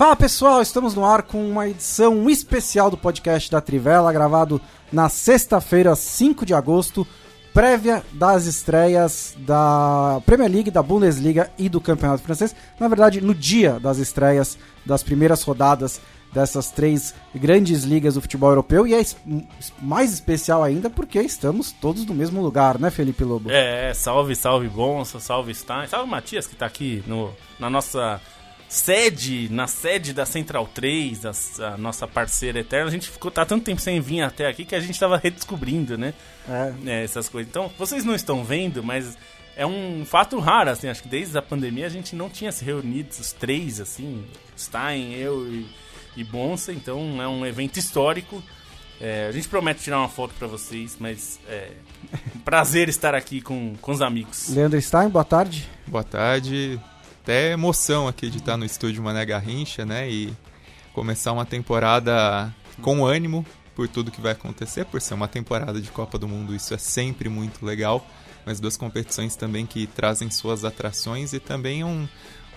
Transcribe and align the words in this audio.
Fala 0.00 0.16
pessoal, 0.16 0.62
estamos 0.62 0.94
no 0.94 1.04
ar 1.04 1.20
com 1.20 1.46
uma 1.46 1.68
edição 1.68 2.30
especial 2.30 2.90
do 2.90 2.96
podcast 2.96 3.50
da 3.50 3.60
Trivela, 3.60 4.10
gravado 4.10 4.58
na 4.90 5.10
sexta-feira, 5.10 5.94
5 5.94 6.46
de 6.46 6.54
agosto, 6.54 7.06
prévia 7.52 8.02
das 8.14 8.46
estreias 8.46 9.36
da 9.40 10.22
Premier 10.24 10.50
League, 10.50 10.70
da 10.70 10.82
Bundesliga 10.82 11.50
e 11.58 11.68
do 11.68 11.82
Campeonato 11.82 12.22
Francês. 12.22 12.56
Na 12.78 12.88
verdade, 12.88 13.20
no 13.20 13.34
dia 13.34 13.78
das 13.78 13.98
estreias 13.98 14.56
das 14.86 15.02
primeiras 15.02 15.42
rodadas 15.42 16.00
dessas 16.32 16.70
três 16.70 17.14
grandes 17.34 17.82
ligas 17.82 18.14
do 18.14 18.22
futebol 18.22 18.48
europeu 18.48 18.86
e 18.86 18.94
é 18.94 19.02
mais 19.82 20.14
especial 20.14 20.62
ainda 20.62 20.88
porque 20.88 21.20
estamos 21.20 21.72
todos 21.72 22.06
no 22.06 22.14
mesmo 22.14 22.40
lugar, 22.40 22.78
né, 22.78 22.90
Felipe 22.90 23.22
Lobo? 23.22 23.50
É, 23.50 23.92
salve, 23.92 24.34
salve 24.34 24.66
Bonsa, 24.66 25.20
salve 25.20 25.54
Stein, 25.54 25.88
salve 25.88 26.08
Matias 26.08 26.46
que 26.46 26.54
está 26.54 26.64
aqui 26.64 27.04
no, 27.06 27.30
na 27.58 27.68
nossa 27.68 28.18
sede, 28.70 29.48
na 29.50 29.66
sede 29.66 30.12
da 30.12 30.24
Central 30.24 30.64
3, 30.72 31.26
a, 31.26 31.32
a, 31.66 31.76
nossa 31.76 32.06
parceira 32.06 32.60
eterna, 32.60 32.86
a 32.86 32.90
gente 32.90 33.10
ficou 33.10 33.28
tá 33.28 33.44
tanto 33.44 33.64
tempo 33.64 33.80
sem 33.80 34.00
vir 34.00 34.22
até 34.22 34.46
aqui 34.46 34.64
que 34.64 34.76
a 34.76 34.80
gente 34.80 34.92
estava 34.92 35.16
redescobrindo, 35.16 35.98
né? 35.98 36.14
É. 36.48 36.72
é. 36.86 37.04
Essas 37.04 37.28
coisas. 37.28 37.50
Então, 37.50 37.68
vocês 37.76 38.04
não 38.04 38.14
estão 38.14 38.44
vendo, 38.44 38.80
mas 38.80 39.18
é 39.56 39.66
um 39.66 40.04
fato 40.06 40.38
raro, 40.38 40.70
assim, 40.70 40.88
acho 40.88 41.02
que 41.02 41.08
desde 41.08 41.36
a 41.36 41.42
pandemia 41.42 41.84
a 41.84 41.88
gente 41.88 42.14
não 42.14 42.30
tinha 42.30 42.52
se 42.52 42.64
reunido 42.64 43.08
os 43.10 43.32
três, 43.32 43.80
assim, 43.80 44.24
Stein, 44.56 45.14
eu 45.14 45.48
e, 45.48 45.66
e 46.16 46.22
Bonsa, 46.22 46.72
então 46.72 47.20
é 47.20 47.26
um 47.26 47.44
evento 47.44 47.76
histórico. 47.76 48.40
É, 49.00 49.26
a 49.26 49.32
gente 49.32 49.48
promete 49.48 49.82
tirar 49.82 49.98
uma 49.98 50.08
foto 50.08 50.32
para 50.38 50.46
vocês, 50.46 50.96
mas 51.00 51.40
é 51.48 51.72
um 52.36 52.38
prazer 52.38 52.88
estar 52.88 53.16
aqui 53.16 53.40
com, 53.40 53.74
com 53.80 53.90
os 53.90 54.00
amigos. 54.00 54.48
Leandro 54.50 54.80
Stein, 54.80 55.08
boa 55.08 55.24
tarde. 55.24 55.68
Boa 55.88 56.04
tarde 56.04 56.80
até 57.22 57.52
emoção 57.52 58.08
aqui 58.08 58.30
de 58.30 58.38
estar 58.38 58.56
no 58.56 58.64
estúdio 58.64 59.02
Mané 59.02 59.24
Garrincha, 59.24 59.84
né? 59.84 60.10
E 60.10 60.32
começar 60.92 61.32
uma 61.32 61.44
temporada 61.44 62.52
com 62.80 63.04
ânimo 63.04 63.44
por 63.74 63.86
tudo 63.88 64.10
que 64.10 64.20
vai 64.20 64.32
acontecer, 64.32 64.84
por 64.86 65.00
ser 65.00 65.14
uma 65.14 65.28
temporada 65.28 65.80
de 65.80 65.90
Copa 65.90 66.18
do 66.18 66.26
Mundo, 66.26 66.54
isso 66.54 66.74
é 66.74 66.78
sempre 66.78 67.28
muito 67.28 67.64
legal. 67.64 68.04
Mas 68.44 68.58
duas 68.58 68.76
competições 68.76 69.36
também 69.36 69.66
que 69.66 69.86
trazem 69.86 70.30
suas 70.30 70.64
atrações 70.64 71.34
e 71.34 71.38
também 71.38 71.84
um, 71.84 72.08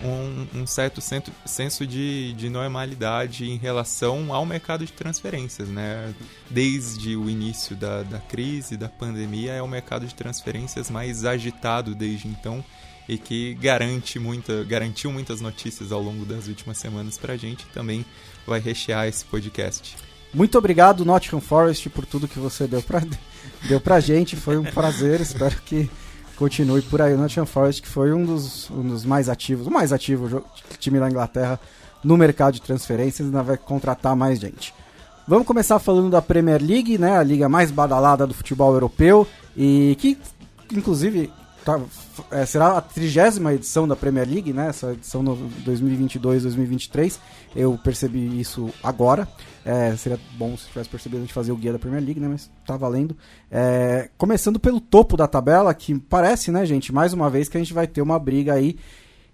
um, 0.02 0.46
um 0.62 0.66
certo 0.66 1.00
senso 1.44 1.86
de, 1.86 2.32
de 2.32 2.48
normalidade 2.48 3.44
em 3.44 3.58
relação 3.58 4.32
ao 4.32 4.46
mercado 4.46 4.86
de 4.86 4.92
transferências, 4.92 5.68
né? 5.68 6.14
Desde 6.48 7.14
o 7.16 7.28
início 7.28 7.76
da, 7.76 8.02
da 8.02 8.18
crise, 8.18 8.78
da 8.78 8.88
pandemia, 8.88 9.52
é 9.52 9.62
o 9.62 9.68
mercado 9.68 10.06
de 10.06 10.14
transferências 10.14 10.90
mais 10.90 11.26
agitado 11.26 11.94
desde 11.94 12.28
então 12.28 12.64
e 13.08 13.18
que 13.18 13.54
garante 13.54 14.18
muita, 14.18 14.64
garantiu 14.64 15.12
muitas 15.12 15.40
notícias 15.40 15.92
ao 15.92 16.00
longo 16.00 16.24
das 16.24 16.48
últimas 16.48 16.78
semanas 16.78 17.18
para 17.18 17.34
a 17.34 17.36
gente 17.36 17.62
e 17.62 17.72
também 17.72 18.04
vai 18.46 18.60
rechear 18.60 19.06
esse 19.06 19.24
podcast. 19.24 19.96
Muito 20.32 20.58
obrigado, 20.58 21.04
Nottingham 21.04 21.40
Forest, 21.40 21.90
por 21.90 22.04
tudo 22.04 22.26
que 22.26 22.38
você 22.38 22.66
deu 22.66 22.82
para 22.82 23.02
deu 23.68 23.80
pra 23.80 24.00
gente. 24.00 24.34
Foi 24.34 24.56
um 24.56 24.64
prazer, 24.64 25.20
espero 25.20 25.56
que 25.62 25.88
continue 26.36 26.82
por 26.82 27.00
aí. 27.00 27.14
O 27.14 27.18
Nottingham 27.18 27.46
Forest, 27.46 27.82
que 27.82 27.88
foi 27.88 28.12
um 28.12 28.24
dos, 28.24 28.68
um 28.70 28.82
dos 28.82 29.04
mais 29.04 29.28
ativos, 29.28 29.66
o 29.66 29.70
mais 29.70 29.92
ativo 29.92 30.44
time 30.78 30.98
da 30.98 31.08
Inglaterra 31.08 31.60
no 32.02 32.16
mercado 32.16 32.54
de 32.54 32.62
transferências, 32.62 33.26
ainda 33.26 33.42
vai 33.42 33.56
contratar 33.56 34.16
mais 34.16 34.40
gente. 34.40 34.74
Vamos 35.26 35.46
começar 35.46 35.78
falando 35.78 36.10
da 36.10 36.20
Premier 36.20 36.60
League, 36.62 36.98
né, 36.98 37.16
a 37.16 37.22
liga 37.22 37.48
mais 37.48 37.70
badalada 37.70 38.26
do 38.26 38.34
futebol 38.34 38.74
europeu 38.74 39.26
e 39.56 39.96
que, 39.98 40.18
inclusive, 40.70 41.32
tá, 41.64 41.80
é, 42.30 42.44
será 42.44 42.76
a 42.76 42.80
trigésima 42.80 43.54
edição 43.54 43.88
da 43.88 43.96
Premier 43.96 44.28
League, 44.28 44.52
né? 44.52 44.68
Essa 44.68 44.92
edição 44.92 45.24
2022-2023. 45.24 47.18
Eu 47.56 47.78
percebi 47.78 48.40
isso 48.40 48.70
agora. 48.82 49.26
É, 49.64 49.96
seria 49.96 50.20
bom 50.36 50.56
se 50.56 50.68
tivesse 50.68 50.90
percebido 50.90 51.18
a 51.18 51.20
gente 51.22 51.32
fazer 51.32 51.52
o 51.52 51.56
guia 51.56 51.72
da 51.72 51.78
Premier 51.78 52.04
League, 52.04 52.20
né? 52.20 52.28
Mas 52.28 52.50
tá 52.66 52.76
valendo. 52.76 53.16
É, 53.50 54.10
começando 54.18 54.60
pelo 54.60 54.80
topo 54.80 55.16
da 55.16 55.26
tabela, 55.26 55.72
que 55.72 55.98
parece, 55.98 56.50
né, 56.50 56.66
gente, 56.66 56.92
mais 56.92 57.12
uma 57.12 57.30
vez 57.30 57.48
que 57.48 57.56
a 57.56 57.60
gente 57.60 57.72
vai 57.72 57.86
ter 57.86 58.02
uma 58.02 58.18
briga 58.18 58.52
aí 58.52 58.76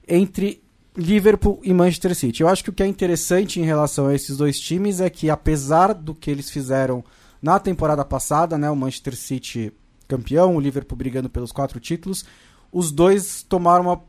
entre 0.06 0.62
Liverpool 0.97 1.60
e 1.64 1.72
Manchester 1.72 2.14
City. 2.14 2.42
Eu 2.42 2.48
acho 2.48 2.62
que 2.62 2.70
o 2.70 2.72
que 2.72 2.82
é 2.82 2.86
interessante 2.86 3.60
em 3.60 3.64
relação 3.64 4.06
a 4.06 4.14
esses 4.14 4.36
dois 4.36 4.58
times 4.58 5.00
é 5.00 5.10
que, 5.10 5.30
apesar 5.30 5.92
do 5.92 6.14
que 6.14 6.30
eles 6.30 6.50
fizeram 6.50 7.04
na 7.42 7.58
temporada 7.58 8.04
passada, 8.04 8.58
né, 8.58 8.70
o 8.70 8.76
Manchester 8.76 9.16
City 9.16 9.72
campeão, 10.10 10.56
o 10.56 10.60
Liverpool 10.60 10.98
brigando 10.98 11.31
pelos 11.31 11.53
quatro 11.53 11.78
títulos. 11.78 12.25
Os 12.72 12.91
dois 12.91 13.43
tomaram 13.43 13.84
uma, 13.84 14.00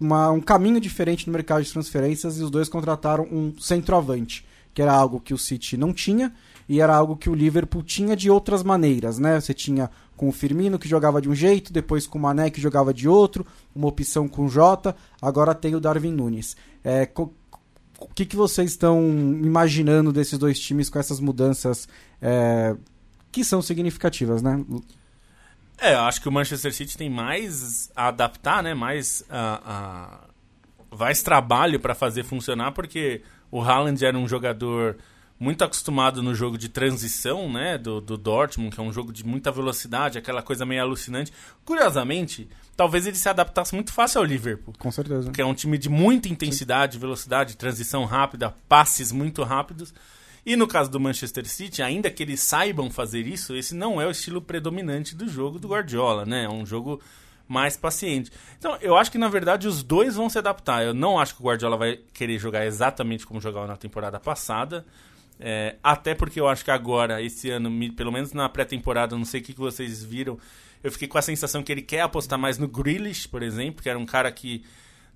uma, 0.00 0.30
um 0.30 0.40
caminho 0.40 0.80
diferente 0.80 1.26
no 1.26 1.32
mercado 1.32 1.62
de 1.62 1.72
transferências 1.72 2.38
e 2.38 2.42
os 2.42 2.50
dois 2.50 2.68
contrataram 2.68 3.24
um 3.24 3.52
centroavante, 3.58 4.46
que 4.72 4.80
era 4.80 4.92
algo 4.92 5.20
que 5.20 5.34
o 5.34 5.38
City 5.38 5.76
não 5.76 5.92
tinha 5.92 6.32
e 6.68 6.80
era 6.80 6.94
algo 6.94 7.16
que 7.16 7.30
o 7.30 7.34
Liverpool 7.34 7.82
tinha 7.82 8.14
de 8.14 8.30
outras 8.30 8.62
maneiras, 8.62 9.18
né? 9.18 9.40
Você 9.40 9.54
tinha 9.54 9.90
com 10.16 10.28
o 10.28 10.32
Firmino 10.32 10.78
que 10.78 10.88
jogava 10.88 11.20
de 11.20 11.28
um 11.28 11.34
jeito, 11.34 11.72
depois 11.72 12.06
com 12.06 12.18
o 12.18 12.20
Mané 12.20 12.50
que 12.50 12.60
jogava 12.60 12.92
de 12.92 13.08
outro, 13.08 13.46
uma 13.74 13.88
opção 13.88 14.28
com 14.28 14.44
o 14.44 14.48
Jota, 14.48 14.94
agora 15.22 15.54
tem 15.54 15.74
o 15.74 15.80
Darwin 15.80 16.12
Nunes. 16.12 16.56
É, 16.84 17.08
o 17.98 18.08
que, 18.14 18.26
que 18.26 18.36
vocês 18.36 18.70
estão 18.70 19.00
imaginando 19.42 20.12
desses 20.12 20.38
dois 20.38 20.58
times 20.58 20.90
com 20.90 20.98
essas 20.98 21.20
mudanças 21.20 21.88
é, 22.20 22.76
que 23.32 23.42
são 23.44 23.62
significativas, 23.62 24.42
né? 24.42 24.62
É, 25.78 25.94
eu 25.94 26.00
acho 26.00 26.20
que 26.20 26.28
o 26.28 26.32
Manchester 26.32 26.74
City 26.74 26.96
tem 26.96 27.08
mais 27.08 27.90
a 27.94 28.08
adaptar, 28.08 28.62
né? 28.62 28.74
Mais, 28.74 29.24
a, 29.30 30.20
a 30.90 30.96
mais 30.96 31.22
trabalho 31.22 31.78
para 31.78 31.94
fazer 31.94 32.24
funcionar, 32.24 32.72
porque 32.72 33.22
o 33.50 33.62
Haaland 33.62 34.04
era 34.04 34.18
um 34.18 34.26
jogador 34.26 34.96
muito 35.38 35.62
acostumado 35.62 36.22
no 36.22 36.34
jogo 36.34 36.58
de 36.58 36.68
transição, 36.68 37.50
né, 37.50 37.78
do, 37.78 38.00
do 38.00 38.16
Dortmund, 38.16 38.74
que 38.74 38.80
é 38.80 38.82
um 38.82 38.92
jogo 38.92 39.12
de 39.12 39.24
muita 39.24 39.52
velocidade, 39.52 40.18
aquela 40.18 40.42
coisa 40.42 40.66
meio 40.66 40.82
alucinante. 40.82 41.32
Curiosamente, 41.64 42.48
talvez 42.76 43.06
ele 43.06 43.16
se 43.16 43.28
adaptasse 43.28 43.74
muito 43.74 43.92
fácil 43.92 44.18
ao 44.18 44.24
Liverpool. 44.24 44.74
Com 44.78 44.90
certeza. 44.90 45.30
Que 45.30 45.40
é 45.40 45.46
um 45.46 45.54
time 45.54 45.78
de 45.78 45.88
muita 45.88 46.28
intensidade, 46.28 46.98
velocidade, 46.98 47.56
transição 47.56 48.04
rápida, 48.04 48.52
passes 48.68 49.12
muito 49.12 49.44
rápidos. 49.44 49.94
E 50.48 50.56
no 50.56 50.66
caso 50.66 50.90
do 50.90 50.98
Manchester 50.98 51.46
City, 51.46 51.82
ainda 51.82 52.10
que 52.10 52.22
eles 52.22 52.40
saibam 52.40 52.90
fazer 52.90 53.26
isso, 53.26 53.54
esse 53.54 53.74
não 53.74 54.00
é 54.00 54.06
o 54.06 54.10
estilo 54.10 54.40
predominante 54.40 55.14
do 55.14 55.28
jogo 55.28 55.58
do 55.58 55.68
Guardiola, 55.68 56.24
né? 56.24 56.44
É 56.44 56.48
um 56.48 56.64
jogo 56.64 57.02
mais 57.46 57.76
paciente. 57.76 58.32
Então, 58.58 58.78
eu 58.80 58.96
acho 58.96 59.12
que 59.12 59.18
na 59.18 59.28
verdade 59.28 59.68
os 59.68 59.82
dois 59.82 60.14
vão 60.14 60.30
se 60.30 60.38
adaptar. 60.38 60.82
Eu 60.82 60.94
não 60.94 61.20
acho 61.20 61.34
que 61.34 61.42
o 61.42 61.44
Guardiola 61.44 61.76
vai 61.76 61.98
querer 62.14 62.38
jogar 62.38 62.64
exatamente 62.64 63.26
como 63.26 63.42
jogava 63.42 63.66
na 63.66 63.76
temporada 63.76 64.18
passada. 64.18 64.86
É, 65.38 65.76
até 65.82 66.14
porque 66.14 66.40
eu 66.40 66.48
acho 66.48 66.64
que 66.64 66.70
agora, 66.70 67.20
esse 67.20 67.50
ano, 67.50 67.70
pelo 67.92 68.10
menos 68.10 68.32
na 68.32 68.48
pré-temporada, 68.48 69.14
não 69.18 69.26
sei 69.26 69.42
o 69.42 69.44
que, 69.44 69.52
vocês 69.52 70.02
viram, 70.02 70.38
eu 70.82 70.90
fiquei 70.90 71.08
com 71.08 71.18
a 71.18 71.22
sensação 71.22 71.62
que 71.62 71.70
ele 71.70 71.82
quer 71.82 72.00
apostar 72.00 72.38
mais 72.38 72.56
no 72.56 72.66
Grealish, 72.66 73.28
por 73.28 73.42
exemplo, 73.42 73.82
que 73.82 73.90
era 73.90 73.98
um 73.98 74.06
cara 74.06 74.32
que 74.32 74.64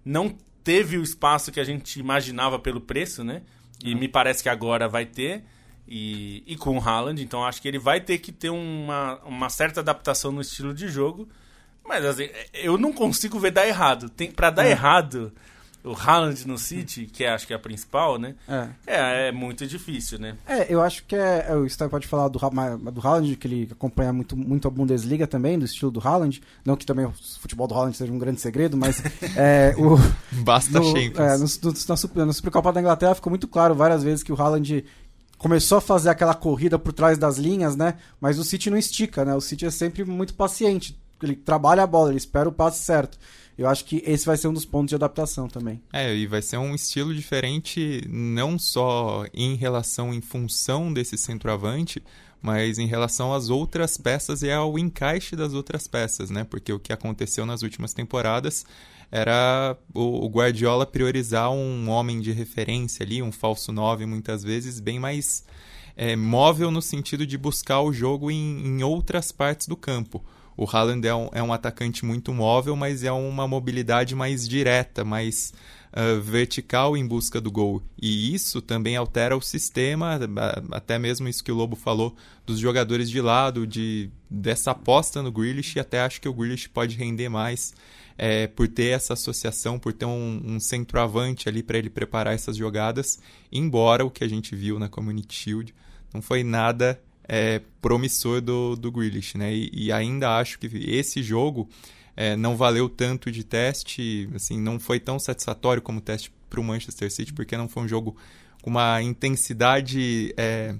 não 0.05 0.37
teve 0.63 0.99
o 0.99 1.03
espaço 1.03 1.51
que 1.51 1.59
a 1.59 1.65
gente 1.65 1.99
imaginava 1.99 2.59
pelo 2.59 2.83
preço, 2.83 3.25
né? 3.25 3.41
E 3.85 3.95
me 3.95 4.09
parece 4.09 4.43
que 4.43 4.49
agora 4.49 4.89
vai 4.89 5.07
ter. 5.07 5.45
E, 5.87 6.43
e 6.47 6.57
com 6.57 6.79
o 6.79 6.81
Haaland, 6.81 7.23
então 7.23 7.45
acho 7.45 7.61
que 7.61 7.69
ele 7.69 7.79
vai 7.79 8.01
ter 8.01 8.19
que 8.19 8.33
ter 8.33 8.51
uma, 8.51 9.19
uma 9.25 9.51
certa 9.51 9.81
adaptação 9.81 10.31
no 10.33 10.41
estilo 10.41 10.73
de 10.73 10.89
jogo. 10.89 11.29
Mas 11.85 12.05
assim, 12.05 12.29
eu 12.55 12.79
não 12.79 12.93
consigo 12.93 13.39
ver 13.39 13.51
dar 13.51 13.67
errado. 13.67 14.09
Tem, 14.09 14.31
pra 14.31 14.51
dar 14.51 14.65
é. 14.65 14.71
errado, 14.71 15.33
o 15.85 15.95
Haaland 15.95 16.47
no 16.47 16.57
City, 16.57 17.07
que 17.07 17.25
é, 17.25 17.31
acho 17.31 17.47
que 17.47 17.53
é 17.53 17.57
a 17.57 17.59
principal, 17.59 18.19
né? 18.19 18.35
É. 18.49 18.69
é. 18.87 19.29
É, 19.29 19.33
muito 19.33 19.67
difícil, 19.67 20.19
né? 20.19 20.37
É, 20.47 20.73
eu 20.73 20.81
acho 20.81 21.05
que 21.05 21.17
é. 21.17 21.47
é 21.49 21.57
o 21.57 21.67
Stan 21.67 21.89
pode 21.89 22.07
falar 22.07 22.29
do, 22.29 22.39
do 22.39 23.07
Haaland, 23.07 23.37
que 23.37 23.47
ele 23.47 23.69
acompanha 23.71 24.13
muito, 24.13 24.37
muito 24.37 24.69
a 24.69 24.71
Bundesliga 24.71 25.27
também, 25.27 25.59
do 25.59 25.65
estilo 25.65 25.91
do 25.91 26.01
Haaland. 26.01 26.41
Não 26.65 26.77
que 26.77 26.87
também 26.87 27.05
o 27.05 27.13
futebol 27.41 27.67
do 27.67 27.75
Haaland 27.75 27.97
seja 27.97 28.13
um 28.13 28.19
grande 28.19 28.41
segredo, 28.41 28.77
mas. 28.77 29.03
é, 29.37 29.75
o, 29.77 29.97
Basta 30.43 30.79
no, 30.79 30.85
Champions. 30.85 31.19
É, 31.19 31.37
no, 31.37 31.73
no, 31.73 32.17
na, 32.17 32.27
na 32.27 32.33
Supercopa 32.33 32.73
da 32.73 32.81
Inglaterra 32.81 33.15
ficou 33.15 33.31
muito 33.31 33.49
claro 33.49 33.75
várias 33.75 34.05
vezes 34.05 34.23
que 34.23 34.33
o 34.33 34.41
Haaland 34.41 34.85
começou 35.37 35.79
a 35.79 35.81
fazer 35.81 36.11
aquela 36.11 36.35
corrida 36.35 36.79
por 36.79 36.93
trás 36.93 37.19
das 37.19 37.37
linhas, 37.37 37.75
né? 37.75 37.97
Mas 38.21 38.39
o 38.39 38.45
City 38.45 38.71
não 38.71 38.79
estica, 38.79 39.25
né? 39.25 39.35
O 39.35 39.41
City 39.41 39.67
é 39.67 39.71
sempre 39.71 40.05
muito 40.05 40.35
paciente. 40.35 40.97
Ele 41.21 41.35
trabalha 41.35 41.83
a 41.83 41.87
bola, 41.87 42.11
ele 42.11 42.19
espera 42.19 42.49
o 42.49 42.53
passe 42.53 42.85
certo. 42.85 43.19
Eu 43.57 43.69
acho 43.69 43.85
que 43.85 44.03
esse 44.07 44.25
vai 44.25 44.37
ser 44.37 44.49
um 44.49 44.53
dos 44.53 44.65
pontos 44.65 44.89
de 44.89 44.95
adaptação 44.95 45.47
também. 45.47 45.81
É, 45.93 46.15
e 46.15 46.27
vai 46.27 46.41
ser 46.41 46.57
um 46.57 46.75
estilo 46.75 47.15
diferente 47.15 48.03
não 48.09 48.59
só 48.59 49.25
em 49.35 49.55
relação, 49.55 50.13
em 50.13 50.21
função 50.21 50.93
desse 50.93 51.19
centroavante, 51.19 52.03
mas 52.41 52.79
em 52.79 52.87
relação 52.87 53.33
às 53.33 53.51
outras 53.51 53.97
peças 53.97 54.43
e 54.43 54.51
ao 54.51 54.79
encaixe 54.79 55.37
das 55.37 55.53
outras 55.53 55.87
peças, 55.87 56.31
né? 56.31 56.45
Porque 56.45 56.73
o 56.73 56.81
que 56.81 56.93
aconteceu 56.93 57.47
nas 57.47 57.63
últimas 57.63 57.95
temporadas 57.95 58.65
era 59.13 59.77
o, 59.95 60.27
Guardiola 60.29 60.87
priorizar 60.87 61.53
um 61.53 61.91
homem 61.91 62.21
de 62.21 62.33
referência 62.33 63.05
ali, 63.05 63.23
um 63.23 63.31
falso 63.31 63.71
9 63.71 64.07
muitas 64.07 64.43
vezes, 64.43 64.81
bem 64.81 64.99
mais 64.99 65.45
é, 65.95 66.17
móvel 66.17 66.71
no 66.71 66.81
sentido 66.81 67.27
de 67.27 67.37
buscar 67.37 67.83
o 67.83 67.93
jogo 67.93 68.31
em, 68.31 68.67
em 68.67 68.83
outras 68.83 69.31
partes 69.31 69.69
do 69.69 69.77
campo. 69.77 70.25
O 70.57 70.65
Haaland 70.65 71.07
é 71.07 71.15
um, 71.15 71.29
é 71.33 71.43
um 71.43 71.53
atacante 71.53 72.05
muito 72.05 72.33
móvel, 72.33 72.77
mas 72.77 73.05
é 73.05 73.13
uma 73.13 73.49
mobilidade 73.49 74.15
mais 74.15 74.47
direta, 74.47 75.05
mais 75.05 75.53
uh, 75.93 76.21
vertical 76.21 76.97
em 76.97 77.07
busca 77.07 77.41
do 77.41 77.51
gol. 77.51 77.83
E 78.01 78.35
isso 78.35 78.61
também 78.61 78.97
altera 78.97 79.37
o 79.37 79.41
sistema, 79.41 80.19
até 80.71 80.99
mesmo 80.99 81.29
isso 81.29 81.43
que 81.43 81.53
o 81.53 81.55
Lobo 81.55 81.77
falou 81.77 82.15
dos 82.47 82.59
jogadores 82.59 83.09
de 83.09 83.21
lado, 83.21 83.67
de 83.67 84.11
dessa 84.29 84.71
aposta 84.71 85.23
no 85.23 85.31
Grealish, 85.31 85.77
e 85.77 85.81
até 85.81 86.01
acho 86.01 86.21
que 86.21 86.29
o 86.29 86.33
Grealish 86.33 86.69
pode 86.69 86.97
render 86.97 87.29
mais 87.29 87.75
é, 88.17 88.47
por 88.47 88.69
ter 88.69 88.95
essa 88.95 89.15
associação, 89.15 89.79
por 89.79 89.93
ter 89.93 90.07
um, 90.07 90.43
um 90.45 90.61
centroavante 90.61 91.49
ali 91.49 91.63
para 91.63 91.79
ele 91.79 91.91
preparar 91.91 92.35
essas 92.35 92.57
jogadas, 92.57 93.19
embora 93.51 94.05
o 94.05 94.11
que 94.11 94.25
a 94.25 94.29
gente 94.29 94.55
viu 94.55 94.79
na 94.79 94.89
Community 94.89 95.35
Shield 95.35 95.75
não 96.13 96.21
foi 96.21 96.45
nada 96.45 97.01
é, 97.29 97.61
promissor 97.81 98.41
do, 98.41 98.77
do 98.77 98.91
Grealish, 98.91 99.37
né? 99.37 99.53
E, 99.55 99.71
e, 99.73 99.93
ainda 99.93 100.37
acho 100.37 100.59
que 100.59 100.67
esse 100.67 101.23
jogo 101.23 101.69
é, 102.17 102.37
não 102.37 102.57
valeu 102.57 102.89
tanto 102.89 103.31
de 103.31 103.45
teste, 103.45 104.29
assim, 104.35 104.61
não 104.61 104.79
foi 104.79 104.99
tão 105.01 105.19
satisfatório 105.19 105.83
como 105.83 106.01
teste 106.01 106.33
para 106.51 106.61
o 106.61 106.65
Manchester 106.65 107.11
City, 107.11 107.33
porque 107.33 107.57
não 107.57 107.69
foi 107.69 107.85
um 107.85 107.89
jogo 107.89 108.17
com 108.61 108.71
uma 108.71 109.03
intensidade 109.03 110.35
é, 110.37 110.75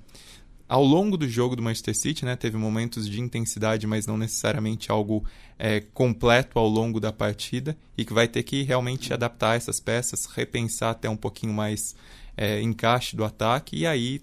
ao 0.69 0.85
longo 0.85 1.17
do 1.17 1.29
jogo 1.29 1.55
do 1.57 1.63
Manchester 1.63 1.97
City, 1.97 2.25
né? 2.25 2.37
Teve 2.37 2.57
momentos 2.57 3.09
de 3.09 3.21
intensidade, 3.21 3.87
mas 3.87 4.07
não 4.07 4.17
necessariamente 4.17 4.91
algo 4.91 5.25
é, 5.59 5.81
completo 5.81 6.59
ao 6.59 6.69
longo 6.69 6.99
da 6.99 7.13
partida 7.13 7.77
e 7.97 8.05
que 8.05 8.13
vai 8.13 8.27
ter 8.27 8.43
que 8.43 8.63
realmente 8.63 9.13
adaptar 9.13 9.57
essas 9.57 9.81
peças, 9.81 10.27
repensar 10.27 10.91
até 10.91 11.09
um 11.09 11.17
pouquinho 11.17 11.53
mais 11.53 11.95
é, 12.37 12.61
encaixe 12.63 13.15
do 13.15 13.25
ataque 13.25 13.77
e 13.77 13.87
aí 13.87 14.23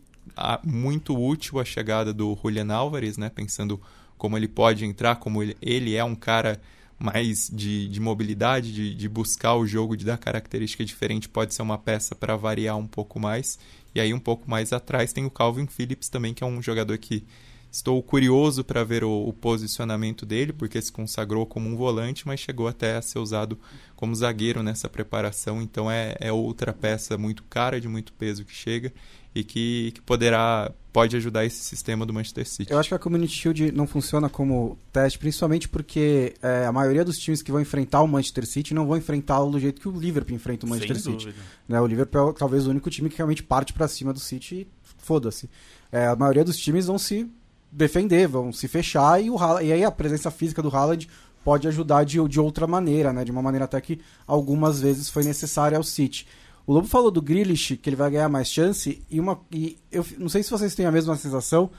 muito 0.63 1.17
útil 1.17 1.59
a 1.59 1.65
chegada 1.65 2.13
do 2.13 2.37
Julian 2.41 2.73
Álvares, 2.73 3.17
né? 3.17 3.29
Pensando 3.29 3.79
como 4.17 4.37
ele 4.37 4.47
pode 4.47 4.85
entrar, 4.85 5.15
como 5.15 5.41
ele, 5.41 5.57
ele 5.61 5.95
é 5.95 6.03
um 6.03 6.15
cara 6.15 6.59
mais 6.97 7.49
de, 7.51 7.87
de 7.87 7.99
mobilidade, 7.99 8.73
de, 8.73 8.93
de 8.93 9.09
buscar 9.09 9.55
o 9.55 9.65
jogo, 9.65 9.95
de 9.95 10.03
dar 10.03 10.17
característica 10.17 10.83
diferente, 10.83 11.29
pode 11.29 11.53
ser 11.53 11.61
uma 11.61 11.77
peça 11.77 12.13
para 12.13 12.35
variar 12.35 12.77
um 12.77 12.87
pouco 12.87 13.19
mais. 13.19 13.57
E 13.95 13.99
aí 14.01 14.13
um 14.13 14.19
pouco 14.19 14.49
mais 14.49 14.73
atrás 14.73 15.13
tem 15.13 15.25
o 15.25 15.31
Calvin 15.31 15.65
Phillips 15.65 16.09
também, 16.09 16.33
que 16.33 16.43
é 16.43 16.47
um 16.47 16.61
jogador 16.61 16.97
que 16.97 17.25
Estou 17.71 18.01
curioso 18.01 18.63
para 18.63 18.83
ver 18.83 19.03
o, 19.03 19.27
o, 19.27 19.31
posicionamento 19.31 20.25
dele, 20.25 20.51
porque 20.51 20.81
se 20.81 20.91
consagrou 20.91 21.45
como 21.45 21.69
um 21.69 21.75
volante, 21.75 22.25
mas 22.25 22.39
chegou 22.39 22.67
até 22.67 22.95
a 22.95 23.01
ser 23.01 23.19
usado 23.19 23.59
como 23.95 24.15
zagueiro 24.15 24.63
nessa 24.63 24.89
preparação. 24.89 25.61
Então 25.61 25.89
é, 25.89 26.15
é 26.19 26.31
outra 26.31 26.73
peça 26.73 27.15
muito 27.15 27.43
cara, 27.43 27.79
de 27.79 27.87
muito 27.87 28.11
peso 28.13 28.43
que 28.43 28.53
chega 28.53 28.91
e 29.33 29.43
que, 29.43 29.91
que 29.91 30.01
poderá 30.01 30.71
pode 30.91 31.15
ajudar 31.15 31.45
esse 31.45 31.63
sistema 31.63 32.05
do 32.05 32.11
Manchester 32.11 32.47
City. 32.47 32.71
Eu 32.71 32.79
acho 32.79 32.89
que 32.89 32.95
a 32.95 32.99
Community 32.99 33.33
Shield 33.33 33.71
não 33.71 33.85
funciona 33.85 34.27
como 34.27 34.77
teste, 34.91 35.19
principalmente 35.19 35.69
porque 35.69 36.33
é, 36.41 36.65
a 36.65 36.71
maioria 36.71 37.05
dos 37.05 37.17
times 37.17 37.41
que 37.41 37.51
vão 37.51 37.61
enfrentar 37.61 38.01
o 38.01 38.07
Manchester 38.07 38.45
City 38.45 38.73
não 38.73 38.87
vão 38.87 38.97
enfrentá-lo 38.97 39.51
do 39.51 39.59
jeito 39.59 39.79
que 39.79 39.87
o 39.87 39.91
Liverpool 39.91 40.35
enfrenta 40.35 40.65
o 40.65 40.69
Manchester 40.69 40.99
Sem 40.99 41.19
City. 41.19 41.35
Né, 41.67 41.79
o 41.79 41.85
Liverpool 41.85 42.31
é 42.31 42.33
talvez 42.33 42.65
o 42.65 42.71
único 42.71 42.89
time 42.89 43.09
que 43.09 43.17
realmente 43.17 43.43
parte 43.43 43.71
para 43.71 43.87
cima 43.87 44.11
do 44.11 44.19
City 44.19 44.55
e 44.55 44.67
foda-se. 44.97 45.49
É, 45.91 46.07
a 46.07 46.15
maioria 46.15 46.43
dos 46.43 46.57
times 46.57 46.87
vão 46.87 46.97
se 46.97 47.29
defender, 47.71 48.27
vão 48.27 48.51
se 48.51 48.67
fechar 48.67 49.23
e, 49.23 49.29
o 49.29 49.37
Haaland, 49.37 49.65
e 49.67 49.71
aí 49.71 49.83
a 49.83 49.91
presença 49.91 50.31
física 50.31 50.61
do 50.61 50.75
Haaland 50.75 51.07
pode 51.43 51.67
ajudar 51.67 52.03
de, 52.03 52.19
de 52.27 52.39
outra 52.39 52.67
maneira, 52.67 53.13
né? 53.13 53.23
De 53.23 53.31
uma 53.31 53.41
maneira 53.41 53.65
até 53.65 53.79
que 53.79 54.01
algumas 54.27 54.81
vezes 54.81 55.09
foi 55.09 55.23
necessária 55.23 55.77
ao 55.77 55.83
City. 55.83 56.27
O 56.69 56.71
Lobo 56.71 56.87
falou 56.87 57.09
do 57.09 57.19
Grealish, 57.19 57.77
que 57.77 57.89
ele 57.89 57.95
vai 57.95 58.11
ganhar 58.11 58.29
mais 58.29 58.47
chance, 58.47 59.01
e, 59.09 59.19
uma, 59.19 59.39
e 59.51 59.79
eu 59.91 60.05
não 60.19 60.29
sei 60.29 60.43
se 60.43 60.51
vocês 60.51 60.75
têm 60.75 60.85
a 60.85 60.91
mesma 60.91 61.15
sensação, 61.15 61.71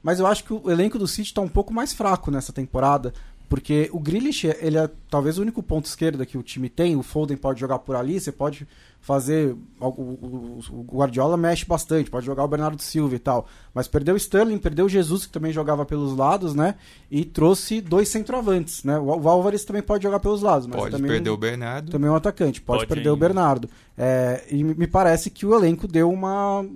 mas 0.00 0.20
eu 0.20 0.26
acho 0.28 0.44
que 0.44 0.52
o 0.52 0.70
elenco 0.70 1.00
do 1.00 1.08
City 1.08 1.30
está 1.30 1.40
um 1.40 1.48
pouco 1.48 1.74
mais 1.74 1.92
fraco 1.92 2.30
nessa 2.30 2.52
temporada, 2.52 3.12
porque 3.48 3.88
o 3.92 4.00
Grealish, 4.00 4.46
ele 4.60 4.76
é 4.76 4.90
talvez 5.08 5.38
o 5.38 5.42
único 5.42 5.62
ponto 5.62 5.84
esquerda 5.84 6.26
que 6.26 6.36
o 6.36 6.42
time 6.42 6.68
tem. 6.68 6.96
O 6.96 7.02
Foden 7.02 7.36
pode 7.36 7.60
jogar 7.60 7.78
por 7.78 7.94
ali, 7.94 8.18
você 8.18 8.32
pode 8.32 8.66
fazer. 9.00 9.54
O, 9.78 9.86
o, 9.86 10.60
o 10.70 10.82
Guardiola 10.82 11.36
mexe 11.36 11.64
bastante, 11.64 12.10
pode 12.10 12.26
jogar 12.26 12.42
o 12.42 12.48
Bernardo 12.48 12.82
Silva 12.82 13.14
e 13.14 13.18
tal. 13.20 13.46
Mas 13.72 13.86
perdeu 13.86 14.14
o 14.14 14.16
Sterling, 14.16 14.58
perdeu 14.58 14.86
o 14.86 14.88
Jesus, 14.88 15.26
que 15.26 15.32
também 15.32 15.52
jogava 15.52 15.84
pelos 15.86 16.16
lados, 16.16 16.54
né? 16.54 16.74
E 17.08 17.24
trouxe 17.24 17.80
dois 17.80 18.08
centroavantes, 18.08 18.82
né? 18.82 18.98
O, 18.98 19.04
o 19.04 19.28
Álvares 19.28 19.64
também 19.64 19.82
pode 19.82 20.02
jogar 20.02 20.18
pelos 20.18 20.42
lados. 20.42 20.66
Mas 20.66 20.76
pode 20.76 20.96
também, 20.96 21.12
perder 21.12 21.30
o 21.30 21.36
Bernardo. 21.36 21.92
Também 21.92 22.08
é 22.08 22.12
um 22.12 22.16
atacante, 22.16 22.60
pode, 22.60 22.80
pode 22.80 22.88
perder 22.88 23.10
ainda. 23.10 23.14
o 23.14 23.16
Bernardo. 23.16 23.70
É, 23.96 24.44
e 24.50 24.64
me 24.64 24.88
parece 24.88 25.30
que 25.30 25.46
o 25.46 25.54
elenco 25.54 25.86
deu 25.86 26.10
uma 26.10 26.66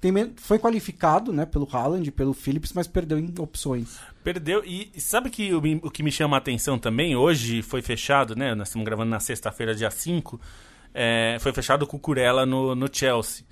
tem, 0.00 0.12
foi 0.36 0.58
qualificado 0.58 1.32
né, 1.32 1.44
pelo 1.44 1.68
Haaland, 1.70 2.10
pelo 2.10 2.32
Phillips, 2.32 2.72
mas 2.72 2.86
perdeu 2.86 3.18
em 3.18 3.32
opções. 3.38 3.98
Perdeu, 4.22 4.62
e 4.64 4.92
sabe 5.00 5.30
que 5.30 5.52
o, 5.54 5.62
o 5.82 5.90
que 5.90 6.02
me 6.02 6.12
chama 6.12 6.36
a 6.36 6.38
atenção 6.38 6.78
também, 6.78 7.16
hoje 7.16 7.62
foi 7.62 7.80
fechado, 7.80 8.36
né? 8.36 8.54
Nós 8.54 8.68
estamos 8.68 8.84
gravando 8.84 9.10
na 9.10 9.20
sexta-feira, 9.20 9.74
dia 9.74 9.90
5, 9.90 10.38
é, 10.94 11.38
foi 11.40 11.52
fechado 11.52 11.82
o 11.82 11.86
Cucurella 11.86 12.44
no, 12.44 12.74
no 12.74 12.88
Chelsea. 12.92 13.44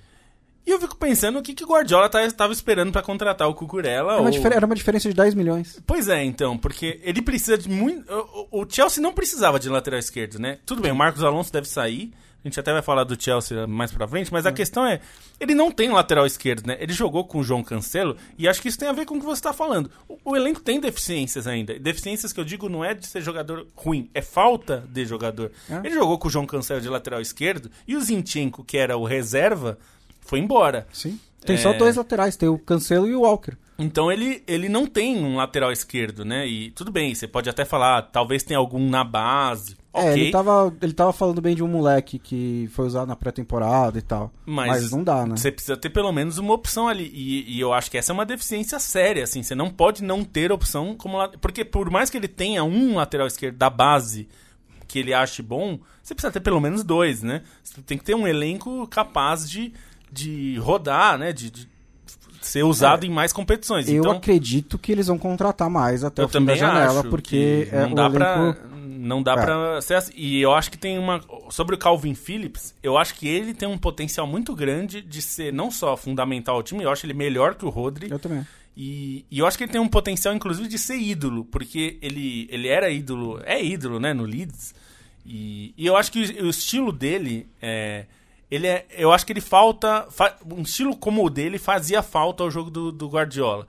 E 0.67 0.71
eu 0.71 0.79
fico 0.79 0.97
pensando 0.97 1.39
o 1.39 1.43
que, 1.43 1.55
que 1.55 1.65
o 1.65 1.67
Guardiola 1.67 2.05
estava 2.07 2.55
tá, 2.55 2.73
era 2.73 2.93
para 2.93 3.01
contratar 3.01 3.49
o 3.49 3.55
Cucurella. 3.55 4.13
Era, 4.13 4.23
ou... 4.23 4.29
uma 4.29 4.49
era 4.49 4.67
uma 4.67 4.75
diferença 4.75 5.09
de 5.09 5.15
10 5.15 5.35
milhões. 5.35 5.83
Pois 5.87 6.09
é, 6.09 6.23
então, 6.23 6.59
porque 6.59 7.01
ele 7.03 7.23
precisa 7.23 7.57
de 7.57 7.71
muito. 7.71 8.05
O, 8.51 8.61
o 8.61 8.67
Chelsea 8.69 9.03
não 9.03 9.15
precisava 9.15 9.59
de 9.59 9.71
lateral 9.71 9.99
esquerdo, 9.99 10.39
né? 10.39 10.59
Tudo 10.67 10.83
bem, 10.83 10.93
o 10.93 10.95
Marcos 10.95 11.25
Alonso 11.25 11.51
deve 11.51 11.67
sair. 11.67 12.13
A 12.45 12.49
gente 12.49 12.61
até 12.61 12.73
vai 12.73 12.83
falar 12.83 13.03
do 13.05 13.21
Chelsea 13.21 13.67
mais 13.67 13.91
pra 13.91 14.07
frente, 14.07 14.33
mas 14.33 14.47
a 14.47 14.51
é. 14.51 14.53
questão 14.53 14.87
é, 14.87 15.01
ele 15.41 15.55
não 15.55 15.73
tem 15.73 15.91
lateral 15.91 16.25
esquerdo, 16.25 16.67
né? 16.67 16.77
Ele 16.79 16.93
jogou 16.93 17.25
com 17.25 17.39
o 17.39 17.43
João 17.43 17.65
Cancelo 17.65 18.17
e 18.39 18.49
acho 18.49 18.63
que 18.63 18.69
isso 18.69 18.79
tem 18.79 18.89
a 18.89 18.93
ver 18.93 19.07
com 19.07 19.17
o 19.17 19.19
que 19.19 19.25
você 19.25 19.41
está 19.41 19.53
falando. 19.53 19.91
O, 20.09 20.19
o, 20.25 20.37
elenco 20.37 20.61
tem 20.61 20.81
deficiências 20.81 21.49
ainda. 21.49 21.77
Deficiências 21.79 22.33
que 22.33 22.39
eu 22.39 22.45
digo 22.45 22.69
não 22.69 22.85
é 22.85 22.95
de 22.95 23.07
ser 23.07 23.23
jogador 23.23 23.67
ruim, 23.75 24.09
é 24.15 24.23
falta 24.23 24.85
de 24.89 25.05
jogador. 25.05 25.51
É. 25.69 25.79
Ele 25.79 25.95
jogou 25.95 26.17
com 26.17 26.29
o 26.29 26.31
João 26.31 26.47
Cancelo 26.47 26.81
de 26.81 26.89
lateral 26.89 27.21
esquerdo 27.21 27.71
e 27.89 27.97
o 27.97 28.01
Zinchenko, 28.01 28.63
que 28.63 28.79
era 28.79 28.97
o 28.97 29.05
reserva, 29.05 29.77
foi 30.21 30.39
embora. 30.39 30.87
Sim. 30.93 31.19
Tem 31.45 31.57
é... 31.57 31.59
só 31.59 31.73
dois 31.73 31.97
laterais, 31.97 32.37
tem 32.37 32.49
o 32.49 32.59
Cancelo 32.59 33.09
e 33.09 33.15
o 33.17 33.23
Walker. 33.23 33.57
Então 33.79 34.11
ele, 34.11 34.43
ele 34.47 34.69
não 34.69 34.87
tem 34.87 35.17
um 35.17 35.37
lateral 35.37 35.71
esquerdo, 35.71 36.25
né? 36.25 36.45
E 36.49 36.73
tudo 36.73 36.91
bem, 36.91 37.15
você 37.15 37.29
pode 37.29 37.49
até 37.49 37.65
falar, 37.65 38.03
talvez 38.03 38.43
tenha 38.43 38.59
algum 38.59 38.91
na 38.91 39.05
base. 39.05 39.77
É, 39.95 40.11
okay. 40.11 40.23
ele, 40.23 40.31
tava, 40.33 40.77
ele 40.83 40.93
tava 40.93 41.13
falando 41.13 41.41
bem 41.41 41.55
de 41.55 41.63
um 41.63 41.69
moleque 41.69 42.19
que 42.19 42.69
foi 42.73 42.87
usado 42.87 43.07
na 43.07 43.15
pré-temporada 43.15 43.97
e 43.97 44.03
tal. 44.03 44.33
Mas, 44.45 44.83
mas, 44.83 44.91
não 44.91 45.05
dá, 45.05 45.25
né? 45.25 45.37
Você 45.37 45.53
precisa 45.53 45.77
ter 45.77 45.91
pelo 45.91 46.11
menos 46.11 46.39
uma 46.39 46.55
opção 46.55 46.89
ali. 46.89 47.09
E, 47.15 47.57
e, 47.57 47.61
eu 47.61 47.73
acho 47.73 47.89
que 47.89 47.97
essa 47.97 48.11
é 48.11 48.15
uma 48.15 48.27
deficiência 48.27 48.81
séria, 48.81 49.23
assim. 49.23 49.45
Você 49.45 49.55
não 49.55 49.71
pode 49.71 50.03
não 50.03 50.25
ter 50.25 50.51
opção 50.51 50.97
como. 50.97 51.17
Porque 51.39 51.65
por 51.65 51.89
mais 51.89 52.11
que 52.11 52.17
ele 52.17 52.29
tenha 52.29 52.65
um 52.65 52.97
lateral 52.97 53.29
esquerdo 53.29 53.57
da 53.57 53.71
base 53.71 54.29
que 54.89 54.99
ele 54.99 55.15
ache 55.15 55.43
bom, 55.43 55.79
você 56.03 56.15
precisa 56.15 56.33
ter 56.33 56.41
pelo 56.41 56.61
menos 56.61 56.83
dois, 56.83 57.23
né? 57.23 57.43
Você 57.63 57.81
tem 57.83 57.97
que 57.97 58.05
ter 58.05 58.17
um 58.17 58.27
elenco 58.27 58.89
capaz 58.89 59.49
de, 59.49 59.73
de 60.11 60.57
rodar, 60.59 61.17
né? 61.19 61.33
de, 61.33 61.51
de 61.51 61.69
ser 62.49 62.65
usado 62.65 63.05
é, 63.05 63.07
em 63.07 63.11
mais 63.11 63.33
competições. 63.33 63.89
Eu 63.89 64.01
então, 64.01 64.13
acredito 64.13 64.79
que 64.79 64.93
eles 64.93 65.07
vão 65.07 65.19
contratar 65.19 65.69
mais 65.69 66.03
até 66.03 66.25
o 66.25 66.29
fim 66.29 66.45
da 66.45 66.55
janela, 66.55 67.05
porque 67.05 67.69
é, 67.71 67.87
não, 67.87 67.95
dá 67.95 68.07
elenco... 68.07 68.19
pra, 68.19 68.57
não 68.73 69.23
dá 69.23 69.33
é. 69.33 69.37
pra 69.37 69.81
ser 69.81 69.95
assim. 69.95 70.13
E 70.17 70.41
eu 70.41 70.53
acho 70.55 70.71
que 70.71 70.79
tem 70.79 70.99
uma... 70.99 71.21
Sobre 71.51 71.75
o 71.75 71.79
Calvin 71.79 72.15
Phillips, 72.15 72.75
eu 72.83 72.97
acho 72.99 73.15
que 73.15 73.29
ele 73.29 73.55
tem 73.55 73.69
um 73.69 73.79
potencial 73.79 74.27
muito 74.27 74.55
grande 74.55 75.01
de 75.01 75.23
ser 75.23 75.53
não 75.53 75.71
só 75.71 75.97
fundamental 75.97 76.57
ao 76.57 76.63
time, 76.63 76.83
eu 76.83 76.91
acho 76.91 77.07
ele 77.07 77.15
melhor 77.15 77.55
que 77.55 77.65
o 77.65 77.69
Rodri. 77.69 78.11
Eu 78.11 78.19
também. 78.19 78.47
E, 78.77 79.25
e, 79.29 79.41
eu 79.41 79.47
acho 79.47 79.59
que 79.59 79.65
ele 79.65 79.73
tem 79.73 79.81
um 79.81 79.89
potencial, 79.89 80.33
inclusive, 80.33 80.69
de 80.69 80.79
ser 80.79 80.97
ídolo, 80.97 81.45
porque 81.45 81.99
ele, 82.01 82.47
ele 82.49 82.69
era 82.69 82.89
ídolo, 82.89 83.41
é 83.45 83.61
ídolo, 83.61 83.99
né, 83.99 84.15
no 84.15 84.25
Leeds. 84.25 84.73
E, 85.27 85.75
e 85.77 85.85
eu 85.85 85.97
acho 85.97 86.13
que 86.13 86.21
o, 86.21 86.47
o 86.47 86.49
estilo 86.49 86.93
dele 86.93 87.49
é 87.61 88.07
ele 88.51 88.67
é, 88.67 88.87
eu 88.91 89.13
acho 89.13 89.27
que 89.27 89.33
ele 89.33 89.41
falta. 89.41 90.07
Fa, 90.11 90.37
um 90.51 90.63
estilo 90.63 90.97
como 90.97 91.25
o 91.25 91.31
dele 91.31 91.59
fazia 91.59 92.03
falta 92.03 92.43
ao 92.43 92.51
jogo 92.51 92.71
do, 92.71 92.91
do 92.91 93.09
Guardiola. 93.09 93.67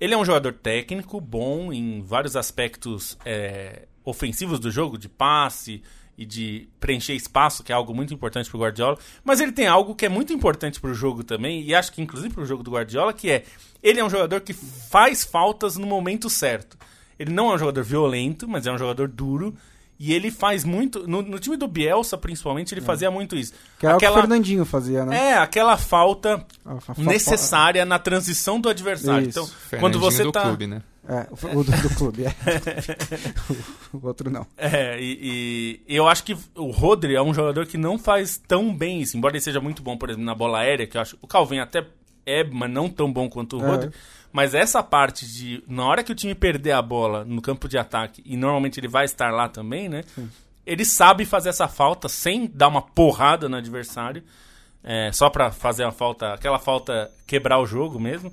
Ele 0.00 0.14
é 0.14 0.16
um 0.16 0.24
jogador 0.24 0.54
técnico, 0.54 1.20
bom 1.20 1.72
em 1.72 2.02
vários 2.02 2.34
aspectos 2.34 3.18
é, 3.24 3.86
ofensivos 4.04 4.58
do 4.58 4.70
jogo, 4.70 4.96
de 4.96 5.08
passe 5.08 5.82
e 6.16 6.24
de 6.24 6.68
preencher 6.78 7.14
espaço, 7.14 7.62
que 7.62 7.70
é 7.72 7.74
algo 7.74 7.94
muito 7.94 8.12
importante 8.12 8.48
para 8.50 8.56
o 8.56 8.60
Guardiola. 8.60 8.98
Mas 9.22 9.40
ele 9.40 9.52
tem 9.52 9.66
algo 9.66 9.94
que 9.94 10.06
é 10.06 10.08
muito 10.08 10.32
importante 10.32 10.80
para 10.80 10.90
o 10.90 10.94
jogo 10.94 11.22
também, 11.22 11.62
e 11.62 11.74
acho 11.74 11.92
que 11.92 12.02
inclusive 12.02 12.34
para 12.34 12.42
o 12.42 12.46
jogo 12.46 12.62
do 12.62 12.70
Guardiola, 12.70 13.12
que 13.12 13.30
é 13.30 13.44
ele 13.82 14.00
é 14.00 14.04
um 14.04 14.10
jogador 14.10 14.40
que 14.40 14.52
faz 14.52 15.24
faltas 15.24 15.76
no 15.76 15.86
momento 15.86 16.28
certo. 16.28 16.76
Ele 17.18 17.32
não 17.32 17.50
é 17.50 17.54
um 17.54 17.58
jogador 17.58 17.84
violento, 17.84 18.48
mas 18.48 18.66
é 18.66 18.72
um 18.72 18.78
jogador 18.78 19.06
duro. 19.06 19.54
E 20.02 20.14
ele 20.14 20.30
faz 20.30 20.64
muito. 20.64 21.06
No, 21.06 21.20
no 21.20 21.38
time 21.38 21.58
do 21.58 21.68
Bielsa, 21.68 22.16
principalmente, 22.16 22.72
ele 22.72 22.80
é. 22.80 22.84
fazia 22.84 23.10
muito 23.10 23.36
isso. 23.36 23.52
Que 23.78 23.84
é 23.86 23.90
aquela, 23.90 23.96
o 23.96 23.98
que 24.14 24.18
o 24.18 24.22
Fernandinho 24.22 24.64
fazia, 24.64 25.04
né? 25.04 25.32
É, 25.32 25.36
aquela 25.36 25.76
falta 25.76 26.42
necessária 26.96 27.84
na 27.84 27.98
transição 27.98 28.58
do 28.58 28.70
adversário. 28.70 29.28
Isso. 29.28 29.38
Então, 29.68 29.78
quando 29.78 30.00
você 30.00 30.22
do 30.22 30.32
tá. 30.32 30.40
Clube, 30.40 30.66
né? 30.66 30.82
É, 31.06 31.26
o 31.54 31.62
do, 31.62 31.72
do 31.72 31.94
clube, 31.96 32.24
é. 32.24 32.34
o 33.92 34.06
outro 34.06 34.30
não. 34.30 34.46
É, 34.56 34.98
e, 34.98 35.82
e, 35.86 35.96
eu 35.96 36.08
acho 36.08 36.24
que 36.24 36.36
o 36.54 36.70
Rodri 36.70 37.14
é 37.14 37.22
um 37.22 37.34
jogador 37.34 37.66
que 37.66 37.76
não 37.76 37.98
faz 37.98 38.40
tão 38.48 38.74
bem 38.74 39.02
isso. 39.02 39.18
Embora 39.18 39.34
ele 39.34 39.42
seja 39.42 39.60
muito 39.60 39.82
bom, 39.82 39.98
por 39.98 40.08
exemplo, 40.08 40.24
na 40.24 40.34
bola 40.34 40.60
aérea, 40.60 40.86
que 40.86 40.96
eu 40.96 41.00
acho. 41.02 41.18
O 41.20 41.26
Calvin 41.26 41.58
até 41.58 41.84
é, 42.24 42.44
mas 42.44 42.70
não 42.70 42.88
tão 42.88 43.12
bom 43.12 43.28
quanto 43.28 43.58
o 43.58 43.64
é. 43.64 43.66
Rodri. 43.66 43.90
Mas 44.32 44.54
essa 44.54 44.82
parte 44.82 45.26
de, 45.26 45.62
na 45.66 45.84
hora 45.84 46.04
que 46.04 46.12
o 46.12 46.14
time 46.14 46.34
perder 46.34 46.72
a 46.72 46.82
bola 46.82 47.24
no 47.24 47.42
campo 47.42 47.68
de 47.68 47.76
ataque, 47.76 48.22
e 48.24 48.36
normalmente 48.36 48.78
ele 48.78 48.88
vai 48.88 49.04
estar 49.04 49.32
lá 49.32 49.48
também, 49.48 49.88
né? 49.88 50.04
Sim. 50.14 50.30
Ele 50.64 50.84
sabe 50.84 51.24
fazer 51.24 51.48
essa 51.48 51.66
falta 51.66 52.08
sem 52.08 52.46
dar 52.46 52.68
uma 52.68 52.82
porrada 52.82 53.48
no 53.48 53.56
adversário, 53.56 54.22
é, 54.84 55.10
só 55.12 55.28
para 55.28 55.50
fazer 55.50 55.84
a 55.84 55.90
falta, 55.90 56.32
aquela 56.32 56.58
falta 56.58 57.10
quebrar 57.26 57.58
o 57.58 57.66
jogo 57.66 57.98
mesmo. 57.98 58.32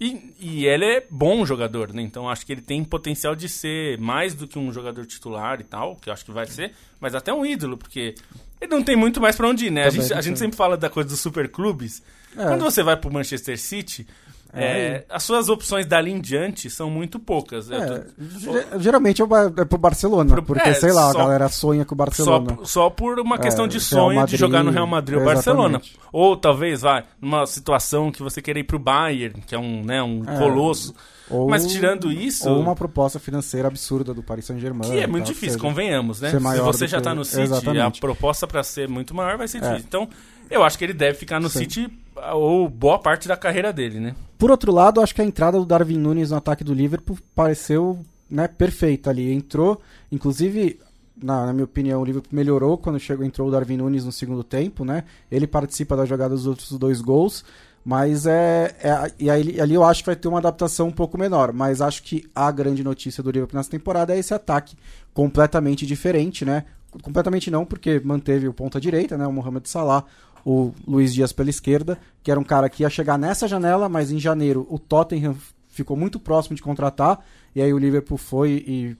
E, 0.00 0.34
e 0.40 0.66
ele 0.66 0.84
é 0.84 1.06
bom 1.10 1.44
jogador, 1.44 1.92
né? 1.92 2.00
Então 2.00 2.28
acho 2.28 2.44
que 2.46 2.52
ele 2.52 2.62
tem 2.62 2.82
potencial 2.82 3.36
de 3.36 3.48
ser 3.48 3.98
mais 3.98 4.34
do 4.34 4.48
que 4.48 4.58
um 4.58 4.72
jogador 4.72 5.04
titular 5.04 5.60
e 5.60 5.64
tal, 5.64 5.96
que 5.96 6.08
eu 6.08 6.12
acho 6.12 6.24
que 6.24 6.32
vai 6.32 6.46
ser, 6.46 6.72
mas 6.98 7.14
até 7.14 7.32
um 7.32 7.44
ídolo, 7.44 7.76
porque 7.76 8.14
ele 8.60 8.70
não 8.70 8.82
tem 8.82 8.96
muito 8.96 9.20
mais 9.20 9.36
para 9.36 9.48
onde 9.48 9.66
ir, 9.66 9.70
né? 9.70 9.84
a 9.84 9.90
gente, 9.90 10.12
a 10.14 10.20
gente 10.22 10.38
sempre 10.38 10.56
fala 10.56 10.76
da 10.76 10.88
coisa 10.88 11.08
dos 11.08 11.20
superclubes. 11.20 12.02
É. 12.34 12.44
Quando 12.44 12.62
você 12.62 12.82
vai 12.82 12.96
pro 12.96 13.12
Manchester 13.12 13.58
City, 13.58 14.06
é, 14.52 14.64
é, 14.64 15.06
as 15.08 15.22
suas 15.22 15.48
opções 15.48 15.86
dali 15.86 16.10
em 16.10 16.20
diante 16.20 16.68
são 16.68 16.90
muito 16.90 17.18
poucas. 17.18 17.70
É, 17.70 17.98
tô... 17.98 18.78
Geralmente 18.80 19.22
é 19.22 19.64
pro 19.64 19.78
Barcelona, 19.78 20.34
pro... 20.34 20.42
porque, 20.42 20.68
é, 20.68 20.74
sei 20.74 20.92
lá, 20.92 21.12
só, 21.12 21.18
a 21.18 21.22
galera 21.22 21.48
sonha 21.48 21.84
com 21.84 21.94
o 21.94 21.96
Barcelona. 21.96 22.56
Só, 22.58 22.64
só 22.64 22.90
por 22.90 23.20
uma 23.20 23.38
questão 23.38 23.68
de 23.68 23.80
sonho 23.80 24.16
Madrid, 24.16 24.34
de 24.34 24.40
jogar 24.40 24.64
no 24.64 24.70
Real 24.70 24.86
Madrid 24.86 25.18
ou 25.18 25.24
Barcelona. 25.24 25.80
Ou 26.12 26.36
talvez, 26.36 26.82
vai, 26.82 27.04
numa 27.20 27.46
situação 27.46 28.10
que 28.10 28.22
você 28.22 28.42
queira 28.42 28.58
ir 28.58 28.64
pro 28.64 28.78
Bayern, 28.78 29.40
que 29.46 29.54
é 29.54 29.58
um, 29.58 29.84
né, 29.84 30.02
um 30.02 30.24
é. 30.26 30.38
colosso. 30.38 30.94
Ou, 31.30 31.48
Mas 31.48 31.64
tirando 31.66 32.10
isso. 32.10 32.50
Ou 32.50 32.60
uma 32.60 32.74
proposta 32.74 33.20
financeira 33.20 33.68
absurda 33.68 34.12
do 34.12 34.20
Paris 34.20 34.46
Saint-Germain. 34.46 34.90
Que 34.90 34.98
é 34.98 35.06
muito 35.06 35.26
difícil, 35.26 35.52
seja, 35.52 35.60
convenhamos, 35.60 36.20
né? 36.20 36.30
Se 36.30 36.38
você 36.38 36.88
já 36.88 36.98
está 36.98 37.14
no 37.14 37.24
City, 37.24 37.42
Exatamente. 37.42 37.98
a 37.98 38.00
proposta 38.00 38.48
para 38.48 38.64
ser 38.64 38.88
muito 38.88 39.14
maior 39.14 39.38
vai 39.38 39.46
ser 39.46 39.58
é. 39.58 39.60
difícil. 39.60 39.84
Então, 39.86 40.08
eu 40.50 40.64
acho 40.64 40.76
que 40.76 40.84
ele 40.84 40.92
deve 40.92 41.16
ficar 41.16 41.38
no 41.38 41.48
Sim. 41.48 41.60
City 41.60 41.90
ou 42.34 42.68
boa 42.68 42.98
parte 42.98 43.28
da 43.28 43.36
carreira 43.36 43.72
dele, 43.72 44.00
né? 44.00 44.14
Por 44.38 44.50
outro 44.50 44.72
lado, 44.72 45.00
acho 45.00 45.14
que 45.14 45.20
a 45.20 45.24
entrada 45.24 45.58
do 45.58 45.66
Darwin 45.66 45.98
Nunes 45.98 46.30
no 46.30 46.36
ataque 46.36 46.64
do 46.64 46.72
Liverpool 46.72 47.18
pareceu 47.34 47.98
né, 48.30 48.48
perfeita 48.48 49.10
ali. 49.10 49.32
Entrou, 49.32 49.80
inclusive, 50.10 50.80
na, 51.22 51.46
na, 51.46 51.52
minha 51.52 51.64
opinião, 51.64 52.00
o 52.00 52.04
Liverpool 52.04 52.30
melhorou 52.32 52.78
quando 52.78 52.98
chegou, 52.98 53.24
entrou 53.24 53.48
o 53.48 53.50
Darwin 53.50 53.76
Nunes 53.76 54.04
no 54.04 54.12
segundo 54.12 54.42
tempo, 54.42 54.84
né? 54.84 55.04
Ele 55.30 55.46
participa 55.46 55.96
da 55.96 56.04
jogada 56.04 56.34
dos 56.34 56.46
outros 56.46 56.70
dois 56.78 57.00
gols. 57.00 57.44
Mas 57.84 58.26
é, 58.26 58.74
é. 58.82 59.12
E 59.18 59.30
aí, 59.30 59.60
ali 59.60 59.74
eu 59.74 59.82
acho 59.82 60.02
que 60.02 60.06
vai 60.06 60.16
ter 60.16 60.28
uma 60.28 60.38
adaptação 60.38 60.88
um 60.88 60.92
pouco 60.92 61.18
menor. 61.18 61.52
Mas 61.52 61.80
acho 61.80 62.02
que 62.02 62.28
a 62.34 62.50
grande 62.50 62.84
notícia 62.84 63.22
do 63.22 63.30
Liverpool 63.30 63.56
nessa 63.56 63.70
temporada 63.70 64.14
é 64.14 64.18
esse 64.18 64.34
ataque 64.34 64.76
completamente 65.12 65.86
diferente, 65.86 66.44
né? 66.44 66.64
Completamente 67.02 67.50
não, 67.50 67.64
porque 67.64 68.00
manteve 68.04 68.48
o 68.48 68.52
ponta 68.52 68.80
direita, 68.80 69.16
né? 69.16 69.26
O 69.26 69.32
Mohamed 69.32 69.68
Salah, 69.68 70.04
o 70.44 70.72
Luiz 70.86 71.12
Dias 71.12 71.32
pela 71.32 71.50
esquerda, 71.50 71.98
que 72.22 72.30
era 72.30 72.38
um 72.38 72.44
cara 72.44 72.68
que 72.68 72.82
ia 72.82 72.90
chegar 72.90 73.18
nessa 73.18 73.46
janela, 73.46 73.88
mas 73.88 74.10
em 74.10 74.18
janeiro 74.18 74.66
o 74.70 74.78
Tottenham 74.78 75.36
ficou 75.68 75.96
muito 75.96 76.18
próximo 76.18 76.56
de 76.56 76.62
contratar, 76.62 77.24
e 77.54 77.62
aí 77.62 77.72
o 77.72 77.78
Liverpool 77.78 78.18
foi 78.18 78.64
e 78.66 78.96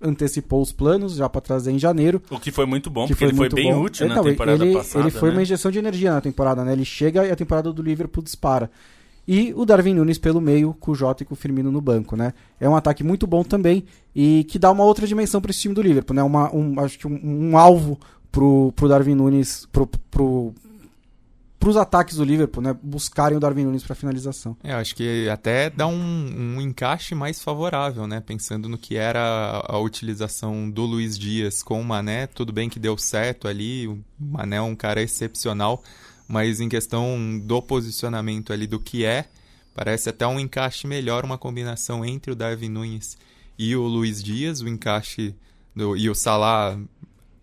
antecipou 0.00 0.60
os 0.60 0.72
planos 0.72 1.14
já 1.14 1.28
para 1.28 1.40
trazer 1.40 1.70
em 1.70 1.78
janeiro. 1.78 2.20
O 2.30 2.38
que 2.38 2.50
foi 2.50 2.66
muito 2.66 2.90
bom, 2.90 3.06
porque 3.06 3.24
ele 3.24 3.34
foi 3.34 3.48
bem 3.48 3.72
bom. 3.72 3.82
útil 3.82 4.06
então, 4.06 4.22
na 4.22 4.30
temporada 4.30 4.64
ele, 4.64 4.74
passada. 4.74 5.04
Ele 5.04 5.10
foi 5.10 5.28
né? 5.30 5.36
uma 5.36 5.42
injeção 5.42 5.70
de 5.70 5.78
energia 5.78 6.12
na 6.12 6.20
temporada, 6.20 6.64
né? 6.64 6.72
Ele 6.72 6.84
chega 6.84 7.26
e 7.26 7.30
a 7.30 7.36
temporada 7.36 7.72
do 7.72 7.82
Liverpool 7.82 8.22
dispara. 8.22 8.70
E 9.26 9.54
o 9.54 9.64
Darwin 9.64 9.94
Nunes 9.94 10.18
pelo 10.18 10.40
meio, 10.40 10.74
com 10.74 10.90
o 10.90 10.94
Jota 10.94 11.22
e 11.22 11.26
com 11.26 11.34
o 11.34 11.36
Firmino 11.36 11.70
no 11.70 11.80
banco, 11.80 12.16
né? 12.16 12.34
É 12.58 12.68
um 12.68 12.74
ataque 12.74 13.04
muito 13.04 13.26
bom 13.26 13.44
também 13.44 13.84
e 14.14 14.44
que 14.44 14.58
dá 14.58 14.70
uma 14.70 14.82
outra 14.82 15.06
dimensão 15.06 15.40
para 15.40 15.52
esse 15.52 15.60
time 15.60 15.74
do 15.74 15.80
Liverpool, 15.80 16.16
né? 16.16 16.22
Uma, 16.22 16.52
um, 16.52 16.80
acho 16.80 16.98
que 16.98 17.06
um, 17.06 17.20
um 17.22 17.56
alvo 17.56 17.98
pro, 18.32 18.72
pro 18.74 18.88
Darwin 18.88 19.14
Nunes, 19.14 19.68
pro, 19.70 19.86
pro, 20.10 20.52
pros 21.62 21.76
ataques 21.76 22.16
do 22.16 22.24
Liverpool, 22.24 22.60
né? 22.60 22.76
Buscarem 22.82 23.36
o 23.36 23.40
Darwin 23.40 23.62
Nunes 23.62 23.84
para 23.84 23.94
finalização. 23.94 24.56
É, 24.64 24.72
acho 24.72 24.96
que 24.96 25.28
até 25.28 25.70
dá 25.70 25.86
um, 25.86 25.94
um, 25.94 26.60
encaixe 26.60 27.14
mais 27.14 27.40
favorável, 27.40 28.04
né? 28.04 28.20
Pensando 28.20 28.68
no 28.68 28.76
que 28.76 28.96
era 28.96 29.62
a, 29.68 29.78
utilização 29.78 30.68
do 30.68 30.82
Luiz 30.82 31.16
Dias 31.16 31.62
com 31.62 31.80
o 31.80 31.84
Mané, 31.84 32.26
tudo 32.26 32.52
bem 32.52 32.68
que 32.68 32.80
deu 32.80 32.98
certo 32.98 33.46
ali, 33.46 33.86
o 33.86 34.02
Mané 34.18 34.56
é 34.56 34.60
um 34.60 34.74
cara 34.74 35.00
excepcional, 35.00 35.84
mas 36.26 36.60
em 36.60 36.68
questão 36.68 37.40
do 37.44 37.62
posicionamento 37.62 38.52
ali 38.52 38.66
do 38.66 38.80
que 38.80 39.04
é, 39.04 39.26
parece 39.72 40.08
até 40.08 40.26
um 40.26 40.40
encaixe 40.40 40.88
melhor, 40.88 41.24
uma 41.24 41.38
combinação 41.38 42.04
entre 42.04 42.32
o 42.32 42.34
Darwin 42.34 42.70
Nunes 42.70 43.16
e 43.56 43.76
o 43.76 43.82
Luiz 43.82 44.20
Dias, 44.20 44.62
o 44.62 44.68
encaixe 44.68 45.32
do, 45.76 45.96
e 45.96 46.10
o 46.10 46.14
Salah 46.14 46.76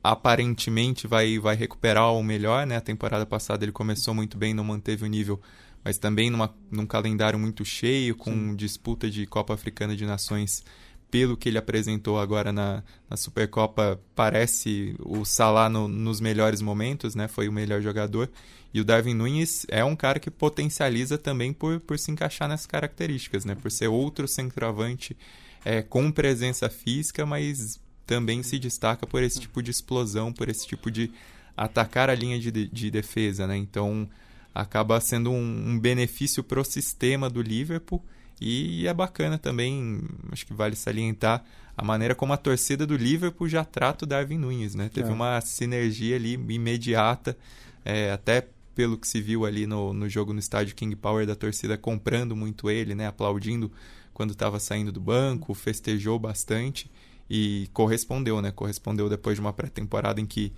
aparentemente 0.04 1.08
vai, 1.08 1.38
vai 1.40 1.56
recuperar 1.56 2.14
o 2.14 2.24
melhor, 2.24 2.66
né? 2.66 2.78
A 2.78 2.82
temporada 2.82 3.26
passada 3.26 3.66
ele 3.66 3.72
começou 3.72 4.14
muito 4.14 4.38
bem, 4.38 4.54
não 4.54 4.64
manteve 4.64 5.06
o 5.06 5.08
nível, 5.08 5.40
mas 5.84 5.98
também 5.98 6.30
numa, 6.30 6.54
num 6.72 6.86
calendário 6.86 7.38
muito 7.38 7.66
cheio, 7.66 8.16
com 8.16 8.32
Sim. 8.32 8.56
disputa 8.56 9.10
de 9.10 9.26
Copa 9.26 9.54
Africana 9.54 9.96
de 9.96 10.06
Nações. 10.06 10.64
Pelo 11.12 11.36
que 11.36 11.50
ele 11.50 11.58
apresentou 11.58 12.20
agora 12.20 12.54
na, 12.54 12.84
na 13.10 13.18
Supercopa, 13.18 14.00
parece 14.14 14.96
o 15.00 15.26
Salah 15.26 15.68
no, 15.68 15.88
nos 15.88 16.22
melhores 16.22 16.62
momentos, 16.62 17.16
né? 17.16 17.28
Foi 17.28 17.50
o 17.50 17.52
melhor 17.52 17.82
jogador. 17.82 18.30
E 18.72 18.80
o 18.80 18.86
Darwin 18.86 19.16
Nunes 19.16 19.66
é 19.70 19.84
um 19.84 19.96
cara 19.96 20.20
que 20.20 20.30
potencializa 20.30 21.18
também 21.18 21.52
por, 21.52 21.80
por 21.80 21.98
se 21.98 22.12
encaixar 22.12 22.48
nessas 22.48 22.68
características, 22.68 23.44
né? 23.44 23.56
Por 23.56 23.72
ser 23.72 23.88
outro 23.88 24.28
centroavante 24.28 25.18
é, 25.66 25.82
com 25.82 26.12
presença 26.12 26.70
física, 26.70 27.26
mas 27.26 27.80
também 28.10 28.42
se 28.42 28.58
destaca 28.58 29.06
por 29.06 29.22
esse 29.22 29.40
tipo 29.40 29.62
de 29.62 29.70
explosão, 29.70 30.34
por 30.34 30.50
esse 30.50 30.66
tipo 30.66 30.90
de 30.90 31.12
atacar 31.56 32.10
a 32.10 32.16
linha 32.16 32.40
de, 32.40 32.52
de 32.68 32.90
defesa, 32.90 33.46
né? 33.46 33.56
Então 33.56 34.10
acaba 34.54 35.00
sendo 35.00 35.30
um, 35.30 35.70
um 35.70 35.80
benefício 35.80 36.44
para 36.44 36.60
o 36.60 36.66
sistema 36.66 37.30
do 37.30 37.40
Liverpool 37.40 38.04
e 38.42 38.88
é 38.88 38.94
bacana 38.96 39.38
também, 39.38 40.02
acho 40.32 40.44
que 40.44 40.54
vale 40.56 40.76
salientar 40.76 41.46
a 41.78 41.84
maneira 41.84 42.16
como 42.16 42.34
a 42.34 42.38
torcida 42.38 42.88
do 42.88 42.98
Liverpool 42.98 43.48
já 43.48 43.64
trata 43.64 44.06
o 44.06 44.08
Darwin 44.08 44.40
Nunes, 44.40 44.74
né? 44.74 44.90
Teve 44.92 45.10
é. 45.10 45.14
uma 45.14 45.40
sinergia 45.42 46.16
ali 46.16 46.34
imediata, 46.34 47.38
é, 47.86 48.12
até 48.12 48.48
pelo 48.74 48.98
que 48.98 49.08
se 49.08 49.22
viu 49.22 49.46
ali 49.46 49.68
no, 49.68 49.94
no 49.94 50.10
jogo 50.10 50.34
no 50.34 50.40
estádio 50.40 50.76
King 50.76 50.96
Power 50.96 51.28
da 51.28 51.36
torcida 51.36 51.78
comprando 51.78 52.36
muito 52.36 52.72
ele, 52.72 52.96
né? 52.96 53.06
Aplaudindo 53.06 53.72
quando 54.16 54.32
estava 54.32 54.60
saindo 54.60 54.92
do 54.92 55.00
banco, 55.00 55.54
festejou 55.54 56.18
bastante 56.18 56.90
e 57.30 57.70
correspondeu, 57.74 58.42
né? 58.42 58.52
Correspondeu 58.52 59.08
depois 59.08 59.36
de 59.36 59.42
uma 59.42 59.54
pré-temporada 59.54 60.20
em 60.20 60.26
que 60.26 60.52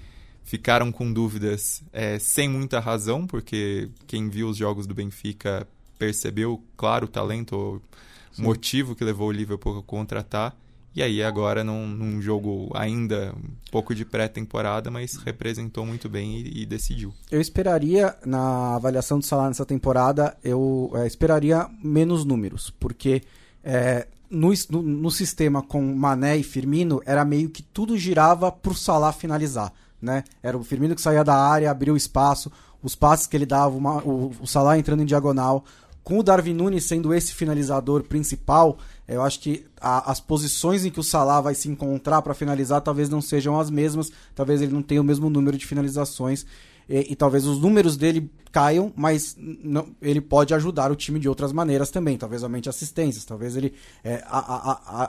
ficaram 0.44 0.92
com 0.92 1.12
dúvidas 1.12 1.84
é, 1.92 2.18
sem 2.18 2.48
muita 2.50 2.80
razão, 2.80 3.28
porque 3.28 3.90
quem 4.08 4.30
viu 4.30 4.48
os 4.48 4.58
jogos 4.58 4.88
do 4.88 4.94
Benfica 4.94 5.68
percebeu, 6.00 6.64
claro, 6.76 7.06
o 7.06 7.10
talento, 7.10 7.56
o 7.56 8.36
Sim. 8.36 8.44
motivo 8.44 8.96
que 8.96 9.04
levou 9.04 9.30
o 9.30 9.32
Liverpool 9.32 9.80
a 9.80 9.84
contratar. 9.84 10.56
E 10.94 11.02
aí 11.02 11.24
agora 11.24 11.64
num, 11.64 11.88
num 11.88 12.22
jogo 12.22 12.70
ainda 12.74 13.34
um 13.38 13.72
pouco 13.72 13.96
de 13.96 14.04
pré-temporada, 14.04 14.92
mas 14.92 15.16
representou 15.16 15.86
muito 15.86 16.10
bem 16.10 16.40
e, 16.40 16.64
e, 16.64 16.66
decidiu. 16.66 17.14
Eu 17.30 17.40
esperaria, 17.40 18.14
na 18.26 18.76
avaliação 18.76 19.18
do 19.18 19.26
salário 19.26 19.52
nessa 19.52 19.66
temporada, 19.66 20.36
eu 20.44 20.92
é, 20.96 21.08
esperaria 21.08 21.70
menos 21.82 22.26
números, 22.26 22.74
porque 22.78 23.22
é, 23.64 24.06
no, 24.32 24.54
no, 24.70 24.82
no, 24.82 25.12
sistema 25.12 25.62
com 25.62 25.82
Mané 25.94 26.38
e 26.38 26.44
Firmino, 26.44 27.02
era 27.06 27.26
meio 27.26 27.50
que 27.50 27.62
tudo 27.62 27.98
girava 27.98 28.52
pro 28.52 28.74
Salah 28.74 29.12
finalizar, 29.12 29.74
né? 30.02 30.24
Era 30.42 30.58
o 30.58 30.64
Firmino 30.64 30.96
que 30.96 31.02
saía 31.02 31.24
da 31.24 31.36
área, 31.36 31.70
abria 31.70 31.94
o 31.94 31.98
espaço, 31.98 32.50
os 32.82 32.96
passes 32.96 33.28
que 33.28 33.36
ele 33.36 33.46
dava, 33.46 33.76
uma, 33.76 34.02
o, 34.02 34.32
o 34.42 34.48
Salah 34.48 34.80
entrando 34.80 35.04
em 35.04 35.06
diagonal. 35.06 35.66
Com 36.04 36.18
o 36.18 36.24
Darwin 36.24 36.54
Nunes 36.54 36.86
sendo 36.86 37.14
esse 37.14 37.34
finalizador 37.34 38.04
principal, 38.04 38.80
eu 39.08 39.22
acho 39.22 39.40
que 39.40 39.66
a, 39.80 40.10
as 40.10 40.20
posições 40.20 40.86
em 40.86 40.90
que 40.90 41.00
o 41.00 41.04
Salah 41.04 41.42
vai 41.42 41.54
se 41.54 41.70
encontrar 41.70 42.22
para 42.22 42.34
finalizar 42.34 42.82
talvez 42.82 43.10
não 43.10 43.22
sejam 43.22 43.60
as 43.60 43.70
mesmas, 43.70 44.12
talvez 44.34 44.62
ele 44.62 44.74
não 44.74 44.82
tenha 44.82 45.02
o 45.02 45.04
mesmo 45.04 45.30
número 45.30 45.58
de 45.58 45.66
finalizações. 45.66 46.46
E, 46.92 47.14
e 47.14 47.16
talvez 47.16 47.46
os 47.48 47.62
números 47.62 47.96
dele 47.96 48.30
caiam, 48.52 48.92
mas 48.98 49.36
não, 49.40 49.88
ele 50.02 50.20
pode 50.20 50.54
ajudar 50.54 50.92
o 50.92 50.96
time 50.96 51.18
de 51.20 51.30
outras 51.30 51.54
maneiras 51.54 51.90
também. 51.90 52.18
Talvez 52.18 52.44
aumente 52.44 52.68
assistências, 52.68 53.24
talvez 53.24 53.56
ele 53.56 53.74
é, 54.04 54.22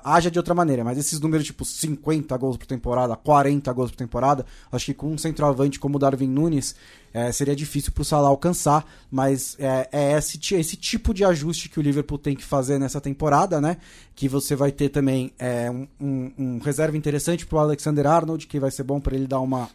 haja 0.04 0.30
de 0.30 0.38
outra 0.38 0.54
maneira. 0.54 0.84
Mas 0.84 0.96
esses 0.96 1.18
números, 1.18 1.44
tipo 1.44 1.64
50 1.64 2.36
gols 2.36 2.56
por 2.56 2.66
temporada, 2.66 3.16
40 3.16 3.72
gols 3.72 3.90
por 3.90 3.96
temporada, 3.96 4.46
acho 4.70 4.86
que 4.86 4.94
com 4.94 5.08
um 5.08 5.18
centroavante 5.18 5.80
como 5.80 5.96
o 5.96 5.98
Darwin 5.98 6.28
Nunes, 6.28 6.76
é, 7.12 7.30
seria 7.32 7.54
difícil 7.56 7.92
para 7.92 8.02
o 8.02 8.04
Salah 8.04 8.28
alcançar. 8.28 8.86
Mas 9.10 9.56
é, 9.58 9.88
é 9.90 10.16
esse, 10.16 10.38
esse 10.54 10.76
tipo 10.76 11.12
de 11.12 11.24
ajuste 11.24 11.68
que 11.68 11.80
o 11.80 11.82
Liverpool 11.82 12.18
tem 12.18 12.36
que 12.36 12.44
fazer 12.44 12.78
nessa 12.78 13.00
temporada, 13.00 13.60
né? 13.60 13.78
Que 14.14 14.28
você 14.28 14.54
vai 14.54 14.70
ter 14.70 14.88
também 14.88 15.32
é, 15.36 15.68
um, 15.68 15.88
um, 16.00 16.32
um 16.38 16.58
reserva 16.58 16.96
interessante 16.96 17.44
para 17.44 17.56
o 17.56 17.58
Alexander 17.58 18.06
Arnold, 18.06 18.46
que 18.46 18.60
vai 18.60 18.70
ser 18.70 18.84
bom 18.84 19.00
para 19.00 19.16
ele 19.16 19.26
dar 19.26 19.40
uma 19.40 19.68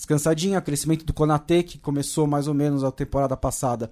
descansadinha, 0.00 0.60
crescimento 0.62 1.04
do 1.04 1.12
Konate, 1.12 1.62
que 1.62 1.78
começou 1.78 2.26
mais 2.26 2.48
ou 2.48 2.54
menos 2.54 2.82
a 2.82 2.90
temporada 2.90 3.36
passada 3.36 3.90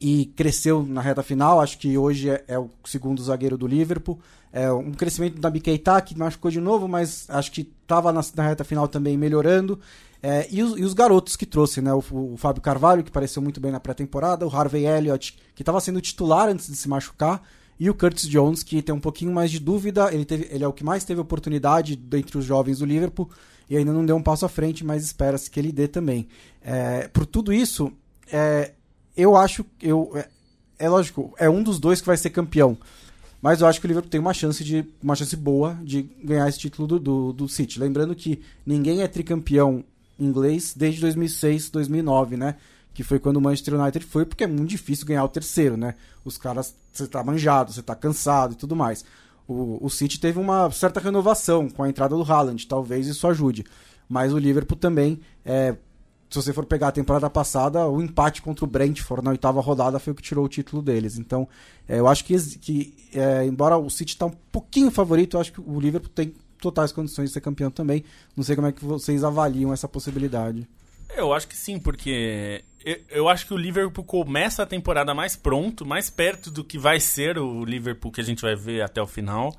e 0.00 0.26
cresceu 0.36 0.84
na 0.84 1.00
reta 1.00 1.22
final, 1.22 1.60
acho 1.60 1.76
que 1.78 1.98
hoje 1.98 2.30
é, 2.30 2.44
é 2.46 2.58
o 2.58 2.70
segundo 2.84 3.20
zagueiro 3.20 3.58
do 3.58 3.66
Liverpool. 3.66 4.18
É 4.52 4.70
um 4.72 4.92
crescimento 4.92 5.40
da 5.40 5.50
Keita, 5.50 6.00
que 6.00 6.16
machucou 6.16 6.50
de 6.50 6.60
novo, 6.60 6.86
mas 6.86 7.26
acho 7.28 7.50
que 7.50 7.70
estava 7.82 8.12
na, 8.12 8.20
na, 8.36 8.48
reta 8.48 8.62
final 8.62 8.86
também 8.86 9.16
melhorando. 9.16 9.78
É, 10.22 10.46
e, 10.50 10.62
os, 10.62 10.78
e, 10.78 10.84
os, 10.84 10.94
garotos 10.94 11.34
que 11.34 11.44
trouxe, 11.44 11.80
né? 11.80 11.92
O, 11.92 12.02
o, 12.12 12.36
Fábio 12.36 12.62
Carvalho, 12.62 13.02
que 13.02 13.10
pareceu 13.10 13.42
muito 13.42 13.60
bem 13.60 13.72
na 13.72 13.80
pré-temporada, 13.80 14.46
o 14.46 14.56
Harvey 14.56 14.86
Elliott, 14.86 15.36
que 15.54 15.62
estava 15.62 15.80
sendo 15.80 16.00
titular 16.00 16.48
antes 16.48 16.68
de 16.68 16.76
se 16.76 16.88
machucar, 16.88 17.42
e 17.78 17.90
o 17.90 17.94
Curtis 17.94 18.28
Jones, 18.28 18.62
que 18.62 18.80
tem 18.80 18.94
um 18.94 19.00
pouquinho 19.00 19.32
mais 19.32 19.50
de 19.50 19.58
dúvida, 19.58 20.12
ele, 20.12 20.24
teve, 20.24 20.48
ele 20.50 20.64
é 20.64 20.68
o 20.68 20.72
que 20.72 20.84
mais 20.84 21.04
teve 21.04 21.20
oportunidade 21.20 21.94
dentre 21.94 22.38
os 22.38 22.44
jovens 22.44 22.78
do 22.78 22.84
Liverpool, 22.84 23.28
e 23.68 23.76
ainda 23.76 23.92
não 23.92 24.04
deu 24.04 24.16
um 24.16 24.22
passo 24.22 24.46
à 24.46 24.48
frente, 24.48 24.84
mas 24.84 25.04
espera-se 25.04 25.50
que 25.50 25.60
ele 25.60 25.72
dê 25.72 25.86
também. 25.86 26.26
É, 26.62 27.08
por 27.08 27.26
tudo 27.26 27.52
isso, 27.52 27.92
é, 28.32 28.72
eu 29.16 29.36
acho. 29.36 29.64
Eu, 29.80 30.10
é, 30.14 30.28
é, 30.78 30.88
lógico, 30.88 31.34
é 31.38 31.50
um 31.50 31.62
dos 31.62 31.78
dois 31.78 32.00
que 32.00 32.06
vai 32.06 32.16
ser 32.16 32.30
campeão. 32.30 32.78
Mas 33.40 33.60
eu 33.60 33.68
acho 33.68 33.80
que 33.80 33.86
o 33.86 33.88
Liverpool 33.88 34.10
tem 34.10 34.20
uma 34.20 34.34
chance 34.34 34.64
de 34.64 34.84
uma 35.00 35.14
chance 35.14 35.36
boa 35.36 35.78
de 35.82 36.02
ganhar 36.24 36.48
esse 36.48 36.58
título 36.58 36.88
do, 36.88 36.98
do, 36.98 37.32
do 37.32 37.48
City. 37.48 37.78
Lembrando 37.78 38.14
que 38.14 38.40
ninguém 38.66 39.02
é 39.02 39.06
tricampeão 39.06 39.84
inglês 40.18 40.74
desde 40.76 41.00
2006, 41.00 41.70
2009, 41.70 42.36
né? 42.36 42.56
Que 42.92 43.04
foi 43.04 43.20
quando 43.20 43.36
o 43.36 43.40
Manchester 43.40 43.80
United 43.80 44.04
foi, 44.04 44.24
porque 44.24 44.42
é 44.42 44.46
muito 44.48 44.70
difícil 44.70 45.06
ganhar 45.06 45.22
o 45.22 45.28
terceiro, 45.28 45.76
né? 45.76 45.94
Os 46.24 46.36
caras, 46.36 46.74
você 46.92 47.06
tá 47.06 47.22
manjado, 47.22 47.72
você 47.72 47.82
tá 47.82 47.94
cansado 47.94 48.54
e 48.54 48.56
tudo 48.56 48.74
mais 48.74 49.04
o, 49.48 49.84
o 49.84 49.88
City 49.88 50.20
teve 50.20 50.38
uma 50.38 50.70
certa 50.70 51.00
renovação 51.00 51.68
com 51.70 51.82
a 51.82 51.88
entrada 51.88 52.14
do 52.14 52.22
Haaland, 52.22 52.66
talvez 52.66 53.06
isso 53.06 53.26
ajude. 53.26 53.64
Mas 54.06 54.32
o 54.32 54.38
Liverpool 54.38 54.76
também, 54.76 55.20
é, 55.44 55.74
se 56.28 56.36
você 56.36 56.52
for 56.52 56.66
pegar 56.66 56.88
a 56.88 56.92
temporada 56.92 57.28
passada, 57.30 57.88
o 57.88 58.02
empate 58.02 58.42
contra 58.42 58.64
o 58.64 58.68
Brentford 58.68 59.24
na 59.24 59.30
oitava 59.30 59.60
rodada 59.60 59.98
foi 59.98 60.12
o 60.12 60.16
que 60.16 60.22
tirou 60.22 60.44
o 60.44 60.48
título 60.48 60.82
deles. 60.82 61.18
Então, 61.18 61.48
é, 61.88 61.98
eu 61.98 62.06
acho 62.06 62.24
que, 62.24 62.38
que 62.58 62.94
é, 63.14 63.44
embora 63.46 63.78
o 63.78 63.88
City 63.88 64.12
está 64.12 64.26
um 64.26 64.34
pouquinho 64.52 64.90
favorito, 64.90 65.36
eu 65.36 65.40
acho 65.40 65.52
que 65.52 65.60
o 65.60 65.80
Liverpool 65.80 66.10
tem 66.14 66.34
totais 66.60 66.92
condições 66.92 67.30
de 67.30 67.32
ser 67.32 67.40
campeão 67.40 67.70
também. 67.70 68.04
Não 68.36 68.44
sei 68.44 68.54
como 68.54 68.68
é 68.68 68.72
que 68.72 68.84
vocês 68.84 69.24
avaliam 69.24 69.72
essa 69.72 69.88
possibilidade. 69.88 70.68
Eu 71.16 71.32
acho 71.32 71.48
que 71.48 71.56
sim, 71.56 71.78
porque 71.78 72.62
eu, 72.88 73.00
eu, 73.10 73.28
acho 73.28 73.46
que 73.46 73.52
o 73.52 73.56
Liverpool 73.56 74.02
começa 74.02 74.62
a 74.62 74.66
temporada 74.66 75.12
mais 75.12 75.36
pronto, 75.36 75.84
mais 75.84 76.08
perto 76.08 76.50
do 76.50 76.64
que 76.64 76.78
vai 76.78 76.98
ser 76.98 77.38
o 77.38 77.62
Liverpool 77.62 78.10
que 78.10 78.20
a 78.20 78.24
gente 78.24 78.40
vai 78.40 78.56
ver 78.56 78.80
até 78.80 79.02
o 79.02 79.06
final. 79.06 79.54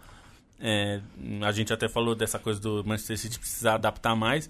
É, 0.60 1.00
a 1.42 1.52
gente 1.52 1.72
até 1.72 1.88
falou 1.88 2.16
dessa 2.16 2.40
coisa 2.40 2.60
do 2.60 2.84
Manchester 2.84 3.20
City 3.20 3.38
precisar 3.38 3.76
adaptar 3.76 4.16
mais. 4.16 4.50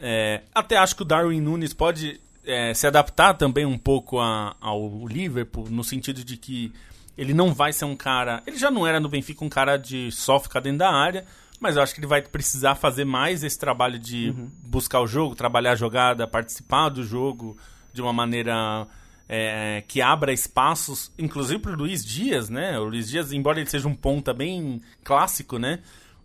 É, 0.00 0.40
até 0.54 0.78
acho 0.78 0.96
que 0.96 1.02
o 1.02 1.04
Darwin 1.04 1.40
Nunes 1.40 1.74
pode 1.74 2.18
é, 2.46 2.72
se 2.72 2.86
adaptar 2.86 3.34
também 3.34 3.66
um 3.66 3.76
pouco 3.76 4.18
a, 4.18 4.56
ao 4.58 5.06
Liverpool, 5.06 5.68
no 5.68 5.84
sentido 5.84 6.24
de 6.24 6.38
que 6.38 6.72
ele 7.16 7.34
não 7.34 7.52
vai 7.52 7.74
ser 7.74 7.84
um 7.84 7.94
cara. 7.94 8.42
Ele 8.46 8.56
já 8.56 8.70
não 8.70 8.86
era 8.86 8.98
no 8.98 9.08
Benfica 9.10 9.44
um 9.44 9.50
cara 9.50 9.76
de 9.76 10.10
só 10.12 10.40
ficar 10.40 10.60
dentro 10.60 10.78
da 10.78 10.90
área, 10.90 11.26
mas 11.60 11.76
eu 11.76 11.82
acho 11.82 11.92
que 11.92 12.00
ele 12.00 12.06
vai 12.06 12.22
precisar 12.22 12.74
fazer 12.74 13.04
mais 13.04 13.44
esse 13.44 13.58
trabalho 13.58 13.98
de 13.98 14.30
uhum. 14.30 14.50
buscar 14.62 15.00
o 15.02 15.06
jogo, 15.06 15.34
trabalhar 15.34 15.72
a 15.72 15.76
jogada, 15.76 16.26
participar 16.26 16.88
do 16.88 17.04
jogo 17.04 17.58
de 17.92 18.02
uma 18.02 18.12
maneira 18.12 18.86
é, 19.28 19.82
que 19.86 20.00
abra 20.00 20.32
espaços, 20.32 21.12
inclusive 21.18 21.60
para 21.60 21.72
o 21.72 21.76
Luiz 21.76 22.04
Dias, 22.04 22.48
né? 22.48 22.78
O 22.78 22.84
Luiz 22.84 23.08
Dias, 23.08 23.32
embora 23.32 23.60
ele 23.60 23.68
seja 23.68 23.86
um 23.86 23.94
ponta 23.94 24.32
bem 24.32 24.80
clássico, 25.04 25.58
né? 25.58 25.80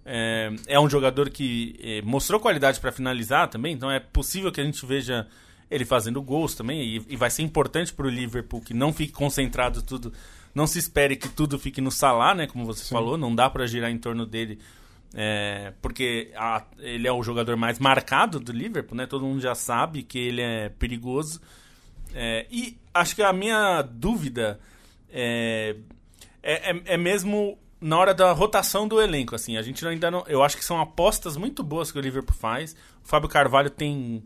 É, 0.05 0.51
é 0.67 0.79
um 0.79 0.89
jogador 0.89 1.29
que 1.29 1.79
é, 1.81 2.01
mostrou 2.01 2.39
qualidade 2.39 2.79
para 2.79 2.91
finalizar 2.91 3.49
também, 3.49 3.73
então 3.73 3.91
é 3.91 3.99
possível 3.99 4.51
que 4.51 4.59
a 4.59 4.63
gente 4.63 4.85
veja 4.85 5.27
ele 5.71 5.85
fazendo 5.85 6.21
gols 6.21 6.55
também, 6.55 6.81
e, 6.81 7.05
e 7.09 7.15
vai 7.15 7.29
ser 7.29 7.41
importante 7.41 7.93
para 7.93 8.05
o 8.05 8.09
Liverpool 8.09 8.61
que 8.61 8.73
não 8.73 8.93
fique 8.93 9.11
concentrado 9.11 9.81
tudo, 9.81 10.13
não 10.53 10.67
se 10.67 10.77
espere 10.77 11.15
que 11.15 11.27
tudo 11.27 11.57
fique 11.57 11.81
no 11.81 11.91
Salah, 11.91 12.35
né? 12.35 12.47
Como 12.47 12.65
você 12.65 12.83
Sim. 12.83 12.93
falou, 12.93 13.17
não 13.17 13.33
dá 13.33 13.49
para 13.49 13.65
girar 13.65 13.89
em 13.89 13.97
torno 13.97 14.25
dele 14.25 14.59
é, 15.13 15.73
porque 15.81 16.31
a, 16.35 16.63
ele 16.79 17.07
é 17.07 17.11
o 17.11 17.21
jogador 17.21 17.55
mais 17.55 17.77
marcado 17.77 18.39
do 18.39 18.51
Liverpool, 18.51 18.97
né? 18.97 19.05
Todo 19.05 19.25
mundo 19.25 19.39
já 19.39 19.53
sabe 19.53 20.01
que 20.01 20.17
ele 20.17 20.41
é 20.41 20.69
perigoso. 20.69 21.39
É, 22.15 22.47
e 22.49 22.77
acho 22.93 23.15
que 23.15 23.21
a 23.21 23.31
minha 23.31 23.81
dúvida 23.83 24.59
é, 25.11 25.75
é, 26.41 26.71
é, 26.71 26.81
é, 26.85 26.97
mesmo 26.97 27.57
na 27.79 27.97
hora 27.97 28.13
da 28.13 28.31
rotação 28.31 28.87
do 28.87 28.99
elenco. 28.99 29.35
Assim, 29.35 29.55
a 29.55 29.61
gente 29.61 29.85
ainda 29.85 30.09
não. 30.09 30.23
Eu 30.27 30.41
acho 30.41 30.57
que 30.57 30.65
são 30.65 30.81
apostas 30.81 31.37
muito 31.37 31.63
boas 31.63 31.91
que 31.91 31.97
o 31.99 32.01
Liverpool 32.01 32.35
faz. 32.35 32.75
O 33.03 33.07
Fábio 33.07 33.29
Carvalho 33.29 33.69
tem 33.69 34.23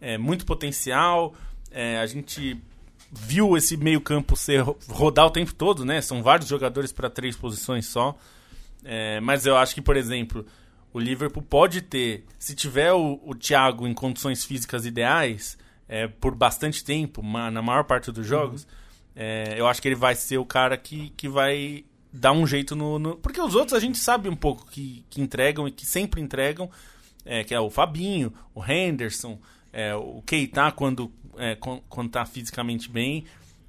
é, 0.00 0.18
muito 0.18 0.44
potencial. 0.44 1.34
A 2.00 2.06
gente 2.06 2.58
viu 3.12 3.54
esse 3.54 3.76
meio 3.76 4.00
campo 4.00 4.34
ser 4.34 4.62
rodar 4.88 5.26
o 5.26 5.30
tempo 5.30 5.52
todo, 5.52 5.84
né? 5.84 6.00
São 6.00 6.22
vários 6.22 6.48
jogadores 6.48 6.90
para 6.90 7.10
três 7.10 7.36
posições 7.36 7.86
só. 7.86 8.16
É, 8.84 9.20
mas 9.20 9.46
eu 9.46 9.56
acho 9.56 9.74
que, 9.74 9.82
por 9.82 9.96
exemplo, 9.96 10.46
o 10.92 10.98
Liverpool 10.98 11.42
pode 11.42 11.82
ter, 11.82 12.24
se 12.38 12.54
tiver 12.54 12.92
o, 12.92 13.20
o 13.24 13.34
Thiago 13.34 13.86
em 13.86 13.94
condições 13.94 14.44
físicas 14.44 14.86
ideais, 14.86 15.58
é, 15.88 16.06
por 16.08 16.34
bastante 16.34 16.84
tempo, 16.84 17.22
na 17.22 17.62
maior 17.62 17.84
parte 17.84 18.10
dos 18.10 18.26
jogos, 18.26 18.62
uhum. 18.62 18.68
é, 19.14 19.54
eu 19.56 19.66
acho 19.66 19.80
que 19.80 19.88
ele 19.88 19.94
vai 19.94 20.14
ser 20.14 20.38
o 20.38 20.44
cara 20.44 20.76
que, 20.76 21.10
que 21.16 21.28
vai 21.28 21.84
dar 22.12 22.32
um 22.32 22.46
jeito 22.46 22.74
no, 22.74 22.98
no, 22.98 23.16
Porque 23.16 23.40
os 23.40 23.54
outros 23.54 23.74
a 23.74 23.80
gente 23.80 23.98
sabe 23.98 24.28
um 24.28 24.36
pouco 24.36 24.66
que, 24.70 25.04
que 25.10 25.20
entregam 25.20 25.68
e 25.68 25.70
que 25.70 25.84
sempre 25.86 26.20
entregam, 26.20 26.70
é, 27.24 27.44
que 27.44 27.54
é 27.54 27.60
o 27.60 27.70
Fabinho, 27.70 28.32
o 28.54 28.64
Henderson, 28.64 29.38
é, 29.72 29.94
o 29.94 30.22
Keita 30.22 30.72
quando, 30.72 31.12
é, 31.36 31.56
quando 31.56 32.10
tá 32.10 32.24
fisicamente 32.24 32.90
bem. 32.90 33.24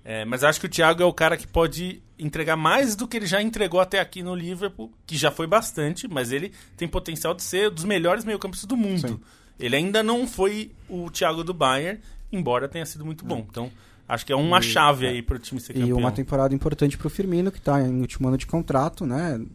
É, 0.09 0.23
mas 0.23 0.41
acho 0.41 0.57
que 0.57 0.65
o 0.65 0.69
Thiago 0.69 1.03
é 1.03 1.05
o 1.05 1.11
cara 1.11 1.35
que 1.35 1.45
pode 1.45 2.01
entregar 2.17 2.55
mais 2.55 2.95
do 2.95 3.05
que 3.05 3.17
ele 3.17 3.25
já 3.25 3.41
entregou 3.41 3.81
até 3.81 3.99
aqui 3.99 4.23
no 4.23 4.33
Liverpool, 4.33 4.89
que 5.05 5.17
já 5.17 5.29
foi 5.29 5.45
bastante, 5.45 6.07
mas 6.07 6.31
ele 6.31 6.53
tem 6.77 6.87
potencial 6.87 7.33
de 7.33 7.43
ser 7.43 7.69
dos 7.69 7.83
melhores 7.83 8.23
meio-campistas 8.23 8.65
do 8.65 8.77
mundo. 8.77 9.05
Sim. 9.05 9.19
Ele 9.59 9.75
ainda 9.75 10.01
não 10.01 10.25
foi 10.25 10.71
o 10.87 11.11
Thiago 11.11 11.43
do 11.43 11.53
Bayern, 11.53 11.99
embora 12.31 12.69
tenha 12.69 12.85
sido 12.85 13.03
muito 13.03 13.25
bom. 13.25 13.45
Então, 13.49 13.69
acho 14.07 14.25
que 14.25 14.31
é 14.31 14.35
uma 14.35 14.59
e, 14.59 14.63
chave 14.63 15.07
é. 15.07 15.09
aí 15.09 15.21
para 15.21 15.35
o 15.35 15.39
time 15.39 15.59
ser 15.59 15.73
campeão. 15.73 15.89
E 15.89 15.93
uma 15.93 16.11
temporada 16.13 16.55
importante 16.55 16.97
para 16.97 17.07
o 17.07 17.09
Firmino, 17.09 17.51
que 17.51 17.57
está 17.57 17.81
em 17.81 17.99
último 17.99 18.29
ano 18.29 18.37
de 18.37 18.47
contrato, 18.47 19.05
né? 19.05 19.45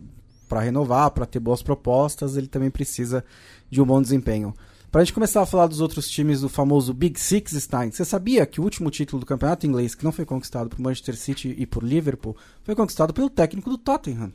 Para 0.50 0.60
renovar, 0.60 1.12
para 1.12 1.24
ter 1.24 1.40
boas 1.40 1.62
propostas, 1.62 2.36
ele 2.36 2.46
também 2.46 2.70
precisa 2.70 3.24
de 3.70 3.80
um 3.80 3.86
bom 3.86 4.02
desempenho. 4.02 4.54
Para 4.92 5.00
a 5.00 5.04
gente 5.04 5.14
começar 5.14 5.40
a 5.40 5.46
falar 5.46 5.68
dos 5.68 5.80
outros 5.80 6.06
times 6.06 6.42
do 6.42 6.50
famoso 6.50 6.92
Big 6.92 7.18
Six, 7.18 7.52
Stein, 7.52 7.90
você 7.90 8.04
sabia 8.04 8.44
que 8.44 8.60
o 8.60 8.62
último 8.62 8.90
título 8.90 9.20
do 9.20 9.24
campeonato 9.24 9.66
inglês, 9.66 9.94
que 9.94 10.04
não 10.04 10.12
foi 10.12 10.26
conquistado 10.26 10.68
por 10.68 10.78
Manchester 10.78 11.16
City 11.16 11.54
e 11.56 11.64
por 11.64 11.82
Liverpool, 11.82 12.36
foi 12.62 12.74
conquistado 12.74 13.14
pelo 13.14 13.30
técnico 13.30 13.70
do 13.70 13.78
Tottenham? 13.78 14.30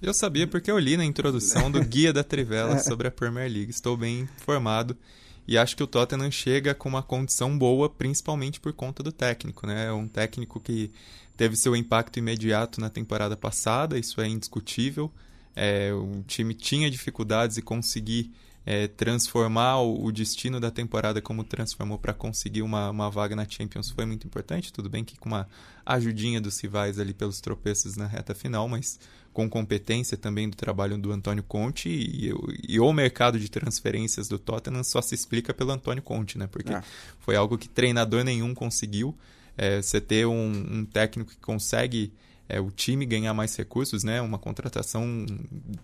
Eu 0.00 0.14
sabia 0.14 0.46
porque 0.46 0.70
eu 0.70 0.78
li 0.78 0.96
na 0.96 1.04
introdução 1.04 1.70
do 1.70 1.84
Guia 1.84 2.14
da 2.14 2.24
Trivela 2.24 2.76
é. 2.76 2.78
sobre 2.78 3.08
a 3.08 3.10
Premier 3.10 3.52
League. 3.52 3.72
Estou 3.72 3.94
bem 3.94 4.26
informado 4.40 4.96
e 5.46 5.58
acho 5.58 5.76
que 5.76 5.82
o 5.82 5.86
Tottenham 5.86 6.30
chega 6.30 6.74
com 6.74 6.88
uma 6.88 7.02
condição 7.02 7.58
boa, 7.58 7.90
principalmente 7.90 8.60
por 8.60 8.72
conta 8.72 9.02
do 9.02 9.12
técnico, 9.12 9.66
né? 9.66 9.88
É 9.88 9.92
um 9.92 10.08
técnico 10.08 10.60
que 10.60 10.90
teve 11.36 11.56
seu 11.56 11.76
impacto 11.76 12.18
imediato 12.18 12.80
na 12.80 12.88
temporada 12.88 13.36
passada, 13.36 13.98
isso 13.98 14.18
é 14.22 14.26
indiscutível. 14.26 15.12
É, 15.54 15.92
o 15.92 16.24
time 16.26 16.54
tinha 16.54 16.90
dificuldades 16.90 17.58
e 17.58 17.62
conseguir 17.62 18.32
é, 18.66 18.88
transformar 18.88 19.80
o, 19.82 20.10
destino 20.10 20.58
da 20.58 20.70
temporada 20.70 21.20
como 21.20 21.44
transformou 21.44 21.98
para 21.98 22.14
conseguir 22.14 22.62
uma, 22.62 22.90
uma 22.90 23.10
vaga 23.10 23.36
na 23.36 23.46
Champions 23.48 23.90
foi 23.90 24.06
muito 24.06 24.26
importante. 24.26 24.72
Tudo 24.72 24.88
bem 24.88 25.04
que 25.04 25.18
com 25.18 25.28
uma 25.28 25.46
ajudinha 25.84 26.40
dos 26.40 26.58
rivais 26.60 26.98
ali 26.98 27.12
pelos 27.12 27.40
tropeços 27.40 27.96
na 27.96 28.06
reta 28.06 28.34
final, 28.34 28.66
mas 28.68 28.98
com 29.34 29.50
competência 29.50 30.16
também 30.16 30.48
do 30.48 30.56
trabalho 30.56 30.96
do 30.96 31.12
Antônio 31.12 31.42
Conte 31.42 31.88
e, 31.88 32.32
e, 32.66 32.80
o 32.80 32.92
mercado 32.92 33.38
de 33.38 33.50
transferências 33.50 34.28
do 34.28 34.38
Tottenham 34.38 34.84
só 34.84 35.02
se 35.02 35.14
explica 35.14 35.52
pelo 35.52 35.72
Antônio 35.72 36.02
Conte, 36.02 36.38
né? 36.38 36.46
Porque 36.46 36.72
é. 36.72 36.82
foi 37.18 37.34
algo 37.34 37.58
que 37.58 37.68
treinador 37.68 38.22
nenhum 38.24 38.54
conseguiu. 38.54 39.14
É, 39.56 39.82
você 39.82 40.00
ter 40.00 40.26
um, 40.26 40.78
um 40.78 40.84
técnico 40.84 41.32
que 41.32 41.40
consegue 41.40 42.12
é, 42.48 42.60
o 42.60 42.70
time 42.70 43.06
ganhar 43.06 43.32
mais 43.32 43.56
recursos, 43.56 44.04
né? 44.04 44.20
Uma 44.20 44.38
contratação, 44.38 45.24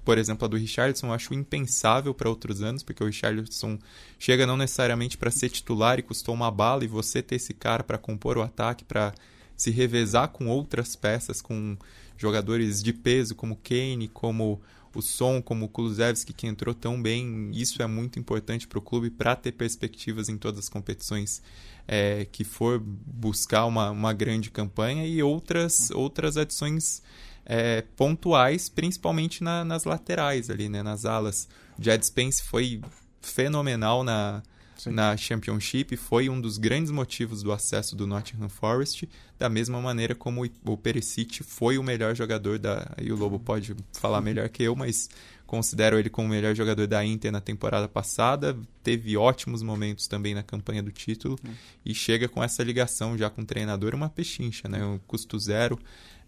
por 0.04 0.18
exemplo, 0.18 0.44
a 0.44 0.48
do 0.48 0.56
Richardson, 0.56 1.06
eu 1.06 1.12
acho 1.12 1.32
impensável 1.32 2.12
para 2.12 2.28
outros 2.28 2.62
anos, 2.62 2.82
porque 2.82 3.02
o 3.02 3.06
Richardson 3.06 3.78
chega 4.18 4.46
não 4.46 4.56
necessariamente 4.56 5.16
para 5.16 5.30
ser 5.30 5.48
titular 5.48 5.98
e 5.98 6.02
custou 6.02 6.34
uma 6.34 6.50
bala, 6.50 6.84
e 6.84 6.88
você 6.88 7.22
ter 7.22 7.36
esse 7.36 7.54
cara 7.54 7.82
para 7.82 7.96
compor 7.96 8.36
o 8.36 8.42
ataque, 8.42 8.84
para 8.84 9.14
se 9.56 9.70
revezar 9.70 10.28
com 10.28 10.48
outras 10.48 10.94
peças, 10.94 11.40
com 11.40 11.76
jogadores 12.16 12.82
de 12.82 12.92
peso 12.92 13.34
como 13.34 13.56
Kane, 13.56 14.08
como 14.08 14.60
o 14.94 15.02
Som, 15.02 15.40
como 15.40 15.66
o 15.66 15.68
Kulusevski, 15.68 16.32
que 16.32 16.46
entrou 16.46 16.74
tão 16.74 17.00
bem, 17.00 17.50
isso 17.52 17.82
é 17.82 17.86
muito 17.86 18.18
importante 18.18 18.66
para 18.66 18.78
o 18.78 18.82
clube 18.82 19.10
para 19.10 19.36
ter 19.36 19.52
perspectivas 19.52 20.28
em 20.28 20.36
todas 20.36 20.58
as 20.60 20.68
competições 20.68 21.42
é, 21.86 22.26
que 22.30 22.44
for 22.44 22.80
buscar 22.80 23.66
uma, 23.66 23.90
uma 23.90 24.12
grande 24.12 24.50
campanha 24.50 25.06
e 25.06 25.22
outras, 25.22 25.90
outras 25.90 26.36
adições 26.36 27.02
é, 27.44 27.82
pontuais, 27.96 28.68
principalmente 28.68 29.42
na, 29.42 29.64
nas 29.64 29.84
laterais 29.84 30.50
ali, 30.50 30.68
né, 30.68 30.82
nas 30.82 31.04
alas. 31.04 31.48
O 31.78 31.82
Jed 31.82 32.04
Spence 32.04 32.42
foi 32.42 32.80
fenomenal 33.20 34.02
na, 34.04 34.42
na 34.86 35.16
Championship, 35.16 35.96
foi 35.96 36.28
um 36.28 36.40
dos 36.40 36.56
grandes 36.56 36.90
motivos 36.90 37.42
do 37.42 37.52
acesso 37.52 37.96
do 37.96 38.06
Nottingham 38.06 38.48
Forest, 38.48 39.08
da 39.38 39.48
mesma 39.48 39.80
maneira 39.80 40.14
como 40.14 40.48
o 40.64 40.76
Perisic 40.76 41.42
foi 41.42 41.76
o 41.78 41.82
melhor 41.82 42.14
jogador 42.14 42.58
da... 42.58 42.90
E 43.00 43.12
o 43.12 43.16
Lobo 43.16 43.38
pode 43.38 43.74
falar 43.92 44.20
melhor 44.20 44.48
que 44.48 44.62
eu, 44.62 44.76
mas 44.76 45.08
considero 45.50 45.98
ele 45.98 46.08
como 46.08 46.28
o 46.28 46.30
melhor 46.30 46.54
jogador 46.54 46.86
da 46.86 47.04
Inter 47.04 47.32
na 47.32 47.40
temporada 47.40 47.88
passada, 47.88 48.56
teve 48.84 49.16
ótimos 49.16 49.62
momentos 49.62 50.06
também 50.06 50.32
na 50.32 50.44
campanha 50.44 50.80
do 50.80 50.92
título 50.92 51.36
e 51.84 51.92
chega 51.92 52.28
com 52.28 52.40
essa 52.40 52.62
ligação 52.62 53.18
já 53.18 53.28
com 53.28 53.42
o 53.42 53.44
treinador, 53.44 53.92
uma 53.92 54.08
pechincha, 54.08 54.68
né? 54.68 54.84
Um 54.84 54.98
custo 55.08 55.36
zero. 55.40 55.76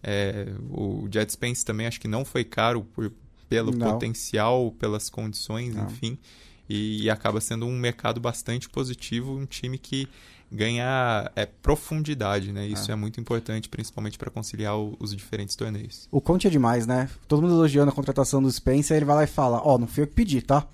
É, 0.02 0.48
o 0.68 1.08
Jet 1.08 1.30
Spence 1.30 1.64
também 1.64 1.86
acho 1.86 2.00
que 2.00 2.08
não 2.08 2.24
foi 2.24 2.42
caro 2.42 2.82
por, 2.82 3.12
pelo 3.48 3.70
não. 3.70 3.92
potencial, 3.92 4.72
pelas 4.72 5.08
condições, 5.08 5.72
não. 5.72 5.84
enfim. 5.84 6.18
E, 6.68 7.04
e, 7.04 7.10
acaba 7.10 7.40
sendo 7.40 7.66
um 7.66 7.76
mercado 7.76 8.20
bastante 8.20 8.68
positivo, 8.68 9.36
um 9.36 9.44
time 9.44 9.76
que 9.76 10.08
ganha 10.50 11.30
é, 11.34 11.46
profundidade, 11.46 12.52
né? 12.52 12.66
Isso 12.66 12.90
é, 12.90 12.94
é 12.94 12.96
muito 12.96 13.20
importante, 13.20 13.68
principalmente 13.68 14.18
para 14.18 14.30
conciliar 14.30 14.76
o, 14.78 14.96
os 15.00 15.14
diferentes 15.14 15.56
torneios. 15.56 16.08
O 16.10 16.20
Conte 16.20 16.46
é 16.46 16.50
demais, 16.50 16.86
né? 16.86 17.08
Todo 17.26 17.42
mundo 17.42 17.54
elogiando 17.54 17.90
a 17.90 17.94
contratação 17.94 18.42
do 18.42 18.50
Spencer, 18.50 18.96
ele 18.96 19.06
vai 19.06 19.16
lá 19.16 19.24
e 19.24 19.26
fala: 19.26 19.60
Ó, 19.64 19.74
oh, 19.74 19.78
não 19.78 19.86
fui 19.86 20.02
eu 20.02 20.06
que 20.06 20.14
pedi, 20.14 20.42
tá? 20.42 20.66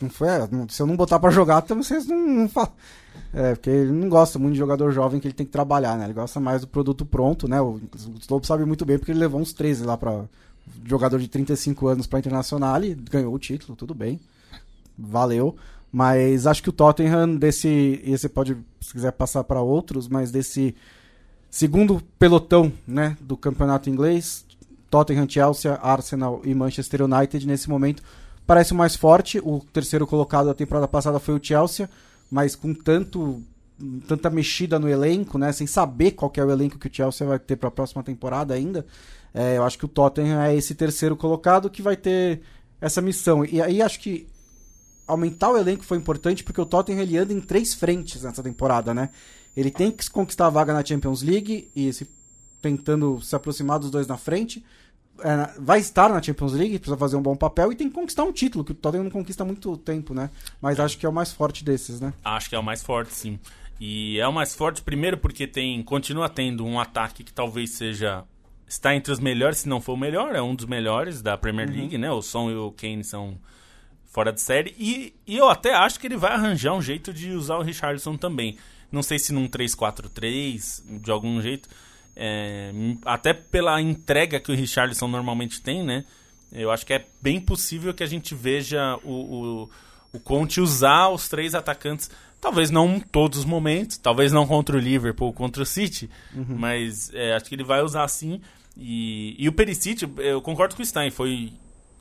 Não 0.00 0.08
foi, 0.08 0.28
é, 0.28 0.48
se 0.68 0.80
eu 0.80 0.86
não 0.86 0.96
botar 0.96 1.18
para 1.18 1.30
jogar, 1.30 1.62
então 1.62 1.82
vocês 1.82 2.06
não, 2.06 2.26
não 2.26 2.48
falam. 2.48 2.72
É, 3.32 3.54
porque 3.54 3.70
ele 3.70 3.92
não 3.92 4.08
gosta 4.08 4.38
muito 4.38 4.54
de 4.54 4.58
jogador 4.58 4.90
jovem 4.92 5.20
que 5.20 5.26
ele 5.26 5.34
tem 5.34 5.46
que 5.46 5.52
trabalhar, 5.52 5.96
né? 5.98 6.04
Ele 6.04 6.14
gosta 6.14 6.40
mais 6.40 6.62
do 6.62 6.68
produto 6.68 7.04
pronto, 7.04 7.46
né? 7.46 7.60
O, 7.60 7.80
o 8.30 8.44
sabe 8.44 8.64
muito 8.64 8.84
bem 8.86 8.98
porque 8.98 9.12
ele 9.12 9.20
levou 9.20 9.40
uns 9.40 9.52
13 9.52 9.84
lá 9.84 9.96
para 9.96 10.24
jogador 10.84 11.18
de 11.18 11.28
35 11.28 11.86
anos 11.88 12.06
para 12.06 12.18
internacional 12.18 12.82
e 12.82 12.94
ganhou 12.94 13.34
o 13.34 13.38
título, 13.38 13.76
tudo 13.76 13.94
bem. 13.94 14.18
Valeu. 15.00 15.56
Mas 15.92 16.46
acho 16.46 16.62
que 16.62 16.68
o 16.68 16.72
Tottenham, 16.72 17.36
desse. 17.36 18.00
E 18.04 18.16
você 18.16 18.28
pode, 18.28 18.56
se 18.80 18.92
quiser 18.92 19.12
passar 19.12 19.42
para 19.44 19.60
outros, 19.60 20.06
mas 20.06 20.30
desse 20.30 20.74
segundo 21.50 22.00
pelotão 22.18 22.72
né, 22.86 23.16
do 23.20 23.36
campeonato 23.36 23.90
inglês, 23.90 24.46
Tottenham, 24.88 25.28
Chelsea, 25.28 25.74
Arsenal 25.82 26.42
e 26.44 26.54
Manchester 26.54 27.02
United, 27.02 27.44
nesse 27.46 27.68
momento, 27.68 28.02
parece 28.46 28.72
o 28.72 28.76
mais 28.76 28.94
forte. 28.94 29.40
O 29.40 29.60
terceiro 29.72 30.06
colocado 30.06 30.46
da 30.46 30.54
temporada 30.54 30.86
passada 30.86 31.18
foi 31.18 31.34
o 31.34 31.42
Chelsea, 31.42 31.90
mas 32.30 32.54
com 32.54 32.72
tanto 32.72 33.42
tanta 34.06 34.28
mexida 34.28 34.78
no 34.78 34.88
elenco, 34.88 35.38
né, 35.38 35.52
sem 35.52 35.66
saber 35.66 36.10
qual 36.10 36.30
é 36.36 36.44
o 36.44 36.50
elenco 36.50 36.78
que 36.78 36.86
o 36.86 36.90
Chelsea 36.92 37.26
vai 37.26 37.38
ter 37.38 37.56
para 37.56 37.68
a 37.68 37.72
próxima 37.72 38.02
temporada 38.02 38.52
ainda, 38.52 38.84
é, 39.32 39.56
eu 39.56 39.64
acho 39.64 39.78
que 39.78 39.86
o 39.86 39.88
Tottenham 39.88 40.40
é 40.40 40.54
esse 40.54 40.74
terceiro 40.74 41.16
colocado 41.16 41.70
que 41.70 41.80
vai 41.80 41.96
ter 41.96 42.42
essa 42.80 43.00
missão. 43.00 43.44
E 43.44 43.62
aí 43.62 43.80
acho 43.80 44.00
que 44.00 44.26
aumentar 45.10 45.50
o 45.50 45.58
elenco 45.58 45.84
foi 45.84 45.98
importante 45.98 46.44
porque 46.44 46.60
o 46.60 46.66
Tottenham 46.66 47.00
ele 47.00 47.18
anda 47.18 47.32
em 47.32 47.40
três 47.40 47.74
frentes 47.74 48.22
nessa 48.22 48.42
temporada, 48.42 48.94
né? 48.94 49.10
Ele 49.56 49.70
tem 49.70 49.90
que 49.90 50.08
conquistar 50.10 50.46
a 50.46 50.50
vaga 50.50 50.72
na 50.72 50.84
Champions 50.84 51.22
League 51.22 51.70
e 51.74 51.92
se, 51.92 52.08
tentando 52.62 53.20
se 53.20 53.34
aproximar 53.34 53.78
dos 53.78 53.90
dois 53.90 54.06
na 54.06 54.16
frente. 54.16 54.64
É, 55.22 55.60
vai 55.60 55.80
estar 55.80 56.08
na 56.08 56.22
Champions 56.22 56.52
League, 56.52 56.78
precisa 56.78 56.96
fazer 56.96 57.16
um 57.16 57.22
bom 57.22 57.36
papel 57.36 57.72
e 57.72 57.76
tem 57.76 57.88
que 57.88 57.94
conquistar 57.94 58.24
um 58.24 58.32
título, 58.32 58.64
que 58.64 58.72
o 58.72 58.74
Tottenham 58.74 59.04
não 59.04 59.10
conquista 59.10 59.42
há 59.42 59.46
muito 59.46 59.76
tempo, 59.76 60.14
né? 60.14 60.30
Mas 60.62 60.80
acho 60.80 60.96
que 60.96 61.04
é 61.04 61.08
o 61.08 61.12
mais 61.12 61.32
forte 61.32 61.64
desses, 61.64 62.00
né? 62.00 62.14
Acho 62.24 62.48
que 62.48 62.54
é 62.54 62.58
o 62.58 62.62
mais 62.62 62.82
forte, 62.82 63.12
sim. 63.12 63.38
E 63.80 64.20
é 64.20 64.28
o 64.28 64.32
mais 64.32 64.54
forte, 64.54 64.82
primeiro, 64.82 65.16
porque 65.16 65.46
tem 65.46 65.82
continua 65.82 66.28
tendo 66.28 66.64
um 66.64 66.78
ataque 66.78 67.24
que 67.24 67.32
talvez 67.32 67.70
seja. 67.70 68.24
Está 68.68 68.94
entre 68.94 69.12
os 69.12 69.18
melhores, 69.18 69.58
se 69.58 69.68
não 69.68 69.80
for 69.80 69.94
o 69.94 69.96
melhor, 69.96 70.36
é 70.36 70.40
um 70.40 70.54
dos 70.54 70.66
melhores 70.66 71.20
da 71.20 71.36
Premier 71.36 71.68
uhum. 71.68 71.74
League, 71.74 71.94
uhum. 71.96 72.00
né? 72.00 72.10
O 72.12 72.22
Son 72.22 72.50
e 72.50 72.54
o 72.54 72.70
Kane 72.70 73.02
são 73.02 73.36
fora 74.10 74.32
de 74.32 74.40
série. 74.40 74.74
E, 74.78 75.14
e 75.26 75.36
eu 75.36 75.48
até 75.48 75.72
acho 75.74 75.98
que 75.98 76.06
ele 76.06 76.16
vai 76.16 76.32
arranjar 76.32 76.74
um 76.74 76.82
jeito 76.82 77.12
de 77.12 77.30
usar 77.30 77.56
o 77.56 77.62
Richardson 77.62 78.16
também. 78.16 78.58
Não 78.92 79.02
sei 79.02 79.18
se 79.18 79.32
num 79.32 79.48
3-4-3, 79.48 81.00
de 81.00 81.10
algum 81.10 81.40
jeito. 81.40 81.68
É, 82.14 82.72
até 83.04 83.32
pela 83.32 83.80
entrega 83.80 84.40
que 84.40 84.50
o 84.50 84.54
Richardson 84.54 85.06
normalmente 85.06 85.62
tem, 85.62 85.82
né? 85.84 86.04
Eu 86.52 86.70
acho 86.72 86.84
que 86.84 86.92
é 86.92 87.06
bem 87.22 87.40
possível 87.40 87.94
que 87.94 88.02
a 88.02 88.06
gente 88.06 88.34
veja 88.34 88.98
o, 89.04 89.12
o, 89.12 89.70
o 90.12 90.20
Conte 90.20 90.60
usar 90.60 91.08
os 91.08 91.28
três 91.28 91.54
atacantes. 91.54 92.10
Talvez 92.40 92.70
não 92.70 92.96
em 92.96 93.00
todos 93.00 93.40
os 93.40 93.44
momentos, 93.44 93.96
talvez 93.96 94.32
não 94.32 94.46
contra 94.46 94.76
o 94.76 94.80
Liverpool, 94.80 95.32
contra 95.32 95.62
o 95.62 95.66
City, 95.66 96.10
uhum. 96.34 96.56
mas 96.58 97.12
é, 97.14 97.34
acho 97.34 97.44
que 97.44 97.54
ele 97.54 97.62
vai 97.62 97.82
usar 97.82 98.08
sim. 98.08 98.40
E, 98.76 99.36
e 99.38 99.48
o 99.48 99.52
Perisic, 99.52 100.08
eu 100.18 100.40
concordo 100.40 100.74
com 100.74 100.82
o 100.82 100.86
Stein, 100.86 101.10
foi 101.10 101.52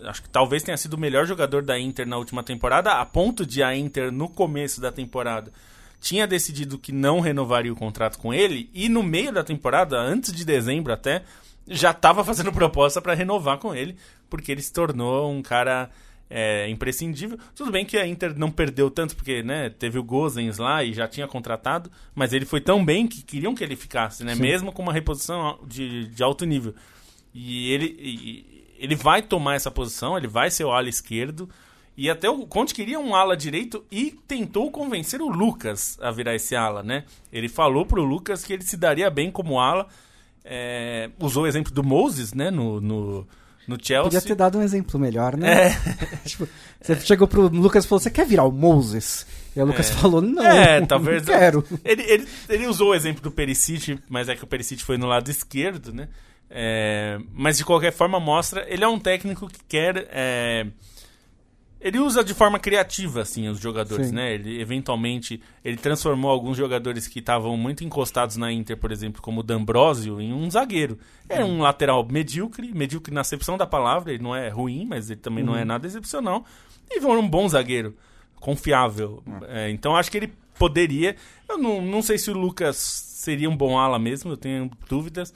acho 0.03 0.23
que 0.23 0.29
talvez 0.29 0.63
tenha 0.63 0.77
sido 0.77 0.93
o 0.93 0.99
melhor 0.99 1.25
jogador 1.25 1.63
da 1.63 1.79
Inter 1.79 2.07
na 2.07 2.17
última 2.17 2.43
temporada, 2.43 2.93
a 2.93 3.05
ponto 3.05 3.45
de 3.45 3.61
a 3.61 3.75
Inter, 3.75 4.11
no 4.11 4.29
começo 4.29 4.79
da 4.79 4.91
temporada, 4.91 5.51
tinha 5.99 6.25
decidido 6.25 6.77
que 6.77 6.91
não 6.91 7.19
renovaria 7.19 7.71
o 7.71 7.75
contrato 7.75 8.17
com 8.17 8.33
ele, 8.33 8.69
e 8.73 8.87
no 8.87 9.03
meio 9.03 9.31
da 9.31 9.43
temporada, 9.43 9.97
antes 9.97 10.33
de 10.33 10.45
dezembro 10.45 10.93
até, 10.93 11.23
já 11.67 11.91
estava 11.91 12.23
fazendo 12.23 12.51
proposta 12.53 13.01
para 13.01 13.13
renovar 13.13 13.57
com 13.57 13.75
ele, 13.75 13.95
porque 14.29 14.51
ele 14.51 14.61
se 14.61 14.71
tornou 14.71 15.31
um 15.31 15.41
cara 15.41 15.89
é, 16.29 16.69
imprescindível. 16.69 17.37
Tudo 17.55 17.71
bem 17.71 17.85
que 17.85 17.97
a 17.97 18.07
Inter 18.07 18.37
não 18.37 18.51
perdeu 18.51 18.89
tanto, 18.89 19.15
porque 19.15 19.41
né, 19.43 19.69
teve 19.69 19.97
o 19.97 20.03
Gozens 20.03 20.57
lá 20.57 20.83
e 20.83 20.93
já 20.93 21.07
tinha 21.07 21.27
contratado, 21.27 21.91
mas 22.13 22.31
ele 22.31 22.45
foi 22.45 22.61
tão 22.61 22.85
bem 22.85 23.07
que 23.07 23.23
queriam 23.23 23.55
que 23.55 23.63
ele 23.63 23.75
ficasse, 23.75 24.23
né, 24.23 24.35
mesmo 24.35 24.71
com 24.71 24.81
uma 24.81 24.93
reposição 24.93 25.59
de, 25.67 26.07
de 26.07 26.23
alto 26.23 26.45
nível. 26.45 26.73
E 27.33 27.71
ele. 27.71 27.95
E, 27.99 28.58
ele 28.79 28.95
vai 28.95 29.21
tomar 29.21 29.55
essa 29.55 29.69
posição, 29.69 30.17
ele 30.17 30.27
vai 30.27 30.49
ser 30.49 30.63
o 30.63 30.71
ala 30.71 30.89
esquerdo. 30.89 31.49
E 31.97 32.09
até 32.09 32.29
o 32.29 32.47
Conte 32.47 32.73
queria 32.73 32.97
um 32.97 33.13
ala 33.13 33.35
direito 33.35 33.83
e 33.91 34.17
tentou 34.25 34.71
convencer 34.71 35.21
o 35.21 35.27
Lucas 35.27 35.97
a 36.01 36.09
virar 36.11 36.33
esse 36.33 36.55
ala, 36.55 36.81
né? 36.81 37.03
Ele 37.31 37.49
falou 37.49 37.85
pro 37.85 38.01
Lucas 38.01 38.43
que 38.43 38.53
ele 38.53 38.63
se 38.63 38.77
daria 38.77 39.09
bem 39.09 39.29
como 39.29 39.59
ala. 39.59 39.85
É, 40.45 41.09
usou 41.19 41.43
o 41.43 41.47
exemplo 41.47 41.73
do 41.73 41.83
Moses, 41.83 42.33
né? 42.33 42.49
No, 42.49 42.79
no, 42.79 43.27
no 43.67 43.77
Chelsea. 43.81 44.03
Podia 44.03 44.21
ter 44.21 44.35
dado 44.35 44.57
um 44.57 44.61
exemplo 44.61 44.97
melhor, 44.97 45.35
né? 45.35 45.67
É. 45.67 45.75
tipo, 46.25 46.47
você 46.81 46.95
chegou 47.01 47.27
pro 47.27 47.49
Lucas 47.49 47.83
e 47.83 47.87
falou: 47.89 47.99
Você 47.99 48.09
quer 48.09 48.25
virar 48.25 48.45
o 48.45 48.51
Moses? 48.51 49.27
E 49.53 49.61
o 49.61 49.65
Lucas 49.65 49.91
é. 49.91 49.93
falou: 49.93 50.21
Não, 50.21 50.41
é, 50.41 50.85
talvez 50.85 51.25
não 51.25 51.33
quero. 51.33 51.65
Ele, 51.83 52.01
ele, 52.03 52.27
ele 52.47 52.67
usou 52.67 52.91
o 52.91 52.95
exemplo 52.95 53.21
do 53.21 53.29
Perisic, 53.29 53.99
mas 54.07 54.29
é 54.29 54.35
que 54.37 54.43
o 54.43 54.47
Perisic 54.47 54.81
foi 54.83 54.97
no 54.97 55.05
lado 55.05 55.29
esquerdo, 55.29 55.93
né? 55.93 56.07
É, 56.49 57.19
mas 57.31 57.57
de 57.57 57.65
qualquer 57.65 57.91
forma 57.91 58.19
mostra, 58.19 58.65
ele 58.67 58.83
é 58.83 58.87
um 58.87 58.99
técnico 58.99 59.47
que 59.47 59.63
quer 59.65 60.07
é, 60.11 60.65
ele 61.81 61.97
usa 61.97 62.23
de 62.23 62.33
forma 62.33 62.59
criativa 62.59 63.21
assim 63.21 63.47
os 63.47 63.59
jogadores, 63.59 64.07
Sim. 64.07 64.15
né? 64.15 64.33
Ele 64.33 64.59
eventualmente 64.59 65.41
ele 65.63 65.77
transformou 65.77 66.29
alguns 66.29 66.57
jogadores 66.57 67.07
que 67.07 67.19
estavam 67.19 67.55
muito 67.55 67.83
encostados 67.85 68.35
na 68.35 68.51
Inter, 68.51 68.75
por 68.75 68.91
exemplo, 68.91 69.21
como 69.21 69.39
o 69.39 69.43
D'Ambrosio, 69.43 70.19
em 70.19 70.33
um 70.33 70.49
zagueiro. 70.51 70.99
É 71.29 71.43
um 71.43 71.61
lateral 71.61 72.05
medíocre, 72.05 72.73
medíocre 72.73 73.13
na 73.13 73.21
acepção 73.21 73.57
da 73.57 73.65
palavra, 73.65 74.11
ele 74.11 74.21
não 74.21 74.35
é 74.35 74.49
ruim, 74.49 74.85
mas 74.85 75.09
ele 75.09 75.21
também 75.21 75.43
uhum. 75.43 75.51
não 75.51 75.57
é 75.57 75.61
uhum. 75.61 75.67
nada 75.67 75.87
excepcional. 75.87 76.45
E 76.91 76.99
um 76.99 77.29
bom 77.29 77.47
zagueiro, 77.47 77.95
confiável. 78.41 79.23
Uhum. 79.25 79.39
É, 79.47 79.69
então 79.69 79.95
acho 79.95 80.11
que 80.11 80.17
ele 80.17 80.33
poderia. 80.57 81.15
Eu 81.47 81.57
não, 81.57 81.81
não 81.81 82.01
sei 82.01 82.17
se 82.17 82.29
o 82.29 82.33
Lucas 82.33 82.75
seria 82.75 83.49
um 83.49 83.55
bom 83.55 83.77
ala 83.77 83.97
mesmo, 83.97 84.31
eu 84.31 84.37
tenho 84.37 84.69
dúvidas 84.89 85.33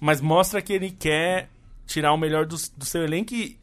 mas 0.00 0.20
mostra 0.20 0.62
que 0.62 0.72
ele 0.72 0.90
quer 0.90 1.50
tirar 1.86 2.12
o 2.12 2.16
melhor 2.16 2.46
do, 2.46 2.56
do 2.76 2.84
seu 2.84 3.04
elenco 3.04 3.34
e 3.34 3.58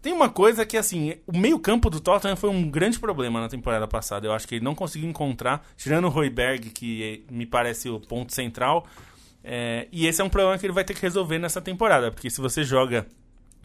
tem 0.00 0.12
uma 0.12 0.28
coisa 0.28 0.64
que, 0.64 0.76
assim, 0.76 1.16
o 1.26 1.36
meio-campo 1.36 1.90
do 1.90 2.00
Tottenham 2.00 2.36
foi 2.36 2.50
um 2.50 2.70
grande 2.70 2.98
problema 3.00 3.40
na 3.40 3.48
temporada 3.48 3.86
passada. 3.88 4.26
Eu 4.26 4.32
acho 4.32 4.46
que 4.46 4.54
ele 4.54 4.64
não 4.64 4.74
conseguiu 4.74 5.08
encontrar, 5.08 5.66
tirando 5.76 6.04
o 6.04 6.08
Royberg, 6.08 6.70
que 6.70 7.24
me 7.30 7.44
parece 7.44 7.88
o 7.88 7.98
ponto 7.98 8.32
central. 8.32 8.86
É, 9.42 9.88
e 9.90 10.06
esse 10.06 10.20
é 10.20 10.24
um 10.24 10.28
problema 10.28 10.56
que 10.56 10.66
ele 10.66 10.72
vai 10.72 10.84
ter 10.84 10.94
que 10.94 11.02
resolver 11.02 11.38
nessa 11.38 11.60
temporada, 11.60 12.12
porque 12.12 12.30
se 12.30 12.40
você 12.40 12.62
joga 12.62 13.06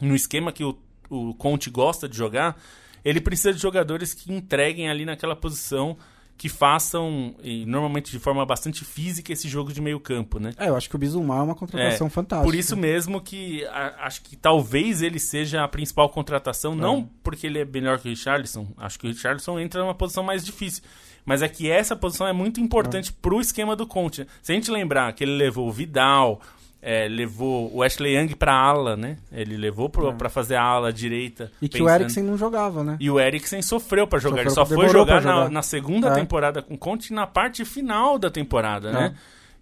no 0.00 0.14
esquema 0.14 0.50
que 0.50 0.64
o, 0.64 0.76
o 1.08 1.34
Conte 1.34 1.70
gosta 1.70 2.08
de 2.08 2.16
jogar, 2.16 2.60
ele 3.04 3.20
precisa 3.20 3.52
de 3.52 3.60
jogadores 3.60 4.12
que 4.12 4.32
entreguem 4.32 4.88
ali 4.88 5.04
naquela 5.04 5.36
posição 5.36 5.96
que 6.36 6.48
façam, 6.48 7.34
normalmente 7.66 8.10
de 8.10 8.18
forma 8.18 8.44
bastante 8.44 8.84
física, 8.84 9.32
esse 9.32 9.48
jogo 9.48 9.72
de 9.72 9.80
meio 9.80 10.00
campo, 10.00 10.38
né? 10.40 10.52
É, 10.58 10.68
eu 10.68 10.76
acho 10.76 10.90
que 10.90 10.96
o 10.96 10.98
Bizumar 10.98 11.38
é 11.38 11.42
uma 11.42 11.54
contratação 11.54 12.06
É, 12.08 12.10
fantástica. 12.10 12.44
Por 12.44 12.54
isso 12.54 12.76
mesmo 12.76 13.20
que 13.20 13.64
a- 13.66 13.94
acho 14.06 14.20
que 14.22 14.36
talvez 14.36 15.00
ele 15.00 15.18
seja 15.20 15.62
a 15.62 15.68
principal 15.68 16.08
contratação, 16.08 16.74
não 16.74 17.08
porque 17.22 17.46
ele 17.46 17.60
é 17.60 17.64
melhor 17.64 17.98
que 18.00 18.08
o 18.08 18.10
Richarlison, 18.10 18.66
acho 18.76 18.98
que 18.98 19.06
o 19.06 19.10
Richarlison 19.10 19.58
entra 19.60 19.80
numa 19.80 19.94
posição 19.94 20.24
mais 20.24 20.44
difícil, 20.44 20.82
mas 21.24 21.40
é 21.40 21.48
que 21.48 21.70
essa 21.70 21.94
posição 21.94 22.26
é 22.26 22.32
muito 22.32 22.60
importante 22.60 23.12
pro 23.12 23.40
esquema 23.40 23.76
do 23.76 23.86
Conte. 23.86 24.26
Se 24.42 24.52
a 24.52 24.54
gente 24.54 24.70
lembrar 24.70 25.12
que 25.12 25.22
ele 25.24 25.36
levou 25.36 25.68
o 25.68 25.72
Vidal, 25.72 26.40
é, 26.84 27.08
levou 27.08 27.74
o 27.74 27.82
Ashley 27.82 28.14
Young 28.16 28.34
pra 28.36 28.52
ala, 28.54 28.94
né? 28.96 29.16
Ele 29.32 29.56
levou 29.56 29.88
pro, 29.88 30.12
pra 30.14 30.28
fazer 30.28 30.56
a 30.56 30.62
ala 30.62 30.92
direita. 30.92 31.50
E 31.62 31.68
que 31.68 31.78
o 31.80 31.86
pensando- 31.86 32.00
Eriksen 32.02 32.22
não 32.22 32.36
jogava, 32.36 32.84
né? 32.84 32.96
e 33.00 33.10
o 33.10 33.18
Eriksen 33.18 33.62
sofreu 33.62 34.06
pra 34.06 34.18
jogar. 34.18 34.36
Sofreu, 34.50 34.50
ele 34.50 34.54
só 34.54 34.66
foi 34.66 34.88
jogar, 34.88 35.20
pra 35.22 35.30
Na, 35.32 35.36
jogar. 35.38 35.50
na 35.50 35.62
segunda 35.62 36.08
É. 36.08 36.14
temporada 36.14 36.60
com 36.62 36.74
o 36.74 36.78
Conte 36.78 37.12
na 37.12 37.26
parte 37.26 37.64
final 37.64 38.18
da 38.18 38.30
temporada, 38.30 38.92
né? 38.92 39.14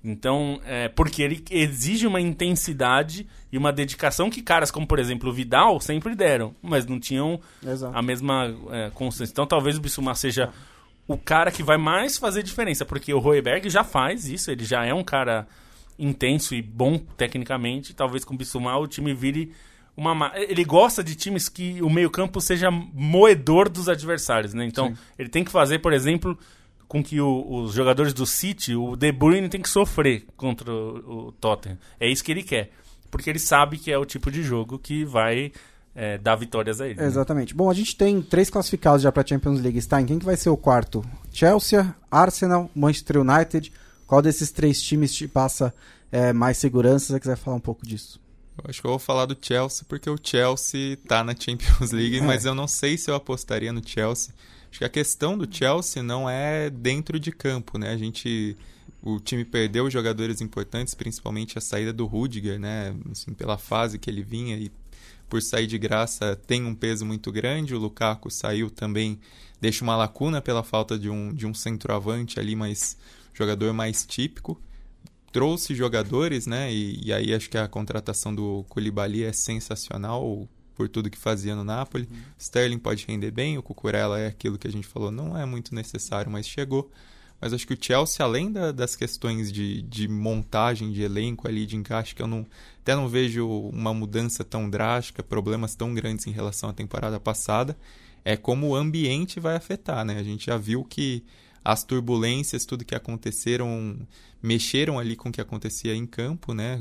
Então, 0.04 0.60
é, 0.66 0.88
porque 0.88 1.22
ele 1.22 1.44
exige 1.48 2.08
uma 2.08 2.20
intensidade 2.20 3.24
e 3.52 3.56
uma 3.56 3.72
dedicação 3.72 4.28
que 4.28 4.42
caras 4.42 4.68
como, 4.70 4.84
por 4.84 4.98
exemplo, 4.98 5.30
o 5.30 5.32
Vidal 5.32 5.78
sempre 5.80 6.16
deram, 6.16 6.52
mas 6.60 6.84
não 6.86 6.98
tinham 6.98 7.38
Exato. 7.64 7.96
a 7.96 8.02
mesma 8.02 8.52
é, 8.72 8.90
constância. 8.92 9.30
Então, 9.32 9.46
talvez 9.46 9.78
o 9.78 9.80
Bissouma 9.80 10.12
seja 10.16 10.50
o 11.06 11.16
cara 11.16 11.52
que 11.52 11.62
vai 11.62 11.76
mais 11.78 12.18
fazer 12.18 12.42
diferença, 12.42 12.84
porque 12.84 13.14
o 13.14 13.20
Roeberg 13.20 13.70
já 13.70 13.84
faz 13.84 14.28
isso, 14.28 14.50
ele 14.50 14.64
já 14.64 14.84
é 14.84 14.92
um 14.92 15.04
cara 15.04 15.46
intenso 15.98 16.54
e 16.54 16.62
bom 16.62 16.98
tecnicamente. 17.16 17.94
Talvez 17.94 18.24
com 18.24 18.34
o 18.34 18.36
Bissouma 18.36 18.76
o 18.78 18.86
time 18.86 19.12
vire 19.14 19.52
uma. 19.96 20.14
ma- 20.14 20.32
Ele 20.34 20.64
gosta 20.64 21.02
de 21.02 21.14
times 21.14 21.48
que 21.48 21.80
o 21.82 21.90
meio-campo 21.90 22.40
seja 22.40 22.70
moedor 22.70 23.68
dos 23.68 23.88
adversários, 23.88 24.54
né? 24.54 24.64
Então, 24.64 24.92
ele 25.18 25.28
tem 25.28 25.44
que 25.44 25.50
fazer, 25.50 25.78
por 25.80 25.92
exemplo, 25.92 26.38
com 26.88 27.02
que 27.02 27.20
o- 27.20 27.46
os 27.62 27.72
jogadores 27.74 28.12
do 28.12 28.26
City, 28.26 28.74
o 28.74 28.96
De 28.96 29.10
Bruyne 29.12 29.48
tem 29.48 29.60
que 29.62 29.68
sofrer 29.68 30.26
contra 30.36 30.70
o, 30.72 31.28
o 31.28 31.32
Tottenham. 31.32 31.78
É 31.98 32.08
isso 32.08 32.22
que 32.24 32.32
ele 32.32 32.42
quer. 32.42 32.70
Porque 33.10 33.28
ele 33.28 33.38
sabe 33.38 33.76
que 33.78 33.92
é 33.92 33.98
o 33.98 34.06
tipo 34.06 34.30
de 34.30 34.42
jogo 34.42 34.78
que 34.78 35.04
vai 35.04 35.52
é, 35.94 36.16
dar 36.16 36.36
vitórias 36.36 36.80
a 36.80 36.86
ele. 36.88 36.98
né? 36.98 37.06
Exatamente. 37.06 37.54
Bom, 37.54 37.70
a 37.70 37.74
gente 37.74 37.94
tem 37.94 38.22
três 38.22 38.48
classificados 38.48 39.02
já 39.02 39.12
para 39.12 39.26
Champions 39.26 39.60
League. 39.60 39.78
Stein, 39.82 40.06
quem 40.06 40.18
que 40.18 40.24
vai 40.24 40.38
ser 40.38 40.48
o 40.48 40.56
quarto? 40.56 41.04
Chelsea, 41.30 41.94
Arsenal, 42.10 42.70
Manchester 42.74 43.18
United. 43.18 43.70
Qual 44.12 44.20
desses 44.20 44.50
três 44.50 44.82
times 44.82 45.14
te 45.14 45.26
passa 45.26 45.74
é, 46.10 46.34
mais 46.34 46.58
segurança? 46.58 47.06
Se 47.06 47.12
você 47.12 47.20
quiser 47.20 47.36
falar 47.38 47.56
um 47.56 47.60
pouco 47.60 47.86
disso. 47.86 48.20
Eu 48.58 48.64
acho 48.68 48.78
que 48.78 48.86
eu 48.86 48.90
vou 48.90 48.98
falar 48.98 49.24
do 49.24 49.34
Chelsea 49.40 49.86
porque 49.88 50.10
o 50.10 50.18
Chelsea 50.22 50.98
tá 51.08 51.24
na 51.24 51.34
Champions 51.34 51.92
League, 51.96 52.18
É. 52.18 52.20
mas 52.20 52.44
eu 52.44 52.54
não 52.54 52.68
sei 52.68 52.98
se 52.98 53.10
eu 53.10 53.14
apostaria 53.14 53.72
no 53.72 53.80
Chelsea. 53.82 54.34
Acho 54.68 54.80
que 54.80 54.84
a 54.84 54.88
questão 54.90 55.38
do 55.38 55.48
Chelsea 55.50 56.02
não 56.02 56.28
é 56.28 56.68
dentro 56.68 57.18
de 57.18 57.32
campo, 57.32 57.78
né? 57.78 57.88
A 57.90 57.96
gente 57.96 58.54
o 59.00 59.18
time 59.18 59.46
perdeu 59.46 59.90
jogadores 59.90 60.42
importantes, 60.42 60.92
principalmente 60.92 61.56
a 61.56 61.62
saída 61.62 61.90
do 61.90 62.04
Rudiger, 62.04 62.60
né? 62.60 62.94
Assim, 63.10 63.32
pela 63.32 63.56
fase 63.56 63.98
que 63.98 64.10
ele 64.10 64.22
vinha 64.22 64.58
e 64.58 64.70
por 65.26 65.40
sair 65.40 65.66
de 65.66 65.78
graça 65.78 66.36
tem 66.36 66.66
um 66.66 66.74
peso 66.74 67.06
muito 67.06 67.32
grande. 67.32 67.74
O 67.74 67.78
Lukaku 67.78 68.30
saiu 68.30 68.68
também, 68.68 69.18
deixa 69.58 69.82
uma 69.82 69.96
lacuna 69.96 70.42
pela 70.42 70.62
falta 70.62 70.98
de 70.98 71.08
um, 71.08 71.32
de 71.32 71.46
um 71.46 71.54
centroavante 71.54 72.38
ali, 72.38 72.54
mas 72.54 72.98
jogador 73.32 73.72
mais 73.72 74.04
típico 74.06 74.60
trouxe 75.32 75.74
jogadores, 75.74 76.46
né? 76.46 76.72
E, 76.72 77.00
e 77.06 77.12
aí 77.12 77.32
acho 77.34 77.48
que 77.48 77.56
a 77.56 77.66
contratação 77.66 78.34
do 78.34 78.64
Koulibaly 78.68 79.24
é 79.24 79.32
sensacional 79.32 80.46
por 80.74 80.88
tudo 80.88 81.10
que 81.10 81.18
fazia 81.18 81.56
no 81.56 81.64
Napoli. 81.64 82.08
Sterling 82.38 82.78
pode 82.78 83.06
render 83.06 83.30
bem, 83.30 83.56
o 83.56 83.62
Cucurella 83.62 84.18
é 84.18 84.26
aquilo 84.26 84.58
que 84.58 84.68
a 84.68 84.70
gente 84.70 84.86
falou, 84.86 85.10
não 85.10 85.36
é 85.36 85.44
muito 85.46 85.74
necessário, 85.74 86.30
mas 86.30 86.46
chegou. 86.46 86.90
Mas 87.40 87.52
acho 87.52 87.66
que 87.66 87.74
o 87.74 87.78
Chelsea, 87.80 88.24
além 88.24 88.52
da- 88.52 88.70
das 88.70 88.94
questões 88.94 89.50
de, 89.50 89.82
de 89.82 90.06
montagem 90.06 90.92
de 90.92 91.02
elenco 91.02 91.48
ali, 91.48 91.66
de 91.66 91.76
encaixe, 91.76 92.14
que 92.14 92.22
eu 92.22 92.26
não, 92.28 92.46
até 92.80 92.94
não 92.94 93.08
vejo 93.08 93.48
uma 93.48 93.92
mudança 93.92 94.44
tão 94.44 94.70
drástica, 94.70 95.22
problemas 95.22 95.74
tão 95.74 95.92
grandes 95.92 96.26
em 96.26 96.30
relação 96.30 96.68
à 96.70 96.72
temporada 96.72 97.18
passada, 97.18 97.76
é 98.24 98.36
como 98.36 98.68
o 98.68 98.76
ambiente 98.76 99.40
vai 99.40 99.56
afetar, 99.56 100.04
né? 100.04 100.18
A 100.18 100.22
gente 100.22 100.46
já 100.46 100.56
viu 100.56 100.84
que 100.84 101.24
as 101.64 101.84
turbulências, 101.84 102.64
tudo 102.64 102.84
que 102.84 102.94
aconteceram, 102.94 103.96
mexeram 104.42 104.98
ali 104.98 105.14
com 105.14 105.28
o 105.28 105.32
que 105.32 105.40
acontecia 105.40 105.94
em 105.94 106.06
campo, 106.06 106.52
né? 106.52 106.78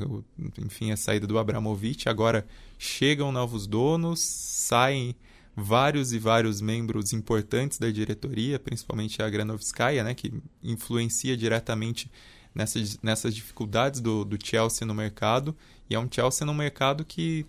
Enfim, 0.58 0.90
a 0.90 0.96
saída 0.96 1.26
do 1.26 1.38
Abramovich. 1.38 2.08
Agora 2.08 2.46
chegam 2.78 3.30
novos 3.30 3.66
donos, 3.66 4.20
saem 4.20 5.14
vários 5.54 6.12
e 6.12 6.18
vários 6.18 6.60
membros 6.60 7.12
importantes 7.12 7.78
da 7.78 7.90
diretoria, 7.90 8.58
principalmente 8.58 9.22
a 9.22 9.30
Granovskaya, 9.30 10.02
né? 10.02 10.14
Que 10.14 10.32
influencia 10.62 11.36
diretamente 11.36 12.10
nessas, 12.54 12.98
nessas 13.02 13.34
dificuldades 13.34 14.00
do, 14.00 14.24
do 14.24 14.36
Chelsea 14.42 14.86
no 14.86 14.94
mercado. 14.94 15.54
E 15.88 15.94
é 15.94 15.98
um 15.98 16.08
Chelsea 16.10 16.44
no 16.44 16.54
mercado 16.54 17.04
que 17.04 17.46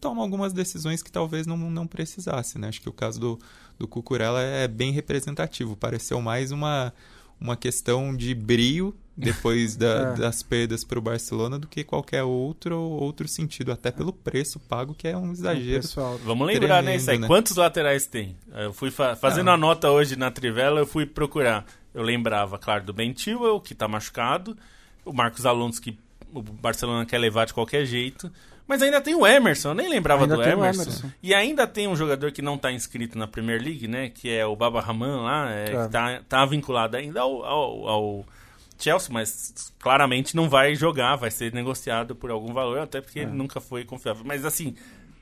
toma 0.00 0.22
algumas 0.22 0.52
decisões 0.52 1.02
que 1.02 1.10
talvez 1.10 1.46
não, 1.46 1.56
não 1.56 1.86
precisasse, 1.86 2.58
né? 2.58 2.68
Acho 2.68 2.80
que 2.80 2.88
o 2.88 2.92
caso 2.92 3.20
do, 3.20 3.38
do 3.78 3.86
Cucurella 3.88 4.40
é 4.42 4.66
bem 4.68 4.92
representativo. 4.92 5.76
Pareceu 5.76 6.20
mais 6.20 6.50
uma, 6.52 6.92
uma 7.40 7.56
questão 7.56 8.14
de 8.16 8.34
brio 8.34 8.94
depois 9.16 9.76
da- 9.76 10.12
É. 10.14 10.20
das 10.20 10.42
perdas 10.42 10.84
para 10.84 10.98
o 10.98 11.02
Barcelona 11.02 11.58
do 11.58 11.66
que 11.66 11.82
qualquer 11.84 12.22
outro 12.22 12.78
outro 12.78 13.26
sentido, 13.28 13.72
até 13.72 13.90
pelo 13.90 14.12
preço 14.12 14.58
pago, 14.60 14.94
que 14.94 15.08
é 15.08 15.16
um 15.16 15.32
exagero. 15.32 15.80
Pessoal, 15.82 16.18
Vamos 16.24 16.46
lembrar, 16.46 16.82
né, 16.82 16.92
Tremendo, 16.92 17.00
isso 17.00 17.10
aí. 17.10 17.18
né? 17.18 17.26
Quantos 17.26 17.56
laterais 17.56 18.06
tem? 18.06 18.36
Eu 18.54 18.72
fui 18.72 18.90
fa- 18.90 19.16
fazendo 19.16 19.46
Não. 19.46 19.52
a 19.54 19.56
nota 19.56 19.90
hoje 19.90 20.16
na 20.16 20.30
Trivela, 20.30 20.80
eu 20.80 20.86
fui 20.86 21.04
procurar. 21.06 21.64
Eu 21.94 22.02
lembrava, 22.02 22.58
claro, 22.58 22.84
do 22.84 22.92
Ben 22.92 23.14
Chilwell, 23.16 23.58
que 23.60 23.74
tá 23.74 23.88
machucado, 23.88 24.56
o 25.04 25.12
Marcos 25.14 25.46
Alonso, 25.46 25.80
que 25.80 25.98
o 26.34 26.42
Barcelona 26.42 27.06
quer 27.06 27.16
levar 27.18 27.46
de 27.46 27.54
qualquer 27.54 27.86
jeito, 27.86 28.30
mas 28.66 28.82
ainda 28.82 29.00
tem 29.00 29.14
o 29.14 29.26
Emerson, 29.26 29.70
eu 29.70 29.74
nem 29.74 29.88
lembrava 29.88 30.22
Ainda 30.24 30.36
do 30.36 30.42
tem 30.42 30.54
o 30.54 30.58
Emerson. 30.58 30.82
Emerson. 30.82 31.10
E 31.22 31.34
ainda 31.34 31.66
tem 31.66 31.86
um 31.88 31.96
jogador 31.96 32.32
que 32.32 32.42
não 32.42 32.58
tá 32.58 32.72
inscrito 32.72 33.16
na 33.18 33.26
Premier 33.26 33.62
League, 33.62 33.86
né, 33.88 34.08
que 34.10 34.28
é 34.30 34.44
o 34.46 34.56
Baba 34.56 34.80
Rahman 34.80 35.22
lá, 35.22 35.50
é, 35.52 35.64
É. 35.64 35.66
que 35.84 35.92
tá, 35.92 36.20
tá 36.28 36.44
vinculado 36.46 36.96
ainda 36.96 37.20
ao- 37.20 37.44
ao- 37.44 37.88
ao 37.88 38.26
Chelsea, 38.78 39.08
mas 39.12 39.72
claramente 39.78 40.36
não 40.36 40.48
vai 40.48 40.74
jogar, 40.74 41.16
vai 41.16 41.30
ser 41.30 41.52
negociado 41.52 42.14
por 42.14 42.30
algum 42.30 42.52
valor, 42.52 42.78
até 42.80 43.00
porque 43.00 43.20
É. 43.20 43.22
ele 43.22 43.32
nunca 43.32 43.60
foi 43.60 43.84
confiável. 43.84 44.22
Mas 44.24 44.44
assim, 44.44 44.74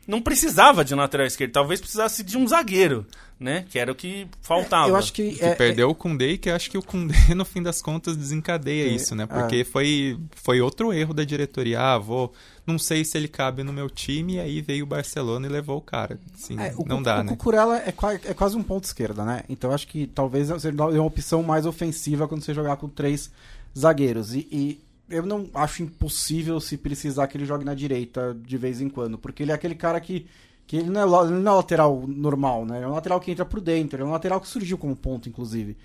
não 0.07 0.21
precisava 0.21 0.85
de 0.85 0.93
um 0.95 0.99
lateral 0.99 1.27
esquerdo, 1.27 1.53
talvez 1.53 1.81
precisasse 1.81 2.23
de 2.23 2.37
um 2.37 2.47
zagueiro, 2.47 3.07
né? 3.41 3.65
Que 3.71 3.79
era 3.79 3.91
o 3.91 3.95
que 3.95 4.27
faltava. 4.43 4.89
eu 4.89 4.97
acho 4.97 5.13
que, 5.13 5.33
Que 5.37 5.45
é, 5.45 5.55
perdeu 5.55 5.89
o 5.89 5.95
Koundé 5.95 6.29
e 6.33 6.39
que 6.39 6.51
eu 6.51 6.55
acho 6.55 6.71
que 6.71 6.77
o 6.77 6.83
Koundé, 6.83 7.15
no 7.35 7.45
fim 7.45 7.63
das 7.63 7.81
contas, 7.81 8.17
desencadeia 8.17 8.87
isso, 8.89 9.15
né? 9.15 9.23
é. 9.25 9.27
Porque 9.27 9.65
foi, 9.65 10.19
foi 10.35 10.61
outro 10.61 10.93
erro 10.93 11.15
da 11.15 11.25
diretoria. 11.25 11.81
Ah, 11.81 11.99
vou... 11.99 12.33
Não 12.67 12.79
sei 12.79 13.05
se 13.05 13.19
ele 13.19 13.29
cabe 13.29 13.63
no 13.63 13.73
meu 13.73 13.91
time, 13.91 14.35
e 14.35 14.41
aí 14.41 14.61
veio 14.63 14.85
o 14.85 14.89
Barcelona 14.89 15.47
e 15.47 15.51
levou 15.51 15.77
o 15.77 15.83
cara. 15.83 16.19
Assim, 16.35 16.59
É, 16.59 16.75
o, 16.77 16.85
não 16.87 17.03
dá, 17.03 17.21
o 17.21 17.25
né? 17.25 17.33
Cucurella 17.33 17.79
é, 17.79 17.95
é 18.25 18.35
quase 18.35 18.57
um 18.57 18.63
ponto 18.63 18.85
esquerda, 18.85 19.25
né? 19.25 19.43
Então 19.49 19.71
acho 19.71 19.87
que 19.87 20.07
talvez 20.07 20.49
seja 20.61 20.71
uma 20.71 21.03
opção 21.03 21.43
mais 21.43 21.67
ofensiva 21.67 22.27
quando 22.27 22.43
você 22.43 22.55
jogar 22.55 22.77
com 22.77 22.89
três 22.89 23.31
zagueiros. 23.79 24.35
E, 24.35 24.49
e 24.51 24.81
eu 25.11 25.27
não 25.27 25.49
acho 25.55 25.83
impossível 25.83 26.59
se 26.61 26.79
precisar 26.79 27.27
que 27.27 27.37
ele 27.37 27.45
jogue 27.45 27.65
na 27.65 27.75
direita 27.75 28.35
de 28.35 28.57
vez 28.57 28.81
em 28.81 28.89
quando, 28.89 29.19
porque 29.19 29.43
ele 29.43 29.53
é 29.53 29.55
aquele 29.55 29.75
cara 29.75 30.01
que, 30.01 30.27
que 30.67 30.77
ele, 30.77 30.89
não 30.89 31.01
é, 31.01 31.27
ele 31.27 31.41
não 31.41 31.53
é 31.53 31.57
lateral 31.57 32.05
normal, 32.07 32.65
né? 32.65 32.79
Ele 32.79 32.85
é 32.85 32.89
um 32.89 32.93
lateral 32.93 33.21
que 33.21 33.31
entra 33.31 33.45
por 33.45 33.61
dentro, 33.61 33.97
ele 33.97 34.05
é 34.05 34.07
um 34.07 34.13
lateral 34.13 34.41
que 34.41 34.49
surgiu 34.49 34.79
como 34.79 34.97
ponto, 34.97 35.29
inclusive. 35.29 35.77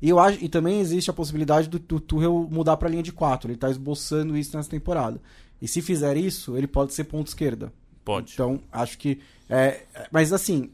E, 0.00 0.08
eu 0.08 0.18
acho, 0.18 0.42
e 0.42 0.48
também 0.48 0.80
existe 0.80 1.10
a 1.10 1.12
possibilidade 1.12 1.68
do, 1.68 1.78
do 1.78 1.98
Tuchel 1.98 2.48
mudar 2.50 2.76
para 2.76 2.88
linha 2.88 3.02
de 3.02 3.12
quatro. 3.12 3.48
Ele 3.48 3.56
está 3.56 3.68
esboçando 3.68 4.36
isso 4.36 4.56
nessa 4.56 4.70
temporada. 4.70 5.20
E 5.60 5.66
se 5.68 5.82
fizer 5.82 6.16
isso, 6.16 6.56
ele 6.56 6.66
pode 6.66 6.94
ser 6.94 7.04
ponto 7.04 7.26
esquerda. 7.28 7.72
Pode. 8.04 8.32
Então, 8.34 8.60
acho 8.72 8.96
que. 8.98 9.20
É, 9.48 9.82
mas 10.10 10.32
assim, 10.32 10.70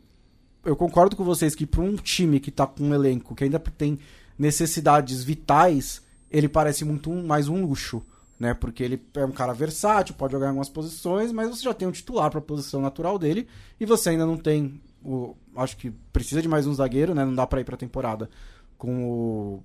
eu 0.64 0.76
concordo 0.76 1.16
com 1.16 1.24
vocês 1.24 1.54
que 1.54 1.66
para 1.66 1.80
um 1.80 1.96
time 1.96 2.38
que 2.40 2.50
tá 2.50 2.66
com 2.66 2.84
um 2.84 2.94
elenco 2.94 3.34
que 3.34 3.44
ainda 3.44 3.58
tem 3.58 3.98
necessidades 4.38 5.22
vitais, 5.24 6.02
ele 6.30 6.48
parece 6.48 6.84
muito 6.84 7.10
um- 7.10 7.26
mais 7.26 7.48
um 7.48 7.64
luxo. 7.64 8.02
Né? 8.38 8.52
Porque 8.52 8.82
ele 8.82 9.00
é 9.14 9.24
um 9.24 9.30
cara 9.30 9.52
versátil, 9.54 10.14
pode 10.16 10.32
jogar 10.32 10.46
em 10.46 10.48
algumas 10.48 10.68
posições, 10.68 11.30
mas 11.30 11.48
você 11.48 11.62
já 11.62 11.72
tem 11.72 11.86
um 11.86 11.92
titular 11.92 12.28
para 12.30 12.40
a 12.40 12.42
posição 12.42 12.82
natural 12.82 13.16
dele 13.18 13.46
e 13.78 13.86
você 13.86 14.10
ainda 14.10 14.26
não 14.26 14.36
tem 14.36 14.80
o. 15.04 15.36
Acho 15.56 15.76
que 15.76 15.92
precisa 16.12 16.42
de 16.42 16.48
mais 16.48 16.66
um 16.66 16.74
zagueiro, 16.74 17.14
né? 17.14 17.24
Não 17.24 17.34
dá 17.34 17.46
para 17.46 17.60
ir 17.60 17.64
para 17.64 17.76
a 17.76 17.78
temporada 17.78 18.28
com 18.76 19.04
o 19.08 19.62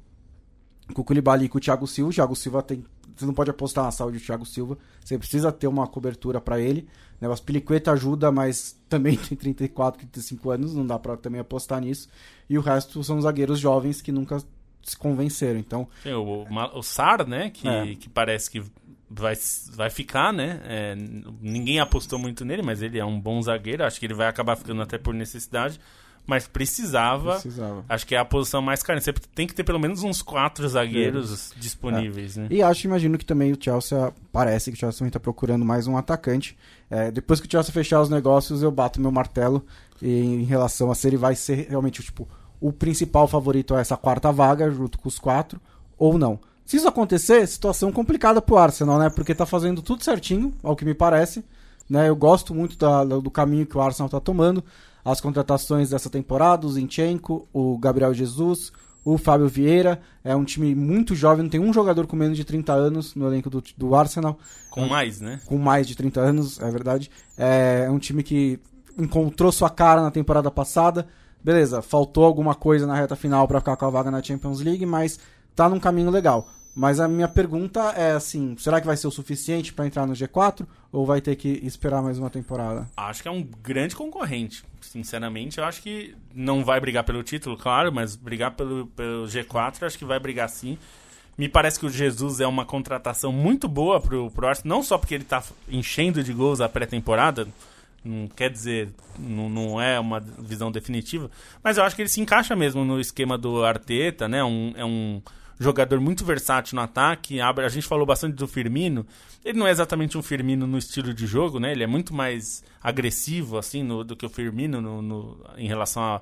com 0.93 1.01
o 1.01 1.03
Koulibaly 1.03 1.45
e 1.45 1.49
com 1.49 1.57
o 1.57 1.61
Thiago 1.61 1.87
Silva. 1.87 2.11
O 2.11 2.13
Thiago 2.13 2.35
Silva 2.35 2.61
tem. 2.61 2.85
Você 3.19 3.25
não 3.25 3.33
pode 3.33 3.49
apostar 3.49 3.83
na 3.83 3.91
saúde 3.91 4.17
do 4.17 4.23
Thiago 4.23 4.45
Silva. 4.45 4.77
Você 5.03 5.17
precisa 5.17 5.51
ter 5.51 5.67
uma 5.67 5.85
cobertura 5.85 6.39
para 6.39 6.59
ele. 6.59 6.87
Né? 7.19 7.27
O 7.27 7.31
Aspilicueta 7.33 7.91
ajuda, 7.91 8.31
mas 8.31 8.79
também 8.87 9.17
tem 9.19 9.37
34, 9.37 9.99
35 10.07 10.51
anos. 10.51 10.73
Não 10.73 10.85
dá 10.87 10.97
para 10.97 11.17
também 11.17 11.41
apostar 11.41 11.81
nisso. 11.81 12.07
E 12.49 12.57
o 12.57 12.61
resto 12.61 13.03
são 13.03 13.19
zagueiros 13.21 13.59
jovens 13.59 14.01
que 14.01 14.11
nunca 14.11 14.41
se 14.81 14.97
convenceram. 14.97 15.59
Então, 15.59 15.87
Tem 16.01 16.13
o, 16.13 16.45
Ma- 16.49 16.73
o 16.75 16.81
Sar, 16.81 17.27
né? 17.27 17.49
Que, 17.49 17.67
É. 17.67 17.93
que 17.95 18.07
parece 18.09 18.49
que 18.49 18.63
vai, 19.09 19.33
vai 19.73 19.89
ficar, 19.89 20.31
né? 20.31 20.61
É, 20.63 20.95
ninguém 21.41 21.79
apostou 21.79 22.17
muito 22.17 22.45
nele, 22.45 22.61
mas 22.61 22.81
ele 22.81 22.97
é 22.97 23.03
um 23.05 23.19
bom 23.19 23.41
zagueiro. 23.41 23.83
Acho 23.83 23.99
que 23.99 24.05
ele 24.05 24.13
vai 24.13 24.27
acabar 24.27 24.55
ficando 24.55 24.81
até 24.81 24.97
por 24.97 25.13
necessidade. 25.13 25.79
Mas 26.29 26.47
precisava, 26.47 27.33
Precisava. 27.33 27.83
Acho 27.89 28.05
que 28.07 28.15
é 28.15 28.17
a 28.19 28.23
posição 28.23 28.61
mais 28.61 28.81
carente. 28.83 29.03
Você 29.05 29.13
tem 29.35 29.47
que 29.47 29.53
ter 29.55 29.63
pelo 29.63 29.79
menos 29.79 30.03
uns 30.03 30.21
quatro 30.21 30.67
zagueiros 30.69 31.51
disponíveis, 31.57 32.37
né? 32.37 32.47
E 32.49 32.61
acho, 32.61 32.85
imagino 32.87 33.17
que 33.17 33.25
também 33.25 33.51
o 33.51 33.57
Chelsea, 33.59 34.13
parece 34.31 34.71
que 34.71 34.77
o 34.77 34.79
Chelsea 34.79 34.99
também 34.99 35.09
está 35.09 35.19
procurando 35.19 35.65
mais 35.65 35.87
um 35.87 35.97
atacante. 35.97 36.57
É, 36.89 37.11
depois 37.11 37.39
que 37.39 37.47
o 37.47 37.51
Chelsea 37.51 37.73
fechar 37.73 37.99
os 38.01 38.09
negócios, 38.09 38.61
eu 38.63 38.71
bato 38.71 39.01
meu 39.01 39.11
martelo 39.11 39.65
em 40.01 40.43
relação 40.43 40.89
a 40.91 40.95
se 40.95 41.07
ele 41.07 41.17
vai 41.17 41.35
ser 41.35 41.67
realmente 41.69 42.01
tipo, 42.01 42.27
o 42.61 42.71
principal 42.71 43.27
favorito 43.27 43.75
a 43.75 43.79
essa 43.81 43.97
quarta 43.97 44.31
vaga, 44.31 44.69
junto 44.71 44.97
com 44.97 45.09
os 45.09 45.19
quatro, 45.19 45.59
ou 45.97 46.17
não. 46.17 46.39
Se 46.65 46.77
isso 46.77 46.87
acontecer, 46.87 47.47
situação 47.47 47.91
complicada 47.91 48.41
pro 48.41 48.57
Arsenal, 48.57 48.99
né? 48.99 49.09
Porque 49.09 49.33
tá 49.33 49.45
fazendo 49.45 49.81
tudo 49.81 50.03
certinho, 50.03 50.53
ao 50.61 50.75
que 50.75 50.85
me 50.85 50.93
parece. 50.93 51.43
Né? 51.89 52.07
Eu 52.07 52.15
gosto 52.15 52.53
muito 52.53 52.77
da- 52.77 53.03
do 53.03 53.31
caminho 53.31 53.65
que 53.65 53.75
o 53.75 53.81
Arsenal 53.81 54.07
tá 54.07 54.19
tomando. 54.19 54.63
As 55.03 55.21
contratações 55.21 55.89
dessa 55.89 56.09
temporada, 56.09 56.67
o 56.67 56.71
Zinchenko, 56.71 57.47
o 57.53 57.77
Gabriel 57.77 58.13
Jesus, 58.13 58.71
o 59.03 59.17
Fábio 59.17 59.47
Vieira. 59.47 59.99
É 60.23 60.35
um 60.35 60.43
time 60.43 60.75
muito 60.75 61.15
jovem, 61.15 61.43
não 61.43 61.49
tem 61.49 61.59
um 61.59 61.73
jogador 61.73 62.05
com 62.07 62.15
menos 62.15 62.37
de 62.37 62.43
30 62.43 62.73
anos 62.73 63.15
no 63.15 63.27
elenco 63.27 63.49
do, 63.49 63.63
do 63.77 63.95
Arsenal 63.95 64.37
Com 64.69 64.87
mais, 64.87 65.19
né? 65.19 65.39
com 65.45 65.57
mais 65.57 65.87
de 65.87 65.95
30 65.95 66.19
anos, 66.19 66.59
é 66.59 66.69
verdade. 66.69 67.09
É 67.37 67.87
um 67.89 67.99
time 67.99 68.23
que 68.23 68.59
encontrou 68.97 69.51
sua 69.51 69.69
cara 69.69 70.01
na 70.01 70.11
temporada 70.11 70.51
passada. 70.51 71.07
Beleza, 71.41 71.81
faltou 71.81 72.25
alguma 72.25 72.53
coisa 72.53 72.85
na 72.85 72.95
reta 72.95 73.15
final 73.15 73.47
para 73.47 73.59
ficar 73.59 73.77
com 73.77 73.85
a 73.85 73.89
vaga 73.89 74.11
na 74.11 74.21
Champions 74.21 74.59
League, 74.59 74.85
mas 74.85 75.19
tá 75.55 75.69
num 75.69 75.79
caminho 75.79 76.09
legal. 76.09 76.47
Mas 76.79 77.01
a 77.01 77.09
minha 77.09 77.27
pergunta 77.27 77.89
é 77.89 78.13
assim, 78.13 78.55
será 78.57 78.79
que 78.79 78.87
vai 78.87 78.95
ser 78.95 79.05
o 79.05 79.11
suficiente 79.11 79.73
para 79.73 79.85
entrar 79.85 80.07
no 80.07 80.13
G4 80.13 80.65
ou 80.93 81.05
vai 81.05 81.19
ter 81.19 81.35
que 81.35 81.49
esperar 81.61 82.01
mais 82.01 82.17
uma 82.17 82.29
temporada? 82.29 82.87
Acho 82.95 83.21
que 83.21 83.27
é 83.27 83.31
um 83.31 83.43
grande 83.61 83.93
concorrente. 83.93 84.63
Sinceramente, 84.79 85.57
eu 85.57 85.65
acho 85.65 85.81
que 85.81 86.15
não 86.33 86.63
vai 86.63 86.79
brigar 86.79 87.03
pelo 87.03 87.21
título, 87.21 87.57
claro, 87.57 87.91
mas 87.91 88.15
brigar 88.15 88.51
pelo, 88.51 88.87
pelo 88.87 89.25
G4, 89.25 89.85
acho 89.85 89.97
que 89.97 90.05
vai 90.05 90.21
brigar 90.21 90.47
sim. 90.47 90.77
Me 91.37 91.49
parece 91.49 91.77
que 91.77 91.85
o 91.85 91.89
Jesus 91.89 92.39
é 92.39 92.47
uma 92.47 92.63
contratação 92.63 93.33
muito 93.33 93.67
boa 93.67 93.99
pro, 93.99 94.31
pro 94.31 94.47
Arsenal, 94.47 94.77
não 94.77 94.81
só 94.81 94.97
porque 94.97 95.15
ele 95.15 95.25
tá 95.25 95.43
enchendo 95.67 96.23
de 96.23 96.31
gols 96.31 96.61
a 96.61 96.69
pré-temporada, 96.69 97.45
não 98.05 98.29
quer 98.29 98.49
dizer, 98.49 98.89
não, 99.17 99.49
não 99.49 99.81
é 99.81 99.99
uma 99.99 100.21
visão 100.21 100.71
definitiva, 100.71 101.29
mas 101.61 101.77
eu 101.77 101.83
acho 101.83 101.93
que 101.93 102.01
ele 102.01 102.09
se 102.09 102.21
encaixa 102.21 102.55
mesmo 102.55 102.85
no 102.85 103.01
esquema 103.01 103.37
do 103.37 103.65
Arteta, 103.65 104.29
né? 104.29 104.41
Um, 104.41 104.73
é 104.77 104.85
um 104.85 105.21
jogador 105.59 105.99
muito 105.99 106.23
versátil 106.25 106.75
no 106.75 106.81
ataque. 106.81 107.41
abre- 107.41 107.65
A 107.65 107.69
gente 107.69 107.85
falou 107.87 108.05
bastante 108.05 108.35
do 108.35 108.47
Firmino. 108.47 109.05
Ele 109.43 109.57
não 109.59 109.67
é 109.67 109.71
exatamente 109.71 110.17
um 110.17 110.21
Firmino 110.21 110.65
no 110.65 110.77
estilo 110.77 111.13
de 111.13 111.27
jogo, 111.27 111.59
né? 111.59 111.71
Ele 111.71 111.83
é 111.83 111.87
muito 111.87 112.13
mais 112.13 112.63
agressivo 112.81 113.57
assim 113.57 113.83
no- 113.83 114.03
do 114.03 114.15
que 114.15 114.25
o 114.25 114.29
Firmino 114.29 114.81
no, 114.81 115.01
no- 115.01 115.43
em 115.57 115.67
relação 115.67 116.01
a, 116.03 116.21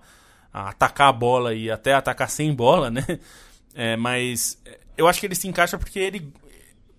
a 0.54 0.69
atacar 0.69 1.10
a 1.10 1.13
bola 1.13 1.54
e 1.54 1.69
até 1.69 1.93
atacar 1.93 2.30
sem 2.30 2.54
bola, 2.54 2.89
né? 2.89 3.06
É, 3.80 3.95
mas 3.95 4.60
eu 4.97 5.08
acho 5.08 5.19
que 5.19 5.28
ele 5.28 5.36
se 5.36 5.47
encaixa 5.47 5.78
porque 5.78 6.00
ele 6.00 6.34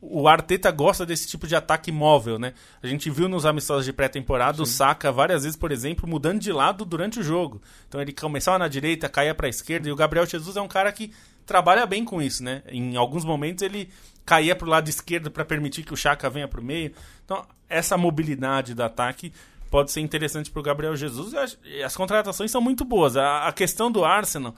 o 0.01 0.29
Arteta 0.29 0.71
gosta 0.71 1.05
desse 1.05 1.27
tipo 1.27 1.45
de 1.45 1.57
ataque 1.57 1.91
móvel, 1.91 2.39
né? 2.39 2.55
A 2.81 2.87
gente 2.87 3.11
viu 3.11 3.29
nos 3.29 3.45
amistosos 3.45 3.85
de 3.85 3.93
pré-temporada 3.93 4.63
o 4.63 4.67
Saka 4.67 5.11
várias 5.11 5.43
vezes, 5.43 5.57
por 5.59 5.73
exemplo, 5.73 6.09
mudando 6.09 6.39
de 6.39 6.53
lado 6.53 6.85
durante 6.85 7.19
o 7.19 7.23
jogo. 7.25 7.61
Então 7.89 8.01
ele 8.01 8.13
começava 8.13 8.57
na 8.61 8.69
direita, 8.69 9.09
caía 9.09 9.35
para 9.35 9.49
a 9.49 9.51
esquerda, 9.51 9.89
e 9.89 9.93
o 9.93 9.97
Gabriel 9.97 10.25
Jesus 10.25 10.57
é 10.57 10.61
um 10.61 10.69
cara 10.69 10.93
que 10.93 11.13
trabalha 11.49 11.87
bem 11.87 12.05
com 12.05 12.21
isso, 12.23 12.45
né? 12.45 12.63
Em 12.69 12.95
alguns 12.97 13.25
momentos 13.25 13.63
ele 13.63 13.89
caía 14.25 14.55
para 14.55 14.67
o 14.67 14.71
lado 14.71 14.89
esquerdo 14.89 15.31
para 15.31 15.45
permitir 15.45 15.83
que 15.83 15.95
o 15.95 15.97
Chaka 15.97 16.29
venha 16.29 16.47
para 16.47 16.61
o 16.61 16.63
meio. 16.63 16.93
Então, 17.25 17.45
essa 17.69 17.97
mobilidade 17.97 18.75
do 18.75 18.83
ataque 18.83 19.33
pode 19.71 19.91
ser 19.91 20.01
interessante 20.03 20.51
para 20.51 20.61
o 20.61 20.63
Gabriel 20.63 20.95
Jesus. 20.95 21.35
As, 21.35 21.59
as 21.83 21.97
contratações 21.97 22.51
são 22.51 22.61
muito 22.61 22.85
boas. 22.85 23.17
A, 23.17 23.49
a 23.49 23.53
questão 23.53 23.91
do 23.91 24.05
Arsenal, 24.05 24.55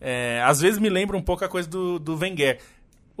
é, 0.00 0.40
às 0.44 0.60
vezes 0.60 0.78
me 0.78 0.88
lembra 0.88 1.16
um 1.16 1.22
pouco 1.22 1.44
a 1.44 1.48
coisa 1.48 1.68
do, 1.68 1.98
do 1.98 2.16
Wenger. 2.16 2.60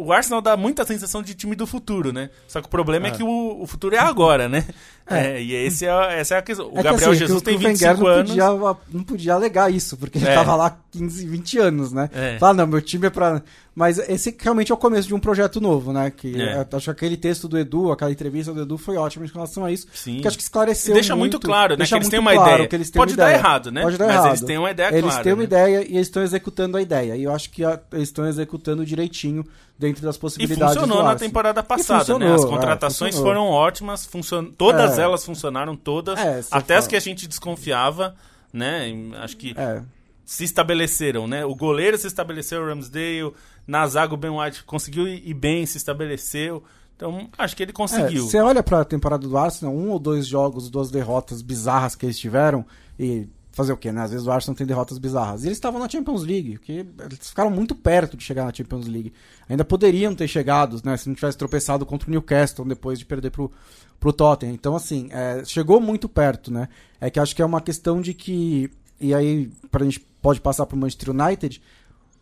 O 0.00 0.12
Arsenal 0.12 0.40
dá 0.40 0.56
muita 0.56 0.84
sensação 0.86 1.22
de 1.24 1.34
time 1.34 1.56
do 1.56 1.66
futuro, 1.66 2.12
né? 2.12 2.30
Só 2.46 2.60
que 2.60 2.68
o 2.68 2.70
problema 2.70 3.08
é, 3.08 3.10
que 3.10 3.22
o, 3.24 3.60
o 3.60 3.66
futuro 3.66 3.96
é 3.96 3.98
agora, 3.98 4.48
né? 4.48 4.64
É, 5.10 5.42
e 5.42 5.52
esse 5.52 5.84
é, 5.86 6.20
essa 6.20 6.36
é 6.36 6.38
a 6.38 6.42
questão. 6.42 6.66
O 6.66 6.74
É 6.74 6.76
que, 6.76 6.82
Gabriel 6.84 7.10
assim, 7.10 7.18
Jesus 7.18 7.38
que 7.40 7.44
tem 7.46 7.54
o 7.56 7.58
Wenger 7.58 7.72
25 7.96 8.00
não 8.00 8.06
anos. 8.06 8.30
Podia, 8.30 8.46
não 8.92 9.02
podia 9.02 9.34
alegar 9.34 9.72
isso, 9.72 9.96
porque 9.96 10.18
ele 10.18 10.28
É. 10.28 10.34
tava 10.34 10.54
lá 10.54 10.78
15, 10.92 11.26
20 11.26 11.58
anos, 11.58 11.92
né? 11.92 12.08
É. 12.12 12.38
Fala, 12.38 12.54
não, 12.54 12.66
meu 12.68 12.80
time 12.80 13.06
é 13.08 13.10
pra. 13.10 13.42
Mas 13.78 13.96
esse 14.00 14.36
realmente 14.40 14.72
é 14.72 14.74
o 14.74 14.78
começo 14.78 15.06
de 15.06 15.14
um 15.14 15.20
projeto 15.20 15.60
novo, 15.60 15.92
né? 15.92 16.10
Que 16.10 16.34
É. 16.42 16.66
acho 16.72 16.86
que 16.86 16.90
aquele 16.90 17.16
texto 17.16 17.46
do 17.46 17.56
Edu, 17.56 17.92
aquela 17.92 18.10
entrevista 18.10 18.52
do 18.52 18.62
Edu 18.62 18.76
foi 18.76 18.96
ótima 18.96 19.24
em 19.24 19.28
relação 19.28 19.64
a 19.64 19.70
isso. 19.70 19.86
Sim. 19.94 20.14
Porque 20.14 20.26
acho 20.26 20.36
que 20.36 20.42
esclareceu. 20.42 20.90
E 20.90 20.94
deixa 20.94 21.14
muito 21.14 21.38
claro, 21.38 21.74
né, 21.74 21.76
deixa 21.76 21.90
que 21.94 21.98
eles 21.98 22.06
muito 22.06 22.10
têm 22.10 22.18
uma 22.20 22.32
claro 22.34 22.54
ideia. 22.54 22.68
que 22.68 22.74
eles 22.74 22.90
têm 22.90 22.98
Pode 22.98 23.12
uma 23.12 23.16
dar 23.18 23.24
ideia. 23.28 23.38
errado, 23.38 23.70
né? 23.70 23.82
Pode 23.82 23.96
dar 23.96 24.06
Mas 24.06 24.14
errado. 24.16 24.28
eles 24.30 24.40
têm 24.40 24.58
uma 24.58 24.70
ideia 24.72 24.88
Eles 24.88 25.02
clara, 25.02 25.22
têm 25.22 25.32
uma 25.32 25.38
né? 25.38 25.44
ideia 25.44 25.82
e 25.82 25.94
eles 25.94 26.08
estão 26.08 26.22
executando 26.24 26.76
a 26.76 26.82
ideia. 26.82 27.14
E 27.16 27.22
eu 27.22 27.32
acho 27.32 27.50
que 27.50 27.64
a- 27.64 27.78
eles 27.92 28.08
estão 28.08 28.26
executando 28.26 28.84
direitinho 28.84 29.46
dentro 29.78 30.02
das 30.02 30.16
E 30.16 30.18
possibilidades 30.18 30.74
funcionou 30.74 30.98
do 30.98 31.04
na 31.04 31.14
temporada 31.14 31.60
E 31.60 31.62
passada, 31.62 32.00
funcionou, 32.00 32.28
né? 32.28 32.34
As 32.34 32.44
é, 32.44 32.48
contratações 32.48 33.14
funcionou. 33.14 33.32
foram 33.44 33.46
ótimas, 33.48 34.04
funcion... 34.06 34.46
todas 34.58 34.98
É. 34.98 35.02
elas 35.02 35.24
funcionaram, 35.24 35.76
todas. 35.76 36.18
É, 36.18 36.40
até 36.50 36.74
as 36.74 36.80
fala. 36.84 36.88
que 36.90 36.96
a 36.96 37.00
gente 37.00 37.28
desconfiava, 37.28 38.16
né? 38.52 38.88
E 38.90 39.14
Acho 39.22 39.36
que 39.36 39.54
É. 39.56 39.82
se 40.28 40.44
estabeleceram, 40.44 41.26
né? 41.26 41.42
O 41.46 41.54
goleiro 41.54 41.96
se 41.96 42.06
estabeleceu, 42.06 42.60
o 42.60 42.66
Ramsdale, 42.66 43.32
na 43.66 43.86
zaga 43.86 44.12
o 44.12 44.16
Ben 44.18 44.30
White 44.30 44.62
conseguiu 44.64 45.08
ir 45.08 45.32
bem, 45.32 45.64
se 45.64 45.78
estabeleceu. 45.78 46.62
Então, 46.94 47.30
acho 47.38 47.56
que 47.56 47.62
ele 47.62 47.72
conseguiu. 47.72 48.26
É, 48.26 48.28
Você 48.28 48.38
olha 48.38 48.62
pra 48.62 48.84
temporada 48.84 49.26
do 49.26 49.38
Arsenal, 49.38 49.74
um 49.74 49.88
ou 49.88 49.98
dois 49.98 50.26
jogos, 50.26 50.68
duas 50.68 50.90
derrotas 50.90 51.40
bizarras 51.40 51.94
que 51.94 52.04
eles 52.04 52.18
tiveram, 52.18 52.66
e 53.00 53.26
fazer 53.52 53.72
o 53.72 53.76
quê, 53.78 53.90
né? 53.90 54.02
Às 54.02 54.10
vezes 54.10 54.26
o 54.26 54.30
Arsenal 54.30 54.54
tem 54.54 54.66
derrotas 54.66 54.98
bizarras. 54.98 55.44
E 55.44 55.46
eles 55.46 55.56
estavam 55.56 55.80
na 55.80 55.88
Champions 55.88 56.22
League, 56.22 56.58
que 56.58 56.72
eles 56.72 57.30
ficaram 57.30 57.50
muito 57.50 57.74
perto 57.74 58.14
de 58.14 58.22
chegar 58.22 58.44
na 58.44 58.52
Champions 58.52 58.86
League. 58.86 59.14
Ainda 59.48 59.64
poderiam 59.64 60.14
ter 60.14 60.28
chegado, 60.28 60.78
né? 60.84 60.94
Se 60.98 61.08
não 61.08 61.14
tivesse 61.14 61.38
tropeçado 61.38 61.86
contra 61.86 62.06
o 62.06 62.10
Newcastle 62.10 62.66
depois 62.66 62.98
de 62.98 63.06
perder 63.06 63.30
pro, 63.30 63.50
pro 63.98 64.12
Tottenham. 64.12 64.52
Então, 64.52 64.76
assim, 64.76 65.08
é, 65.10 65.42
chegou 65.46 65.80
muito 65.80 66.06
perto, 66.06 66.52
né? 66.52 66.68
É 67.00 67.08
que 67.08 67.18
acho 67.18 67.34
que 67.34 67.40
é 67.40 67.46
uma 67.46 67.62
questão 67.62 68.02
de 68.02 68.12
que. 68.12 68.70
E 69.00 69.14
aí, 69.14 69.48
pra 69.70 69.84
gente 69.84 70.07
pode 70.20 70.40
passar 70.40 70.66
pro 70.66 70.76
Manchester 70.76 71.10
United, 71.10 71.62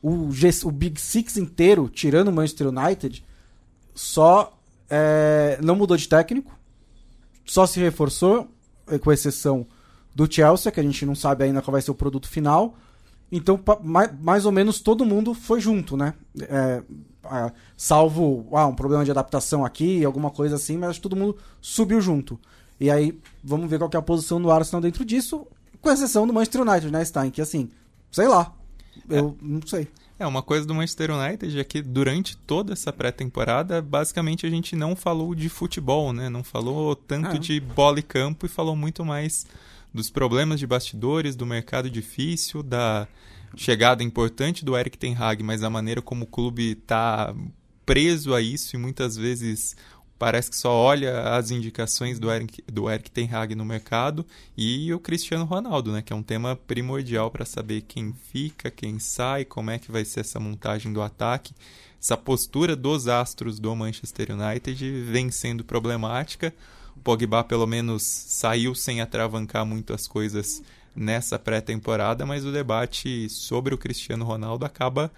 o, 0.03 0.31
G, 0.31 0.51
o 0.65 0.71
Big 0.71 1.01
Six 1.01 1.37
inteiro, 1.37 1.89
tirando 1.89 2.29
o 2.29 2.33
Manchester 2.33 2.69
United, 2.69 3.25
só 3.95 4.57
é, 4.89 5.59
não 5.63 5.75
mudou 5.77 5.97
de 5.97 6.09
técnico, 6.09 6.57
só 7.45 7.67
se 7.67 7.81
reforçou, 7.81 8.49
eh, 8.89 8.99
com 8.99 9.13
exceção 9.13 9.67
do 10.15 10.31
Chelsea, 10.31 10.73
que 10.73 10.81
a 10.81 10.83
gente 10.83 11.05
não 11.07 11.15
sabe 11.15 11.45
ainda 11.45 11.63
qual 11.63 11.73
vai 11.73 11.83
ser 11.83 11.91
o 11.91 11.95
produto 11.95 12.29
final. 12.29 12.75
Então, 13.31 13.59
mais, 14.21 14.47
ou 14.47 14.53
menos 14.53 14.81
todo 14.81 15.05
mundo 15.05 15.35
foi 15.35 15.61
junto, 15.61 15.97
né? 15.97 16.15
É, 16.43 16.83
ah, 17.25 17.53
salvo 17.77 18.47
ah, 18.53 18.67
um 18.67 18.75
problema 18.75 19.05
de 19.05 19.11
adaptação 19.11 19.65
aqui, 19.65 20.05
alguma 20.05 20.31
coisa 20.31 20.57
assim, 20.57 20.79
mas 20.79 20.99
todo 20.99 21.17
mundo 21.17 21.37
subiu 21.61 22.01
junto. 22.01 22.39
E 22.79 22.91
aí, 22.91 23.19
vamos 23.43 23.69
ver 23.69 23.79
qual 23.79 23.91
é 23.93 23.97
a 23.97 24.03
posição 24.03 24.41
do 24.41 24.51
Arsenal 24.51 24.81
dentro 24.81 25.05
disso, 25.05 25.47
com 25.81 25.91
exceção 25.91 26.27
do 26.27 26.33
Manchester 26.33 26.63
United, 26.63 26.91
né, 26.91 27.05
Stein? 27.05 27.31
Que 27.31 27.41
assim, 27.41 27.69
sei 28.11 28.29
lá. 28.29 28.53
Eu 29.09 29.37
não 29.41 29.61
sei. 29.67 29.89
É, 30.19 30.27
uma 30.27 30.43
coisa 30.43 30.67
do 30.67 30.75
Manchester 30.75 31.11
United 31.11 31.59
é 31.61 31.65
que 31.65 31.83
durante 31.83 32.37
toda 32.39 32.73
essa 32.73 32.91
pré-temporada, 32.93 33.83
basicamente 33.83 34.47
a 34.47 34.51
gente 34.51 34.75
não 34.75 34.97
falou 34.97 35.35
de 35.35 35.49
futebol, 35.51 36.13
né? 36.13 36.31
Não 36.31 36.43
falou 36.43 36.97
tanto 36.97 37.37
É. 37.37 37.39
de 37.39 37.61
bola 37.61 37.99
e 37.99 38.03
campo 38.03 38.47
e 38.47 38.49
falou 38.49 38.75
muito 38.75 39.05
mais 39.05 39.47
dos 39.93 40.09
problemas 40.11 40.59
de 40.59 40.67
bastidores, 40.67 41.37
do 41.37 41.45
mercado 41.45 41.91
difícil, 41.91 42.63
da 42.63 43.07
chegada 43.55 44.03
importante 44.03 44.65
do 44.65 44.77
Eric 44.77 44.97
Ten 44.99 45.15
Hag, 45.15 45.43
mas 45.43 45.63
a 45.63 45.69
maneira 45.71 46.01
como 46.03 46.25
o 46.25 46.27
clube 46.27 46.73
está 46.73 47.35
preso 47.85 48.35
a 48.35 48.41
isso 48.41 48.75
e 48.75 48.79
muitas 48.79 49.17
vezes 49.17 49.77
parece 50.19 50.51
que 50.51 50.57
só 50.57 50.73
olha 50.73 51.35
as 51.35 51.51
indicações 51.51 52.19
do 52.19 52.31
Eric, 52.31 52.63
do 52.71 52.91
Eric 52.91 53.11
Ten 53.11 53.29
Hag 53.33 53.55
no 53.55 53.65
mercado 53.65 54.25
e 54.57 54.93
o 54.93 54.99
Cristiano 54.99 55.45
Ronaldo, 55.45 55.93
né, 55.93 56.03
que 56.03 56.13
é 56.13 56.17
um 56.17 56.23
tema 56.23 56.57
primordial 56.57 57.31
para 57.31 57.45
saber 57.45 57.83
quem 57.83 58.15
fica, 58.33 58.71
quem 58.71 58.99
sai, 58.99 59.45
como 59.45 59.71
é 59.71 59.79
que 59.79 59.93
vai 59.93 60.05
ser 60.05 60.21
essa 60.21 60.41
montagem 60.41 60.93
do 60.93 61.03
ataque. 61.03 61.55
Essa 62.01 62.17
postura 62.17 62.77
dos 62.77 63.09
astros 63.09 63.59
do 63.59 63.75
Manchester 63.75 64.29
United 64.31 65.03
vem 65.03 65.31
sendo 65.31 65.65
problemática. 65.65 66.55
O 66.97 67.01
Pogba 67.01 67.43
pelo 67.45 67.67
menos 67.67 68.03
saiu 68.03 68.75
sem 68.75 69.01
atravancar 69.01 69.67
muito 69.67 69.93
as 69.93 70.07
coisas 70.07 70.63
nessa 70.95 71.39
pré-temporada, 71.39 72.25
mas 72.25 72.45
o 72.45 72.53
debate 72.53 73.29
sobre 73.29 73.75
o 73.75 73.79
Cristiano 73.79 74.25
Ronaldo 74.25 74.65
acaba 74.65 75.13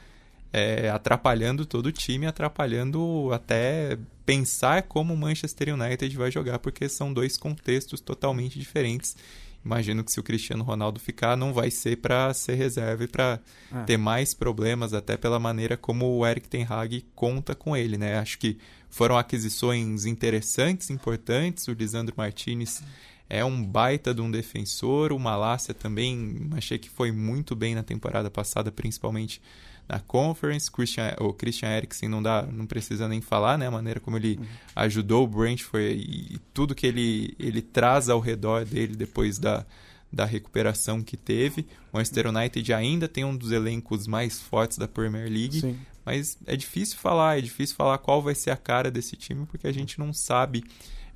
é, 0.52 0.88
atrapalhando 0.90 1.66
todo 1.66 1.86
o 1.86 1.92
time, 1.92 2.26
atrapalhando 2.26 3.30
até 3.32 3.98
pensar 4.24 4.82
como 4.82 5.14
o 5.14 5.16
Manchester 5.16 5.74
United 5.74 6.16
vai 6.16 6.30
jogar, 6.30 6.58
porque 6.58 6.88
são 6.88 7.12
dois 7.12 7.36
contextos 7.36 8.00
totalmente 8.00 8.58
diferentes. 8.58 9.16
Imagino 9.64 10.04
que 10.04 10.12
se 10.12 10.20
o 10.20 10.22
Cristiano 10.22 10.62
Ronaldo 10.64 11.00
ficar, 11.00 11.36
não 11.36 11.52
vai 11.52 11.70
ser 11.70 11.96
para 11.96 12.32
ser 12.32 12.54
reserva 12.54 13.04
e 13.04 13.08
para 13.08 13.40
É. 13.74 13.82
ter 13.84 13.96
mais 13.96 14.32
problemas, 14.32 14.94
até 14.94 15.16
pela 15.16 15.38
maneira 15.38 15.76
como 15.76 16.06
o 16.16 16.26
Eric 16.26 16.48
Ten 16.48 16.64
Hag 16.68 17.04
conta 17.14 17.54
com 17.54 17.76
ele, 17.76 17.98
né? 17.98 18.18
Acho 18.18 18.38
que 18.38 18.56
foram 18.88 19.18
aquisições 19.18 20.06
interessantes, 20.06 20.88
importantes. 20.90 21.66
O 21.68 21.72
Lisandro 21.72 22.14
Martinez 22.16 22.82
é 23.28 23.44
um 23.44 23.62
baita 23.62 24.14
de 24.14 24.22
um 24.22 24.30
defensor. 24.30 25.12
O 25.12 25.18
Malásia 25.18 25.74
também 25.74 26.48
achei 26.52 26.78
que 26.78 26.88
foi 26.88 27.12
muito 27.12 27.54
bem 27.54 27.74
na 27.74 27.82
temporada 27.82 28.30
passada, 28.30 28.70
principalmente 28.72 29.42
na 29.88 29.98
Conference. 30.00 30.70
Christian, 30.70 31.14
o 31.18 31.32
Christian 31.32 31.70
Eriksen 31.70 32.08
não 32.08 32.22
dá, 32.22 32.42
não 32.42 32.66
precisa 32.66 33.08
nem 33.08 33.20
falar, 33.20 33.56
né? 33.56 33.66
A 33.66 33.70
maneira 33.70 33.98
como 33.98 34.16
ele 34.16 34.38
ajudou 34.76 35.24
o 35.24 35.26
Brentford 35.26 35.94
e, 35.94 36.34
e 36.34 36.38
tudo 36.52 36.74
que 36.74 36.86
ele, 36.86 37.34
ele 37.38 37.62
traz 37.62 38.08
ao 38.08 38.20
redor 38.20 38.64
dele 38.64 38.94
depois 38.94 39.38
da, 39.38 39.64
da 40.12 40.24
recuperação 40.24 41.02
que 41.02 41.16
teve. 41.16 41.66
O 41.92 41.96
Manchester 41.96 42.26
United 42.28 42.72
ainda 42.72 43.08
tem 43.08 43.24
um 43.24 43.36
dos 43.36 43.52
elencos 43.52 44.06
mais 44.06 44.40
fortes 44.40 44.76
da 44.76 44.86
Premier 44.86 45.30
League, 45.30 45.60
Sim. 45.60 45.78
mas 46.04 46.38
é 46.46 46.56
difícil 46.56 46.98
falar, 46.98 47.38
é 47.38 47.40
difícil 47.40 47.76
falar 47.76 47.98
qual 47.98 48.20
vai 48.22 48.34
ser 48.34 48.50
a 48.50 48.56
cara 48.56 48.90
desse 48.90 49.16
time 49.16 49.46
porque 49.46 49.66
a 49.66 49.72
gente 49.72 49.98
não 49.98 50.12
sabe 50.12 50.64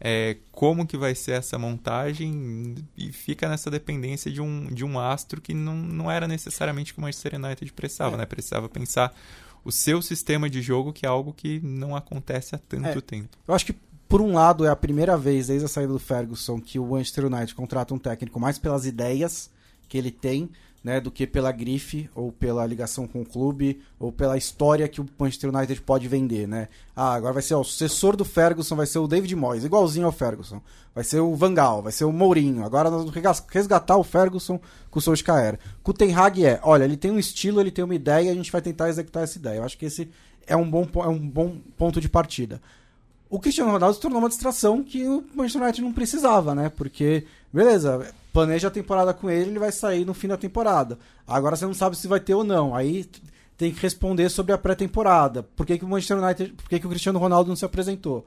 é, 0.04 0.36
como 0.50 0.84
que 0.84 0.96
vai 0.96 1.14
ser 1.14 1.32
essa 1.32 1.56
montagem 1.56 2.74
e 2.98 3.12
fica 3.12 3.48
nessa 3.48 3.70
dependência 3.70 4.32
de 4.32 4.42
um, 4.42 4.66
de 4.66 4.84
um 4.84 4.98
astro 4.98 5.40
que 5.40 5.54
não, 5.54 5.76
não 5.76 6.10
era 6.10 6.26
necessariamente 6.26 6.90
o 6.90 6.94
que 6.96 7.00
o 7.00 7.02
Manchester 7.02 7.36
United 7.36 7.72
precisava, 7.72 8.16
é. 8.16 8.18
né? 8.18 8.26
Precisava 8.26 8.68
pensar 8.68 9.14
o 9.64 9.70
seu 9.70 10.02
sistema 10.02 10.50
de 10.50 10.60
jogo, 10.60 10.92
que 10.92 11.06
é 11.06 11.08
algo 11.08 11.32
que 11.32 11.60
não 11.60 11.94
acontece 11.94 12.56
há 12.56 12.58
tanto 12.58 12.98
é. 12.98 13.00
tempo. 13.00 13.38
Eu 13.46 13.54
acho 13.54 13.64
que, 13.64 13.76
por 14.08 14.20
um 14.20 14.32
lado, 14.32 14.64
é 14.64 14.70
a 14.70 14.74
primeira 14.74 15.16
vez 15.16 15.46
desde 15.46 15.66
a 15.66 15.68
saída 15.68 15.92
do 15.92 16.00
Ferguson 16.00 16.60
que 16.60 16.80
o 16.80 16.86
Manchester 16.86 17.26
United 17.26 17.54
contrata 17.54 17.94
um 17.94 17.98
técnico 17.98 18.40
mais 18.40 18.58
pelas 18.58 18.84
ideias 18.84 19.48
que 19.88 19.96
ele 19.96 20.10
tem 20.10 20.50
né, 20.82 21.00
do 21.00 21.10
que 21.10 21.26
pela 21.26 21.52
grife 21.52 22.10
ou 22.14 22.32
pela 22.32 22.66
ligação 22.66 23.06
com 23.06 23.22
o 23.22 23.24
clube 23.24 23.80
ou 23.98 24.10
pela 24.10 24.36
história 24.36 24.88
que 24.88 25.00
o 25.00 25.06
Manchester 25.18 25.54
United 25.54 25.80
pode 25.82 26.08
vender, 26.08 26.48
né? 26.48 26.68
Ah, 26.94 27.14
agora 27.14 27.34
vai 27.34 27.42
ser 27.42 27.54
ó, 27.54 27.60
o 27.60 27.64
sucessor 27.64 28.16
do 28.16 28.24
Ferguson, 28.24 28.74
vai 28.74 28.86
ser 28.86 28.98
o 28.98 29.06
David 29.06 29.34
Moyes, 29.36 29.64
igualzinho 29.64 30.06
ao 30.06 30.12
Ferguson. 30.12 30.60
Vai 30.94 31.04
ser 31.04 31.20
o 31.20 31.34
Van 31.34 31.54
Gaal, 31.54 31.82
vai 31.82 31.92
ser 31.92 32.04
o 32.04 32.12
Mourinho. 32.12 32.64
Agora 32.64 32.90
nós 32.90 33.04
vamos 33.04 33.44
resgatar 33.48 33.96
o 33.96 34.04
Ferguson 34.04 34.60
com 34.90 34.98
o 34.98 35.02
Solskjaer. 35.02 35.58
Com 35.82 35.92
o 35.92 35.94
Ten 35.94 36.14
Hag 36.14 36.44
é, 36.44 36.60
olha, 36.62 36.84
ele 36.84 36.96
tem 36.96 37.10
um 37.10 37.18
estilo, 37.18 37.60
ele 37.60 37.70
tem 37.70 37.84
uma 37.84 37.94
ideia, 37.94 38.30
a 38.30 38.34
gente 38.34 38.52
vai 38.52 38.60
tentar 38.60 38.88
executar 38.88 39.22
essa 39.22 39.38
ideia. 39.38 39.58
Eu 39.58 39.64
acho 39.64 39.78
que 39.78 39.86
esse 39.86 40.10
é 40.46 40.56
um 40.56 40.68
bom, 40.68 40.86
é 40.96 41.08
um 41.08 41.18
bom 41.18 41.58
ponto 41.76 42.00
de 42.00 42.08
partida. 42.08 42.60
O 43.32 43.40
Cristiano 43.40 43.70
Ronaldo 43.70 43.94
se 43.94 44.00
tornou 44.02 44.18
uma 44.18 44.28
distração 44.28 44.84
que 44.84 45.08
o 45.08 45.24
Manchester 45.34 45.62
United 45.62 45.82
não 45.82 45.92
precisava, 45.94 46.54
né? 46.54 46.68
Porque, 46.68 47.24
beleza, 47.50 48.14
planeja 48.30 48.68
a 48.68 48.70
temporada 48.70 49.14
com 49.14 49.30
ele, 49.30 49.52
ele 49.52 49.58
vai 49.58 49.72
sair 49.72 50.04
no 50.04 50.12
fim 50.12 50.28
da 50.28 50.36
temporada. 50.36 50.98
Agora 51.26 51.56
você 51.56 51.64
não 51.64 51.72
sabe 51.72 51.96
se 51.96 52.06
vai 52.06 52.20
ter 52.20 52.34
ou 52.34 52.44
não. 52.44 52.74
Aí 52.74 53.08
tem 53.56 53.72
que 53.72 53.80
responder 53.80 54.28
sobre 54.28 54.52
a 54.52 54.58
pré-temporada. 54.58 55.42
Por 55.56 55.64
que, 55.64 55.78
que 55.78 55.84
o 55.86 55.88
Manchester 55.88 56.22
United, 56.22 56.52
por 56.52 56.68
que, 56.68 56.78
que 56.78 56.86
o 56.86 56.90
Cristiano 56.90 57.18
Ronaldo 57.18 57.48
não 57.48 57.56
se 57.56 57.64
apresentou? 57.64 58.26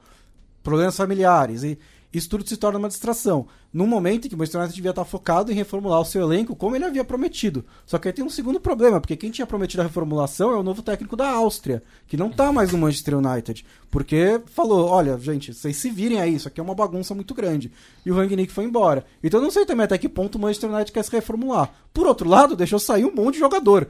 Problemas 0.60 0.96
familiares. 0.96 1.62
E 1.62 1.78
isso 2.16 2.30
tudo 2.30 2.48
se 2.48 2.56
torna 2.56 2.78
uma 2.78 2.88
distração. 2.88 3.46
Num 3.72 3.86
momento 3.86 4.24
em 4.24 4.28
que 4.28 4.34
o 4.34 4.38
Manchester 4.38 4.60
United 4.60 4.74
devia 4.74 4.90
estar 4.90 5.04
focado 5.04 5.52
em 5.52 5.54
reformular 5.54 6.00
o 6.00 6.04
seu 6.04 6.22
elenco 6.22 6.56
como 6.56 6.74
ele 6.74 6.84
havia 6.86 7.04
prometido. 7.04 7.64
Só 7.84 7.98
que 7.98 8.08
aí 8.08 8.14
tem 8.14 8.24
um 8.24 8.30
segundo 8.30 8.58
problema, 8.58 9.00
porque 9.00 9.16
quem 9.16 9.30
tinha 9.30 9.46
prometido 9.46 9.82
a 9.82 9.84
reformulação 9.84 10.50
é 10.50 10.56
o 10.56 10.62
novo 10.62 10.80
técnico 10.82 11.14
da 11.14 11.28
Áustria, 11.28 11.82
que 12.06 12.16
não 12.16 12.28
está 12.28 12.50
mais 12.50 12.72
no 12.72 12.78
Manchester 12.78 13.18
United. 13.18 13.66
Porque 13.90 14.40
falou: 14.46 14.88
olha, 14.88 15.18
gente, 15.18 15.52
vocês 15.52 15.76
se 15.76 15.90
virem 15.90 16.18
aí, 16.18 16.34
isso 16.36 16.48
aqui 16.48 16.58
é 16.58 16.62
uma 16.62 16.74
bagunça 16.74 17.14
muito 17.14 17.34
grande. 17.34 17.70
E 18.04 18.10
o 18.10 18.14
Rangnick 18.14 18.50
foi 18.50 18.64
embora. 18.64 19.04
Então 19.22 19.40
eu 19.40 19.44
não 19.44 19.50
sei 19.50 19.66
também 19.66 19.84
até 19.84 19.98
que 19.98 20.08
ponto 20.08 20.36
o 20.36 20.40
Manchester 20.40 20.70
United 20.70 20.92
quer 20.92 21.04
se 21.04 21.12
reformular. 21.12 21.70
Por 21.92 22.06
outro 22.06 22.28
lado, 22.28 22.56
deixou 22.56 22.78
sair 22.78 23.04
um 23.04 23.14
monte 23.14 23.34
de 23.34 23.40
jogador 23.40 23.88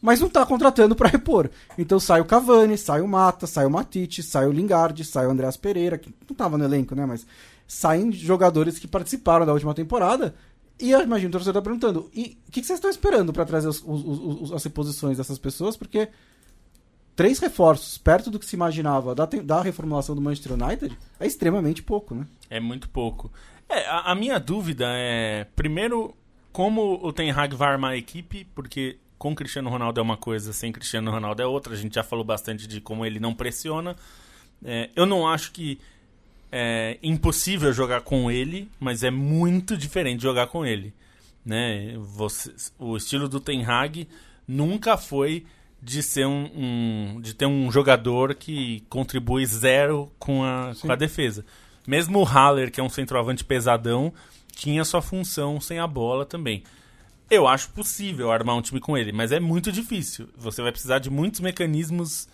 mas 0.00 0.20
não 0.20 0.28
está 0.28 0.46
contratando 0.46 0.94
para 0.94 1.08
repor. 1.08 1.50
Então 1.76 1.98
sai 1.98 2.20
o 2.20 2.24
Cavani, 2.24 2.78
sai 2.78 3.00
o 3.00 3.08
Mata, 3.08 3.46
sai 3.46 3.66
o 3.66 3.70
Matite, 3.70 4.22
sai 4.22 4.46
o 4.46 4.52
Lingard, 4.52 5.04
sai 5.04 5.26
o 5.26 5.30
Andreas 5.30 5.56
Pereira, 5.56 5.98
que 5.98 6.08
não 6.08 6.32
estava 6.32 6.56
no 6.56 6.64
elenco, 6.64 6.94
né? 6.94 7.04
Mas 7.04 7.26
saem 7.68 8.10
jogadores 8.10 8.78
que 8.78 8.88
participaram 8.88 9.44
da 9.44 9.52
última 9.52 9.74
temporada. 9.74 10.34
E 10.80 10.90
eu 10.90 11.02
imagino 11.02 11.28
o 11.28 11.32
torcedor 11.32 11.62
tá 11.62 11.62
perguntando: 11.62 12.10
e 12.14 12.38
o 12.48 12.50
que, 12.50 12.60
que, 12.60 12.66
vocês 12.66 12.78
estão 12.78 12.90
esperando 12.90 13.32
para 13.32 13.44
trazer 13.44 13.68
os, 13.68 13.82
os, 13.84 14.40
os, 14.42 14.52
as 14.52 14.64
reposições 14.64 15.18
dessas 15.18 15.38
pessoas? 15.38 15.76
Porque 15.76 16.08
três 17.14 17.38
reforços 17.38 17.98
perto 17.98 18.30
do 18.30 18.38
que 18.38 18.46
se 18.46 18.56
imaginava 18.56 19.14
da, 19.14 19.26
da 19.26 19.60
reformulação 19.60 20.14
do 20.14 20.20
Manchester 20.20 20.52
United 20.52 20.96
é 21.20 21.26
extremamente 21.26 21.82
pouco, 21.82 22.14
né? 22.14 22.26
É 22.48 22.58
muito 22.58 22.88
pouco. 22.88 23.30
É, 23.68 23.86
a, 23.86 24.12
a 24.12 24.14
minha 24.14 24.38
dúvida 24.38 24.86
é, 24.88 25.44
primeiro, 25.54 26.16
como 26.52 26.98
o 27.02 27.12
Ten 27.12 27.30
Hag 27.32 27.54
vai 27.54 27.68
armar 27.72 27.90
a 27.90 27.96
equipe, 27.96 28.46
porque 28.54 28.98
com 29.18 29.34
Cristiano 29.34 29.68
Ronaldo 29.68 30.00
é 30.00 30.02
uma 30.02 30.16
coisa, 30.16 30.52
sem 30.52 30.72
Cristiano 30.72 31.10
Ronaldo 31.10 31.42
é 31.42 31.46
outra. 31.46 31.74
A 31.74 31.76
gente 31.76 31.96
já 31.96 32.04
falou 32.04 32.24
bastante 32.24 32.66
de 32.66 32.80
como 32.80 33.04
ele 33.04 33.18
não 33.18 33.34
pressiona. 33.34 33.96
É, 34.64 34.90
eu 34.94 35.04
não 35.04 35.28
acho 35.28 35.52
que 35.52 35.80
é 36.50 36.98
impossível 37.02 37.72
jogar 37.72 38.00
com 38.02 38.30
ele, 38.30 38.70
mas 38.80 39.02
é 39.02 39.10
muito 39.10 39.76
diferente 39.76 40.22
jogar 40.22 40.46
com 40.46 40.64
ele. 40.64 40.94
Né? 41.44 41.94
Você, 41.98 42.52
o 42.78 42.96
estilo 42.96 43.28
do 43.28 43.40
Ten 43.40 43.64
Hag 43.64 44.08
nunca 44.46 44.96
foi 44.96 45.44
de 45.80 46.02
ser 46.02 46.26
um, 46.26 46.50
um, 46.54 47.20
de 47.20 47.34
ter 47.34 47.46
um 47.46 47.70
jogador 47.70 48.34
que 48.34 48.82
contribui 48.88 49.46
zero 49.46 50.10
com 50.18 50.42
a, 50.42 50.72
com 50.80 50.90
a 50.90 50.96
defesa. 50.96 51.44
Mesmo 51.86 52.18
o 52.18 52.24
Haller, 52.24 52.70
que 52.70 52.80
é 52.80 52.82
um 52.82 52.88
centroavante 52.88 53.44
pesadão, 53.44 54.12
tinha 54.52 54.84
sua 54.84 55.00
função 55.00 55.60
sem 55.60 55.78
a 55.78 55.86
bola 55.86 56.26
também. 56.26 56.64
Eu 57.30 57.46
acho 57.46 57.70
possível 57.70 58.32
armar 58.32 58.56
um 58.56 58.62
time 58.62 58.80
com 58.80 58.96
ele, 58.96 59.12
mas 59.12 59.32
é 59.32 59.38
muito 59.38 59.70
difícil. 59.70 60.28
Você 60.36 60.62
vai 60.62 60.72
precisar 60.72 60.98
de 60.98 61.10
muitos 61.10 61.40
mecanismos 61.40 62.28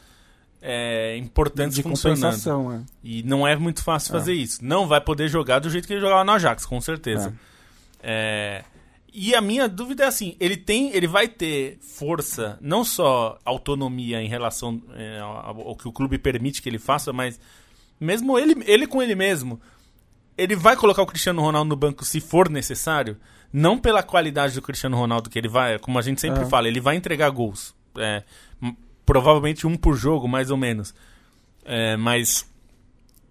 é, 0.66 1.14
importantes 1.18 1.76
de 1.76 1.82
funcionando. 1.82 2.72
É. 2.72 2.80
E 3.04 3.22
não 3.22 3.46
é 3.46 3.54
muito 3.54 3.84
fácil 3.84 4.10
fazer 4.10 4.32
é. 4.32 4.36
isso. 4.36 4.64
Não 4.64 4.88
vai 4.88 4.98
poder 4.98 5.28
jogar 5.28 5.58
do 5.58 5.68
jeito 5.68 5.86
que 5.86 5.92
ele 5.92 6.00
jogava 6.00 6.24
no 6.24 6.32
Ajax, 6.32 6.64
com 6.64 6.80
certeza. 6.80 7.34
É. 8.02 8.64
é. 8.64 8.74
E 9.12 9.34
a 9.34 9.40
minha 9.42 9.68
dúvida 9.68 10.04
é 10.04 10.06
assim, 10.06 10.34
ele 10.40 10.56
tem, 10.56 10.90
ele 10.92 11.06
vai 11.06 11.28
ter 11.28 11.78
força, 11.80 12.58
não 12.60 12.82
só 12.82 13.38
autonomia 13.44 14.20
em 14.20 14.26
relação 14.26 14.82
é, 14.96 15.20
ao, 15.20 15.68
ao 15.68 15.76
que 15.76 15.86
o 15.86 15.92
clube 15.92 16.18
permite 16.18 16.60
que 16.60 16.68
ele 16.68 16.80
faça, 16.80 17.12
mas 17.12 17.38
mesmo 18.00 18.36
ele, 18.36 18.56
ele 18.66 18.88
com 18.88 19.00
ele 19.00 19.14
mesmo, 19.14 19.60
ele 20.36 20.56
vai 20.56 20.76
colocar 20.76 21.02
o 21.02 21.06
Cristiano 21.06 21.40
Ronaldo 21.42 21.68
no 21.68 21.76
banco 21.76 22.04
se 22.04 22.20
for 22.20 22.48
necessário, 22.48 23.16
não 23.52 23.78
pela 23.78 24.02
qualidade 24.02 24.54
do 24.54 24.62
Cristiano 24.62 24.96
Ronaldo 24.96 25.30
que 25.30 25.38
ele 25.38 25.48
vai, 25.48 25.78
como 25.78 25.96
a 25.96 26.02
gente 26.02 26.20
sempre 26.20 26.42
é. 26.42 26.46
fala, 26.46 26.66
ele 26.66 26.80
vai 26.80 26.96
entregar 26.96 27.30
gols. 27.30 27.72
É, 27.96 28.24
provavelmente 29.05 29.66
um 29.66 29.76
por 29.76 29.96
jogo, 29.96 30.28
mais 30.28 30.50
ou 30.50 30.57
menos. 30.57 30.94
É, 31.64 31.96
mas 31.96 32.46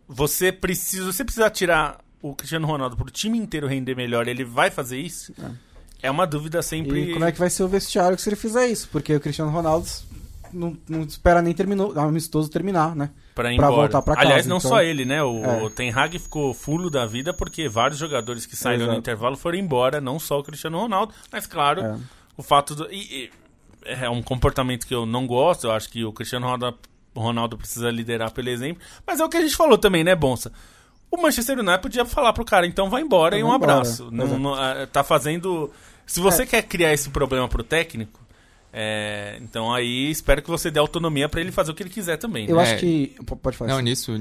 você 0.07 0.51
precisa, 0.51 1.05
você 1.05 1.23
precisa 1.23 1.49
tirar 1.49 1.99
o 2.21 2.33
Cristiano 2.35 2.65
Ronaldo 2.65 2.95
para 2.95 3.07
o 3.07 3.11
time 3.11 3.37
inteiro 3.37 3.67
render 3.67 3.95
melhor, 3.95 4.27
ele 4.27 4.45
vai 4.45 4.71
fazer 4.71 4.97
isso? 4.97 5.33
É. 6.01 6.07
é 6.07 6.11
uma 6.11 6.25
dúvida 6.25 6.61
sempre. 6.61 7.11
E 7.11 7.13
como 7.13 7.25
é 7.25 7.31
que 7.31 7.39
vai 7.39 7.49
ser 7.49 7.63
o 7.63 7.67
vestiário 7.67 8.17
se 8.17 8.29
ele 8.29 8.35
fizer 8.35 8.67
isso? 8.67 8.87
Porque 8.91 9.13
o 9.15 9.19
Cristiano 9.19 9.51
Ronaldo 9.51 9.87
não, 10.53 10.77
não 10.87 11.01
espera 11.01 11.41
nem 11.41 11.53
terminou, 11.53 11.93
o 11.93 11.99
amistoso 11.99 12.49
terminar, 12.49 12.95
né? 12.95 13.09
Pra 13.35 13.49
voltar 13.69 14.01
pra 14.01 14.15
casa. 14.15 14.27
Aliás, 14.27 14.45
não 14.45 14.57
então... 14.57 14.69
só 14.69 14.81
ele, 14.81 15.05
né? 15.05 15.21
O, 15.23 15.43
é. 15.43 15.63
o 15.63 15.69
Ten 15.69 15.91
Hag 15.91 16.17
ficou 16.19 16.53
fulo 16.53 16.89
da 16.89 17.05
vida 17.05 17.33
porque 17.33 17.67
vários 17.67 17.99
jogadores 17.99 18.45
que 18.45 18.55
saíram 18.55 18.87
no 18.87 18.93
intervalo 18.93 19.35
foram 19.35 19.57
embora, 19.57 19.99
não 19.99 20.19
só 20.19 20.39
o 20.39 20.43
Cristiano 20.43 20.79
Ronaldo, 20.79 21.13
mas 21.31 21.47
claro, 21.47 21.81
é. 21.81 21.97
o 22.37 22.43
fato 22.43 22.75
do. 22.75 22.91
E, 22.91 23.23
e, 23.23 23.31
é 23.85 24.09
um 24.09 24.21
comportamento 24.21 24.85
que 24.87 24.93
eu 24.93 25.05
não 25.05 25.25
gosto. 25.27 25.67
Eu 25.67 25.71
acho 25.71 25.89
que 25.89 26.03
o 26.03 26.11
Cristiano 26.13 26.47
Ronaldo, 26.47 26.79
Ronaldo 27.15 27.57
precisa 27.57 27.89
liderar 27.89 28.31
pelo 28.31 28.49
exemplo. 28.49 28.81
Mas 29.05 29.19
é 29.19 29.25
o 29.25 29.29
que 29.29 29.37
a 29.37 29.41
gente 29.41 29.55
falou 29.55 29.77
também, 29.77 30.03
né, 30.03 30.15
Bonsa? 30.15 30.51
O 31.11 31.21
Manchester 31.21 31.59
United 31.59 31.81
podia 31.81 32.05
falar 32.05 32.33
pro 32.33 32.43
cara, 32.43 32.65
então 32.65 32.89
vai 32.89 33.01
embora 33.01 33.37
então 33.37 33.47
e 33.47 33.51
um 33.51 33.53
abraço. 33.53 34.09
Não, 34.11 34.39
não, 34.39 34.63
é, 34.63 34.85
tá 34.87 35.03
fazendo. 35.03 35.71
Se 36.07 36.19
você 36.19 36.43
é. 36.43 36.45
quer 36.45 36.63
criar 36.63 36.91
esse 36.91 37.09
problema 37.09 37.47
pro 37.47 37.63
técnico, 37.63 38.19
é, 38.75 39.37
então 39.39 39.71
aí 39.71 40.09
espero 40.09 40.41
que 40.41 40.49
você 40.49 40.71
dê 40.71 40.79
autonomia 40.79 41.29
para 41.29 41.39
ele 41.39 41.51
fazer 41.51 41.71
o 41.71 41.75
que 41.75 41.83
ele 41.83 41.91
quiser 41.91 42.17
também. 42.17 42.49
Eu 42.49 42.55
né? 42.55 42.63
acho 42.63 42.77
que 42.77 43.15
pode 43.39 43.55
falar. 43.55 43.71
Não, 43.71 43.79
nisso 43.79 44.13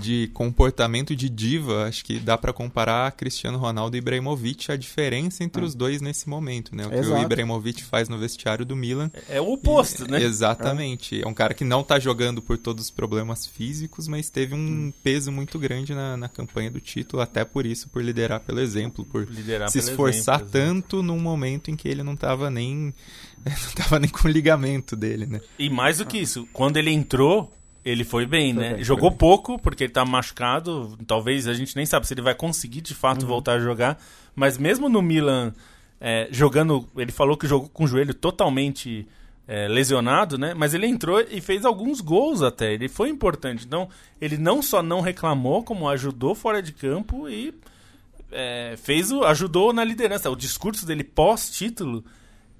de 0.00 0.28
comportamento 0.28 1.16
de 1.16 1.28
diva, 1.28 1.86
acho 1.86 2.04
que 2.04 2.20
dá 2.20 2.38
para 2.38 2.52
comparar 2.52 3.10
Cristiano 3.12 3.58
Ronaldo 3.58 3.96
e 3.96 3.98
Ibrahimovic 3.98 4.70
a 4.70 4.76
diferença 4.76 5.42
entre 5.42 5.60
ah. 5.60 5.64
os 5.64 5.74
dois 5.74 6.00
nesse 6.00 6.28
momento, 6.28 6.76
né? 6.76 6.86
O 6.86 6.90
que 6.90 6.96
o 6.96 7.18
Ibrahimovic 7.18 7.82
faz 7.82 8.08
no 8.08 8.16
vestiário 8.16 8.64
do 8.64 8.76
Milan 8.76 9.10
é, 9.28 9.38
é 9.38 9.40
o 9.40 9.52
oposto, 9.52 10.04
e, 10.04 10.10
né? 10.12 10.22
Exatamente. 10.22 11.18
É. 11.18 11.24
é 11.24 11.26
um 11.26 11.34
cara 11.34 11.52
que 11.52 11.64
não 11.64 11.82
tá 11.82 11.98
jogando 11.98 12.40
por 12.40 12.56
todos 12.56 12.84
os 12.84 12.90
problemas 12.90 13.44
físicos, 13.44 14.06
mas 14.06 14.30
teve 14.30 14.54
um 14.54 14.58
hum. 14.58 14.92
peso 15.02 15.32
muito 15.32 15.58
grande 15.58 15.94
na, 15.94 16.16
na 16.16 16.28
campanha 16.28 16.70
do 16.70 16.80
título, 16.80 17.20
até 17.20 17.44
por 17.44 17.66
isso, 17.66 17.88
por 17.88 18.04
liderar 18.04 18.38
pelo 18.38 18.60
exemplo, 18.60 19.04
por 19.04 19.28
liderar 19.28 19.68
se 19.68 19.80
esforçar 19.80 20.42
exemplo, 20.42 20.52
tanto 20.52 21.02
num 21.02 21.18
momento 21.18 21.72
em 21.72 21.76
que 21.76 21.88
ele 21.88 22.04
não 22.04 22.14
tava 22.14 22.48
nem 22.48 22.94
não 23.44 23.72
tava 23.74 23.98
nem 23.98 24.10
com 24.10 24.26
o 24.26 24.30
ligamento 24.30 24.96
dele, 24.96 25.26
né? 25.26 25.40
E 25.58 25.68
mais 25.70 25.98
do 25.98 26.06
que 26.06 26.18
isso, 26.18 26.48
quando 26.52 26.76
ele 26.76 26.90
entrou, 26.90 27.52
ele 27.84 28.04
foi 28.04 28.26
bem, 28.26 28.52
foi 28.52 28.62
né? 28.62 28.74
Bem, 28.74 28.84
Jogou 28.84 29.10
bem. 29.10 29.18
pouco, 29.18 29.58
porque 29.58 29.84
ele 29.84 29.92
tá 29.92 30.04
machucado. 30.04 30.98
Talvez 31.06 31.46
a 31.46 31.54
gente 31.54 31.76
nem 31.76 31.86
sabe 31.86 32.06
se 32.06 32.14
ele 32.14 32.22
vai 32.22 32.34
conseguir 32.34 32.80
de 32.80 32.94
fato 32.94 33.22
uhum. 33.22 33.28
voltar 33.28 33.52
a 33.52 33.60
jogar. 33.60 34.02
Mas 34.34 34.58
mesmo 34.58 34.88
no 34.88 35.00
Milan, 35.00 35.54
é, 36.00 36.28
jogando. 36.30 36.86
Ele 36.96 37.12
falou 37.12 37.36
que 37.36 37.46
jogou 37.46 37.68
com 37.68 37.84
o 37.84 37.86
joelho 37.86 38.12
totalmente 38.12 39.06
é, 39.46 39.68
lesionado, 39.68 40.36
né? 40.36 40.52
Mas 40.52 40.74
ele 40.74 40.86
entrou 40.86 41.20
e 41.20 41.40
fez 41.40 41.64
alguns 41.64 42.00
gols 42.00 42.42
até. 42.42 42.72
Ele 42.72 42.88
foi 42.88 43.08
importante. 43.08 43.64
Então, 43.64 43.88
ele 44.20 44.36
não 44.36 44.60
só 44.60 44.82
não 44.82 45.00
reclamou, 45.00 45.62
como 45.62 45.88
ajudou 45.88 46.34
fora 46.34 46.60
de 46.60 46.72
campo 46.72 47.28
e 47.28 47.54
é, 48.32 48.74
fez 48.76 49.12
o, 49.12 49.22
ajudou 49.24 49.72
na 49.72 49.84
liderança. 49.84 50.30
O 50.30 50.36
discurso 50.36 50.84
dele 50.84 51.04
pós-título 51.04 52.04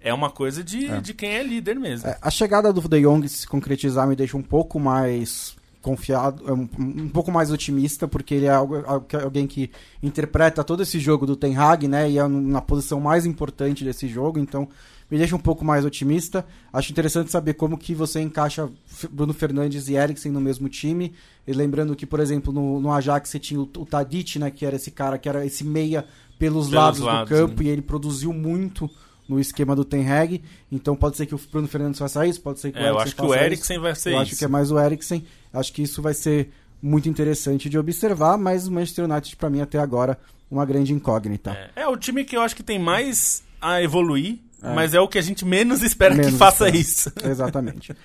é 0.09 0.15
uma 0.15 0.31
coisa 0.31 0.63
de, 0.63 0.87
É. 0.87 1.01
de 1.01 1.13
quem 1.13 1.31
é 1.31 1.43
líder 1.43 1.77
mesmo. 1.77 2.09
É, 2.09 2.17
a 2.23 2.31
chegada 2.31 2.73
do 2.73 2.81
De 2.89 3.01
Jong 3.03 3.29
se 3.29 3.47
concretizar 3.47 4.07
me 4.07 4.15
deixa 4.17 4.37
um 4.37 4.43
pouco 4.43 4.79
mais 4.79 5.57
confiado, 5.83 6.43
é, 6.49 6.53
um, 6.53 6.69
um 6.79 7.09
pouco 7.09 7.31
mais 7.31 7.51
otimista, 7.51 8.09
porque 8.09 8.35
ele 8.35 8.47
é 8.47 8.51
algo- 8.51 8.83
alguém 9.23 9.47
que 9.47 9.71
interpreta 10.03 10.65
todo 10.65 10.83
esse 10.83 10.99
jogo 10.99 11.27
do 11.27 11.37
Ten 11.37 11.57
Hag, 11.57 11.87
né? 11.87 12.11
E 12.11 12.19
é 12.19 12.27
na 12.27 12.61
posição 12.61 13.01
mais 13.01 13.25
importante 13.27 13.85
desse 13.85 14.09
jogo, 14.09 14.39
então 14.39 14.69
me 15.09 15.17
deixa 15.17 15.37
um 15.37 15.41
pouco 15.41 15.65
mais 15.65 15.85
otimista. 15.85 16.45
Acho 16.73 16.91
interessante 16.91 17.31
saber 17.31 17.55
como 17.55 17.79
que 17.79 17.95
você 17.95 18.21
encaixa 18.21 18.69
Bruno 19.11 19.33
Fernandes 19.33 19.89
e 19.89 19.95
Eriksen 19.95 20.33
no 20.33 20.41
mesmo 20.41 20.69
time. 20.69 21.13
E 21.47 21.53
lembrando 21.53 21.95
que, 21.95 22.05
por 22.05 22.19
exemplo, 22.19 22.53
no, 22.53 22.81
no 22.81 22.93
Ajax 22.93 23.29
você 23.29 23.39
tinha 23.39 23.61
o, 23.61 23.63
o 23.79 23.87
Tadic, 23.87 24.39
né? 24.41 24.51
Que 24.51 24.67
era 24.67 24.75
esse 24.75 24.91
cara 24.91 25.17
que 25.19 25.29
era 25.29 25.47
esse 25.47 25.63
meia 25.63 26.05
pelos, 26.37 26.67
Pelos 26.67 26.71
lados, 26.73 27.01
lados, 27.01 27.31
do 27.31 27.37
campo 27.37 27.63
né? 27.63 27.69
e 27.69 27.73
ele 27.73 27.83
produziu 27.83 28.33
muito 28.33 28.91
no 29.29 29.39
esquema 29.41 29.75
do 29.75 29.85
Ten 29.85 30.09
Hag. 30.09 30.43
Então 30.71 30.95
pode 30.97 31.17
ser 31.17 31.27
que 31.27 31.35
o 31.35 31.41
Bruno 31.51 31.67
Fernandes 31.69 31.99
faça 31.99 32.27
isso, 32.27 32.41
pode 32.41 32.61
ser 32.61 32.73
que 32.73 32.79
o 32.79 32.83
É, 32.83 32.91
eu 32.91 32.99
acho 32.99 33.15
que 33.17 33.23
o 33.23 33.35
Eriksen 33.35 33.79
vai 33.79 33.95
ser 33.95 34.11
Eu 34.11 34.13
isso. 34.15 34.23
acho 34.23 34.37
que 34.37 34.45
é 34.45 34.49
mais 34.49 34.71
o 34.71 34.79
Eriksen. 34.79 35.25
Acho 35.53 35.73
que 35.73 35.83
isso 35.83 36.01
vai 36.03 36.15
ser 36.15 36.51
muito 36.83 37.09
interessante 37.09 37.69
de 37.69 37.79
observar, 37.79 38.37
mas 38.39 38.67
o 38.69 38.73
Manchester 38.73 39.05
United 39.11 39.35
para 39.37 39.51
mim 39.51 39.61
até 39.61 39.79
agora 39.79 40.19
uma 40.51 40.65
grande 40.65 40.93
incógnita. 40.93 41.51
É, 41.75 41.83
é 41.83 41.89
o 41.89 41.97
time 41.97 42.25
que 42.25 42.37
eu 42.37 42.41
acho 42.41 42.55
que 42.55 42.63
tem 42.63 42.79
mais 42.79 43.43
a 43.61 43.83
evoluir, 43.83 44.39
É. 44.63 44.73
mas 44.75 44.95
é 44.95 45.01
o 45.01 45.09
que 45.09 45.19
a 45.19 45.23
gente 45.23 45.45
menos 45.45 45.83
espera 45.83 46.15
Menos 46.15 46.33
que 46.33 46.39
faça 46.39 46.67
espera. 46.69 46.77
isso. 46.77 47.13
Exatamente. 47.25 47.97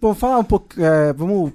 Bom, 0.00 0.14
falar 0.14 0.38
um 0.38 0.44
pouco. 0.44 0.80
é, 0.80 1.12
vamos 1.12 1.52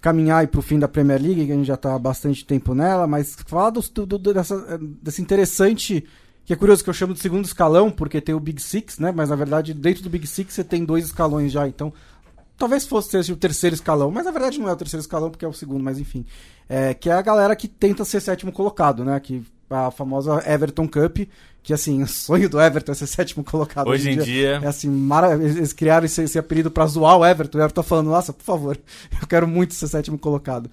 caminhar 0.00 0.40
aí 0.40 0.46
pro 0.46 0.62
fim 0.62 0.78
da 0.78 0.86
Premier 0.86 1.20
League, 1.20 1.46
que 1.46 1.52
a 1.52 1.54
gente 1.54 1.66
já 1.66 1.76
tá 1.76 1.94
há 1.94 1.98
bastante 1.98 2.44
tempo 2.44 2.74
nela, 2.74 3.06
mas 3.06 3.36
falar 3.46 3.70
dos- 3.70 3.88
do, 3.88 4.06
do- 4.06 4.18
dessa, 4.18 4.54
é, 4.68 4.78
desse 5.02 5.20
interessante. 5.22 6.04
Que 6.46 6.52
é 6.52 6.56
curioso 6.56 6.84
que 6.84 6.88
eu 6.88 6.94
chamo 6.94 7.12
de 7.12 7.18
segundo 7.18 7.44
escalão, 7.44 7.90
porque 7.90 8.20
tem 8.20 8.32
o 8.32 8.38
Big 8.38 8.62
Six, 8.62 9.00
né? 9.00 9.10
Mas 9.10 9.30
na 9.30 9.36
verdade, 9.36 9.74
dentro 9.74 10.04
do 10.04 10.08
Big 10.08 10.28
Six 10.28 10.54
você 10.54 10.62
tem 10.62 10.84
dois 10.84 11.04
escalões 11.06 11.50
já, 11.50 11.66
então. 11.66 11.92
Talvez 12.56 12.86
fosse 12.86 13.18
o 13.32 13.36
terceiro 13.36 13.74
escalão, 13.74 14.10
mas 14.12 14.24
na 14.24 14.30
verdade 14.30 14.58
não 14.58 14.68
é 14.68 14.72
o 14.72 14.76
terceiro 14.76 15.00
escalão, 15.02 15.28
porque 15.28 15.44
é 15.44 15.48
o 15.48 15.52
segundo, 15.52 15.82
mas 15.82 15.98
enfim. 15.98 16.24
É, 16.68 16.94
que 16.94 17.10
é 17.10 17.12
a 17.12 17.20
galera 17.20 17.54
que 17.56 17.66
tenta 17.66 18.04
ser 18.04 18.20
sétimo 18.20 18.52
colocado, 18.52 19.04
né? 19.04 19.18
Que 19.18 19.44
a 19.68 19.90
famosa 19.90 20.40
Everton 20.48 20.86
Cup, 20.86 21.18
que 21.64 21.74
assim, 21.74 22.00
o 22.04 22.06
sonho 22.06 22.48
do 22.48 22.60
Everton 22.60 22.92
é 22.92 22.94
ser 22.94 23.08
sétimo 23.08 23.42
colocado. 23.42 23.88
Hoje 23.88 24.10
em 24.10 24.18
dia, 24.18 24.60
É 24.62 24.68
assim, 24.68 24.88
mara... 24.88 25.34
eles 25.34 25.72
criaram 25.72 26.06
esse, 26.06 26.22
esse 26.22 26.38
apelido 26.38 26.70
pra 26.70 26.86
zoar 26.86 27.18
o 27.18 27.26
Everton. 27.26 27.58
O 27.58 27.60
Everton 27.60 27.82
tá 27.82 27.86
falando, 27.86 28.10
nossa, 28.10 28.32
por 28.32 28.44
favor, 28.44 28.78
eu 29.20 29.26
quero 29.26 29.48
muito 29.48 29.74
ser 29.74 29.88
sétimo 29.88 30.16
colocado. 30.16 30.70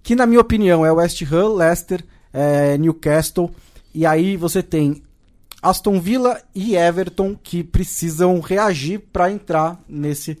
Que 0.00 0.14
na 0.14 0.26
minha 0.26 0.40
opinião 0.40 0.86
é 0.86 0.92
West 0.92 1.20
Ham, 1.22 1.54
Leicester, 1.54 2.04
é, 2.32 2.78
Newcastle. 2.78 3.50
E 3.92 4.06
aí 4.06 4.36
você 4.36 4.62
tem 4.62 5.02
Aston 5.60 6.00
Villa 6.00 6.40
e 6.54 6.76
Everton 6.76 7.34
que 7.34 7.64
precisam 7.64 8.40
reagir 8.40 9.00
pra 9.12 9.30
entrar 9.30 9.82
nesse, 9.88 10.38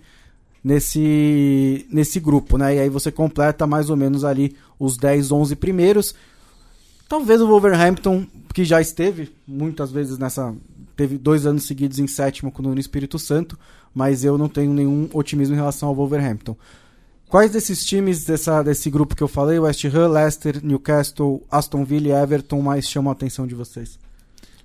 nesse, 0.62 1.86
nesse 1.90 2.20
grupo, 2.20 2.56
né? 2.56 2.76
E 2.76 2.78
aí 2.78 2.88
você 2.88 3.10
completa 3.10 3.66
mais 3.66 3.90
ou 3.90 3.96
menos 3.96 4.24
ali 4.24 4.56
os 4.78 4.96
10, 4.96 5.32
11 5.32 5.56
primeiros. 5.56 6.14
Talvez 7.08 7.40
o 7.40 7.48
Wolverhampton, 7.48 8.26
que 8.54 8.64
já 8.64 8.80
esteve 8.80 9.32
muitas 9.46 9.90
vezes 9.90 10.18
nessa. 10.18 10.54
Teve 10.94 11.16
dois 11.16 11.46
anos 11.46 11.64
seguidos 11.64 11.98
em 11.98 12.06
sétimo 12.06 12.50
com 12.50 12.62
o 12.62 12.78
Espírito 12.78 13.18
Santo, 13.18 13.56
mas 13.94 14.24
eu 14.24 14.36
não 14.36 14.48
tenho 14.48 14.72
nenhum 14.74 15.08
otimismo 15.12 15.54
em 15.54 15.58
relação 15.58 15.88
ao 15.88 15.94
Wolverhampton. 15.94 16.56
Quais 17.28 17.52
desses 17.52 17.84
times 17.84 18.24
dessa, 18.24 18.62
desse 18.62 18.90
grupo 18.90 19.14
que 19.14 19.22
eu 19.22 19.28
falei, 19.28 19.58
West 19.58 19.84
Ham, 19.84 20.08
Leicester, 20.08 20.64
Newcastle, 20.64 21.42
Aston 21.50 21.84
Villa 21.84 22.08
e 22.08 22.10
Everton, 22.10 22.60
mais 22.62 22.88
chamam 22.88 23.10
a 23.10 23.12
atenção 23.12 23.46
de 23.46 23.54
vocês? 23.54 23.98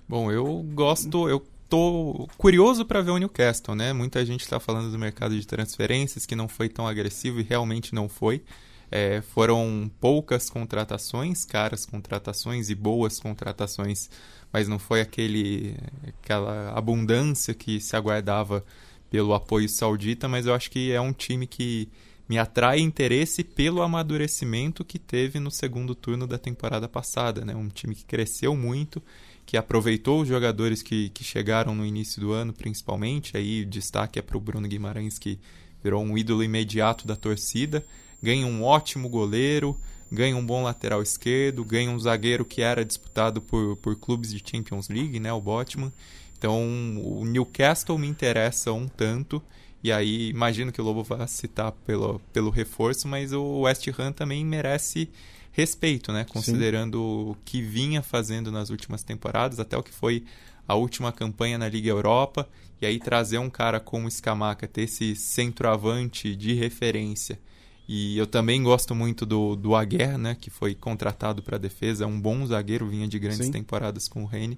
Bom, 0.08 0.32
eu 0.32 0.64
gosto, 0.74 1.30
eu 1.30 1.46
tô 1.70 2.28
curioso 2.38 2.86
para 2.86 3.02
ver 3.02 3.12
o 3.12 3.18
Newcastle, 3.18 3.76
né? 3.76 3.94
Muita 3.94 4.26
gente 4.26 4.42
está 4.42 4.60
falando 4.60 4.92
do 4.92 5.00
mercado 5.00 5.36
de 5.40 5.48
transferências 5.48 6.26
que 6.26 6.36
não 6.36 6.48
foi 6.48 6.70
tão 6.70 6.88
agressivo 6.88 7.40
e 7.40 7.44
realmente 7.44 7.96
não 7.96 8.08
foi. 8.08 8.44
É, 8.92 9.22
foram 9.22 9.90
poucas 10.00 10.52
contratações, 10.52 11.46
caras 11.46 11.84
contratações 11.84 12.70
e 12.70 12.76
boas 12.76 13.20
contratações, 13.20 14.08
mas 14.52 14.68
não 14.68 14.78
foi 14.78 15.02
aquele 15.02 15.76
aquela 16.08 16.78
abundância 16.78 17.56
que 17.56 17.80
se 17.80 17.96
aguardava 17.96 18.64
pelo 19.10 19.34
apoio 19.34 19.68
saudita, 19.68 20.28
mas 20.28 20.46
eu 20.46 20.54
acho 20.54 20.70
que 20.70 20.92
é 20.92 21.02
um 21.02 21.12
time 21.12 21.48
que 21.48 21.90
me 22.28 22.38
atrai 22.38 22.80
interesse 22.80 23.44
pelo 23.44 23.82
amadurecimento 23.82 24.86
que 24.86 25.00
teve 25.00 25.40
no 25.40 25.50
segundo 25.52 25.96
turno 25.96 26.28
da 26.28 26.38
temporada 26.38 26.88
passada, 26.88 27.44
né? 27.44 27.56
Um 27.56 27.70
time 27.70 27.96
que 27.96 28.06
cresceu 28.06 28.56
muito, 28.56 29.02
que 29.46 29.58
aproveitou 29.58 30.22
os 30.22 30.28
jogadores 30.28 30.82
que, 30.82 31.10
que 31.10 31.24
chegaram 31.24 31.76
no 31.76 31.86
início 31.86 32.20
do 32.22 32.32
ano, 32.32 32.54
principalmente. 32.54 33.36
Aí 33.38 33.66
destaque 33.66 34.20
é 34.20 34.22
para 34.22 34.38
o 34.38 34.42
Bruno 34.42 34.68
Guimarães, 34.68 35.20
que 35.20 35.40
virou 35.84 36.04
um 36.04 36.18
ídolo 36.18 36.44
imediato 36.44 37.06
da 37.06 37.16
torcida. 37.16 37.86
Ganha 38.22 38.48
um 38.48 38.64
ótimo 38.64 39.10
goleiro, 39.10 39.78
ganha 40.12 40.36
um 40.36 40.46
bom 40.46 40.64
lateral 40.64 41.02
esquerdo, 41.02 41.66
ganha 41.66 41.92
um 41.92 42.00
zagueiro 42.00 42.46
que 42.46 42.62
era 42.62 42.86
disputado 42.86 43.42
por, 43.42 43.76
por 43.78 43.96
clubes 43.98 44.32
de 44.32 44.42
Champions 44.46 44.88
League, 44.88 45.20
né? 45.20 45.32
O 45.34 45.42
Botman. 45.42 45.92
Então 46.38 46.62
o 47.02 47.26
Newcastle 47.26 47.98
me 47.98 48.08
interessa 48.08 48.72
um 48.72 48.88
tanto. 48.88 49.42
E 49.84 49.92
aí 49.92 50.30
imagino 50.30 50.72
que 50.72 50.82
o 50.82 50.84
Lobo 50.84 51.04
vai 51.04 51.28
citar 51.28 51.74
pelo, 51.86 52.20
pelo 52.32 52.50
reforço, 52.50 53.08
mas 53.08 53.34
o 53.34 53.62
West 53.62 53.86
Ham 54.00 54.14
também 54.14 54.46
merece 54.46 55.10
respeito, 55.54 56.12
né? 56.12 56.26
Considerando 56.26 57.02
o 57.02 57.38
que 57.46 57.62
vinha 57.62 58.02
fazendo 58.02 58.52
nas 58.52 58.70
últimas 58.70 59.04
temporadas, 59.04 59.60
até 59.60 59.78
o 59.78 59.84
que 59.84 59.94
foi 59.94 60.26
a 60.68 60.76
última 60.76 61.12
campanha 61.12 61.58
na 61.58 61.70
Liga 61.70 61.90
Europa, 61.90 62.50
e 62.82 62.86
aí 62.86 63.00
trazer 63.00 63.38
um 63.38 63.50
cara 63.50 63.80
como 63.80 64.08
o 64.08 64.12
Scamaca, 64.12 64.68
ter 64.68 64.82
esse 64.82 65.16
centroavante 65.16 66.36
de 66.36 66.54
referência. 66.54 67.40
E 67.88 68.18
eu 68.18 68.26
também 68.26 68.64
gosto 68.64 68.96
muito 68.96 69.26
do, 69.26 69.56
do 69.56 69.76
Aguerre, 69.76 70.18
né? 70.18 70.36
Que 70.40 70.50
foi 70.50 70.74
contratado 70.74 71.44
para 71.44 71.58
a 71.58 71.60
defesa, 71.60 72.04
é 72.06 72.08
um 72.08 72.20
bom 72.20 72.46
zagueiro, 72.46 72.90
vinha 72.90 73.08
de 73.08 73.20
grandes 73.20 73.46
Sim. 73.46 73.52
temporadas 73.52 74.08
com 74.08 74.24
o 74.24 74.26
Rennes. 74.26 74.58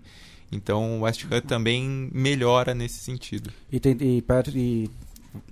Então 0.52 1.00
o 1.00 1.02
West 1.02 1.26
Ham 1.30 1.41
também 1.41 2.10
melhora 2.14 2.74
nesse 2.74 3.00
sentido. 3.00 3.52
E, 3.72 3.80
tem, 3.80 3.98
e, 4.00 4.24
e 4.54 4.89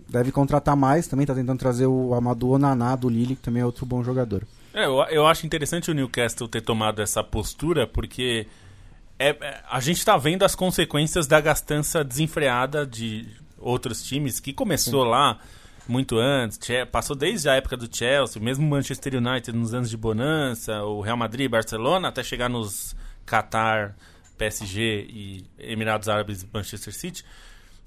deve 0.08 0.32
contratar 0.32 0.78
mais 0.78 1.08
também, 1.08 1.26
tá 1.26 1.34
tentando 1.34 1.60
trazer 1.60 1.88
o 1.88 2.14
Amadou 2.14 2.52
Onaná 2.52 2.96
do 2.96 3.10
Lille, 3.10 3.36
que 3.36 3.42
também 3.42 3.62
é 3.62 3.66
outro 3.66 3.86
bom 3.86 4.04
jogador. 4.04 4.46
É, 4.74 4.86
eu, 4.86 4.96
eu 5.10 5.28
acho 5.28 5.46
interessante 5.46 5.92
o 5.92 5.94
Newcastle 5.94 6.48
ter 6.48 6.62
tomado 6.62 7.02
essa 7.02 7.24
postura, 7.24 7.86
porque 7.86 8.48
é, 9.20 9.30
é, 9.30 9.64
a 9.70 9.80
gente 9.80 10.04
tá 10.04 10.18
vendo 10.18 10.44
as 10.44 10.56
consequências 10.56 11.28
da 11.28 11.40
gastança 11.40 12.04
desenfreada 12.04 12.86
de 12.86 13.28
outros 13.60 14.04
times, 14.04 14.40
que 14.40 14.52
começou 14.52 15.04
lá 15.04 15.40
muito 15.88 16.18
antes, 16.18 16.60
passou 16.92 17.16
desde 17.16 17.50
a 17.50 17.56
época 17.56 17.78
do 17.78 17.94
Chelsea, 17.94 18.42
mesmo 18.42 18.68
Manchester 18.68 19.16
United 19.16 19.56
nos 19.56 19.74
anos 19.74 19.90
de 19.90 19.98
bonança, 19.98 20.84
o 20.84 21.02
Real 21.02 21.18
Madrid, 21.18 21.50
Barcelona, 21.50 22.08
até 22.08 22.24
chegar 22.24 22.50
nos 22.50 22.96
Qatar, 23.26 23.96
PSG 24.38 25.08
e 25.10 25.46
Emirados 25.60 26.10
Árabes 26.10 26.42
e 26.42 26.48
Manchester 26.52 26.94
City. 26.94 27.24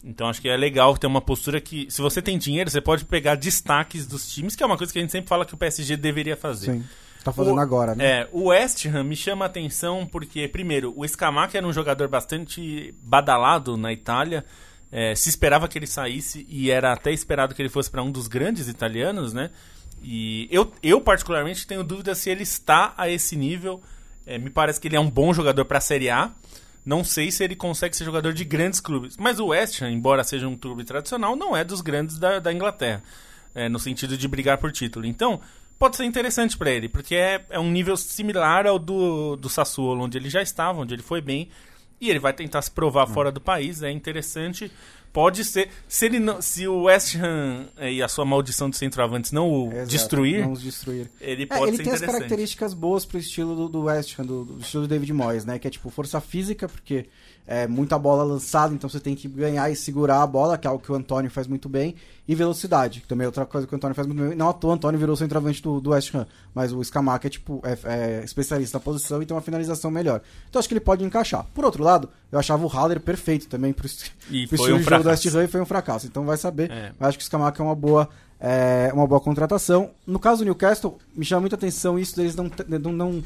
Então 0.04 0.28
acho 0.28 0.40
que 0.40 0.48
é 0.48 0.56
legal 0.56 0.96
ter 0.96 1.06
uma 1.06 1.20
postura 1.20 1.60
que, 1.60 1.86
se 1.90 2.00
você 2.00 2.22
tem 2.22 2.38
dinheiro, 2.38 2.70
você 2.70 2.80
pode 2.80 3.04
pegar 3.04 3.34
destaques 3.34 4.06
dos 4.06 4.32
times, 4.32 4.54
que 4.54 4.62
é 4.62 4.66
uma 4.66 4.76
coisa 4.76 4.92
que 4.92 4.98
a 4.98 5.02
gente 5.02 5.10
sempre 5.10 5.28
fala 5.28 5.44
que 5.44 5.54
o 5.54 5.56
PSG 5.56 5.96
deveria 5.96 6.36
fazer. 6.36 6.72
Sim. 6.72 6.84
Tá 7.24 7.32
fazendo 7.32 7.56
O- 7.56 7.60
agora, 7.60 7.94
né? 7.96 8.04
É, 8.20 8.28
o 8.30 8.44
West 8.48 8.86
Ham 8.86 9.02
me 9.02 9.16
chama 9.16 9.44
a 9.44 9.48
atenção 9.48 10.06
porque, 10.06 10.46
primeiro, 10.46 10.92
o 10.96 11.06
Scamacca 11.06 11.58
era 11.58 11.66
um 11.66 11.72
jogador 11.72 12.06
bastante 12.06 12.94
badalado 13.02 13.76
na 13.76 13.92
Itália. 13.92 14.44
É, 14.92 15.12
se 15.16 15.28
esperava 15.28 15.66
que 15.66 15.76
ele 15.76 15.88
saísse 15.88 16.46
e 16.48 16.70
era 16.70 16.92
até 16.92 17.10
esperado 17.12 17.52
que 17.52 17.60
ele 17.60 17.68
fosse 17.68 17.90
para 17.90 18.00
um 18.02 18.10
dos 18.12 18.28
grandes 18.28 18.68
italianos, 18.68 19.32
né? 19.32 19.50
E 20.00 20.46
eu, 20.52 20.70
eu 20.82 21.00
particularmente 21.00 21.66
tenho 21.66 21.82
dúvida 21.82 22.14
se 22.14 22.30
ele 22.30 22.44
está 22.44 22.94
a 22.96 23.10
esse 23.10 23.34
nível. 23.34 23.82
É, 24.24 24.38
me 24.38 24.48
parece 24.50 24.80
que 24.80 24.86
ele 24.86 24.94
é 24.96 25.00
um 25.00 25.10
bom 25.10 25.32
jogador 25.34 25.64
para 25.64 25.78
a 25.78 25.80
Série 25.80 26.08
A. 26.08 26.30
Não 26.86 27.02
sei 27.02 27.32
se 27.32 27.42
ele 27.42 27.56
consegue 27.56 27.96
ser 27.96 28.04
jogador 28.04 28.32
de 28.32 28.44
grandes 28.44 28.78
clubes. 28.78 29.16
Mas 29.16 29.40
o 29.40 29.46
West 29.46 29.82
Ham, 29.82 29.90
embora 29.90 30.22
seja 30.22 30.46
um 30.46 30.56
clube 30.56 30.84
tradicional, 30.84 31.34
não 31.34 31.56
é 31.56 31.64
dos 31.64 31.80
grandes 31.80 32.16
da, 32.16 32.38
da 32.38 32.52
Inglaterra. 32.52 33.02
É, 33.52 33.68
no 33.68 33.80
sentido 33.80 34.16
de 34.16 34.28
brigar 34.28 34.58
por 34.58 34.70
título. 34.70 35.04
Então, 35.04 35.40
pode 35.80 35.96
ser 35.96 36.04
interessante 36.04 36.56
para 36.56 36.70
ele, 36.70 36.88
porque 36.88 37.16
é, 37.16 37.44
é 37.50 37.58
um 37.58 37.70
nível 37.70 37.96
similar 37.96 38.66
ao 38.68 38.78
do, 38.78 39.34
do 39.34 39.48
Sassuolo, 39.48 40.04
onde 40.04 40.16
ele 40.16 40.30
já 40.30 40.40
estava, 40.40 40.80
onde 40.80 40.94
ele 40.94 41.02
foi 41.02 41.20
bem. 41.20 41.48
E 42.00 42.08
ele 42.08 42.20
vai 42.20 42.32
tentar 42.32 42.62
se 42.62 42.70
provar 42.70 43.06
fora 43.08 43.32
do 43.32 43.40
país. 43.40 43.82
É 43.82 43.90
interessante 43.90 44.70
pode 45.16 45.46
ser. 45.46 45.70
Se, 45.88 46.04
ele 46.04 46.18
não, 46.18 46.42
se 46.42 46.68
o 46.68 46.82
West 46.82 47.16
Ham 47.16 47.68
eh, 47.78 47.94
e 47.94 48.02
a 48.02 48.08
sua 48.08 48.26
maldição 48.26 48.68
de 48.68 48.76
centroavantes 48.76 49.32
não 49.32 49.50
o 49.50 49.72
Exato, 49.72 49.88
destruir, 49.88 50.42
não 50.42 50.52
os 50.52 50.60
destruir. 50.60 51.10
ele 51.18 51.44
É, 51.44 51.46
pode 51.46 51.70
ele 51.70 51.76
ser 51.78 51.84
tem 51.84 51.92
as 51.94 52.00
características 52.02 52.74
boas 52.74 53.06
pro 53.06 53.18
estilo 53.18 53.56
do, 53.56 53.66
do 53.66 53.82
West 53.84 54.18
Ham, 54.18 54.26
do, 54.26 54.44
do 54.44 54.60
estilo 54.60 54.82
do 54.82 54.88
David 54.88 55.10
Moyes, 55.14 55.46
né? 55.46 55.58
Que 55.58 55.68
é 55.68 55.70
tipo 55.70 55.88
força 55.88 56.20
física, 56.20 56.68
porque 56.68 57.06
é 57.46 57.66
muita 57.66 57.98
bola 57.98 58.24
lançada, 58.24 58.74
então 58.74 58.90
você 58.90 58.98
tem 58.98 59.14
que 59.14 59.28
ganhar 59.28 59.70
e 59.70 59.76
segurar 59.76 60.22
a 60.22 60.26
bola, 60.26 60.58
que 60.58 60.66
é 60.66 60.70
algo 60.70 60.82
que 60.82 60.90
o 60.90 60.94
Antônio 60.94 61.30
faz 61.30 61.46
muito 61.46 61.68
bem, 61.68 61.94
e 62.26 62.34
velocidade, 62.34 63.00
que 63.00 63.06
também 63.06 63.24
é 63.24 63.28
outra 63.28 63.46
coisa 63.46 63.66
que 63.66 63.72
o 63.72 63.76
Antônio 63.76 63.94
faz 63.94 64.06
muito 64.08 64.20
bem. 64.20 64.36
Não 64.36 64.48
à 64.48 64.52
toa, 64.52 64.70
o 64.70 64.74
Antônio 64.74 64.98
virou 64.98 65.14
centroavante 65.14 65.62
do, 65.62 65.80
do 65.80 65.90
West 65.90 66.12
Ham, 66.14 66.26
mas 66.52 66.72
o 66.72 66.82
Scamaca 66.82 67.28
é 67.28 67.30
tipo 67.30 67.62
é, 67.62 67.78
é 67.84 68.24
especialista 68.24 68.78
na 68.78 68.82
posição 68.82 69.22
e 69.22 69.26
tem 69.26 69.34
uma 69.34 69.40
finalização 69.40 69.90
melhor. 69.90 70.20
Então 70.48 70.58
acho 70.58 70.68
que 70.68 70.74
ele 70.74 70.80
pode 70.80 71.04
encaixar. 71.04 71.46
Por 71.54 71.64
outro 71.64 71.84
lado, 71.84 72.08
eu 72.32 72.38
achava 72.38 72.64
o 72.64 72.68
Haller 72.68 73.00
perfeito 73.00 73.46
também 73.46 73.72
pro, 73.72 73.86
E 74.28 74.46
pro 74.48 74.56
estilo 74.56 74.76
um 74.76 74.80
de 74.80 74.84
jogo 74.84 75.02
do. 75.04 75.08
West 75.08 75.26
Ham 75.26 75.44
e 75.44 75.48
foi 75.48 75.60
um 75.60 75.66
fracasso. 75.66 76.06
Então 76.06 76.24
vai 76.24 76.36
saber. 76.36 76.70
É. 76.70 76.92
Eu 76.98 77.06
acho 77.06 77.16
que 77.16 77.22
o 77.22 77.26
Scamaca 77.26 77.62
é 77.62 77.64
uma 77.64 77.76
boa, 77.76 78.08
é, 78.40 78.90
uma 78.92 79.06
boa 79.06 79.20
contratação. 79.20 79.90
No 80.04 80.18
caso 80.18 80.38
do 80.40 80.46
Newcastle, 80.46 80.98
me 81.14 81.24
chama 81.24 81.42
muita 81.42 81.54
atenção 81.54 81.96
isso 81.96 82.16
deles 82.16 82.34
não, 82.34 82.50
não, 82.68 82.92
não- 82.92 83.22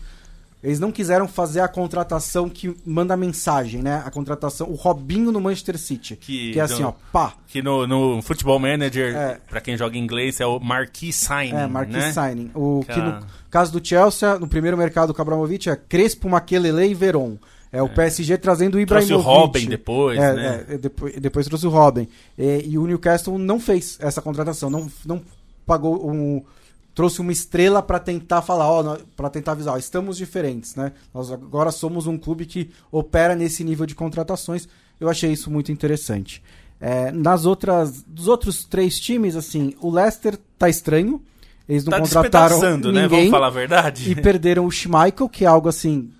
eles 0.62 0.78
não 0.78 0.92
quiseram 0.92 1.26
fazer 1.26 1.60
a 1.60 1.68
contratação 1.68 2.48
que 2.48 2.76
manda 2.84 3.16
mensagem, 3.16 3.82
né? 3.82 4.02
A 4.04 4.10
contratação, 4.10 4.68
o 4.68 4.74
Robinho 4.74 5.32
no 5.32 5.40
Manchester 5.40 5.78
City. 5.78 6.16
Que 6.16 6.52
Que, 6.52 6.60
é 6.60 6.62
assim, 6.62 6.82
dão- 6.82 6.88
ó, 6.90 7.10
pá, 7.12 7.34
Que 7.48 7.62
no, 7.62 7.86
no 7.86 8.20
Futebol 8.22 8.58
Manager, 8.58 9.16
É. 9.16 9.38
pra 9.48 9.60
quem 9.60 9.76
joga 9.76 9.96
inglês, 9.96 10.38
é 10.40 10.46
o 10.46 10.60
Marquee 10.60 11.12
Signing. 11.12 11.54
é, 11.56 11.66
marquee 11.66 11.92
né? 11.96 12.12
signing. 12.12 12.50
O 12.54 12.80
que 12.86 12.94
Cara. 12.94 13.20
no 13.20 13.26
caso 13.50 13.72
do 13.72 13.86
Chelsea, 13.86 14.38
no 14.38 14.46
primeiro 14.46 14.76
mercado 14.76 15.12
com 15.14 15.18
o 15.18 15.22
Abramovich 15.22 15.70
é 15.70 15.76
Crespo, 15.76 16.28
Makelele 16.28 16.90
e 16.90 16.94
Veron. 16.94 17.36
É 17.72 17.80
o 17.80 17.88
PSG 17.88 18.36
trazendo 18.36 18.78
o 18.78 18.84
Trouxe 18.84 19.06
Ibrahimovic. 19.12 19.28
o 19.28 19.32
Robin 19.40 19.66
depois, 19.68 20.18
É, 20.18 20.32
né? 20.34 20.64
é, 20.70 20.76
depois, 20.78 21.14
depois 21.20 21.46
trouxe 21.46 21.66
o 21.68 21.70
Robin. 21.70 22.08
E, 22.36 22.64
e 22.70 22.76
o 22.76 22.84
Newcastle 22.86 23.38
não 23.38 23.60
fez 23.60 23.96
essa 24.00 24.20
contratação, 24.20 24.68
não, 24.68 24.90
não 25.06 25.22
pagou 25.64 26.10
um. 26.10 26.42
Trouxe 27.00 27.22
uma 27.22 27.32
estrela 27.32 27.82
para 27.82 27.98
tentar 27.98 28.42
falar, 28.42 28.68
ó, 28.70 28.98
para 29.16 29.30
tentar 29.30 29.52
avisar, 29.52 29.72
ó, 29.72 29.78
estamos 29.78 30.18
diferentes, 30.18 30.74
né? 30.76 30.92
Nós 31.14 31.32
agora 31.32 31.70
somos 31.70 32.06
um 32.06 32.18
clube 32.18 32.44
que 32.44 32.68
opera 32.92 33.34
nesse 33.34 33.64
nível 33.64 33.86
de 33.86 33.94
contratações. 33.94 34.68
Eu 35.00 35.08
achei 35.08 35.32
isso 35.32 35.50
muito 35.50 35.72
interessante. 35.72 36.42
É, 36.78 37.10
nas 37.10 37.46
outras, 37.46 38.02
dos 38.02 38.28
outros 38.28 38.64
três 38.66 39.00
times, 39.00 39.34
assim, 39.34 39.72
o 39.80 39.90
Leicester 39.90 40.38
tá 40.58 40.68
estranho. 40.68 41.22
Eles 41.66 41.86
não 41.86 41.92
Tá 41.92 42.00
contrataram 42.00 42.60
né? 42.60 42.76
ninguém 42.76 43.08
Vamos 43.08 43.30
falar 43.30 43.46
a 43.46 43.50
verdade? 43.50 44.10
e 44.10 44.14
perderam 44.14 44.66
o 44.66 44.70
Schmeichel, 44.70 45.26
que 45.26 45.46
é 45.46 45.48
algo 45.48 45.70
assim. 45.70 46.10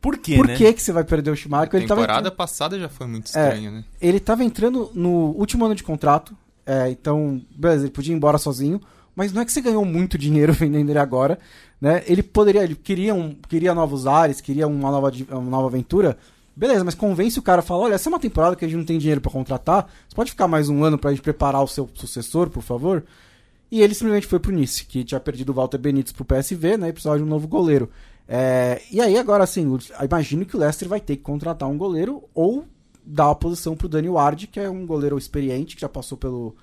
Por 0.00 0.18
quê, 0.18 0.34
Por 0.34 0.48
né? 0.48 0.56
que, 0.56 0.72
que 0.72 0.82
você 0.82 0.90
vai 0.90 1.04
perder 1.04 1.30
o 1.30 1.36
Schmeichel? 1.36 1.70
A 1.74 1.76
Ele 1.76 1.86
tava 1.86 2.00
temporada 2.00 2.30
passada 2.32 2.76
já 2.76 2.88
foi 2.88 3.06
muito 3.06 3.26
É. 3.26 3.28
estranha, 3.28 3.70
né? 3.70 3.84
ele 4.00 4.18
tava 4.18 4.42
entrando 4.42 4.90
no 4.94 5.30
último 5.38 5.64
ano 5.64 5.76
de 5.76 5.84
contrato, 5.84 6.36
é, 6.66 6.90
então, 6.90 7.40
beleza, 7.56 7.84
ele 7.84 7.92
podia 7.92 8.12
ir 8.12 8.16
embora 8.16 8.36
sozinho, 8.36 8.80
mas 9.14 9.32
não 9.32 9.42
é 9.42 9.44
que 9.44 9.52
você 9.52 9.60
ganhou 9.60 9.84
muito 9.84 10.18
dinheiro 10.18 10.52
vendendo 10.54 10.90
ele 10.90 10.98
agora, 10.98 11.38
né? 11.80 12.02
Ele 12.06 12.22
poderia, 12.22 12.64
ele 12.64 12.74
queria, 12.74 13.14
um, 13.14 13.34
queria 13.48 13.74
novos 13.74 14.06
ares, 14.06 14.40
queria 14.40 14.66
uma 14.66 14.90
nova, 14.90 15.12
uma 15.30 15.50
nova 15.50 15.66
aventura, 15.68 16.16
beleza, 16.54 16.84
mas 16.84 16.94
convence 16.94 17.38
o 17.38 17.42
cara, 17.42 17.62
fala, 17.62 17.84
olha, 17.84 17.94
essa 17.94 18.08
é 18.08 18.12
uma 18.12 18.20
temporada 18.20 18.56
que 18.56 18.64
a 18.64 18.68
gente 18.68 18.78
não 18.78 18.84
tem 18.84 18.98
dinheiro 18.98 19.20
pra 19.20 19.30
contratar, 19.30 19.90
você 20.08 20.14
pode 20.14 20.30
ficar 20.30 20.48
mais 20.48 20.68
um 20.68 20.82
ano 20.84 20.98
pra 20.98 21.10
gente 21.10 21.22
preparar 21.22 21.62
o 21.62 21.68
seu 21.68 21.88
sucessor, 21.94 22.50
por 22.50 22.62
favor? 22.62 23.04
E 23.70 23.82
ele 23.82 23.92
simplesmente 23.92 24.26
foi 24.26 24.38
pro 24.38 24.52
Nice, 24.52 24.84
que 24.84 25.02
tinha 25.02 25.18
perdido 25.18 25.50
o 25.50 25.54
Walter 25.54 25.78
Benítez 25.78 26.12
pro 26.12 26.24
PSV, 26.24 26.76
né? 26.76 26.88
E 26.90 26.92
precisava 26.92 27.18
de 27.18 27.24
um 27.24 27.26
novo 27.26 27.48
goleiro. 27.48 27.90
É, 28.28 28.80
e 28.90 29.00
aí, 29.00 29.18
agora, 29.18 29.42
assim, 29.42 29.66
imagino 30.02 30.46
que 30.46 30.56
o 30.56 30.60
Leicester 30.60 30.88
vai 30.88 31.00
ter 31.00 31.16
que 31.16 31.22
contratar 31.22 31.68
um 31.68 31.76
goleiro 31.76 32.22
ou 32.32 32.64
dar 33.04 33.30
a 33.30 33.34
posição 33.34 33.76
pro 33.76 33.88
Dani 33.88 34.08
Ward, 34.08 34.46
que 34.46 34.60
é 34.60 34.70
um 34.70 34.86
goleiro 34.86 35.18
experiente, 35.18 35.74
que 35.74 35.82
já 35.82 35.88
passou 35.88 36.16
pelo, 36.16 36.54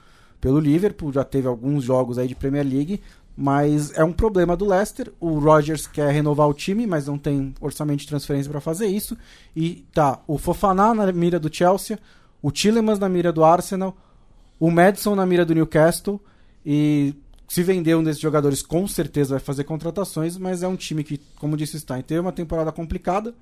pelo 0.41 0.59
Liverpool, 0.59 1.13
já 1.13 1.23
teve 1.23 1.47
alguns 1.47 1.83
jogos 1.83 2.17
aí 2.17 2.27
de 2.27 2.35
Premier 2.35 2.65
League, 2.65 2.99
mas 3.37 3.95
é 3.95 4.03
um 4.03 4.11
problema 4.11 4.57
do 4.57 4.65
Leicester. 4.65 5.13
O 5.19 5.39
Rodgers 5.39 5.85
quer 5.85 6.11
renovar 6.11 6.49
o 6.49 6.53
time, 6.53 6.87
mas 6.87 7.07
não 7.07 7.17
tem 7.17 7.53
orçamento 7.61 8.01
de 8.01 8.07
transferência 8.07 8.51
para 8.51 8.59
fazer 8.59 8.87
isso. 8.87 9.15
E 9.55 9.85
tá, 9.93 10.19
o 10.27 10.37
Fofaná 10.39 10.93
na 10.93 11.11
mira 11.11 11.39
do 11.39 11.53
Chelsea, 11.53 11.97
o 12.41 12.51
Tillemans 12.51 12.99
na 12.99 13.07
mira 13.07 13.31
do 13.31 13.43
Arsenal, 13.43 13.95
o 14.59 14.69
Madison 14.71 15.15
na 15.15 15.25
mira 15.25 15.45
do 15.45 15.53
Newcastle 15.53 16.19
e 16.65 17.15
se 17.47 17.63
vender 17.63 17.95
um 17.95 18.03
desses 18.03 18.21
jogadores 18.21 18.61
com 18.61 18.87
certeza 18.87 19.31
vai 19.31 19.39
fazer 19.39 19.63
contratações, 19.63 20.37
mas 20.37 20.63
é 20.63 20.67
um 20.67 20.75
time 20.75 21.03
que, 21.03 21.19
como 21.37 21.57
disse 21.57 21.75
o 21.75 21.79
Stein, 21.79 22.01
teve 22.01 22.19
uma 22.19 22.31
temporada 22.31 22.71
complicada 22.71 23.35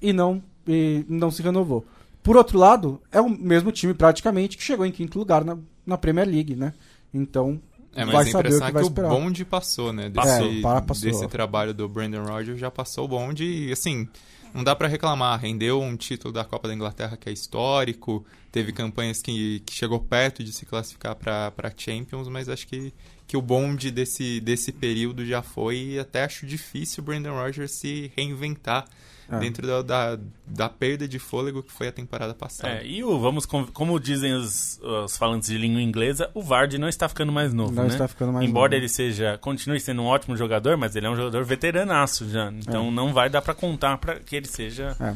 e 0.00 0.12
não, 0.12 0.42
e 0.66 1.04
não 1.08 1.30
se 1.30 1.42
renovou. 1.42 1.84
Por 2.22 2.36
outro 2.36 2.58
lado, 2.58 3.00
é 3.10 3.20
o 3.20 3.28
mesmo 3.28 3.70
time 3.70 3.92
praticamente 3.92 4.56
que 4.56 4.62
chegou 4.62 4.86
em 4.86 4.92
quinto 4.92 5.18
lugar 5.18 5.44
na, 5.44 5.58
na 5.86 5.96
Premier 5.98 6.26
League, 6.28 6.54
né? 6.56 6.72
Então, 7.12 7.60
É, 7.94 8.04
mas 8.04 8.14
vai 8.14 8.24
a 8.24 8.28
impressão 8.28 8.60
que 8.60 8.64
é 8.66 8.72
vai 8.72 8.82
que 8.82 8.88
o 8.88 8.90
bonde 8.90 9.44
passou, 9.44 9.92
né? 9.92 10.08
Desse, 10.08 10.60
para- 10.62 10.80
passou. 10.82 11.10
desse 11.10 11.28
trabalho 11.28 11.74
do 11.74 11.88
Brandon 11.88 12.24
Rodgers 12.24 12.58
já 12.58 12.70
passou 12.70 13.04
o 13.04 13.08
bonde 13.08 13.44
e, 13.44 13.72
assim, 13.72 14.08
não 14.54 14.64
dá 14.64 14.74
pra 14.74 14.88
reclamar. 14.88 15.38
Rendeu 15.40 15.80
um 15.80 15.96
título 15.96 16.32
da 16.32 16.44
Copa 16.44 16.68
da 16.68 16.74
Inglaterra 16.74 17.16
que 17.16 17.28
é 17.28 17.32
histórico, 17.32 18.24
teve 18.50 18.72
campanhas 18.72 19.20
que, 19.20 19.60
que 19.60 19.74
chegou 19.74 20.00
perto 20.00 20.42
de 20.42 20.52
se 20.52 20.64
classificar 20.66 21.14
pra 21.16 21.50
pra 21.50 21.72
Champions, 21.76 22.28
mas 22.28 22.48
acho 22.48 22.66
que, 22.66 22.92
que 23.26 23.36
o 23.36 23.42
bonde 23.42 23.90
desse, 23.90 24.40
desse 24.40 24.72
período 24.72 25.24
já 25.26 25.42
foi 25.42 25.76
e 25.92 25.98
até 25.98 26.24
acho 26.24 26.46
difícil 26.46 27.02
o 27.02 27.06
Brandon 27.06 27.32
Rodgers 27.34 27.72
se 27.72 28.10
reinventar 28.16 28.86
É. 29.32 29.38
dentro 29.38 29.66
da, 29.66 29.82
da, 29.82 30.18
da 30.46 30.68
perda 30.68 31.08
de 31.08 31.18
fôlego 31.18 31.62
que 31.62 31.72
foi 31.72 31.88
a 31.88 31.92
temporada 31.92 32.34
passada. 32.34 32.74
É, 32.74 32.86
e 32.86 33.02
o, 33.02 33.18
vamos, 33.18 33.46
com- 33.46 33.66
como 33.66 33.98
dizem 33.98 34.32
os, 34.34 34.78
os 34.82 35.16
falantes 35.16 35.48
de 35.48 35.56
língua 35.58 35.80
inglesa, 35.80 36.30
o 36.34 36.42
Vardy 36.42 36.78
não 36.78 36.88
está 36.88 37.08
ficando 37.08 37.32
mais 37.32 37.52
novo, 37.52 37.72
Não 37.72 37.84
né? 37.84 37.88
está 37.88 38.06
ficando 38.06 38.32
mais 38.32 38.48
Embora 38.48 38.70
novo. 38.72 38.80
ele 38.80 38.88
seja, 38.88 39.38
continue 39.38 39.80
sendo 39.80 40.02
um 40.02 40.06
ótimo 40.06 40.36
jogador, 40.36 40.76
mas 40.76 40.94
ele 40.96 41.06
é 41.06 41.10
um 41.10 41.16
jogador 41.16 41.44
veteranaço 41.44 42.28
já. 42.28 42.52
Então 42.52 42.90
não 42.90 43.12
vai 43.12 43.30
dar 43.30 43.40
pra 43.42 43.54
contar 43.54 43.96
para 43.98 44.16
que 44.20 44.36
ele 44.36 44.46
seja 44.46 44.96
É. 45.00 45.14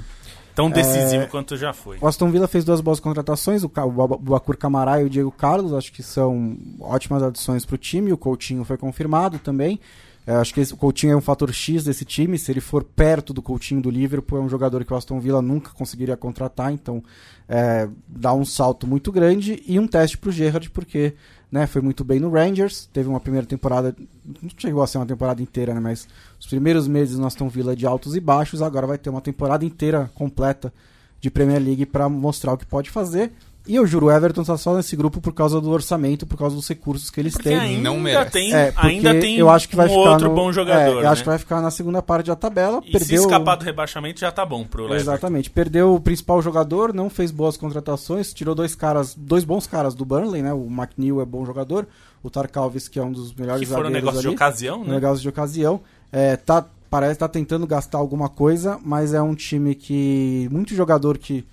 tão 0.54 0.70
decisivo 0.70 1.24
É, 1.24 1.26
quanto 1.26 1.56
já 1.56 1.72
foi. 1.74 1.98
O 2.00 2.06
Aston 2.06 2.30
Villa 2.30 2.48
fez 2.48 2.64
duas 2.64 2.80
boas 2.80 2.98
contratações, 2.98 3.62
o, 3.62 3.66
o 3.66 3.90
Ba- 3.90 4.04
o 4.14 4.18
Bakur 4.18 4.56
Camará 4.56 5.02
e 5.02 5.04
o 5.04 5.10
Diego 5.10 5.30
Carlos, 5.30 5.74
acho 5.74 5.92
que 5.92 6.02
são 6.02 6.56
ótimas 6.80 7.22
adições 7.22 7.66
para 7.66 7.74
o 7.74 7.78
time, 7.78 8.12
o 8.12 8.16
Coutinho 8.16 8.64
foi 8.64 8.76
confirmado 8.78 9.38
também. 9.38 9.78
É, 10.26 10.34
acho 10.34 10.52
que 10.52 10.60
esse- 10.60 10.74
o 10.74 10.76
Coutinho 10.76 11.12
é 11.12 11.16
um 11.16 11.20
fator 11.20 11.52
X 11.52 11.84
desse 11.84 12.04
time, 12.04 12.36
se 12.36 12.50
ele 12.50 12.60
for 12.60 12.82
perto 12.82 13.32
do 13.32 13.40
Coutinho 13.40 13.80
do 13.80 13.88
Liverpool, 13.88 14.38
é 14.38 14.42
um 14.42 14.48
jogador 14.48 14.84
que 14.84 14.92
o 14.92 14.96
Aston 14.96 15.20
Villa 15.20 15.40
nunca 15.40 15.70
conseguiria 15.70 16.16
contratar, 16.16 16.72
então 16.72 17.02
é, 17.48 17.88
dá 18.08 18.34
um 18.34 18.44
salto 18.44 18.88
muito 18.88 19.12
grande 19.12 19.62
e 19.66 19.78
um 19.78 19.86
teste 19.86 20.18
para 20.18 20.30
o 20.30 20.32
Gerrard, 20.32 20.68
porque 20.70 21.14
né, 21.50 21.64
foi 21.68 21.80
muito 21.80 22.02
bem 22.02 22.18
no 22.18 22.28
Rangers, 22.28 22.88
teve 22.92 23.08
uma 23.08 23.20
primeira 23.20 23.46
temporada, 23.46 23.94
não 24.42 24.50
chegou 24.58 24.82
a 24.82 24.86
ser 24.88 24.98
uma 24.98 25.06
temporada 25.06 25.40
inteira, 25.40 25.72
né, 25.72 25.78
mas 25.78 26.08
os 26.40 26.46
primeiros 26.48 26.88
meses 26.88 27.16
no 27.16 27.24
Aston 27.24 27.48
Villa 27.48 27.76
de 27.76 27.86
altos 27.86 28.16
e 28.16 28.20
baixos, 28.20 28.60
agora 28.62 28.84
vai 28.84 28.98
ter 28.98 29.10
uma 29.10 29.20
temporada 29.20 29.64
inteira 29.64 30.10
completa 30.12 30.74
de 31.20 31.30
Premier 31.30 31.62
League 31.62 31.86
para 31.86 32.08
mostrar 32.08 32.52
o 32.52 32.58
que 32.58 32.66
pode 32.66 32.90
fazer. 32.90 33.32
E 33.66 33.74
eu 33.74 33.86
juro, 33.86 34.06
o 34.06 34.10
Everton 34.12 34.44
tá 34.44 34.56
só 34.56 34.76
nesse 34.76 34.94
grupo 34.94 35.20
por 35.20 35.32
causa 35.34 35.60
do 35.60 35.70
orçamento, 35.70 36.24
por 36.26 36.38
causa 36.38 36.54
dos 36.54 36.68
recursos 36.68 37.10
que 37.10 37.18
eles 37.20 37.32
Porque 37.32 37.48
têm. 37.48 37.58
ainda 37.58 37.82
não 37.90 37.98
merece. 37.98 38.30
tem, 38.30 38.54
É, 38.54 38.70
porque 38.70 38.86
ainda 38.86 39.14
tem 39.20 39.36
eu 39.36 39.50
acho 39.50 39.68
que 39.68 39.74
vai 39.74 39.86
um 39.86 39.88
ficar 39.88 40.10
outro 40.12 40.28
no- 40.28 40.34
bom 40.34 40.50
é, 40.50 40.52
jogador. 40.52 41.02
eu 41.02 41.08
acho 41.08 41.16
né? 41.20 41.22
que 41.24 41.28
vai 41.28 41.38
ficar 41.38 41.60
na 41.60 41.70
segunda 41.70 42.00
parte 42.00 42.26
da 42.28 42.36
tabela. 42.36 42.80
E 42.84 42.86
se 42.86 42.92
perdeu 42.92 43.22
escapar 43.22 43.56
do 43.56 43.64
rebaixamento 43.64 44.20
já 44.20 44.30
tá 44.30 44.46
bom 44.46 44.64
pro 44.64 44.84
Leicester. 44.84 45.12
Exatamente. 45.12 45.50
Perdeu 45.50 45.94
o 45.94 46.00
principal 46.00 46.40
jogador, 46.40 46.92
não 46.94 47.10
fez 47.10 47.30
boas 47.30 47.56
contratações, 47.56 48.32
tirou 48.32 48.54
dois 48.54 48.74
caras, 48.74 49.14
dois 49.16 49.44
bons 49.44 49.66
caras 49.66 49.94
do 49.94 50.04
Burnley, 50.04 50.42
né? 50.42 50.52
O 50.52 50.66
McNeil 50.70 51.20
é 51.20 51.24
bom 51.24 51.44
jogador, 51.44 51.86
o 52.22 52.30
Tarkalvis, 52.30 52.86
que 52.88 52.98
é 52.98 53.02
um 53.02 53.10
dos 53.12 53.34
melhores 53.34 53.60
Que 53.60 53.66
foram 53.66 53.84
zagueiros 53.84 54.04
negócio 54.04 54.20
de 54.30 54.34
ocasião, 54.34 54.80
um 54.80 54.84
né? 54.84 54.94
negócio 54.94 55.22
de 55.22 55.28
ocasião. 55.28 55.80
É, 56.12 56.36
tá, 56.36 56.64
parece 56.88 57.14
estar 57.14 57.28
tentando 57.28 57.66
gastar 57.66 57.98
alguma 57.98 58.28
coisa, 58.28 58.78
mas 58.84 59.12
é 59.12 59.20
um 59.20 59.34
time 59.34 59.74
que. 59.74 60.48
Muito 60.52 60.72
jogador 60.72 61.18
que 61.18 61.44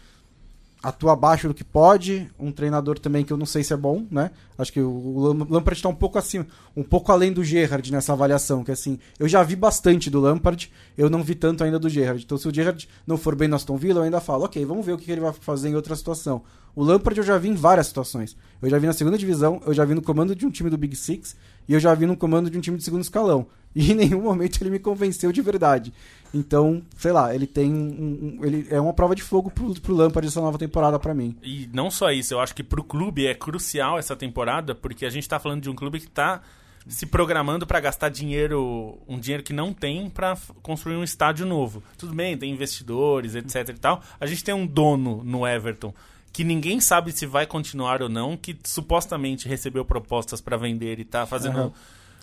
atua 0.83 1.13
abaixo 1.13 1.47
do 1.47 1.53
que 1.53 1.63
pode, 1.63 2.29
um 2.37 2.51
treinador 2.51 2.99
também 2.99 3.23
que 3.23 3.31
eu 3.31 3.37
não 3.37 3.45
sei 3.45 3.63
se 3.63 3.73
é 3.73 3.77
bom, 3.77 4.05
né? 4.11 4.31
Acho 4.57 4.73
que 4.73 4.81
o 4.81 5.17
Lam- 5.17 5.47
Lampard 5.49 5.79
está 5.79 5.87
um 5.87 5.95
pouco 5.95 6.17
assim, 6.17 6.45
um 6.75 6.83
pouco 6.83 7.09
além 7.09 7.31
do 7.31 7.41
Gerrard 7.41 7.89
nessa 7.89 8.11
avaliação, 8.11 8.65
que 8.65 8.71
assim, 8.71 8.99
eu 9.17 9.27
já 9.27 9.41
vi 9.41 9.55
bastante 9.55 10.09
do 10.09 10.19
Lampard, 10.19 10.69
eu 10.97 11.09
não 11.09 11.23
vi 11.23 11.35
tanto 11.35 11.63
ainda 11.63 11.79
do 11.79 11.87
Gerrard. 11.87 12.23
Então 12.25 12.37
se 12.37 12.47
o 12.49 12.53
Gerrard 12.53 12.87
não 13.07 13.15
for 13.15 13.33
bem 13.33 13.47
no 13.47 13.55
Aston 13.55 13.77
Villa, 13.77 14.01
eu 14.01 14.03
ainda 14.03 14.19
falo, 14.19 14.43
ok, 14.43 14.63
vamos 14.65 14.85
ver 14.85 14.91
o 14.91 14.97
que 14.97 15.09
ele 15.09 15.21
vai 15.21 15.31
fazer 15.31 15.69
em 15.69 15.75
outra 15.75 15.95
situação. 15.95 16.41
O 16.75 16.83
Lampard 16.83 17.17
eu 17.17 17.25
já 17.25 17.37
vi 17.37 17.49
em 17.49 17.55
várias 17.55 17.87
situações. 17.87 18.35
Eu 18.61 18.69
já 18.69 18.77
vi 18.77 18.87
na 18.87 18.93
segunda 18.93 19.17
divisão, 19.17 19.61
eu 19.65 19.73
já 19.73 19.85
vi 19.85 19.93
no 19.93 20.01
comando 20.01 20.35
de 20.35 20.45
um 20.45 20.51
time 20.51 20.69
do 20.69 20.77
Big 20.77 20.95
Six 20.95 21.35
e 21.67 21.73
eu 21.73 21.79
já 21.79 21.93
vi 21.93 22.05
no 22.05 22.15
comando 22.17 22.49
de 22.49 22.57
um 22.57 22.61
time 22.61 22.77
de 22.77 22.83
segundo 22.83 23.01
escalão. 23.01 23.45
E 23.75 23.91
em 23.91 23.95
nenhum 23.95 24.21
momento 24.21 24.61
ele 24.61 24.69
me 24.69 24.77
convenceu 24.77 25.31
de 25.31 25.41
verdade. 25.41 25.91
Então, 26.31 26.83
sei 26.95 27.11
lá, 27.11 27.33
ele 27.33 27.47
tem 27.47 27.73
um, 27.73 28.37
um- 28.39 28.45
ele 28.45 28.67
é 28.69 28.79
uma 28.79 28.93
prova 28.93 29.15
de 29.15 29.23
fogo 29.23 29.49
pro, 29.49 29.73
pro 29.81 29.95
Lampard 29.95 30.27
essa 30.27 30.39
nova 30.39 30.59
temporada 30.59 30.99
pra 30.99 31.11
mim. 31.11 31.35
E 31.41 31.67
não 31.73 31.89
só 31.89 32.11
isso, 32.11 32.35
eu 32.35 32.39
acho 32.39 32.53
que 32.53 32.61
pro 32.63 32.83
clube 32.83 33.25
é 33.25 33.33
crucial 33.33 33.97
essa 33.97 34.15
temporada, 34.15 34.75
porque 34.75 35.07
a 35.07 35.09
gente 35.09 35.27
tá 35.27 35.39
falando 35.39 35.63
de 35.63 35.71
um 35.71 35.73
clube 35.75 35.99
que 35.99 36.07
tá 36.07 36.43
se 36.87 37.07
programando 37.07 37.65
para 37.65 37.79
gastar 37.79 38.09
dinheiro, 38.09 38.99
um 39.07 39.17
dinheiro 39.19 39.41
que 39.41 39.53
não 39.53 39.73
tem 39.73 40.07
para 40.07 40.37
construir 40.61 40.95
um 40.95 41.03
estádio 41.03 41.43
novo. 41.43 41.81
Tudo 41.97 42.13
bem, 42.13 42.37
tem 42.37 42.51
investidores, 42.51 43.33
etc 43.33 43.69
e 43.69 43.79
tal. 43.79 44.03
A 44.19 44.27
gente 44.27 44.43
tem 44.43 44.53
um 44.53 44.67
dono 44.67 45.23
no 45.23 45.47
Everton 45.47 45.91
que 46.33 46.43
ninguém 46.43 46.79
sabe 46.81 47.11
se 47.11 47.25
vai 47.27 47.45
continuar 47.45 48.01
ou 48.01 48.09
não, 48.09 48.35
que 48.35 48.57
supostamente 48.63 49.47
recebeu 49.47 49.85
propostas 49.85 50.41
para 50.41 50.57
vender 50.57 50.99
e 50.99 51.05
tá 51.05 51.25
fazendo 51.27 51.59
Aham. 51.59 51.71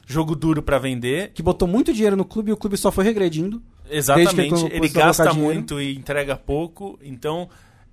jogo 0.05 0.35
duro 0.35 0.61
para 0.63 0.79
vender. 0.79 1.31
Que 1.33 1.43
botou 1.43 1.69
muito 1.69 1.93
dinheiro 1.93 2.17
no 2.17 2.25
clube 2.25 2.51
e 2.51 2.53
o 2.53 2.57
clube 2.57 2.77
só 2.77 2.91
foi 2.91 3.05
regredindo. 3.05 3.63
Exatamente, 3.89 4.65
ele 4.67 4.77
ele, 4.77 4.89
gasta 4.89 5.29
dinheiro. 5.31 5.55
muito 5.55 5.81
e 5.81 5.97
entrega 5.97 6.37
pouco, 6.37 6.99
então 7.03 7.49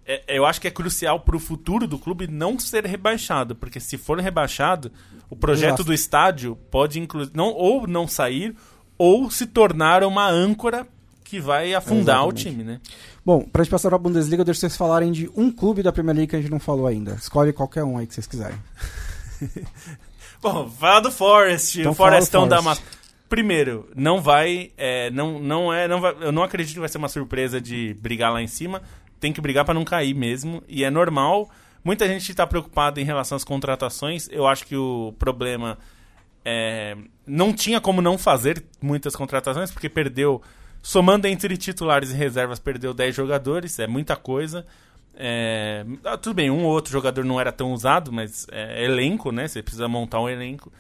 é- 0.05 0.24
eu 0.28 0.45
acho 0.45 0.59
que 0.61 0.68
é 0.68 0.72
crucial 0.72 1.20
pro 1.20 1.39
futuro 1.39 1.88
do 1.88 1.97
clube 1.99 2.28
não 2.28 2.57
ser 2.59 2.86
rebaixado, 2.86 3.55
porque 3.55 3.80
se 3.80 3.97
for 3.97 4.20
rebaixado, 4.20 4.91
o 5.30 5.36
projeto 5.36 5.70
Exato. 5.70 5.84
do 5.84 5.93
estádio 5.93 6.55
pode 6.72 6.99
incluir 6.99 7.30
não 7.34 7.51
ou 7.53 7.86
não 7.88 8.07
sair 8.07 8.55
ou 8.97 9.30
se 9.30 9.45
tornar 9.45 10.03
uma 10.03 10.28
âncora 10.30 10.88
que 11.24 11.39
vai 11.41 11.74
afundar 11.74 12.24
o 12.26 12.30
Exatamente. 12.30 12.43
time, 12.43 12.63
né? 12.63 12.80
Bom, 13.28 13.41
pra 13.41 13.61
gente 13.61 13.71
passar 13.71 13.89
pra 13.89 13.97
Bundesliga, 13.97 14.39
eu 14.39 14.45
deixo 14.45 14.61
vocês 14.61 14.78
falarem 14.78 15.11
de 15.11 15.30
um 15.36 15.51
clube 15.51 15.84
da 15.84 15.91
Premier 15.91 16.15
League 16.15 16.30
que 16.30 16.38
a 16.38 16.39
gente 16.39 16.49
não 16.49 16.61
falou 16.61 16.88
ainda. 16.88 17.11
Escolhe 17.15 17.51
qualquer 17.51 17.84
um 17.84 17.97
aí 17.97 18.07
que 18.07 18.13
vocês 18.13 18.25
quiserem. 18.25 18.57
Bom, 20.41 20.69
fala 20.69 21.01
do 21.01 21.11
Forest, 21.11 21.82
Então 21.82 21.91
o 21.91 21.93
Forestão 21.93 22.47
da 22.47 22.61
massa. 22.61 22.82
Primeiro, 23.28 23.89
não 23.93 24.21
vai, 24.21 24.71
é, 24.78 25.11
não, 25.11 25.39
não 25.39 25.73
é, 25.73 25.89
não 25.89 25.99
vai, 25.99 26.15
eu 26.21 26.32
não 26.32 26.41
acredito 26.41 26.75
que 26.75 26.80
vai 26.80 26.88
ser 26.88 26.99
uma 26.99 27.09
surpresa 27.09 27.59
de 27.59 27.97
brigar 27.99 28.32
lá 28.32 28.41
em 28.41 28.47
cima. 28.47 28.82
Tem 29.19 29.34
que 29.34 29.41
brigar 29.41 29.65
pra 29.65 29.73
não 29.73 29.84
cair 29.84 30.13
mesmo 30.13 30.63
e 30.65 30.86
é 30.86 30.89
normal. 30.89 31.49
Muita 31.84 32.07
gente 32.07 32.34
tá 32.34 32.47
preocupada 32.47 33.01
em 33.01 33.03
relação 33.03 33.36
às 33.36 33.43
contratações. 33.43 34.30
Eu 34.32 34.47
acho 34.47 34.65
que 34.65 34.78
o 34.78 35.13
problema 35.19 35.78
é, 36.45 36.95
não 37.25 37.51
tinha 37.51 37.82
como 37.82 38.01
não 38.01 38.17
fazer 38.17 38.63
muitas 38.82 39.17
contratações 39.17 39.69
porque 39.69 39.89
perdeu, 39.89 40.41
somando 40.88 41.27
entre 41.27 41.57
titulares 41.57 42.11
e 42.11 42.13
reservas, 42.13 42.59
perdeu 42.59 42.93
10 42.93 43.13
jogadores, 43.13 43.77
é 43.77 43.88
muita 43.88 44.15
coisa. 44.15 44.65
É, 45.13 45.85
ah, 46.05 46.15
tudo 46.15 46.35
bem, 46.35 46.49
um 46.49 46.63
ou 46.63 46.71
outro 46.71 46.89
jogador 46.93 47.25
não 47.25 47.41
era 47.41 47.51
tão 47.51 47.73
usado, 47.73 48.09
mas 48.09 48.47
é 48.49 48.85
elenco, 48.85 49.29
né? 49.33 49.49
Você 49.49 49.61
precisa 49.61 49.89
montar 49.89 50.21
um 50.21 50.29
elenco. 50.29 50.71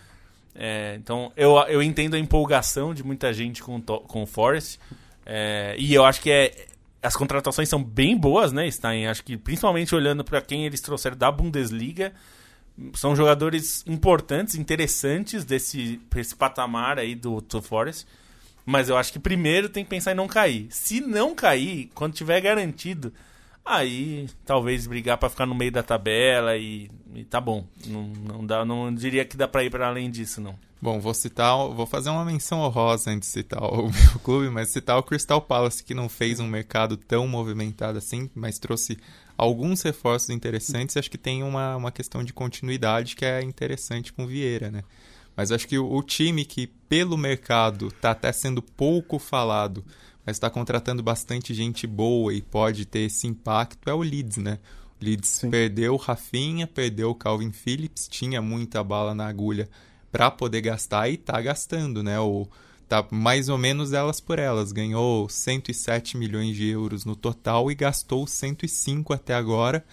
É, 0.55 0.95
então, 0.95 1.29
eu, 1.35 1.57
eu 1.67 1.83
entendo 1.83 2.13
a 2.13 2.19
empolgação 2.19 2.93
de 2.93 3.03
muita 3.03 3.33
gente 3.33 3.61
com, 3.61 3.81
com 3.81 4.23
o 4.23 4.25
Forest. 4.25 4.79
É, 5.25 5.75
e 5.77 5.93
eu 5.93 6.05
acho 6.05 6.21
que 6.21 6.31
é, 6.31 6.67
as 7.03 7.17
contratações 7.17 7.67
são 7.67 7.83
bem 7.83 8.15
boas, 8.15 8.53
né, 8.53 8.71
Stein? 8.71 9.07
Acho 9.07 9.25
que 9.25 9.35
principalmente 9.35 9.93
olhando 9.93 10.23
para 10.23 10.39
quem 10.39 10.65
eles 10.65 10.79
trouxeram 10.79 11.17
da 11.17 11.29
Bundesliga, 11.29 12.13
são 12.93 13.13
jogadores 13.13 13.83
importantes, 13.85 14.55
interessantes 14.55 15.43
desse 15.43 15.99
esse 16.15 16.33
patamar 16.33 16.97
aí 16.97 17.13
do, 17.13 17.41
do 17.41 17.61
Forest. 17.61 18.07
Mas 18.67 18.89
eu 18.89 18.97
acho 18.97 19.13
que 19.13 19.17
primeiro 19.17 19.69
tem 19.69 19.85
que 19.85 19.89
pensar 19.89 20.11
em 20.11 20.15
não 20.15 20.27
cair. 20.27 20.67
Se 20.69 20.99
não 20.99 21.33
cair, 21.33 21.89
quando 21.95 22.13
tiver 22.13 22.41
garantido, 22.41 23.13
aí 23.63 24.27
talvez 24.45 24.85
brigar 24.85 25.17
para 25.17 25.29
ficar 25.29 25.45
no 25.45 25.55
meio 25.55 25.71
da 25.71 25.81
tabela 25.81 26.57
e, 26.57 26.91
e 27.15 27.23
tá 27.23 27.39
bom. 27.39 27.65
Não, 27.85 28.03
não, 28.03 28.45
dá, 28.45 28.65
não 28.65 28.93
diria 28.93 29.23
que 29.23 29.37
dá 29.37 29.47
para 29.47 29.63
ir 29.63 29.69
para 29.69 29.87
além 29.87 30.11
disso, 30.11 30.41
não. 30.41 30.53
Bom, 30.81 30.99
vou 30.99 31.13
citar, 31.13 31.55
vou 31.69 31.85
fazer 31.85 32.09
uma 32.09 32.25
menção 32.25 32.59
honrosa 32.59 33.09
antes 33.09 33.29
de 33.29 33.35
citar 33.35 33.63
o 33.63 33.83
meu 33.89 34.19
clube, 34.21 34.49
mas 34.49 34.67
citar 34.67 34.97
o 34.97 35.03
Crystal 35.03 35.41
Palace, 35.41 35.81
que 35.81 35.93
não 35.93 36.09
fez 36.09 36.41
um 36.41 36.47
mercado 36.47 36.97
tão 36.97 37.25
movimentado 37.25 37.97
assim, 37.97 38.29
mas 38.35 38.59
trouxe 38.59 38.97
alguns 39.37 39.81
reforços 39.81 40.29
interessantes. 40.29 40.97
Acho 40.97 41.09
que 41.09 41.17
tem 41.17 41.41
uma, 41.41 41.77
uma 41.77 41.91
questão 41.91 42.21
de 42.21 42.33
continuidade 42.33 43.15
que 43.15 43.23
é 43.23 43.41
interessante 43.41 44.11
com 44.11 44.25
o 44.25 44.27
Vieira, 44.27 44.69
né? 44.69 44.83
Mas 45.37 45.51
acho 45.51 45.67
que 45.67 45.77
o, 45.77 45.87
o 45.87 46.01
time 46.01 46.43
que, 46.43 46.65
pelo 46.65 47.15
mercado, 47.15 47.89
está 47.89 48.09
até 48.09 48.31
sendo 48.31 48.59
pouco 48.59 49.19
falado, 49.19 49.85
mas 50.25 50.35
está 50.35 50.49
contratando 50.49 51.03
bastante 51.03 51.53
gente 51.53 51.85
boa 51.85 52.33
e 52.33 52.41
pode 52.41 52.85
ter 52.85 53.01
esse 53.01 53.27
impacto, 53.27 53.87
é 53.87 53.93
o 53.93 54.01
Leeds, 54.01 54.37
né? 54.37 54.57
O 54.99 55.05
Leeds 55.05 55.29
Sim. 55.29 55.51
perdeu 55.51 55.93
o 55.93 55.97
Rafinha, 55.97 56.65
perdeu 56.65 57.11
o 57.11 57.15
Calvin 57.15 57.51
Phillips, 57.51 58.07
tinha 58.07 58.41
muita 58.41 58.83
bala 58.83 59.13
na 59.13 59.27
agulha 59.27 59.69
para 60.11 60.31
poder 60.31 60.61
gastar 60.61 61.07
e 61.07 61.17
tá 61.17 61.39
gastando, 61.39 62.01
né? 62.01 62.19
O, 62.19 62.47
tá 62.89 63.05
mais 63.11 63.47
ou 63.47 63.59
menos 63.59 63.93
elas 63.93 64.19
por 64.19 64.39
elas. 64.39 64.71
Ganhou 64.71 65.29
107 65.29 66.17
milhões 66.17 66.55
de 66.55 66.67
euros 66.67 67.05
no 67.05 67.15
total 67.15 67.71
e 67.71 67.75
gastou 67.75 68.25
105 68.25 69.13
até 69.13 69.35
agora. 69.35 69.85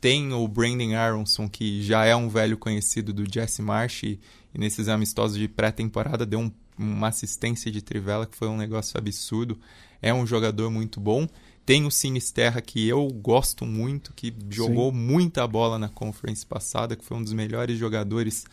Tem 0.00 0.32
o 0.32 0.46
Brandon 0.48 0.94
Aronson, 0.94 1.48
que 1.48 1.82
já 1.82 2.04
é 2.04 2.16
um 2.16 2.28
velho 2.28 2.56
conhecido 2.56 3.12
do 3.12 3.24
Jesse 3.30 3.60
Marsh 3.60 4.02
e, 4.04 4.20
e 4.54 4.58
nesses 4.58 4.88
amistosos 4.88 5.36
de 5.36 5.46
pré-temporada 5.46 6.24
deu 6.24 6.40
um- 6.40 6.52
uma 6.78 7.08
assistência 7.08 7.70
de 7.70 7.82
trivela 7.82 8.24
que 8.26 8.34
foi 8.36 8.48
um 8.48 8.56
negócio 8.56 8.96
absurdo. 8.98 9.58
É 10.00 10.14
um 10.14 10.26
jogador 10.26 10.70
muito 10.70 10.98
bom. 10.98 11.28
Tem 11.66 11.84
o 11.84 11.90
Sinisterra, 11.90 12.62
que 12.62 12.88
eu 12.88 13.06
gosto 13.08 13.66
muito, 13.66 14.12
que 14.14 14.32
jogou 14.48 14.90
muita 14.90 15.46
bola 15.46 15.78
na 15.78 15.90
conference 15.90 16.44
passada, 16.46 16.96
que 16.96 17.04
foi 17.04 17.18
um 17.18 17.22
dos 17.22 17.34
melhores 17.34 17.78
jogadores 17.78 18.46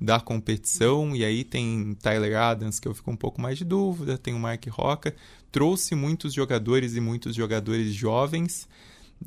da 0.00 0.18
competição. 0.18 1.14
E 1.14 1.22
aí 1.24 1.44
tem 1.44 1.94
Tyler 2.00 2.36
Adams, 2.38 2.80
que 2.80 2.88
eu 2.88 2.94
fico 2.94 3.10
um 3.10 3.16
pouco 3.16 3.40
mais 3.40 3.58
de 3.58 3.64
dúvida, 3.64 4.16
tem 4.16 4.32
o 4.32 4.38
Mark 4.38 4.66
Roca. 4.68 5.14
Trouxe 5.52 5.94
muitos 5.94 6.32
jogadores 6.32 6.96
e 6.96 7.00
muitos 7.00 7.36
jogadores 7.36 7.92
jovens. 7.94 8.66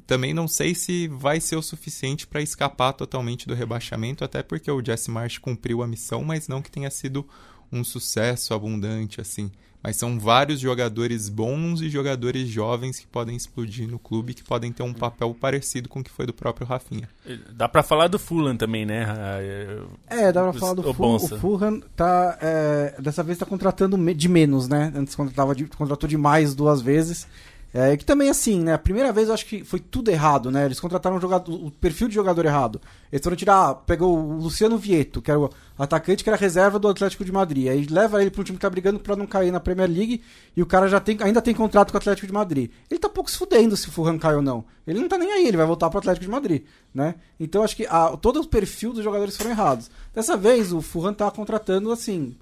Também 0.05 0.33
não 0.33 0.47
sei 0.47 0.73
se 0.75 1.07
vai 1.07 1.39
ser 1.41 1.55
o 1.55 1.61
suficiente 1.61 2.25
para 2.27 2.41
escapar 2.41 2.93
totalmente 2.93 3.47
do 3.47 3.53
rebaixamento, 3.53 4.23
até 4.23 4.41
porque 4.43 4.69
o 4.71 4.83
Jesse 4.83 5.11
Marsh 5.11 5.37
cumpriu 5.37 5.81
a 5.83 5.87
missão, 5.87 6.23
mas 6.23 6.47
não 6.47 6.61
que 6.61 6.71
tenha 6.71 6.89
sido 6.89 7.27
um 7.71 7.83
sucesso 7.83 8.53
abundante 8.53 9.19
assim. 9.19 9.51
Mas 9.83 9.95
são 9.95 10.19
vários 10.19 10.59
jogadores 10.59 11.29
bons 11.29 11.81
e 11.81 11.89
jogadores 11.89 12.47
jovens 12.47 12.99
que 12.99 13.05
podem 13.07 13.35
explodir 13.35 13.87
no 13.87 13.99
clube, 13.99 14.33
que 14.33 14.43
podem 14.43 14.71
ter 14.71 14.81
um 14.83 14.93
papel 14.93 15.33
parecido 15.39 15.87
com 15.87 15.99
o 15.99 16.03
que 16.03 16.09
foi 16.09 16.25
do 16.25 16.33
próprio 16.33 16.65
Rafinha. 16.65 17.07
Dá 17.53 17.69
para 17.69 17.83
falar 17.83 18.07
do 18.07 18.17
Fulham 18.17 18.57
também, 18.57 18.85
né? 18.85 19.05
Ah, 19.07 19.41
eu- 19.41 19.89
É, 20.07 20.31
dá 20.31 20.41
pra 20.41 20.51
Os- 20.51 20.59
falar 20.59 20.73
do 20.73 20.93
Fulham. 20.93 21.15
O. 21.15 21.39
Fulham 21.39 21.79
tá. 21.95 22.37
é, 22.41 22.95
dessa 22.99 23.21
vez 23.23 23.37
tá 23.37 23.45
contratando 23.45 23.97
de 24.13 24.27
menos, 24.27 24.67
né? 24.67 24.91
Antes 24.95 25.13
contratava 25.15 25.53
de, 25.55 25.65
contratou 25.65 26.09
demais 26.09 26.55
duas 26.55 26.81
vezes. 26.81 27.27
É, 27.73 27.95
que 27.97 28.05
também 28.05 28.29
assim, 28.29 28.61
né? 28.63 28.73
A 28.73 28.77
primeira 28.77 29.11
vez 29.11 29.27
eu 29.27 29.33
acho 29.33 29.45
que 29.45 29.63
foi 29.63 29.79
tudo 29.79 30.09
errado, 30.09 30.49
né? 30.49 30.65
Eles 30.65 30.79
contrataram 30.79 31.17
um 31.17 31.21
jogador, 31.21 31.53
o 31.53 31.69
perfil 31.69 32.07
de 32.07 32.15
jogador 32.15 32.45
errado. 32.45 32.81
Eles 33.11 33.21
foram 33.23 33.35
tirar, 33.35 33.75
pegou 33.85 34.17
o 34.17 34.33
Luciano 34.37 34.77
Vieto, 34.77 35.21
que 35.21 35.29
era 35.29 35.39
o 35.39 35.49
atacante 35.77 36.23
que 36.23 36.29
era 36.29 36.37
reserva 36.37 36.79
do 36.79 36.87
Atlético 36.87 37.23
de 37.25 37.31
Madrid. 37.31 37.67
Aí 37.67 37.85
leva 37.85 38.21
ele 38.21 38.31
um 38.35 38.43
time 38.43 38.57
que 38.57 38.61
tá 38.61 38.69
brigando 38.69 38.99
pra 38.99 39.15
não 39.17 39.27
cair 39.27 39.51
na 39.51 39.59
Premier 39.59 39.89
League 39.89 40.23
e 40.55 40.61
o 40.63 40.65
cara 40.65 40.87
já 40.87 40.99
tem, 40.99 41.17
ainda 41.21 41.41
tem 41.41 41.53
contrato 41.53 41.91
com 41.91 41.97
o 41.97 41.99
Atlético 41.99 42.25
de 42.25 42.33
Madrid. 42.33 42.71
Ele 42.89 42.99
tá 42.99 43.09
pouco 43.09 43.29
se 43.29 43.37
fudendo 43.37 43.75
se 43.77 43.89
o 43.89 43.91
Fulham 43.91 44.17
cai 44.17 44.33
ou 44.35 44.41
não. 44.41 44.63
Ele 44.87 44.99
não 44.99 45.09
tá 45.09 45.17
nem 45.17 45.31
aí, 45.31 45.45
ele 45.47 45.57
vai 45.57 45.65
voltar 45.65 45.89
pro 45.89 45.99
Atlético 45.99 46.25
de 46.25 46.31
Madrid, 46.31 46.63
né? 46.95 47.15
Então 47.39 47.61
acho 47.63 47.75
que 47.75 47.85
a- 47.85 48.15
todo 48.17 48.39
o 48.41 48.47
perfil 48.47 48.93
dos 48.93 49.03
jogadores 49.03 49.35
foram 49.35 49.51
errados. 49.51 49.91
Dessa 50.15 50.37
vez 50.37 50.71
o 50.71 50.81
Fulham 50.81 51.13
tá 51.13 51.29
contratando 51.29 51.91
assim, 51.91 52.35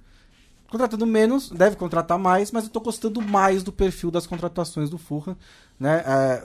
contratando 0.76 1.05
menos, 1.05 1.49
deve 1.49 1.78
contratar 1.78 2.19
mais, 2.19 2.51
mas 2.51 2.65
eu 2.65 2.69
tô 2.69 2.82
gostando 2.82 3.21
mais 3.21 3.63
do 3.63 3.71
perfil 3.71 4.11
das 4.11 4.28
contratações 4.28 4.89
do 4.89 4.97
Fulham, 4.97 5.38
né? 5.80 6.03
É, 6.05 6.43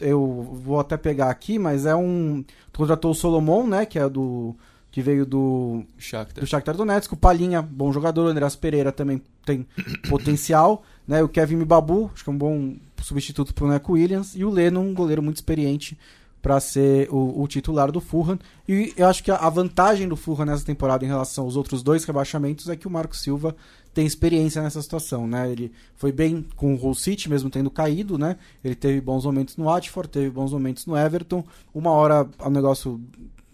eu 0.00 0.48
vou 0.62 0.78
até 0.78 0.96
pegar 0.96 1.28
aqui, 1.28 1.58
mas 1.58 1.84
é 1.84 1.94
um 1.94 2.44
contratou 2.72 3.10
o 3.10 3.14
Solomon, 3.14 3.66
né, 3.66 3.84
que 3.84 3.98
é 3.98 4.08
do 4.08 4.54
que 4.92 5.02
veio 5.02 5.24
do 5.24 5.84
Shakhtar. 5.98 6.44
do 6.44 6.46
Shakhtar 6.46 6.76
Donetsk, 6.76 7.12
o 7.14 7.16
Palinha, 7.16 7.62
bom 7.62 7.90
jogador, 7.92 8.26
o 8.26 8.28
Andreas 8.28 8.54
Pereira 8.54 8.92
também 8.92 9.20
tem 9.44 9.66
potencial, 10.08 10.84
né? 11.08 11.22
O 11.22 11.28
Kevin 11.28 11.56
Mibabu, 11.56 12.10
acho 12.14 12.22
que 12.22 12.30
é 12.30 12.32
um 12.32 12.38
bom 12.38 12.76
substituto 13.00 13.54
pro 13.54 13.66
Neco 13.66 13.94
Williams 13.94 14.36
e 14.36 14.44
o 14.44 14.50
Leno, 14.50 14.80
um 14.80 14.94
goleiro 14.94 15.22
muito 15.22 15.36
experiente 15.36 15.98
para 16.42 16.58
ser 16.58 17.08
o, 17.10 17.40
o 17.40 17.46
titular 17.46 17.92
do 17.92 18.00
Fulham. 18.00 18.38
E 18.68 18.92
eu 18.96 19.06
acho 19.06 19.22
que 19.22 19.30
a, 19.30 19.48
vantagem 19.48 20.08
do 20.08 20.16
Fulham 20.16 20.44
nessa 20.44 20.64
temporada 20.64 21.04
em 21.04 21.08
relação 21.08 21.44
aos 21.44 21.56
outros 21.56 21.82
dois 21.82 22.04
rebaixamentos 22.04 22.68
é 22.68 22.74
que 22.74 22.88
o 22.88 22.90
Marco 22.90 23.16
Silva 23.16 23.54
tem 23.94 24.04
experiência 24.04 24.60
nessa 24.60 24.82
situação, 24.82 25.26
né? 25.26 25.50
Ele 25.50 25.70
foi 25.94 26.10
bem 26.10 26.44
com 26.56 26.74
o 26.74 26.82
Hull 26.82 26.94
City, 26.94 27.30
mesmo 27.30 27.48
tendo 27.48 27.70
caído, 27.70 28.18
né? 28.18 28.36
Ele 28.64 28.74
teve 28.74 29.00
bons 29.00 29.24
momentos 29.24 29.56
no 29.56 29.66
Watford, 29.66 30.08
teve 30.10 30.30
bons 30.30 30.52
momentos 30.52 30.84
no 30.84 30.96
Everton. 30.96 31.44
Uma 31.72 31.90
hora 31.90 32.28
o 32.40 32.50
negócio 32.50 33.00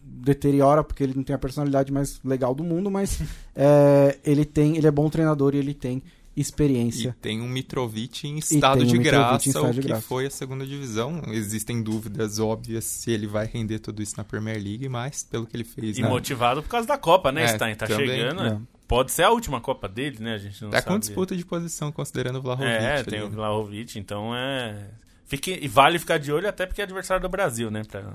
deteriora 0.01 0.83
porque 0.83 1.03
ele 1.03 1.15
não 1.15 1.23
tem 1.23 1.35
a 1.35 1.39
personalidade 1.39 1.93
mais 1.93 2.21
legal 2.25 2.55
do 2.55 2.65
mundo, 2.65 2.91
mas 2.91 3.21
é, 3.55 4.19
ele 4.25 4.45
tem, 4.45 4.77
ele 4.77 4.87
é 4.87 4.91
bom 4.91 5.11
treinador 5.11 5.55
e 5.55 5.59
ele 5.59 5.75
tem 5.75 6.03
E 6.39 6.41
experiência. 6.41 7.17
tem 7.21 7.41
um 7.41 7.49
Mitrovic 7.49 8.27
em 8.29 8.39
estado 8.39 8.83
um 8.83 8.87
de 8.87 8.99
Mitrovic 8.99 9.11
graça, 9.11 9.49
estado 9.49 9.67
o 9.69 9.73
de 9.73 9.81
que 9.81 9.89
graça. 9.89 10.03
foi 10.03 10.27
a 10.27 10.31
segunda 10.31 10.65
divisão. 10.67 11.21
Existem 11.29 11.83
dúvidas 11.83 12.39
óbvias 12.39 12.85
se 12.85 13.11
ele 13.11 13.27
vai 13.27 13.47
render 13.47 13.79
tudo 13.81 14.03
isso 14.03 14.15
na 14.17 14.25
Premier 14.25 14.57
League, 14.63 14.89
mas 14.89 15.25
pelo 15.25 15.47
que 15.47 15.57
ele 15.57 15.65
fez, 15.65 15.99
E 15.99 16.03
né? 16.03 16.09
motivado 16.09 16.63
por 16.63 16.69
causa 16.69 16.87
da 16.87 16.97
Copa, 16.97 17.33
né, 17.33 17.45
É, 17.45 17.49
Stein? 17.49 17.75
Tá 17.75 17.87
também. 17.87 18.07
chegando. 18.09 18.41
É. 18.43 18.51
né? 18.51 18.63
Pode 18.87 19.13
ser 19.13 19.25
a 19.25 19.31
última 19.31 19.61
Copa 19.61 19.87
dele, 19.89 20.17
né? 20.21 20.35
A 20.35 20.39
gente 20.39 20.63
não 20.63 20.71
Tá 20.71 20.79
sabe. 20.79 20.89
com 20.93 20.99
disputa 20.99 21.37
de 21.37 21.45
posição, 21.45 21.93
considerando 21.93 22.37
o 22.39 22.43
Vlahovic. 22.43 22.71
É, 22.71 22.95
ali, 22.97 23.05
tem 23.05 23.21
o 23.21 23.25
né? 23.29 23.35
Vlahovic, 23.35 23.99
então 23.99 24.35
é. 24.35 24.89
Fique... 25.27 25.59
E 25.61 25.69
vale 25.69 25.99
ficar 25.99 26.19
de 26.19 26.33
olho 26.33 26.49
até 26.49 26.65
porque 26.65 26.81
é 26.81 26.85
adversário 26.85 27.21
do 27.23 27.29
Brasil, 27.29 27.71
né? 27.71 27.83
Pra, 27.85 28.15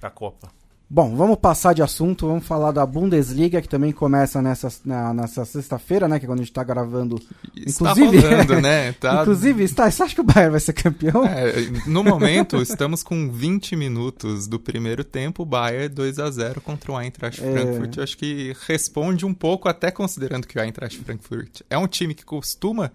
pra 0.00 0.10
Copa. 0.10 0.50
Bom, 0.94 1.16
vamos 1.16 1.38
passar 1.38 1.72
de 1.72 1.80
assunto, 1.82 2.26
vamos 2.26 2.44
falar 2.44 2.70
da 2.70 2.84
Bundesliga, 2.84 3.62
que 3.62 3.68
também 3.68 3.92
começa 3.92 4.42
nessa, 4.42 4.68
na, 4.84 5.14
nessa 5.14 5.42
sexta-feira, 5.42 6.06
né? 6.06 6.18
Que 6.18 6.26
é 6.26 6.28
quando 6.28 6.40
a 6.40 6.42
gente 6.42 6.52
tá 6.52 6.62
gravando. 6.62 7.18
Está 7.56 7.92
Inclusive- 7.92 8.18
rolando, 8.28 8.60
né? 8.60 8.92
Tá... 9.00 9.22
Inclusive, 9.22 9.64
está, 9.64 9.90
você 9.90 10.02
acha 10.02 10.14
que 10.14 10.20
o 10.20 10.24
Bayern 10.24 10.50
vai 10.50 10.60
ser 10.60 10.74
campeão? 10.74 11.24
É, 11.24 11.54
no 11.86 12.04
momento, 12.04 12.60
estamos 12.60 13.02
com 13.02 13.30
20 13.30 13.74
minutos 13.74 14.46
do 14.46 14.60
primeiro 14.60 15.02
tempo, 15.02 15.46
Bayern 15.46 15.88
2 15.88 16.18
a 16.18 16.30
0 16.30 16.60
contra 16.60 16.92
o 16.92 17.00
Eintracht 17.00 17.42
É. 17.42 17.50
Frankfurt. 17.50 17.96
Eu 17.96 18.02
acho 18.02 18.18
que 18.18 18.54
responde 18.66 19.24
um 19.24 19.32
pouco, 19.32 19.70
até 19.70 19.90
considerando 19.90 20.46
que 20.46 20.58
o 20.58 20.62
Eintracht 20.62 20.98
Frankfurt 21.02 21.62
é 21.70 21.78
um 21.78 21.86
time 21.88 22.12
que 22.12 22.22
costuma 22.26 22.92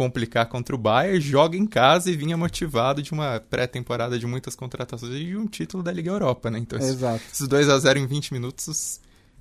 complicar 0.00 0.46
contra 0.48 0.74
o 0.74 0.78
Bayern, 0.78 1.20
joga 1.20 1.58
em 1.58 1.66
casa 1.66 2.10
e 2.10 2.16
vinha 2.16 2.34
motivado 2.34 3.02
de 3.02 3.12
uma 3.12 3.38
pré-temporada 3.50 4.18
de 4.18 4.26
muitas 4.26 4.56
contratações 4.56 5.12
e 5.12 5.26
de 5.26 5.36
um 5.36 5.46
título 5.46 5.82
da 5.82 5.92
Liga 5.92 6.10
Europa, 6.10 6.50
né? 6.50 6.58
Então, 6.58 6.78
esses- 6.78 6.92
Exato. 6.94 7.20
esses 7.30 7.46
2 7.46 7.68
a 7.68 7.78
0 7.78 7.98
em 7.98 8.06
20 8.06 8.32
minutos 8.32 8.98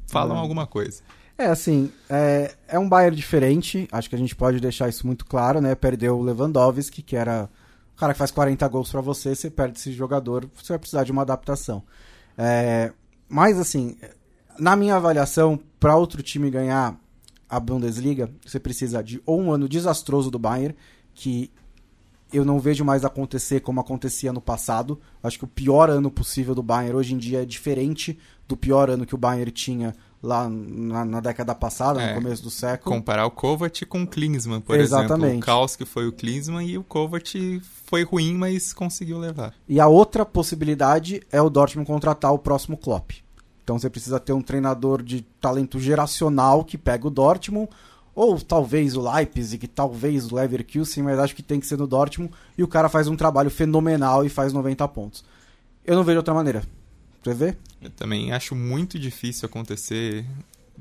falam 0.08 0.36
É. 0.36 0.40
alguma 0.42 0.68
coisa. 0.68 1.02
É, 1.38 1.46
assim, 1.46 1.90
é, 2.10 2.54
é 2.68 2.78
um 2.78 2.90
Bayern 2.90 3.16
diferente, 3.16 3.88
acho 3.90 4.10
que 4.10 4.16
a 4.16 4.20
gente 4.20 4.36
pode 4.36 4.60
deixar 4.60 4.90
isso 4.90 5.08
muito 5.08 5.26
claro, 5.26 5.62
né? 5.62 5.74
Perdeu 5.76 6.18
o 6.18 6.22
Lewandowski, 6.22 7.02
que 7.02 7.16
era 7.16 7.50
o 7.96 7.98
cara 7.98 8.12
que 8.12 8.20
faz 8.20 8.30
40 8.30 8.68
gols 8.68 8.92
pra 8.92 9.00
você, 9.00 9.34
você 9.34 9.50
perde 9.50 9.80
esse 9.80 9.94
jogador, 9.94 10.46
você 10.62 10.74
vai 10.74 10.80
precisar 10.80 11.06
de 11.06 11.12
uma 11.14 11.22
adaptação. 11.22 11.82
É, 12.38 12.92
mas, 13.30 13.58
assim, 13.58 13.96
na 14.60 14.76
minha 14.76 14.98
avaliação, 14.98 15.58
pra 15.80 15.96
outro 15.96 16.22
time 16.22 16.50
ganhar 16.52 16.98
a 17.50 17.60
Bundesliga, 17.60 18.30
você 18.46 18.60
precisa 18.60 19.04
de 19.04 19.22
ou 19.26 19.42
um 19.42 19.52
ano 19.52 19.68
desastroso 19.68 20.30
do 20.30 20.38
Bayern, 20.38 20.76
que 21.14 21.52
eu 22.32 22.46
não 22.46 22.60
vejo 22.60 22.86
mais 22.86 23.04
acontecer 23.04 23.60
como 23.62 23.80
acontecia 23.80 24.32
no 24.32 24.40
passado. 24.40 25.00
Acho 25.24 25.40
que 25.40 25.46
o 25.46 25.48
pior 25.48 25.90
ano 25.90 26.12
possível 26.12 26.54
do 26.54 26.62
Bayern 26.62 26.96
hoje 26.96 27.16
em 27.16 27.18
dia 27.18 27.42
é 27.42 27.46
diferente 27.46 28.20
do 28.48 28.56
pior 28.56 28.90
ano 28.90 29.06
que 29.06 29.16
o 29.16 29.18
Bayern 29.18 29.52
tinha 29.52 29.96
lá 30.22 30.50
na, 30.50 31.06
na 31.06 31.20
década 31.22 31.56
passada, 31.56 32.02
É, 32.02 32.14
no 32.14 32.22
começo 32.22 32.44
do 32.44 32.50
século. 32.52 32.96
Comparar 32.96 33.26
o 33.26 33.32
Kovac 33.32 33.86
com 33.86 34.04
o 34.04 34.08
Klinsmann, 34.08 34.62
por 34.62 34.78
Exatamente. 34.78 35.26
exemplo. 35.26 35.40
O 35.40 35.46
caos 35.46 35.76
que 35.76 35.86
foi 35.86 36.08
o 36.08 36.12
Klinsmann 36.12 36.68
e 36.68 36.78
o 36.78 36.84
Kovac 36.84 37.62
foi 37.86 38.04
ruim, 38.04 38.36
mas 38.36 38.74
conseguiu 38.74 39.18
levar. 39.18 39.54
E 39.68 39.80
a 39.80 39.88
outra 39.88 40.26
possibilidade 40.26 41.22
é 41.32 41.42
o 41.42 41.50
Dortmund 41.50 41.88
contratar 41.88 42.34
o 42.34 42.40
próximo 42.40 42.78
Klopp. 42.78 43.12
Então 43.70 43.78
você 43.78 43.88
precisa 43.88 44.20
ter 44.20 44.34
um 44.34 44.42
treinador 44.42 45.04
de 45.04 45.22
talento 45.40 45.80
geracional 45.80 46.66
que 46.66 46.76
pega 46.76 47.06
o 47.06 47.12
Dortmund, 47.12 47.70
ou 48.16 48.42
talvez 48.42 48.96
o 48.96 49.14
Leipzig, 49.14 49.68
talvez 49.68 50.32
o 50.32 50.36
Leverkusen, 50.36 51.04
mas 51.04 51.20
acho 51.20 51.36
que 51.36 51.44
tem 51.44 51.60
que 51.60 51.68
ser 51.68 51.78
no 51.78 51.86
Dortmund, 51.86 52.34
e 52.58 52.64
o 52.64 52.68
cara 52.68 52.90
faz 52.90 53.08
um 53.08 53.16
trabalho 53.16 53.52
fenomenal 53.52 54.26
e 54.26 54.30
faz 54.30 54.54
90 54.54 54.88
pontos. 54.88 55.24
Eu 55.86 55.96
não 55.96 56.04
vejo 56.04 56.18
outra 56.18 56.34
maneira. 56.34 56.64
Você 57.22 57.32
vê? 57.36 57.56
Eu 57.80 57.92
também 57.92 58.32
acho 58.32 58.56
muito 58.56 58.98
difícil 58.98 59.46
acontecer, 59.46 60.26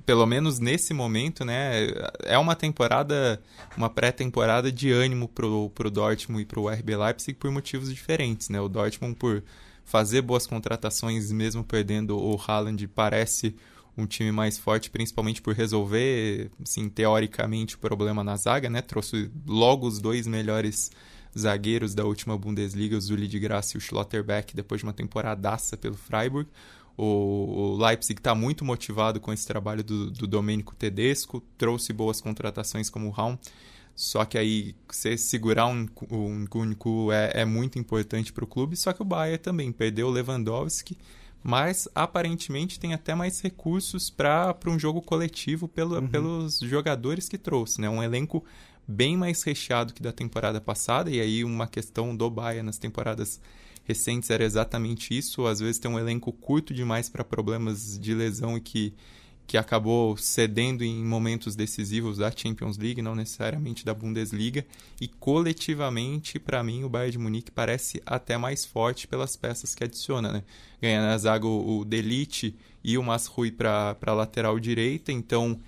pelo 0.07 0.25
menos 0.25 0.59
nesse 0.59 0.95
momento, 0.95 1.45
né? 1.45 1.89
É 2.23 2.39
uma 2.39 2.57
temporada, 2.57 3.39
uma 3.77 3.91
pré-temporada 3.91 4.73
de 4.73 4.91
ânimo 4.91 5.29
pro, 5.29 5.69
pro 5.75 5.91
Dortmund 5.91 6.43
e 6.43 6.47
pro 6.47 6.69
RB 6.69 6.97
Leipzig 6.97 7.35
por 7.35 7.51
motivos 7.51 7.93
diferentes, 7.93 8.49
né? 8.49 8.59
O 8.59 8.67
Dortmund 8.67 9.15
por 9.15 9.43
fazer 9.89 10.21
boas 10.21 10.47
contratações, 10.47 11.33
mesmo 11.33 11.65
perdendo 11.65 12.19
o 12.19 12.39
Haaland, 12.39 12.87
parece 12.89 13.57
um 13.97 14.07
time 14.07 14.31
mais 14.31 14.59
forte, 14.59 14.91
principalmente 14.91 15.41
por 15.41 15.55
resolver, 15.55 16.51
assim, 16.63 16.91
teoricamente, 16.91 17.75
o 17.75 17.79
problema 17.79 18.23
na 18.23 18.37
zaga, 18.37 18.69
né? 18.69 18.83
Trouxe 18.83 19.31
logo 19.47 19.87
os 19.87 19.99
dois 19.99 20.27
melhores 20.27 20.91
zagueiros 21.37 21.95
da 21.95 22.05
última 22.05 22.37
Bundesliga, 22.37 22.99
o 22.99 23.01
Zuli 23.01 23.27
de 23.27 23.39
Graça 23.39 23.77
e 23.77 23.79
o 23.79 23.81
Schlotterbeck, 23.81 24.55
depois 24.55 24.83
de 24.83 24.87
uma 24.87 24.93
temporadaça 24.93 25.75
pelo 25.75 25.97
Freiburg. 25.97 26.49
O, 26.95 27.79
Leipzig 27.81 28.21
está 28.21 28.35
muito 28.35 28.67
motivado 28.67 29.19
com 29.19 29.33
esse 29.33 29.47
trabalho 29.47 29.83
do, 29.83 30.11
do 30.11 30.27
Domenico 30.27 30.75
Tedesco, 30.75 31.43
trouxe 31.57 31.95
boas 31.95 32.21
contratações 32.21 32.91
como 32.91 33.07
o 33.07 33.11
Raum. 33.11 33.39
Só 33.99 34.25
que 34.25 34.39
aí 34.39 34.77
você 34.89 35.19
segurar 35.19 35.67
um, 35.67 35.85
um 36.09 36.47
Kunku 36.47 37.11
é, 37.11 37.41
é 37.41 37.45
muito 37.45 37.81
importante 37.81 38.33
para 38.33 38.45
o 38.45 38.47
clube. 38.47 38.77
Só 38.77 38.93
que 38.93 39.03
o 39.03 39.05
Bayern 39.05 39.39
também 39.39 39.73
perdeu 39.73 40.07
o 40.07 40.11
Lewandowski, 40.11 40.97
mas 41.43 41.89
aparentemente 41.97 42.79
tem 42.79 42.95
até 42.95 43.13
mais 43.17 43.41
recursos 43.41 44.09
para 44.09 44.57
um 44.69 44.79
jogo 44.79 45.03
coletivo 45.03 45.67
pelo, 45.67 46.01
pelos 46.09 46.61
jogadores 46.61 47.29
que 47.29 47.37
trouxe. 47.37 47.81
Né? 47.81 47.91
Um 47.91 48.01
elenco 48.01 48.45
bem 48.87 49.17
mais 49.17 49.43
recheado 49.43 49.93
que 49.93 50.01
da 50.01 50.13
temporada 50.13 50.61
passada. 50.61 51.11
E 51.11 51.21
aí 51.21 51.43
uma 51.43 51.67
questão 51.67 52.15
do 52.15 52.31
Bayern 52.31 52.67
nas 52.67 52.79
temporadas 52.79 53.41
recentes 53.83 54.31
era 54.31 54.45
exatamente 54.45 55.19
isso. 55.19 55.45
Às 55.45 55.59
vezes 55.59 55.81
tem 55.81 55.91
um 55.91 55.99
elenco 55.99 56.33
curto 56.33 56.73
demais 56.73 57.09
para 57.09 57.25
problemas 57.25 57.99
de 57.99 58.15
lesão 58.15 58.57
e 58.57 58.61
que 58.61 58.95
que 59.49 59.57
acabou 59.57 60.15
cedendo 60.19 60.85
em 60.85 61.03
momentos 61.03 61.57
decisivos 61.57 62.19
da 62.19 62.31
Champions 62.31 62.77
League, 62.77 63.01
não 63.01 63.15
necessariamente 63.15 63.83
da 63.83 63.95
Bundesliga, 63.95 64.65
e 65.01 65.09
coletivamente, 65.09 66.39
para 66.39 66.63
mim, 66.63 66.85
o 66.85 66.89
Bayern 66.89 67.13
de 67.13 67.19
Munique 67.19 67.51
parece 67.51 68.03
até 68.05 68.37
mais 68.37 68.67
forte 68.67 69.09
pelas 69.09 69.37
peças 69.37 69.75
que 69.75 69.83
adiciona, 69.83 70.31
né? 70.31 70.43
Ganha 70.83 71.01
na 71.01 71.17
zaga 71.17 71.47
o 71.47 71.83
Delite 71.83 72.55
e 72.85 72.99
o 72.99 73.03
Masrui 73.03 73.51
para 73.51 73.97
a 73.99 74.13
lateral 74.13 74.61
direita, 74.61 75.11
então 75.13 75.59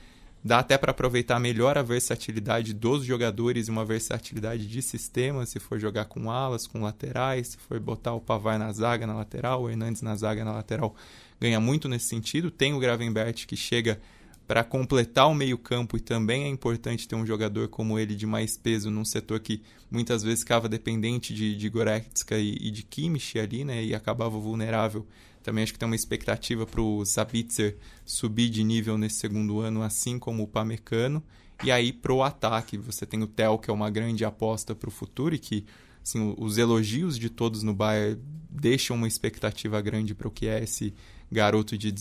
dá 0.45 0.59
até 0.59 0.77
para 0.77 0.91
aproveitar 0.91 1.41
melhor 1.41 1.79
a 1.79 1.83
versatilidade 1.83 2.75
dos 2.75 3.03
jogadores 3.03 3.69
e 3.69 3.71
uma 3.71 3.85
versatilidade 3.85 4.69
de 4.69 4.83
sistema, 4.83 5.47
se 5.47 5.59
for 5.59 5.79
jogar 5.79 6.05
com 6.05 6.31
alas, 6.31 6.67
com 6.67 6.83
laterais, 6.83 7.49
se 7.49 7.57
for 7.57 7.81
botar 7.81 8.13
o 8.13 8.21
Pavar 8.21 8.59
na 8.59 8.71
zaga 8.73 9.07
na 9.07 9.15
lateral, 9.15 9.63
o 9.63 9.71
Hernandes 9.71 10.03
na 10.03 10.15
zaga 10.17 10.45
na 10.45 10.53
lateral, 10.53 10.95
ganha 11.41 11.59
muito 11.59 11.89
nesse 11.89 12.07
sentido. 12.07 12.51
Tem 12.51 12.75
o 12.75 12.79
Gravenbert 12.79 13.47
que 13.47 13.57
chega 13.57 14.01
para 14.47 14.65
completar 14.65 15.29
o 15.29 15.35
meio-campo 15.35 15.97
e 15.97 16.01
também 16.01 16.43
é 16.43 16.49
importante 16.49 17.07
ter 17.07 17.15
um 17.15 17.25
jogador 17.25 17.69
como 17.69 17.99
ele 17.99 18.17
de 18.17 18.27
mais 18.27 18.57
peso 18.57 18.91
num 18.91 19.05
setor 19.05 19.39
que 19.39 19.63
muitas 19.89 20.25
vezes 20.25 20.41
ficava 20.41 20.69
dependente 20.69 21.33
de, 21.33 21.57
de 21.57 21.69
Goretzka 21.69 22.37
e, 22.37 22.57
e 22.61 22.71
de 22.71 22.83
Kimmich 22.83 23.39
ali, 23.39 23.65
né, 23.65 23.85
e 23.85 23.95
acabava 23.95 24.37
vulnerável. 24.39 25.07
Também 25.41 25.63
acho 25.63 25.73
que 25.73 25.79
tem 25.79 25.87
uma 25.87 25.95
expectativa 25.95 26.67
para 26.67 26.81
o 26.81 27.05
Sabitzer 27.05 27.79
subir 28.05 28.51
de 28.51 28.65
nível 28.65 28.99
nesse 28.99 29.21
segundo 29.21 29.61
ano, 29.61 29.83
assim 29.83 30.19
como 30.19 30.43
o 30.43 30.49
Pamecano. 30.49 31.23
E 31.63 31.71
aí, 31.71 31.93
pro 31.93 32.23
ataque, 32.23 32.77
você 32.77 33.07
tem 33.07 33.23
o 33.23 33.27
Tel, 33.27 33.57
que 33.57 33.71
é 33.71 33.73
uma 33.73 33.89
grande 33.89 34.25
aposta 34.25 34.75
para 34.75 34.89
o 34.89 34.93
futuro 34.93 35.35
e 35.35 35.39
que 35.39 35.65
assim, 36.03 36.35
os 36.39 36.59
elogios 36.59 37.19
de 37.19 37.31
todos 37.31 37.63
no 37.63 37.75
Bayern 37.75 38.21
deixam 38.51 38.97
uma 38.97 39.07
expectativa 39.07 39.81
grande 39.81 40.15
para 40.15 40.27
o 40.27 40.31
que 40.31 40.47
é 40.47 40.63
esse 40.63 40.93
garoto 41.31 41.77
de 41.77 41.93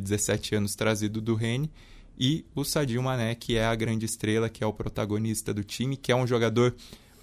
17 0.00 0.54
anos 0.54 0.74
trazido 0.74 1.20
do 1.20 1.34
Rennes, 1.34 1.70
e 2.18 2.44
o 2.54 2.64
Sadio 2.64 3.02
Mané, 3.02 3.34
que 3.34 3.56
é 3.56 3.64
a 3.64 3.74
grande 3.74 4.06
estrela, 4.06 4.48
que 4.48 4.62
é 4.62 4.66
o 4.66 4.72
protagonista 4.72 5.52
do 5.52 5.64
time, 5.64 5.96
que 5.96 6.12
é 6.12 6.16
um 6.16 6.26
jogador 6.26 6.74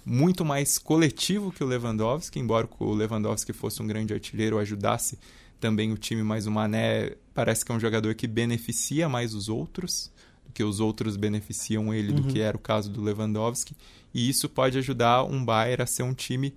muito 0.04 0.44
mais 0.44 0.78
coletivo 0.78 1.52
que 1.52 1.62
o 1.62 1.66
Lewandowski, 1.66 2.38
embora 2.38 2.68
o 2.78 2.92
Lewandowski 2.92 3.52
fosse 3.52 3.80
um 3.82 3.86
grande 3.86 4.12
artilheiro, 4.12 4.58
ajudasse 4.58 5.18
também 5.60 5.92
o 5.92 5.96
time, 5.96 6.22
mas 6.22 6.46
o 6.46 6.50
Mané 6.50 7.14
parece 7.32 7.64
que 7.64 7.72
é 7.72 7.74
um 7.74 7.80
jogador 7.80 8.14
que 8.14 8.26
beneficia 8.26 9.08
mais 9.08 9.32
os 9.32 9.48
outros, 9.48 10.10
do 10.44 10.52
que 10.52 10.64
os 10.64 10.80
outros 10.80 11.16
beneficiam 11.16 11.94
ele, 11.94 12.12
uhum. 12.12 12.20
do 12.20 12.32
que 12.32 12.40
era 12.40 12.56
o 12.56 12.60
caso 12.60 12.90
do 12.90 13.00
Lewandowski, 13.00 13.76
e 14.12 14.28
isso 14.28 14.48
pode 14.48 14.76
ajudar 14.76 15.24
um 15.24 15.42
Bayern 15.42 15.82
a 15.82 15.86
ser 15.86 16.02
um 16.02 16.12
time 16.12 16.52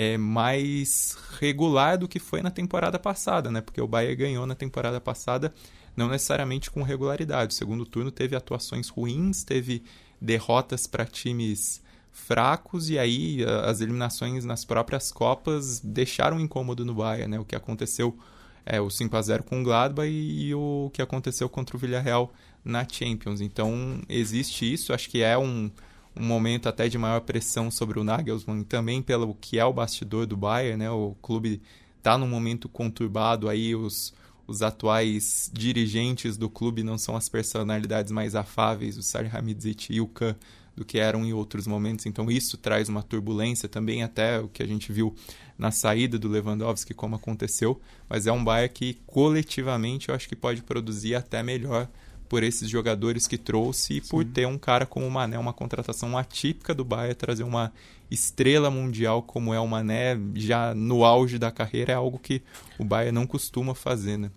é, 0.00 0.16
mais 0.16 1.14
regular 1.38 1.98
do 1.98 2.08
que 2.08 2.18
foi 2.18 2.40
na 2.40 2.50
temporada 2.50 2.98
passada, 2.98 3.50
né? 3.50 3.60
Porque 3.60 3.82
o 3.82 3.86
Bayern 3.86 4.16
ganhou 4.16 4.46
na 4.46 4.54
temporada 4.54 4.98
passada 4.98 5.52
não 5.94 6.08
necessariamente 6.08 6.70
com 6.70 6.82
regularidade. 6.82 7.52
O 7.52 7.56
segundo 7.56 7.84
turno 7.84 8.10
teve 8.10 8.34
atuações 8.34 8.88
ruins, 8.88 9.44
teve 9.44 9.82
derrotas 10.18 10.86
para 10.86 11.04
times 11.04 11.82
fracos 12.10 12.88
e 12.88 12.98
aí 12.98 13.44
as 13.66 13.82
eliminações 13.82 14.42
nas 14.42 14.64
próprias 14.64 15.12
copas 15.12 15.80
deixaram 15.80 16.38
um 16.38 16.40
incômodo 16.40 16.82
no 16.82 16.94
Bayern, 16.94 17.32
né? 17.32 17.38
O 17.38 17.44
que 17.44 17.54
aconteceu 17.54 18.18
é 18.64 18.80
o 18.80 18.88
5 18.88 19.14
a 19.14 19.20
0 19.20 19.42
com 19.42 19.60
o 19.60 19.64
Gladbach 19.64 20.08
e, 20.08 20.46
e 20.46 20.54
o 20.54 20.90
que 20.94 21.02
aconteceu 21.02 21.46
contra 21.46 21.76
o 21.76 21.78
Villarreal 21.78 22.32
na 22.64 22.88
Champions. 22.90 23.42
Então 23.42 24.00
existe 24.08 24.72
isso, 24.72 24.94
acho 24.94 25.10
que 25.10 25.22
é 25.22 25.36
um 25.36 25.70
um 26.16 26.24
momento 26.24 26.68
até 26.68 26.88
de 26.88 26.98
maior 26.98 27.20
pressão 27.20 27.70
sobre 27.70 27.98
o 27.98 28.04
Nagelsmann, 28.04 28.64
também 28.64 29.00
pelo 29.00 29.34
que 29.34 29.58
é 29.58 29.64
o 29.64 29.72
bastidor 29.72 30.26
do 30.26 30.36
Bayern, 30.36 30.78
né? 30.78 30.90
O 30.90 31.16
clube 31.22 31.60
está 31.98 32.18
num 32.18 32.28
momento 32.28 32.68
conturbado 32.68 33.48
aí, 33.48 33.74
os, 33.74 34.12
os 34.46 34.62
atuais 34.62 35.50
dirigentes 35.52 36.36
do 36.36 36.50
clube 36.50 36.82
não 36.82 36.98
são 36.98 37.16
as 37.16 37.28
personalidades 37.28 38.10
mais 38.10 38.34
afáveis, 38.34 38.98
o 38.98 39.02
Salihamidzic 39.02 39.92
e 39.92 40.00
o 40.00 40.08
Kahn, 40.08 40.34
do 40.76 40.84
que 40.84 40.98
eram 40.98 41.24
em 41.24 41.32
outros 41.32 41.66
momentos, 41.66 42.06
então 42.06 42.30
isso 42.30 42.56
traz 42.56 42.88
uma 42.88 43.02
turbulência 43.02 43.68
também, 43.68 44.02
até 44.02 44.40
o 44.40 44.48
que 44.48 44.62
a 44.62 44.66
gente 44.66 44.92
viu 44.92 45.14
na 45.58 45.70
saída 45.70 46.18
do 46.18 46.28
Lewandowski, 46.28 46.94
como 46.94 47.16
aconteceu, 47.16 47.80
mas 48.08 48.26
é 48.26 48.32
um 48.32 48.42
Bayern 48.42 48.72
que 48.72 48.94
coletivamente 49.06 50.08
eu 50.08 50.14
acho 50.14 50.28
que 50.28 50.36
pode 50.36 50.62
produzir 50.62 51.14
até 51.14 51.42
melhor 51.42 51.88
por 52.30 52.44
esses 52.44 52.70
jogadores 52.70 53.26
que 53.26 53.36
trouxe 53.36 53.98
e 53.98 54.00
Sim. 54.00 54.08
por 54.08 54.24
ter 54.24 54.46
um 54.46 54.56
cara 54.56 54.86
como 54.86 55.04
o 55.04 55.10
Mané, 55.10 55.36
uma 55.36 55.52
contratação 55.52 56.16
atípica 56.16 56.72
do 56.72 56.84
Bayern, 56.84 57.16
trazer 57.16 57.42
uma 57.42 57.72
estrela 58.08 58.70
mundial 58.70 59.20
como 59.20 59.52
é 59.52 59.58
o 59.58 59.66
Mané, 59.66 60.16
já 60.36 60.72
no 60.72 61.04
auge 61.04 61.40
da 61.40 61.50
carreira, 61.50 61.90
é 61.90 61.96
algo 61.96 62.20
que 62.20 62.40
o 62.78 62.84
Bayern 62.84 63.12
não 63.12 63.26
costuma 63.26 63.74
fazer, 63.74 64.16
né? 64.16 64.30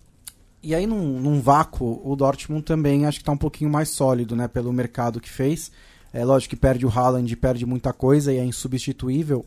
E 0.64 0.74
aí, 0.74 0.88
num, 0.88 1.20
num 1.22 1.40
vácuo, 1.40 2.02
o 2.04 2.16
Dortmund 2.16 2.64
também 2.64 3.06
acho 3.06 3.20
que 3.20 3.22
está 3.22 3.32
um 3.32 3.38
pouquinho 3.38 3.70
mais 3.70 3.90
sólido, 3.90 4.36
né? 4.36 4.48
Pelo 4.48 4.74
mercado 4.74 5.22
que 5.22 5.30
fez. 5.30 5.72
É 6.12 6.26
lógico 6.26 6.56
que 6.56 6.56
perde 6.56 6.88
o 6.88 6.90
Haaland, 6.90 7.36
perde 7.36 7.64
muita 7.64 7.94
coisa 7.94 8.34
e 8.34 8.38
é 8.38 8.46
insubstituível. 8.46 9.46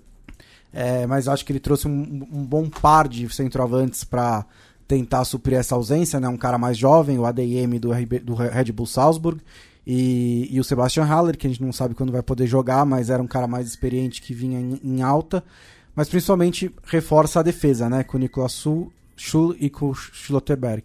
É, 0.73 1.05
mas 1.07 1.27
acho 1.27 1.45
que 1.45 1.51
ele 1.51 1.59
trouxe 1.59 1.89
um, 1.89 2.27
um 2.31 2.45
bom 2.45 2.71
par 2.71 3.09
de 3.09 3.29
centroavantes 3.35 4.05
para 4.05 4.47
tentar 4.87 5.25
suprir 5.25 5.59
essa 5.59 5.75
ausência, 5.75 6.21
né? 6.21 6.29
Um 6.29 6.37
cara 6.37 6.59
mais 6.59 6.79
jovem, 6.79 7.19
o 7.19 7.27
ADM 7.27 7.79
do, 7.81 7.91
do 8.23 8.35
Red 8.35 8.73
Bull 8.73 8.87
Salzburg, 8.87 9.41
e, 9.87 10.49
e, 10.51 10.59
o 10.59 10.65
Sebastian 10.65 11.05
Haller, 11.05 11.39
que 11.39 11.47
a 11.47 11.51
gente 11.51 11.63
não 11.63 11.73
sabe 11.73 11.95
quando 11.95 12.11
vai 12.13 12.23
poder 12.23 12.47
jogar, 12.47 12.85
mas 12.85 13.09
era 13.09 13.23
um 13.23 13.27
cara 13.27 13.47
mais 13.47 13.69
experiente 13.69 14.21
que 14.21 14.35
vinha 14.35 14.59
em, 14.59 14.81
em 14.83 15.03
alta. 15.03 15.45
Mas 15.95 16.09
principalmente 16.09 16.75
reforça 16.85 17.41
a 17.41 17.43
defesa, 17.43 17.89
né? 17.89 18.03
Com 18.03 18.17
o 18.17 18.21
Niklas 18.21 18.53
Schul 19.17 19.57
e 19.59 19.71
com 19.71 19.91
o 19.91 19.95
Schlotterberg. 19.95 20.85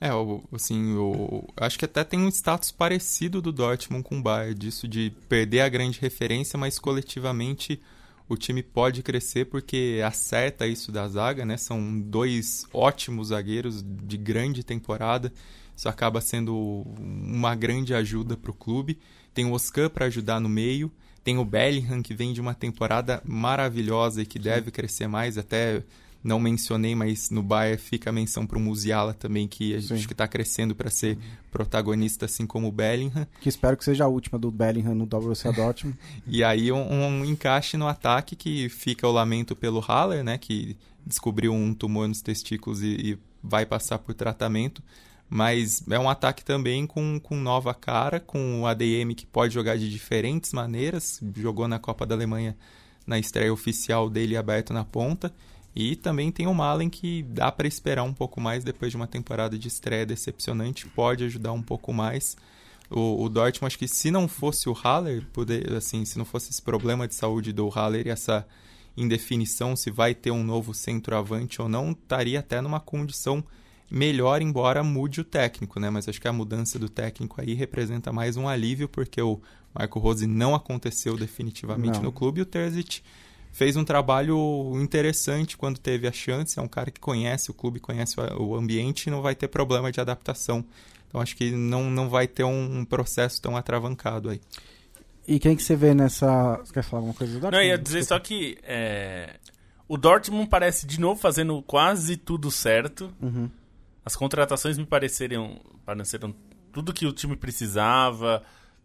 É, 0.00 0.10
assim, 0.52 0.94
eu 0.94 1.48
acho 1.56 1.78
que 1.78 1.84
até 1.84 2.04
tem 2.04 2.20
um 2.20 2.28
status 2.28 2.70
parecido 2.70 3.42
do 3.42 3.50
Dortmund 3.50 4.04
com 4.04 4.18
o 4.18 4.22
Bayern, 4.22 4.54
disso 4.54 4.86
de 4.86 5.12
perder 5.28 5.60
a 5.60 5.68
grande 5.68 5.98
referência, 6.00 6.58
mas 6.58 6.78
coletivamente 6.78 7.80
o 8.28 8.36
time 8.36 8.62
pode 8.62 9.02
crescer 9.02 9.46
porque 9.46 10.00
acerta 10.04 10.66
isso 10.66 10.92
da 10.92 11.08
zaga, 11.08 11.44
né? 11.44 11.56
São 11.56 11.98
dois 12.00 12.66
ótimos 12.72 13.28
zagueiros 13.28 13.82
de 13.82 14.16
grande 14.16 14.62
temporada. 14.62 15.32
Isso 15.74 15.88
acaba 15.88 16.20
sendo 16.20 16.84
uma 16.98 17.54
grande 17.54 17.94
ajuda 17.94 18.36
para 18.36 18.50
o 18.50 18.54
clube. 18.54 18.98
Tem 19.32 19.46
o 19.46 19.52
Oscar 19.52 19.88
para 19.88 20.06
ajudar 20.06 20.40
no 20.40 20.48
meio. 20.48 20.92
Tem 21.24 21.38
o 21.38 21.44
Bellingham 21.44 22.02
que 22.02 22.14
vem 22.14 22.32
de 22.32 22.40
uma 22.40 22.54
temporada 22.54 23.22
maravilhosa 23.24 24.22
e 24.22 24.26
que 24.26 24.38
deve 24.38 24.70
crescer 24.70 25.06
mais. 25.06 25.38
Até 25.38 25.82
não 26.22 26.40
mencionei, 26.40 26.94
mas 26.94 27.30
no 27.30 27.42
Bayern 27.42 27.78
fica 27.80 28.10
a 28.10 28.12
menção 28.12 28.46
para 28.46 28.58
o 28.58 28.60
Musiala 28.60 29.14
também, 29.14 29.46
que 29.46 29.74
a 29.74 29.80
gente 29.80 30.10
está 30.10 30.26
crescendo 30.26 30.74
para 30.74 30.90
ser 30.90 31.16
protagonista, 31.50 32.26
assim 32.26 32.46
como 32.46 32.68
o 32.68 32.72
Bellingham. 32.72 33.26
Que 33.40 33.48
espero 33.48 33.76
que 33.76 33.84
seja 33.84 34.04
a 34.04 34.08
última 34.08 34.38
do 34.38 34.50
Bellingham 34.50 34.94
no 34.94 35.06
Borussia 35.06 35.52
Dortmund. 35.52 35.96
e 36.26 36.42
aí 36.42 36.72
um, 36.72 36.92
um, 36.92 37.24
encaixe 37.24 37.76
no 37.76 37.86
ataque 37.86 38.34
que 38.34 38.68
fica 38.68 39.06
o 39.06 39.12
lamento 39.12 39.54
pelo 39.54 39.80
Haller, 39.80 40.24
né, 40.24 40.38
que 40.38 40.76
descobriu 41.06 41.52
um 41.52 41.72
tumor 41.72 42.08
nos 42.08 42.20
testículos 42.20 42.82
e, 42.82 42.86
e 42.86 43.18
vai 43.42 43.64
passar 43.64 43.98
por 43.98 44.14
tratamento. 44.14 44.82
Mas 45.30 45.82
é 45.88 45.98
um 45.98 46.08
ataque 46.08 46.44
também 46.44 46.86
com, 46.86 47.20
com 47.20 47.36
nova 47.36 47.74
cara, 47.74 48.18
com 48.18 48.62
o 48.62 48.66
ADM 48.66 49.14
que 49.14 49.26
pode 49.26 49.52
jogar 49.52 49.76
de 49.76 49.88
diferentes 49.90 50.52
maneiras. 50.52 51.20
Jogou 51.36 51.68
na 51.68 51.78
Copa 51.78 52.06
da 52.06 52.14
Alemanha 52.14 52.56
na 53.06 53.18
estreia 53.18 53.52
oficial 53.52 54.08
dele 54.08 54.36
aberto 54.36 54.72
na 54.72 54.84
ponta. 54.84 55.32
E 55.78 55.94
também 55.94 56.32
tem 56.32 56.48
o 56.48 56.52
Malen 56.52 56.90
que 56.90 57.22
dá 57.22 57.52
para 57.52 57.68
esperar 57.68 58.02
um 58.02 58.12
pouco 58.12 58.40
mais 58.40 58.64
depois 58.64 58.90
de 58.90 58.96
uma 58.96 59.06
temporada 59.06 59.56
de 59.56 59.68
estreia 59.68 60.04
decepcionante, 60.04 60.88
pode 60.88 61.22
ajudar 61.22 61.52
um 61.52 61.62
pouco 61.62 61.92
mais. 61.92 62.36
O, 62.90 63.22
o 63.22 63.28
Dortmund, 63.28 63.66
acho 63.66 63.78
que 63.78 63.86
se 63.86 64.10
não 64.10 64.26
fosse 64.26 64.68
o 64.68 64.72
Haller, 64.72 65.24
poder, 65.32 65.72
assim, 65.74 66.04
se 66.04 66.18
não 66.18 66.24
fosse 66.24 66.50
esse 66.50 66.60
problema 66.60 67.06
de 67.06 67.14
saúde 67.14 67.52
do 67.52 67.68
Haller 67.68 68.08
e 68.08 68.10
essa 68.10 68.44
indefinição 68.96 69.76
se 69.76 69.88
vai 69.88 70.16
ter 70.16 70.32
um 70.32 70.42
novo 70.42 70.74
centroavante 70.74 71.62
ou 71.62 71.68
não, 71.68 71.92
estaria 71.92 72.40
até 72.40 72.60
numa 72.60 72.80
condição 72.80 73.44
melhor, 73.88 74.42
embora 74.42 74.82
mude 74.82 75.20
o 75.20 75.24
técnico, 75.24 75.78
né? 75.78 75.90
Mas 75.90 76.08
acho 76.08 76.20
que 76.20 76.26
a 76.26 76.32
mudança 76.32 76.76
do 76.76 76.88
técnico 76.88 77.40
aí 77.40 77.54
representa 77.54 78.12
mais 78.12 78.36
um 78.36 78.48
alívio, 78.48 78.88
porque 78.88 79.22
o 79.22 79.40
Marco 79.72 80.00
Rose 80.00 80.26
não 80.26 80.56
aconteceu 80.56 81.16
definitivamente 81.16 81.98
não. 81.98 82.06
no 82.06 82.12
clube 82.12 82.40
e 82.40 82.42
o 82.42 82.46
Terzic 82.46 83.00
fez 83.58 83.76
um 83.76 83.82
trabalho 83.82 84.72
interessante 84.76 85.56
quando 85.56 85.80
teve 85.80 86.06
a 86.06 86.12
chance. 86.12 86.56
É 86.56 86.62
um 86.62 86.68
cara 86.68 86.92
que 86.92 87.00
conhece 87.00 87.50
o 87.50 87.54
clube, 87.54 87.80
conhece 87.80 88.14
o 88.38 88.54
ambiente 88.54 89.06
e 89.06 89.10
não 89.10 89.20
vai 89.20 89.34
ter 89.34 89.48
problema 89.48 89.90
de 89.90 90.00
adaptação. 90.00 90.64
Então 91.08 91.20
acho 91.20 91.34
que 91.34 91.50
não, 91.50 91.90
não 91.90 92.08
vai 92.08 92.28
ter 92.28 92.44
um, 92.44 92.84
processo 92.84 93.42
tão 93.42 93.56
atravancado 93.56 94.30
aí. 94.30 94.40
E 95.26 95.40
quem 95.40 95.56
que 95.56 95.62
você 95.62 95.74
vê 95.74 95.92
nessa. 95.92 96.58
Você 96.58 96.72
quer 96.72 96.84
falar 96.84 97.00
alguma 97.00 97.14
coisa 97.14 97.32
do 97.32 97.40
Dortmund? 97.40 97.56
Não, 97.56 97.62
eu 97.64 97.76
ia 97.76 97.82
dizer 97.82 98.04
só 98.04 98.16
que 98.20 98.58
é... 98.62 99.34
o 99.88 99.96
Dortmund 99.96 100.48
parece 100.48 100.86
de 100.86 101.00
novo 101.00 101.20
fazendo 101.20 101.60
quase 101.62 102.16
tudo 102.16 102.52
certo. 102.52 103.12
Uhum. 103.20 103.50
As 104.04 104.14
contratações 104.14 104.78
me 104.78 104.86
pareceram, 104.86 105.60
pareceram 105.84 106.32
tudo 106.72 106.92
que 106.92 107.06
o 107.06 107.12
time 107.12 107.34
precisava. 107.34 108.40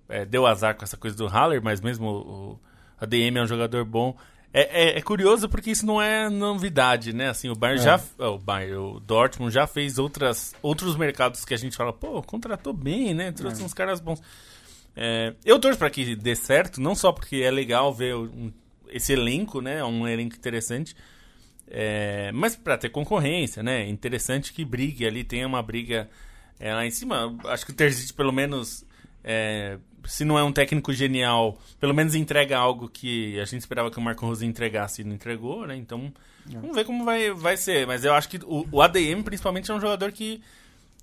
É, 0.09 0.26
deu 0.26 0.47
azar 0.47 0.76
com 0.76 0.84
essa 0.84 0.97
coisa 0.97 1.15
do 1.15 1.28
Haller, 1.28 1.61
mas 1.61 1.80
mesmo 1.80 2.07
o, 2.07 2.59
a 2.99 3.05
DM 3.05 3.38
é 3.38 3.43
um 3.43 3.47
jogador 3.47 3.86
bom. 3.86 4.17
É, 4.53 4.83
é, 4.83 4.97
é, 4.99 5.01
curioso 5.01 5.49
porque 5.49 5.71
isso 5.71 5.83
não 5.83 5.99
é 5.99 6.29
novidade, 6.29 7.11
né? 7.11 7.29
Assim, 7.29 7.49
o 7.49 7.55
Bayern 7.55 7.81
é. 7.81 7.83
já. 7.83 8.01
O 8.19 8.37
Bayern, 8.37 8.75
o 8.75 8.99
Dortmund 8.99 9.51
já 9.51 9.65
fez 9.65 9.97
outras, 9.97 10.53
outros 10.61 10.95
mercados 10.95 11.43
que 11.43 11.55
a 11.55 11.57
gente 11.57 11.75
fala, 11.75 11.91
pô, 11.91 12.21
contratou 12.21 12.71
bem, 12.71 13.15
né? 13.15 13.31
Trouxe 13.31 13.63
é. 13.63 13.65
uns 13.65 13.73
caras 13.73 13.99
bons. 13.99 14.21
É, 14.95 15.33
eu 15.43 15.59
torço 15.59 15.79
para 15.79 15.89
que 15.89 16.15
dê 16.15 16.35
certo, 16.35 16.79
não 16.79 16.93
só 16.93 17.11
porque 17.11 17.37
é 17.37 17.49
legal 17.49 17.91
ver 17.91 18.15
um, 18.15 18.53
esse 18.89 19.13
elenco, 19.13 19.59
né? 19.59 19.83
Um 19.83 20.07
elenco 20.07 20.35
interessante. 20.35 20.95
É, 21.67 22.31
mas 22.31 22.55
para 22.55 22.77
ter 22.77 22.89
concorrência, 22.89 23.63
né? 23.63 23.89
Interessante 23.89 24.53
que 24.53 24.63
brigue 24.63 25.07
ali, 25.07 25.23
tenha 25.23 25.47
uma 25.47 25.63
briga 25.63 26.07
lá 26.59 26.85
em 26.85 26.91
cima. 26.91 27.35
Acho 27.45 27.65
que 27.65 27.71
o 27.71 27.75
Terzic, 27.75 28.13
pelo 28.13 28.31
menos, 28.31 28.85
é, 29.24 29.78
se 30.05 30.26
não 30.26 30.38
é 30.38 30.43
um 30.43 30.51
técnico 30.51 30.93
genial, 30.93 31.57
pelo 31.80 31.93
menos 31.93 32.15
entrega 32.15 32.57
algo 32.57 32.89
que 32.89 33.39
a 33.39 33.45
gente 33.45 33.61
esperava 33.61 33.89
que 33.89 33.97
o 33.97 34.01
Marco 34.01 34.26
Rose 34.26 34.45
entregasse 34.45 35.01
e 35.01 35.05
não 35.05 35.13
entregou, 35.13 35.65
né? 35.65 35.76
Então, 35.76 36.11
é. 36.49 36.55
vamos 36.55 36.76
ver 36.76 36.86
como 36.86 37.05
vai, 37.05 37.32
vai 37.32 37.57
ser. 37.57 37.88
Mas 37.88 38.03
eu 38.03 38.13
acho 38.13 38.30
que 38.30 38.39
o, 38.43 38.67
o 38.71 38.82
ADM, 38.82 39.24
principalmente, 39.24 39.71
é 39.71 39.74
um 39.74 39.80
jogador 39.80 40.11
que, 40.11 40.41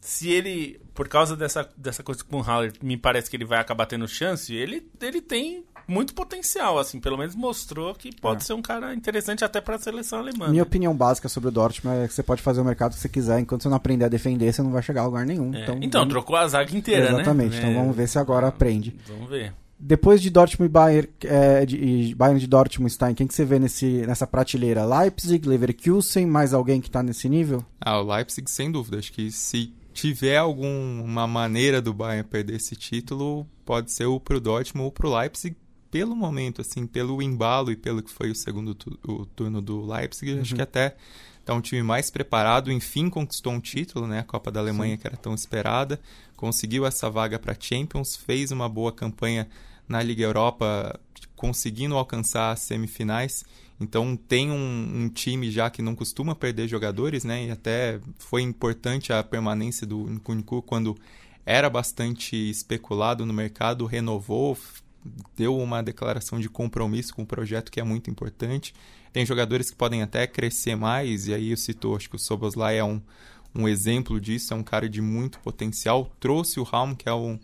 se 0.00 0.30
ele, 0.30 0.80
por 0.94 1.08
causa 1.08 1.36
dessa, 1.36 1.68
dessa 1.76 2.02
coisa 2.02 2.22
com 2.22 2.38
o 2.38 2.42
Haller, 2.42 2.72
me 2.82 2.96
parece 2.96 3.30
que 3.30 3.36
ele 3.36 3.44
vai 3.44 3.58
acabar 3.58 3.86
tendo 3.86 4.06
chance, 4.06 4.54
ele, 4.54 4.86
ele 5.00 5.20
tem 5.20 5.64
muito 5.90 6.14
potencial, 6.14 6.78
assim, 6.78 7.00
pelo 7.00 7.18
menos 7.18 7.34
mostrou 7.34 7.94
que 7.94 8.14
pode 8.14 8.42
é. 8.42 8.46
ser 8.46 8.52
um 8.52 8.62
cara 8.62 8.94
interessante 8.94 9.44
até 9.44 9.60
para 9.60 9.74
a 9.74 9.78
seleção 9.78 10.20
alemã. 10.20 10.46
Minha 10.46 10.62
né? 10.62 10.62
opinião 10.62 10.94
básica 10.94 11.28
sobre 11.28 11.48
o 11.48 11.52
Dortmund 11.52 12.04
é 12.04 12.08
que 12.08 12.14
você 12.14 12.22
pode 12.22 12.40
fazer 12.40 12.60
o 12.60 12.64
mercado 12.64 12.94
que 12.94 13.00
você 13.00 13.08
quiser, 13.08 13.40
enquanto 13.40 13.62
você 13.62 13.68
não 13.68 13.76
aprender 13.76 14.04
a 14.04 14.08
defender, 14.08 14.52
você 14.52 14.62
não 14.62 14.70
vai 14.70 14.82
chegar 14.82 15.02
a 15.02 15.06
lugar 15.06 15.26
nenhum. 15.26 15.52
É. 15.54 15.62
Então, 15.62 15.78
então 15.82 16.00
vamos... 16.02 16.14
trocou 16.14 16.36
a 16.36 16.46
zaga 16.46 16.74
inteira, 16.76 17.08
Exatamente. 17.08 17.16
né? 17.16 17.22
Exatamente, 17.22 17.56
então 17.58 17.70
é. 17.70 17.74
vamos 17.74 17.96
ver 17.96 18.08
se 18.08 18.18
agora 18.18 18.46
aprende. 18.46 18.94
Vamos 19.06 19.28
ver. 19.28 19.52
Depois 19.82 20.20
de 20.20 20.28
Dortmund 20.28 20.68
e 20.68 20.72
Bayern, 20.72 21.08
é, 21.24 21.64
de, 21.64 22.14
Bayern 22.14 22.38
de 22.38 22.46
Dortmund, 22.46 22.92
Stein, 22.92 23.14
quem 23.14 23.26
que 23.26 23.32
você 23.32 23.46
vê 23.46 23.58
nesse, 23.58 24.04
nessa 24.06 24.26
prateleira? 24.26 24.84
Leipzig, 24.84 25.48
Leverkusen, 25.48 26.26
mais 26.26 26.52
alguém 26.52 26.82
que 26.82 26.88
está 26.88 27.02
nesse 27.02 27.30
nível? 27.30 27.64
Ah, 27.80 27.98
o 27.98 28.14
Leipzig 28.14 28.48
sem 28.50 28.70
dúvida. 28.70 28.98
Acho 28.98 29.10
que 29.10 29.30
se 29.32 29.72
tiver 29.94 30.36
alguma 30.36 31.26
maneira 31.26 31.80
do 31.80 31.94
Bayern 31.94 32.28
perder 32.28 32.56
esse 32.56 32.76
título, 32.76 33.46
pode 33.64 33.90
ser 33.90 34.04
ou 34.04 34.20
pro 34.20 34.38
Dortmund 34.38 34.84
ou 34.84 34.92
pro 34.92 35.14
Leipzig, 35.16 35.56
pelo 35.90 36.14
momento, 36.14 36.60
assim, 36.60 36.86
pelo 36.86 37.20
embalo 37.20 37.70
e 37.70 37.76
pelo 37.76 38.02
que 38.02 38.10
foi 38.10 38.30
o 38.30 38.34
segundo 38.34 38.74
tu 38.74 38.98
o 39.06 39.26
turno 39.26 39.60
do 39.60 39.84
Leipzig, 39.84 40.34
uhum. 40.34 40.40
acho 40.40 40.54
que 40.54 40.62
até 40.62 40.96
tá 41.44 41.54
um 41.54 41.60
time 41.60 41.82
mais 41.82 42.10
preparado, 42.10 42.70
enfim 42.70 43.10
conquistou 43.10 43.52
um 43.52 43.60
título, 43.60 44.06
né, 44.06 44.20
a 44.20 44.24
Copa 44.24 44.50
da 44.50 44.60
Alemanha 44.60 44.94
Sim. 44.96 45.00
que 45.00 45.06
era 45.06 45.16
tão 45.16 45.34
esperada, 45.34 46.00
conseguiu 46.36 46.86
essa 46.86 47.10
vaga 47.10 47.38
para 47.38 47.56
Champions, 47.58 48.14
fez 48.14 48.52
uma 48.52 48.68
boa 48.68 48.92
campanha 48.92 49.48
na 49.88 50.02
Liga 50.02 50.22
Europa, 50.22 50.98
conseguindo 51.34 51.96
alcançar 51.96 52.52
as 52.52 52.60
semifinais. 52.60 53.44
Então 53.80 54.14
tem 54.14 54.50
um, 54.50 55.04
um, 55.04 55.08
time 55.08 55.50
já 55.50 55.70
que 55.70 55.80
não 55.80 55.94
costuma 55.94 56.34
perder 56.34 56.68
jogadores, 56.68 57.24
né? 57.24 57.46
E 57.46 57.50
até 57.50 57.98
foi 58.18 58.42
importante 58.42 59.10
a 59.10 59.22
permanência 59.22 59.86
do 59.86 59.98
Nkunku 59.98 60.62
quando 60.62 60.96
era 61.46 61.70
bastante 61.70 62.36
especulado 62.36 63.24
no 63.24 63.32
mercado, 63.32 63.86
renovou, 63.86 64.56
deu 65.36 65.56
uma 65.56 65.82
declaração 65.82 66.38
de 66.38 66.48
compromisso 66.48 67.14
com 67.14 67.22
o 67.22 67.26
projeto 67.26 67.70
que 67.70 67.80
é 67.80 67.84
muito 67.84 68.10
importante. 68.10 68.74
Tem 69.12 69.24
jogadores 69.26 69.70
que 69.70 69.76
podem 69.76 70.02
até 70.02 70.26
crescer 70.26 70.76
mais, 70.76 71.26
e 71.26 71.34
aí 71.34 71.50
eu 71.50 71.56
cito, 71.56 71.94
acho 71.96 72.08
que 72.08 72.16
o 72.16 72.18
Soboslai 72.18 72.78
é 72.78 72.84
um, 72.84 73.00
um 73.54 73.68
exemplo 73.68 74.20
disso, 74.20 74.52
é 74.54 74.56
um 74.56 74.62
cara 74.62 74.88
de 74.88 75.00
muito 75.00 75.40
potencial. 75.40 76.10
Trouxe 76.20 76.60
o 76.60 76.62
Raum, 76.62 76.94
que 76.94 77.08
é 77.08 77.14
um, 77.14 77.38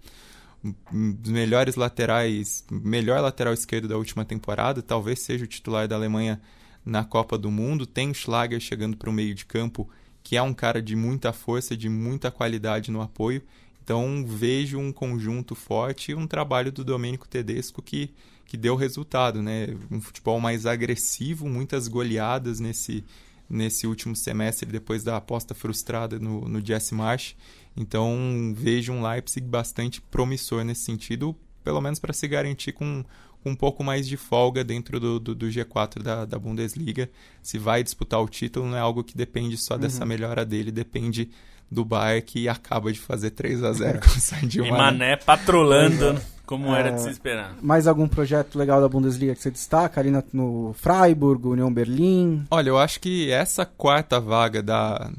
um 0.93 1.13
dos 1.13 1.33
melhores 1.33 1.75
laterais, 1.75 2.65
melhor 2.71 3.21
lateral 3.21 3.53
esquerdo 3.53 3.89
da 3.89 3.97
última 3.97 4.25
temporada, 4.25 4.83
talvez 4.83 5.21
seja 5.21 5.45
o 5.45 5.49
titular 5.49 5.89
da 5.89 5.97
Alemanha 5.97 6.41
na 6.85 7.05
Copa 7.05 7.37
do 7.37 7.51
Mundo. 7.51 7.87
Tem 7.87 8.11
o 8.11 8.15
Schlager 8.15 8.61
chegando 8.61 8.97
para 8.97 9.11
o 9.11 9.13
meio 9.13 9.35
de 9.35 9.45
campo, 9.45 9.89
que 10.23 10.37
é 10.37 10.43
um 10.43 10.55
cara 10.55 10.81
de 10.81 10.95
muita 10.95 11.33
força, 11.33 11.77
de 11.77 11.89
muita 11.89 12.31
qualidade 12.31 12.91
no 12.91 13.01
apoio. 13.01 13.43
Então 13.87 14.27
vejo 14.27 14.81
um 14.81 14.93
conjunto 14.93 15.55
forte 15.55 16.11
e 16.11 16.15
um 16.17 16.27
trabalho 16.27 16.73
do 16.73 16.85
Domênico 16.85 17.29
Tedesco 17.29 17.81
que, 17.81 18.11
que 18.45 18.57
deu 18.57 18.75
resultado, 18.75 19.41
né? 19.41 19.77
Um 19.89 20.01
futebol 20.01 20.41
mais 20.41 20.67
agressivo, 20.67 21.49
muitas 21.49 21.87
goleadas 21.87 22.59
nesse, 22.59 23.05
nesse 23.49 23.87
último 23.87 24.17
semestre 24.17 24.69
depois 24.69 25.05
da 25.05 25.17
aposta 25.17 25.55
frustrada 25.55 26.19
no, 26.19 26.49
no 26.49 26.67
Jesse 26.67 26.97
Marsh. 26.97 27.37
Então 27.77 28.53
vejo 28.57 28.93
um 28.93 29.09
Leipzig 29.09 29.47
bastante 29.47 30.01
promissor 30.01 30.65
nesse 30.65 30.83
sentido, 30.83 31.37
pelo 31.63 31.81
menos 31.81 32.01
para 32.01 32.13
se 32.13 32.27
garantir 32.27 32.73
com, 32.73 33.05
com, 33.41 33.51
um 33.51 33.55
pouco 33.55 33.85
mais 33.85 34.09
de 34.09 34.17
folga 34.17 34.65
dentro 34.65 34.99
do, 34.99 35.21
do, 35.21 35.33
do 35.33 35.47
G4 35.47 36.03
da, 36.03 36.25
da, 36.25 36.37
Bundesliga. 36.41 37.09
Se 37.41 37.57
vai 37.57 37.85
disputar 37.85 38.21
o 38.21 38.29
título, 38.29 38.67
não 38.67 38.77
é 38.77 38.81
algo 38.81 39.05
que 39.05 39.17
depende 39.17 39.57
só 39.57 39.77
dessa 39.79 40.03
uhum. 40.03 40.09
melhora 40.09 40.45
dele, 40.45 40.73
depende 40.73 41.31
do 41.71 41.85
Bayern 41.85 42.23
que 42.23 42.49
acaba 42.49 42.93
de 42.93 42.99
fazer 43.01 43.31
3 43.31 43.63
a 43.65 43.73
0 43.73 44.01
com 44.07 44.07
o 44.07 44.21
Sadio 44.21 44.65
E 44.67 44.71
Mané. 44.71 45.17
Patrolando 45.17 46.21
como 46.47 46.75
É. 46.75 46.79
era 46.79 46.93
de 46.93 47.03
se 47.03 47.11
esperar. 47.11 47.57
Mais 47.61 47.87
algum 47.89 48.07
projeto 48.07 48.57
legal 48.57 48.81
da 48.81 48.89
Bundesliga 48.89 49.35
que 49.35 49.43
você 49.43 49.51
destaca 49.51 50.01
ali 50.01 50.13
no 50.33 50.73
Freiburg, 50.75 51.47
União 51.49 51.73
Berlim? 51.73 52.45
Olha, 52.51 52.69
eu 52.69 52.79
acho 52.79 53.01
que 53.01 53.31
essa 53.33 53.67
quarta 53.67 54.21
vaga 54.21 54.63
da 54.63 55.11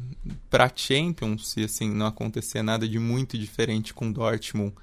para 0.49 0.71
Champions, 0.73 1.49
se 1.49 1.63
assim 1.65 1.89
não 1.93 2.05
acontecer 2.05 2.61
nada 2.61 2.87
de 2.87 2.97
muito 2.99 3.37
diferente 3.37 3.93
com 3.93 4.07
o 4.09 4.13
Dortmund 4.13 4.73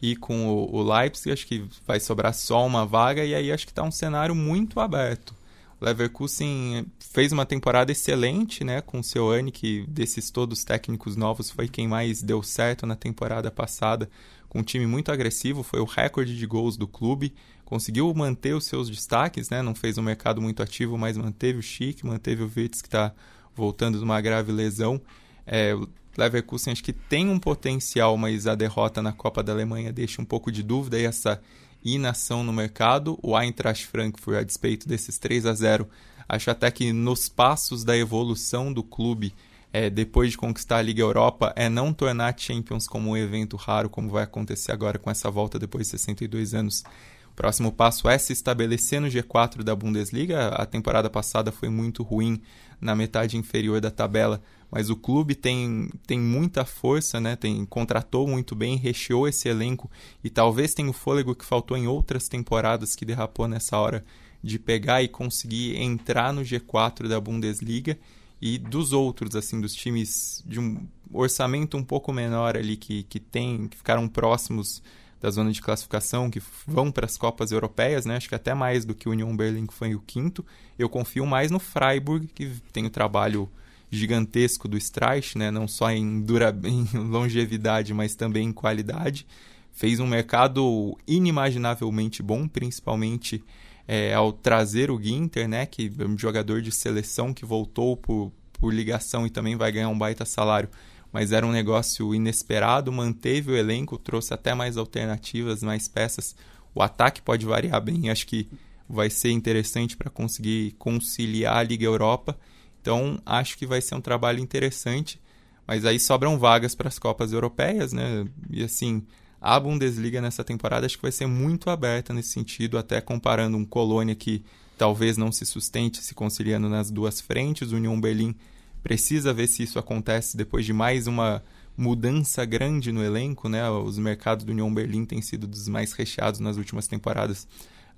e 0.00 0.16
com 0.16 0.48
o, 0.48 0.74
o 0.76 0.82
Leipzig, 0.82 1.30
acho 1.32 1.46
que 1.46 1.64
vai 1.86 2.00
sobrar 2.00 2.32
só 2.32 2.66
uma 2.66 2.86
vaga 2.86 3.22
e 3.22 3.34
aí 3.34 3.52
acho 3.52 3.66
que 3.66 3.72
está 3.72 3.82
um 3.82 3.90
cenário 3.90 4.34
muito 4.34 4.80
aberto. 4.80 5.34
Leverkusen 5.80 6.86
fez 6.98 7.32
uma 7.32 7.46
temporada 7.46 7.90
excelente, 7.90 8.62
né, 8.62 8.80
com 8.80 9.00
o 9.00 9.04
seu 9.04 9.30
Anne, 9.30 9.50
que 9.50 9.86
desses 9.88 10.30
todos 10.30 10.62
técnicos 10.62 11.16
novos 11.16 11.50
foi 11.50 11.68
quem 11.68 11.88
mais 11.88 12.22
deu 12.22 12.42
certo 12.42 12.86
na 12.86 12.94
temporada 12.94 13.50
passada, 13.50 14.10
com 14.48 14.58
um 14.58 14.62
time 14.62 14.86
muito 14.86 15.10
agressivo, 15.10 15.62
foi 15.62 15.80
o 15.80 15.84
recorde 15.84 16.36
de 16.36 16.46
gols 16.46 16.76
do 16.76 16.86
clube, 16.86 17.32
conseguiu 17.64 18.12
manter 18.12 18.54
os 18.54 18.66
seus 18.66 18.90
destaques, 18.90 19.48
né, 19.48 19.62
não 19.62 19.74
fez 19.74 19.96
um 19.96 20.02
mercado 20.02 20.40
muito 20.42 20.62
ativo, 20.62 20.98
mas 20.98 21.16
manteve 21.16 21.58
o 21.58 21.62
Chic, 21.62 22.04
manteve 22.04 22.42
o 22.42 22.50
Wirtz, 22.54 22.82
que 22.82 22.88
está 22.88 23.14
voltando 23.54 23.96
de 23.96 24.04
uma 24.04 24.20
grave 24.20 24.52
lesão. 24.52 25.00
É, 25.46 25.74
Leverkusen 26.16 26.72
acho 26.72 26.84
que 26.84 26.92
tem 26.92 27.28
um 27.28 27.38
potencial, 27.38 28.16
mas 28.16 28.46
a 28.46 28.54
derrota 28.54 29.00
na 29.00 29.12
Copa 29.12 29.42
da 29.42 29.52
Alemanha 29.52 29.92
deixa 29.92 30.20
um 30.20 30.24
pouco 30.24 30.50
de 30.50 30.62
dúvida 30.62 30.98
e 30.98 31.04
essa 31.04 31.40
inação 31.84 32.42
no 32.42 32.52
mercado. 32.52 33.18
O 33.22 33.38
Eintracht 33.38 33.86
Frankfurt, 33.86 34.38
a 34.38 34.42
despeito 34.42 34.88
desses 34.88 35.18
3 35.18 35.46
a 35.46 35.54
0 35.54 35.88
acho 36.28 36.50
até 36.50 36.70
que 36.70 36.92
nos 36.92 37.28
passos 37.28 37.82
da 37.82 37.96
evolução 37.96 38.72
do 38.72 38.84
clube, 38.84 39.34
é, 39.72 39.90
depois 39.90 40.30
de 40.30 40.38
conquistar 40.38 40.78
a 40.78 40.82
Liga 40.82 41.02
Europa, 41.02 41.52
é 41.56 41.68
não 41.68 41.92
tornar 41.92 42.32
a 42.32 42.36
Champions 42.36 42.86
como 42.86 43.10
um 43.10 43.16
evento 43.16 43.56
raro, 43.56 43.90
como 43.90 44.10
vai 44.10 44.24
acontecer 44.24 44.70
agora 44.70 44.98
com 44.98 45.10
essa 45.10 45.30
volta 45.30 45.58
depois 45.58 45.86
de 45.86 45.90
62 45.92 46.54
anos. 46.54 46.84
O 47.32 47.34
próximo 47.34 47.72
passo 47.72 48.08
é 48.08 48.18
se 48.18 48.32
estabelecer 48.32 49.00
no 49.00 49.08
G4 49.08 49.62
da 49.62 49.74
Bundesliga. 49.74 50.48
A 50.48 50.66
temporada 50.66 51.08
passada 51.08 51.50
foi 51.50 51.68
muito 51.68 52.02
ruim 52.02 52.40
na 52.80 52.94
metade 52.94 53.36
inferior 53.36 53.80
da 53.80 53.90
tabela, 53.90 54.42
mas 54.70 54.88
o 54.88 54.96
clube 54.96 55.34
tem, 55.34 55.90
tem 56.06 56.18
muita 56.18 56.64
força, 56.64 57.20
né? 57.20 57.36
Tem, 57.36 57.64
contratou 57.64 58.26
muito 58.26 58.54
bem, 58.54 58.76
recheou 58.76 59.26
esse 59.26 59.48
elenco 59.48 59.90
e 60.22 60.30
talvez 60.30 60.74
tenha 60.74 60.88
o 60.88 60.92
fôlego 60.92 61.34
que 61.34 61.44
faltou 61.44 61.76
em 61.76 61.86
outras 61.86 62.28
temporadas 62.28 62.94
que 62.94 63.04
derrapou 63.04 63.48
nessa 63.48 63.76
hora 63.78 64.04
de 64.42 64.58
pegar 64.58 65.02
e 65.02 65.08
conseguir 65.08 65.76
entrar 65.76 66.32
no 66.32 66.42
G4 66.42 67.08
da 67.08 67.20
Bundesliga 67.20 67.98
e 68.40 68.56
dos 68.58 68.92
outros, 68.92 69.36
assim, 69.36 69.60
dos 69.60 69.74
times 69.74 70.42
de 70.46 70.58
um 70.58 70.86
orçamento 71.12 71.76
um 71.76 71.84
pouco 71.84 72.12
menor 72.12 72.56
ali 72.56 72.76
que, 72.76 73.02
que 73.02 73.20
tem, 73.20 73.68
que 73.68 73.76
ficaram 73.76 74.08
próximos 74.08 74.82
da 75.20 75.30
zona 75.30 75.52
de 75.52 75.60
classificação, 75.60 76.30
que 76.30 76.40
vão 76.66 76.90
para 76.90 77.04
as 77.04 77.18
Copas 77.18 77.52
Europeias, 77.52 78.06
né? 78.06 78.16
Acho 78.16 78.28
que 78.28 78.34
até 78.34 78.54
mais 78.54 78.86
do 78.86 78.94
que 78.94 79.06
o 79.06 79.12
Union 79.12 79.36
Berlin, 79.36 79.66
que 79.66 79.74
foi 79.74 79.94
o 79.94 80.00
quinto. 80.00 80.44
Eu 80.78 80.88
confio 80.88 81.26
mais 81.26 81.50
no 81.50 81.58
Freiburg, 81.58 82.26
que 82.28 82.50
tem 82.72 82.86
o 82.86 82.90
trabalho 82.90 83.50
gigantesco 83.90 84.68
do 84.68 84.76
Streich, 84.76 85.36
né? 85.36 85.50
Não 85.50 85.66
só 85.66 85.90
em, 85.90 86.22
dura... 86.22 86.56
em 86.64 86.84
longevidade, 86.98 87.92
mas 87.92 88.14
também 88.14 88.48
em 88.48 88.52
qualidade. 88.52 89.26
Fez 89.72 90.00
um 90.00 90.06
mercado 90.06 90.96
inimaginavelmente 91.06 92.22
bom, 92.22 92.46
principalmente 92.46 93.42
é, 93.86 94.14
ao 94.14 94.32
trazer 94.32 94.90
o 94.90 95.00
Ginter, 95.00 95.48
né? 95.48 95.66
Que 95.66 95.90
é 95.98 96.04
um 96.04 96.18
jogador 96.18 96.60
de 96.62 96.72
seleção 96.72 97.32
que 97.32 97.44
voltou 97.44 97.96
por, 97.96 98.32
por 98.52 98.72
ligação 98.72 99.26
e 99.26 99.30
também 99.30 99.56
vai 99.56 99.72
ganhar 99.72 99.88
um 99.88 99.98
baita 99.98 100.24
salário 100.24 100.68
mas 101.12 101.32
era 101.32 101.46
um 101.46 101.50
negócio 101.50 102.14
inesperado, 102.14 102.92
manteve 102.92 103.50
o 103.50 103.56
elenco, 103.56 103.98
trouxe 103.98 104.32
até 104.32 104.54
mais 104.54 104.76
alternativas, 104.76 105.62
mais 105.62 105.88
peças. 105.88 106.36
O 106.74 106.82
ataque 106.82 107.20
pode 107.20 107.44
variar 107.44 107.80
bem, 107.80 108.10
acho 108.10 108.26
que 108.26 108.48
vai 108.88 109.10
ser 109.10 109.30
interessante 109.30 109.96
para 109.96 110.10
conseguir 110.10 110.72
conciliar 110.78 111.56
a 111.56 111.62
Liga 111.62 111.84
Europa. 111.84 112.38
Então, 112.80 113.20
acho 113.24 113.56
que 113.58 113.66
vai 113.66 113.80
ser 113.80 113.94
um 113.94 114.00
trabalho 114.00 114.40
interessante, 114.40 115.20
mas 115.66 115.84
aí 115.84 116.00
sobram 116.00 116.38
vagas 116.38 116.74
para 116.74 116.88
as 116.88 116.98
Copas 116.98 117.32
Europeias, 117.32 117.92
né? 117.92 118.26
E 118.50 118.64
assim, 118.64 119.04
a 119.40 119.58
Bundesliga 119.58 120.20
nessa 120.20 120.42
temporada 120.42 120.86
acho 120.86 120.96
que 120.96 121.02
vai 121.02 121.12
ser 121.12 121.26
muito 121.26 121.70
aberta 121.70 122.12
nesse 122.12 122.30
sentido, 122.30 122.78
até 122.78 123.00
comparando 123.00 123.56
um 123.56 123.64
Colônia 123.64 124.14
que 124.14 124.42
talvez 124.76 125.16
não 125.16 125.30
se 125.30 125.44
sustente 125.44 126.02
se 126.02 126.14
conciliando 126.14 126.68
nas 126.68 126.90
duas 126.90 127.20
frentes, 127.20 127.70
o 127.70 127.76
Union 127.76 128.00
Berlim 128.00 128.34
precisa 128.82 129.32
ver 129.32 129.46
se 129.46 129.62
isso 129.62 129.78
acontece 129.78 130.36
depois 130.36 130.64
de 130.64 130.72
mais 130.72 131.06
uma 131.06 131.42
mudança 131.76 132.44
grande 132.44 132.92
no 132.92 133.02
elenco, 133.02 133.48
né? 133.48 133.68
Os 133.70 133.98
mercados 133.98 134.44
do 134.44 134.52
Union 134.52 134.72
Berlim 134.72 135.04
têm 135.04 135.22
sido 135.22 135.46
dos 135.46 135.68
mais 135.68 135.92
recheados 135.92 136.40
nas 136.40 136.56
últimas 136.56 136.86
temporadas. 136.86 137.46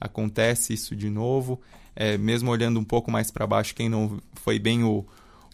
Acontece 0.00 0.72
isso 0.72 0.94
de 0.94 1.08
novo. 1.08 1.60
É, 1.94 2.16
mesmo 2.16 2.50
olhando 2.50 2.80
um 2.80 2.84
pouco 2.84 3.10
mais 3.10 3.30
para 3.30 3.46
baixo, 3.46 3.74
quem 3.74 3.88
não 3.88 4.20
foi 4.34 4.58
bem 4.58 4.82
o, 4.82 5.04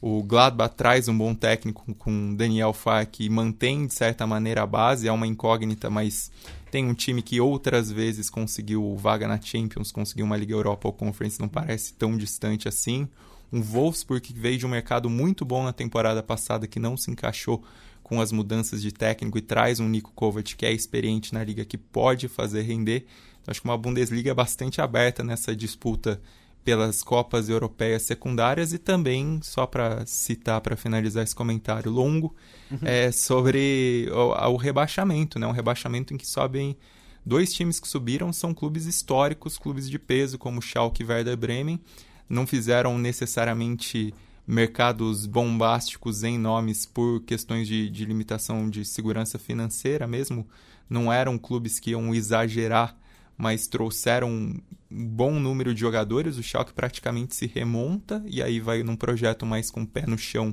o 0.00 0.22
Gladbach 0.22 0.74
traz 0.76 1.08
um 1.08 1.16
bom 1.16 1.34
técnico 1.34 1.94
com 1.94 2.34
Daniel 2.34 2.72
Farr 2.72 3.06
que 3.06 3.28
mantém 3.28 3.86
de 3.86 3.94
certa 3.94 4.26
maneira 4.26 4.62
a 4.62 4.66
base, 4.66 5.08
é 5.08 5.12
uma 5.12 5.26
incógnita, 5.26 5.90
mas 5.90 6.30
tem 6.70 6.86
um 6.86 6.94
time 6.94 7.22
que 7.22 7.40
outras 7.40 7.90
vezes 7.90 8.30
conseguiu 8.30 8.96
vaga 8.96 9.26
na 9.26 9.40
Champions, 9.40 9.90
conseguiu 9.90 10.26
uma 10.26 10.36
Liga 10.36 10.54
Europa 10.54 10.86
ou 10.86 10.92
Conference, 10.92 11.40
não 11.40 11.48
parece 11.48 11.94
tão 11.94 12.16
distante 12.16 12.68
assim 12.68 13.08
um 13.52 13.62
Wolfsburg 13.62 14.20
que 14.20 14.38
veio 14.38 14.58
de 14.58 14.66
um 14.66 14.68
mercado 14.68 15.08
muito 15.08 15.44
bom 15.44 15.64
na 15.64 15.72
temporada 15.72 16.22
passada 16.22 16.66
que 16.66 16.78
não 16.78 16.96
se 16.96 17.10
encaixou 17.10 17.64
com 18.02 18.20
as 18.20 18.32
mudanças 18.32 18.80
de 18.80 18.92
técnico 18.92 19.38
e 19.38 19.42
traz 19.42 19.80
um 19.80 19.88
Nico 19.88 20.12
Kovac 20.14 20.56
que 20.56 20.64
é 20.64 20.72
experiente 20.72 21.34
na 21.34 21.44
liga 21.44 21.64
que 21.64 21.76
pode 21.76 22.28
fazer 22.28 22.62
render. 22.62 23.06
Então, 23.48 23.50
acho 23.50 23.62
que 23.62 23.68
uma 23.68 23.78
Bundesliga 23.78 24.34
bastante 24.34 24.80
aberta 24.80 25.24
nessa 25.24 25.56
disputa 25.56 26.20
pelas 26.62 27.02
Copas 27.02 27.48
Europeias 27.48 28.02
secundárias 28.02 28.74
e 28.74 28.78
também, 28.78 29.40
só 29.42 29.66
para 29.66 30.04
citar, 30.04 30.60
para 30.60 30.76
finalizar 30.76 31.24
esse 31.24 31.34
comentário 31.34 31.90
longo, 31.90 32.34
uhum. 32.70 32.78
é 32.82 33.10
sobre 33.10 34.06
o, 34.12 34.52
o 34.52 34.56
rebaixamento, 34.56 35.38
né? 35.38 35.46
um 35.46 35.52
rebaixamento 35.52 36.12
em 36.12 36.18
que 36.18 36.28
sobem 36.28 36.76
dois 37.24 37.54
times 37.54 37.80
que 37.80 37.88
subiram, 37.88 38.32
são 38.34 38.52
clubes 38.52 38.84
históricos, 38.84 39.56
clubes 39.56 39.88
de 39.88 39.98
peso, 39.98 40.36
como 40.36 40.60
Schalke 40.60 41.02
e 41.02 41.06
Werder 41.06 41.36
Bremen, 41.36 41.80
não 42.28 42.46
fizeram 42.46 42.98
necessariamente 42.98 44.12
mercados 44.46 45.24
bombásticos 45.24 46.22
em 46.22 46.38
nomes 46.38 46.84
por 46.84 47.22
questões 47.22 47.66
de, 47.66 47.88
de, 47.88 48.04
limitação 48.04 48.68
de 48.68 48.84
segurança 48.84 49.38
financeira 49.38 50.06
mesmo. 50.06 50.46
Não 50.88 51.10
eram 51.10 51.38
clubes 51.38 51.78
que 51.78 51.90
iam 51.90 52.14
exagerar, 52.14 52.96
mas 53.38 53.68
trouxeram 53.68 54.28
um 54.28 54.60
bom 54.90 55.38
número 55.38 55.72
de 55.72 55.80
jogadores. 55.80 56.36
O 56.36 56.42
Schalke 56.42 56.72
praticamente 56.72 57.36
se 57.36 57.46
remonta 57.46 58.20
e 58.26 58.42
aí 58.42 58.58
vai 58.58 58.82
num 58.82 58.96
projeto 58.96 59.46
mais 59.46 59.70
com 59.70 59.82
o 59.82 59.86
pé 59.86 60.04
no 60.06 60.18
chão. 60.18 60.52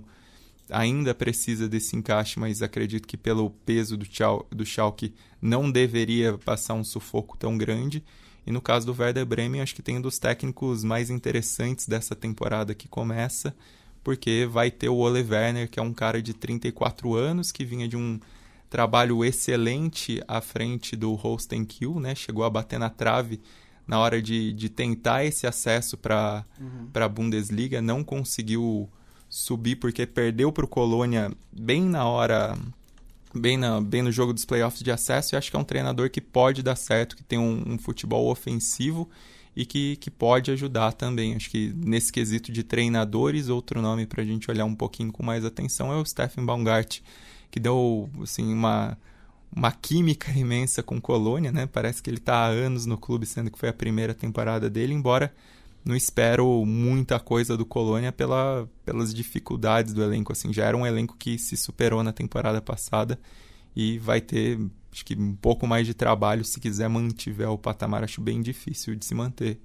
Ainda 0.70 1.14
precisa 1.14 1.68
desse 1.68 1.96
encaixe, 1.96 2.40
mas 2.40 2.62
acredito 2.62 3.08
que 3.08 3.18
pelo 3.18 3.50
peso 3.50 3.98
do, 3.98 4.06
do 4.52 4.66
Schalke 4.66 5.16
não 5.42 5.72
deveria 5.72 6.38
passar 6.38 6.76
um 6.76 6.84
sufoco 6.84 7.36
tão 7.38 7.58
grande. 7.58 8.04
E 8.46 8.52
no 8.52 8.62
caso 8.62 8.86
do 8.86 9.02
Werder 9.02 9.26
Bremen, 9.26 9.62
acho 9.62 9.74
que 9.74 9.82
tem 9.82 9.98
um 9.98 10.02
dos 10.02 10.20
técnicos 10.20 10.84
mais 10.84 11.10
interessantes 11.10 11.88
dessa 11.88 12.16
temporada 12.16 12.76
que 12.76 12.88
começa, 12.88 13.56
porque 14.04 14.48
vai 14.50 14.70
ter 14.70 14.90
o 14.90 14.98
Ole 14.98 15.24
Werner, 15.24 15.68
que 15.68 15.80
é 15.80 15.84
um 15.84 15.94
cara 15.94 16.22
de 16.22 16.34
34 16.36 17.16
anos, 17.16 17.52
que 17.52 17.66
vinha 17.66 17.88
de 17.88 17.98
um 17.98 18.20
trabalho 18.76 19.24
excelente 19.24 20.22
à 20.28 20.42
frente 20.42 20.98
do 20.98 21.14
Holstein 21.14 21.64
Kiel, 21.64 21.98
né? 21.98 22.14
Chegou 22.14 22.44
a 22.44 22.50
bater 22.50 22.78
na 22.78 22.90
trave 22.90 23.40
na 23.88 23.98
hora 24.00 24.22
de, 24.22 24.52
de 24.52 24.68
tentar 24.68 25.24
esse 25.24 25.48
acesso 25.48 25.98
para 25.98 26.44
uhum. 26.60 26.90
a 26.94 27.08
Bundesliga, 27.08 27.82
não 27.82 28.04
conseguiu 28.04 28.90
subir 29.30 29.78
porque 29.78 30.06
perdeu 30.06 30.52
para 30.52 30.66
o 30.66 30.68
Colônia 30.68 31.32
bem 31.54 31.84
na 31.84 32.06
hora 32.06 32.58
bem, 33.34 33.56
na, 33.56 33.80
bem 33.80 34.02
no 34.02 34.12
jogo 34.12 34.34
dos 34.34 34.44
playoffs 34.44 34.84
de 34.84 34.92
acesso 34.92 35.34
e 35.34 35.38
acho 35.38 35.50
que 35.50 35.56
é 35.56 35.60
um 35.60 35.64
treinador 35.64 36.10
que 36.10 36.20
pode 36.20 36.62
dar 36.62 36.76
certo, 36.76 37.16
que 37.16 37.24
tem 37.24 37.40
um, 37.40 37.64
um, 37.66 37.78
futebol 37.78 38.30
ofensivo 38.30 39.10
e 39.56 39.66
que, 39.66 39.96
que 39.96 40.12
pode 40.12 40.52
ajudar 40.52 40.92
também. 40.92 41.34
Acho 41.34 41.50
que 41.50 41.74
nesse 41.78 42.12
quesito 42.12 42.52
de 42.52 42.62
treinadores, 42.62 43.48
outro 43.48 43.82
nome 43.82 44.06
para 44.06 44.22
a 44.22 44.26
gente 44.26 44.52
olhar 44.52 44.66
um 44.66 44.76
pouquinho 44.76 45.14
com 45.14 45.24
mais 45.24 45.46
atenção 45.46 45.94
é 45.94 45.96
o 45.96 46.06
Stephen 46.06 46.46
Baumgart, 46.46 47.00
que 47.56 47.60
deu 47.62 48.10
assim, 48.22 48.54
uma, 48.54 48.98
uma 49.50 49.72
química 49.72 50.30
imensa 50.38 50.84
com 50.84 51.00
Colônia, 51.00 51.54
né? 51.54 51.66
Parece 51.66 52.04
que 52.04 52.10
ele 52.10 52.18
está 52.18 52.40
há 52.40 52.48
anos 52.48 52.86
no 52.86 52.98
clube, 52.98 53.26
sendo 53.26 53.50
que 53.50 53.58
foi 53.58 53.70
a 53.70 53.74
primeira 53.74 54.14
temporada 54.14 54.70
dele, 54.70 54.94
embora 54.94 55.34
não 55.86 55.96
espero 55.96 56.66
muita 56.66 57.18
coisa 57.18 57.56
do 57.56 57.66
Colônia 57.66 58.12
pela, 58.12 58.68
pelas 58.84 59.14
dificuldades 59.14 59.94
do 59.94 60.04
elenco. 60.04 60.34
Assim, 60.34 60.52
já 60.52 60.66
era 60.66 60.76
um 60.76 60.86
elenco 60.86 61.16
que 61.18 61.40
se 61.40 61.56
superou 61.56 62.04
na 62.04 62.12
temporada 62.12 62.62
passada 62.62 63.18
e 63.74 64.00
vai 64.00 64.20
ter 64.20 64.60
acho 64.92 65.06
que 65.06 65.16
um 65.16 65.34
pouco 65.34 65.66
mais 65.66 65.88
de 65.88 65.94
trabalho 65.94 66.44
se 66.44 66.60
quiser 66.60 66.90
mantiver 66.90 67.48
o 67.48 67.58
patamar. 67.58 68.04
Acho 68.04 68.20
bem 68.20 68.42
difícil 68.42 68.96
de 68.96 69.06
se 69.06 69.16
manter. 69.16 69.62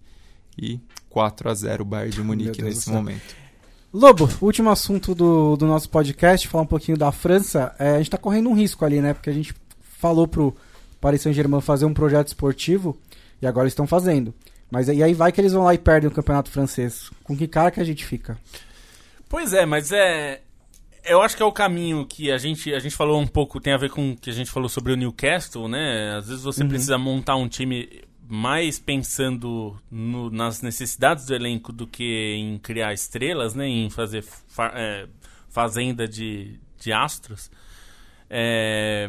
E 0.56 0.78
4 1.08 1.50
a 1.50 1.54
0 1.54 1.82
o 1.82 1.86
Bayern 1.86 2.14
de 2.14 2.22
Munique 2.22 2.62
nesse 2.62 2.88
momento. 2.88 3.34
Lobo, 3.92 4.28
último 4.40 4.70
assunto 4.70 5.16
do, 5.16 5.56
do 5.56 5.66
nosso 5.66 5.88
podcast, 5.90 6.46
falar 6.46 6.62
um 6.62 6.66
pouquinho 6.66 6.96
da 6.96 7.10
França. 7.10 7.74
É, 7.76 7.90
a 7.90 7.98
gente 7.98 8.10
tá 8.10 8.16
correndo 8.16 8.48
um 8.48 8.54
risco 8.54 8.84
ali, 8.84 9.00
né? 9.00 9.12
Porque 9.12 9.28
a 9.28 9.32
gente 9.32 9.52
falou 9.80 10.28
pro 10.28 10.56
Paris 11.00 11.22
Saint-Germain 11.22 11.60
fazer 11.60 11.86
um 11.86 11.94
projeto 11.94 12.28
esportivo 12.28 12.96
e 13.42 13.48
agora 13.48 13.66
estão 13.66 13.88
fazendo. 13.88 14.32
Mas 14.70 14.86
e 14.86 15.02
aí 15.02 15.12
vai 15.12 15.32
que 15.32 15.40
eles 15.40 15.52
vão 15.52 15.64
lá 15.64 15.74
e 15.74 15.78
perdem 15.78 16.08
o 16.08 16.12
campeonato 16.12 16.50
francês. 16.50 17.10
Com 17.24 17.36
que 17.36 17.48
cara 17.48 17.72
que 17.72 17.80
a 17.80 17.84
gente 17.84 18.06
fica? 18.06 18.38
Pois 19.28 19.52
é, 19.52 19.66
mas 19.66 19.90
é. 19.90 20.40
Eu 21.04 21.20
acho 21.20 21.36
que 21.36 21.42
é 21.42 21.46
o 21.46 21.50
caminho 21.50 22.06
que 22.06 22.30
a 22.30 22.38
gente, 22.38 22.72
a 22.72 22.78
gente 22.78 22.94
falou 22.94 23.20
um 23.20 23.26
pouco, 23.26 23.58
tem 23.58 23.72
a 23.72 23.78
ver 23.78 23.90
com 23.90 24.12
o 24.12 24.16
que 24.16 24.30
a 24.30 24.32
gente 24.32 24.50
falou 24.50 24.68
sobre 24.68 24.92
o 24.92 24.96
Newcastle, 24.96 25.66
né? 25.66 26.14
Às 26.16 26.28
vezes 26.28 26.44
você 26.44 26.64
precisa 26.64 26.96
montar 26.96 27.34
um 27.34 27.48
time 27.48 27.88
mais 28.32 28.78
pensando 28.78 29.77
no- 29.90 30.31
nas 30.31 30.62
necessidades 30.62 31.27
do 31.27 31.35
elenco 31.35 31.73
do 31.73 31.85
que 31.86 32.36
em 32.39 32.59
criar 32.59 32.93
estrelas, 32.94 33.55
né? 33.57 33.66
Em 33.66 33.90
fazer 33.90 34.23
fa- 34.23 34.73
é, 34.74 35.09
fazenda 35.48 36.07
de, 36.07 36.59
de 36.78 36.93
astros. 36.93 37.51
É, 38.28 39.09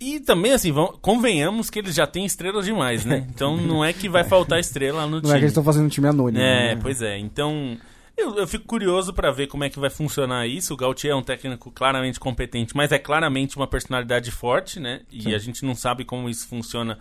e 0.00 0.18
também, 0.18 0.52
assim, 0.52 0.72
vão- 0.72 0.98
convenhamos 1.00 1.70
que 1.70 1.78
eles 1.78 1.94
já 1.94 2.06
têm 2.06 2.24
estrelas 2.24 2.64
demais, 2.64 3.04
né? 3.04 3.26
Então 3.32 3.56
não 3.56 3.84
é 3.84 3.92
que 3.92 4.08
vai 4.08 4.24
faltar 4.24 4.58
estrela 4.58 5.04
no 5.06 5.12
Não 5.12 5.20
time. 5.20 5.32
é 5.32 5.36
que 5.36 5.44
eles 5.44 5.52
estão 5.52 5.62
fazendo 5.64 5.86
um 5.86 5.88
time 5.88 6.08
anônimo. 6.08 6.42
É, 6.42 6.74
né? 6.74 6.80
pois 6.82 7.00
é. 7.02 7.16
Então, 7.18 7.78
eu, 8.16 8.34
eu 8.36 8.48
fico 8.48 8.64
curioso 8.64 9.12
pra 9.14 9.30
ver 9.30 9.46
como 9.46 9.62
é 9.62 9.70
que 9.70 9.78
vai 9.78 9.90
funcionar 9.90 10.46
isso. 10.48 10.74
O 10.74 10.76
Gautier 10.76 11.12
é 11.12 11.16
um 11.16 11.22
técnico 11.22 11.70
claramente 11.70 12.18
competente, 12.18 12.74
mas 12.76 12.90
é 12.90 12.98
claramente 12.98 13.56
uma 13.56 13.68
personalidade 13.68 14.30
forte, 14.32 14.80
né? 14.80 15.02
E 15.10 15.32
a 15.34 15.38
gente 15.38 15.64
não 15.64 15.76
sabe 15.76 16.04
como 16.04 16.28
isso 16.28 16.48
funciona 16.48 16.98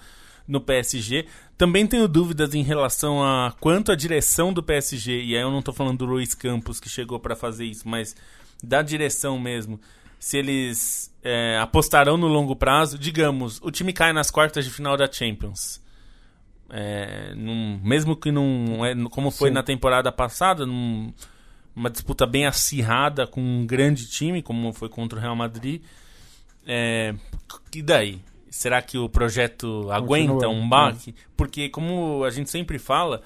no 0.50 0.60
PSG. 0.60 1.26
Também 1.58 1.86
tenho 1.88 2.08
dúvidas 2.08 2.54
em 2.54 2.64
relação 2.64 3.24
a 3.24 3.54
quanto 3.60 3.92
a 3.92 3.96
direção 3.96 4.52
do 4.52 4.62
PSG, 4.64 5.24
e 5.24 5.36
aí 5.36 5.42
eu 5.42 5.52
não 5.52 5.62
tô 5.62 5.72
falando 5.72 6.00
do 6.00 6.06
Luiz 6.06 6.34
Campos 6.34 6.80
que 6.80 6.90
chegou 6.90 7.20
pra 7.20 7.36
fazer 7.36 7.66
isso, 7.66 7.88
mas 7.88 8.16
da 8.62 8.82
direção 8.82 9.40
mesmo. 9.40 9.80
Se 10.20 10.38
eles 10.38 11.14
é, 11.24 11.58
apostarão 11.62 12.18
no 12.18 12.28
longo 12.28 12.56
prazo, 12.56 12.98
digamos, 12.98 13.60
o 13.64 13.72
time 13.72 13.94
cai 13.94 14.12
nas 14.12 14.30
quartas 14.32 14.66
de 14.66 14.72
final 14.72 14.98
da 14.98 15.10
Champions. 15.10 15.82
É, 16.72 17.34
num- 17.36 17.80
mesmo 17.84 18.16
que 18.16 18.32
não 18.32 18.86
é 18.86 18.94
como 19.10 19.32
foi 19.32 19.50
Sim. 19.50 19.54
na 19.56 19.64
temporada 19.64 20.12
passada, 20.12 20.66
num- 20.66 21.14
uma 21.76 21.90
disputa 21.90 22.26
bem 22.28 22.46
acirrada 22.46 23.26
com 23.26 23.42
um 23.42 23.66
grande 23.66 24.08
time, 24.10 24.42
como 24.42 24.74
foi 24.74 24.90
contra 24.90 25.18
o 25.18 25.22
Real 25.22 25.36
Madrid. 25.36 25.82
É, 26.68 27.16
e 27.74 27.82
daí? 27.82 28.20
Será 28.50 28.82
que 28.82 28.98
o 28.98 29.08
projeto 29.08 29.90
aguenta 29.92 30.48
um 30.50 30.68
baque? 30.68 31.14
Porque, 31.38 31.70
como 31.70 32.24
a 32.24 32.30
gente 32.30 32.50
sempre 32.50 32.80
fala, 32.80 33.22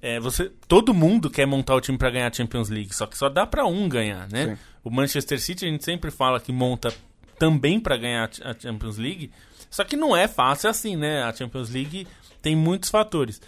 é, 0.00 0.18
você, 0.20 0.50
todo 0.66 0.92
mundo 0.94 1.28
quer 1.30 1.46
montar 1.46 1.74
o 1.74 1.80
time 1.80 1.98
para 1.98 2.10
ganhar 2.10 2.28
a 2.30 2.32
Champions 2.32 2.68
League, 2.68 2.94
só 2.94 3.06
que 3.06 3.16
só 3.16 3.28
dá 3.28 3.46
para 3.46 3.66
um 3.66 3.88
ganhar, 3.88 4.28
né? 4.30 4.46
Sim. 4.56 4.58
O 4.82 4.90
Manchester 4.90 5.40
City 5.40 5.64
a 5.66 5.68
gente 5.68 5.84
sempre 5.84 6.10
fala 6.10 6.38
que 6.40 6.52
monta 6.52 6.92
também 7.38 7.78
para 7.80 7.96
ganhar 7.96 8.30
a 8.42 8.54
Champions 8.58 8.96
League, 8.98 9.30
só 9.70 9.82
que 9.84 9.96
não 9.96 10.16
é 10.16 10.28
fácil 10.28 10.70
assim, 10.70 10.96
né? 10.96 11.22
A 11.22 11.32
Champions 11.32 11.70
League 11.70 12.06
tem 12.40 12.54
muitos 12.54 12.90
fatores. 12.90 13.40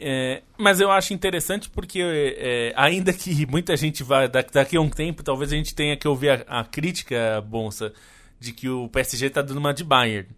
É, 0.00 0.42
mas 0.56 0.80
eu 0.80 0.90
acho 0.92 1.12
interessante 1.12 1.68
porque, 1.68 2.00
é, 2.00 2.72
ainda 2.76 3.12
que 3.12 3.44
muita 3.46 3.76
gente 3.76 4.04
vá, 4.04 4.26
da- 4.28 4.42
daqui 4.52 4.76
a 4.76 4.80
um 4.80 4.88
tempo, 4.88 5.24
talvez 5.24 5.52
a 5.52 5.56
gente 5.56 5.74
tenha 5.74 5.96
que 5.96 6.06
ouvir 6.06 6.30
a, 6.46 6.60
a 6.60 6.64
crítica, 6.64 7.42
Bonsa, 7.44 7.92
de 8.40 8.52
que 8.52 8.68
o 8.68 8.88
PSG 8.88 9.30
tá 9.30 9.42
dando 9.42 9.58
uma 9.58 9.74
de 9.74 9.82
Bayern. 9.84 10.28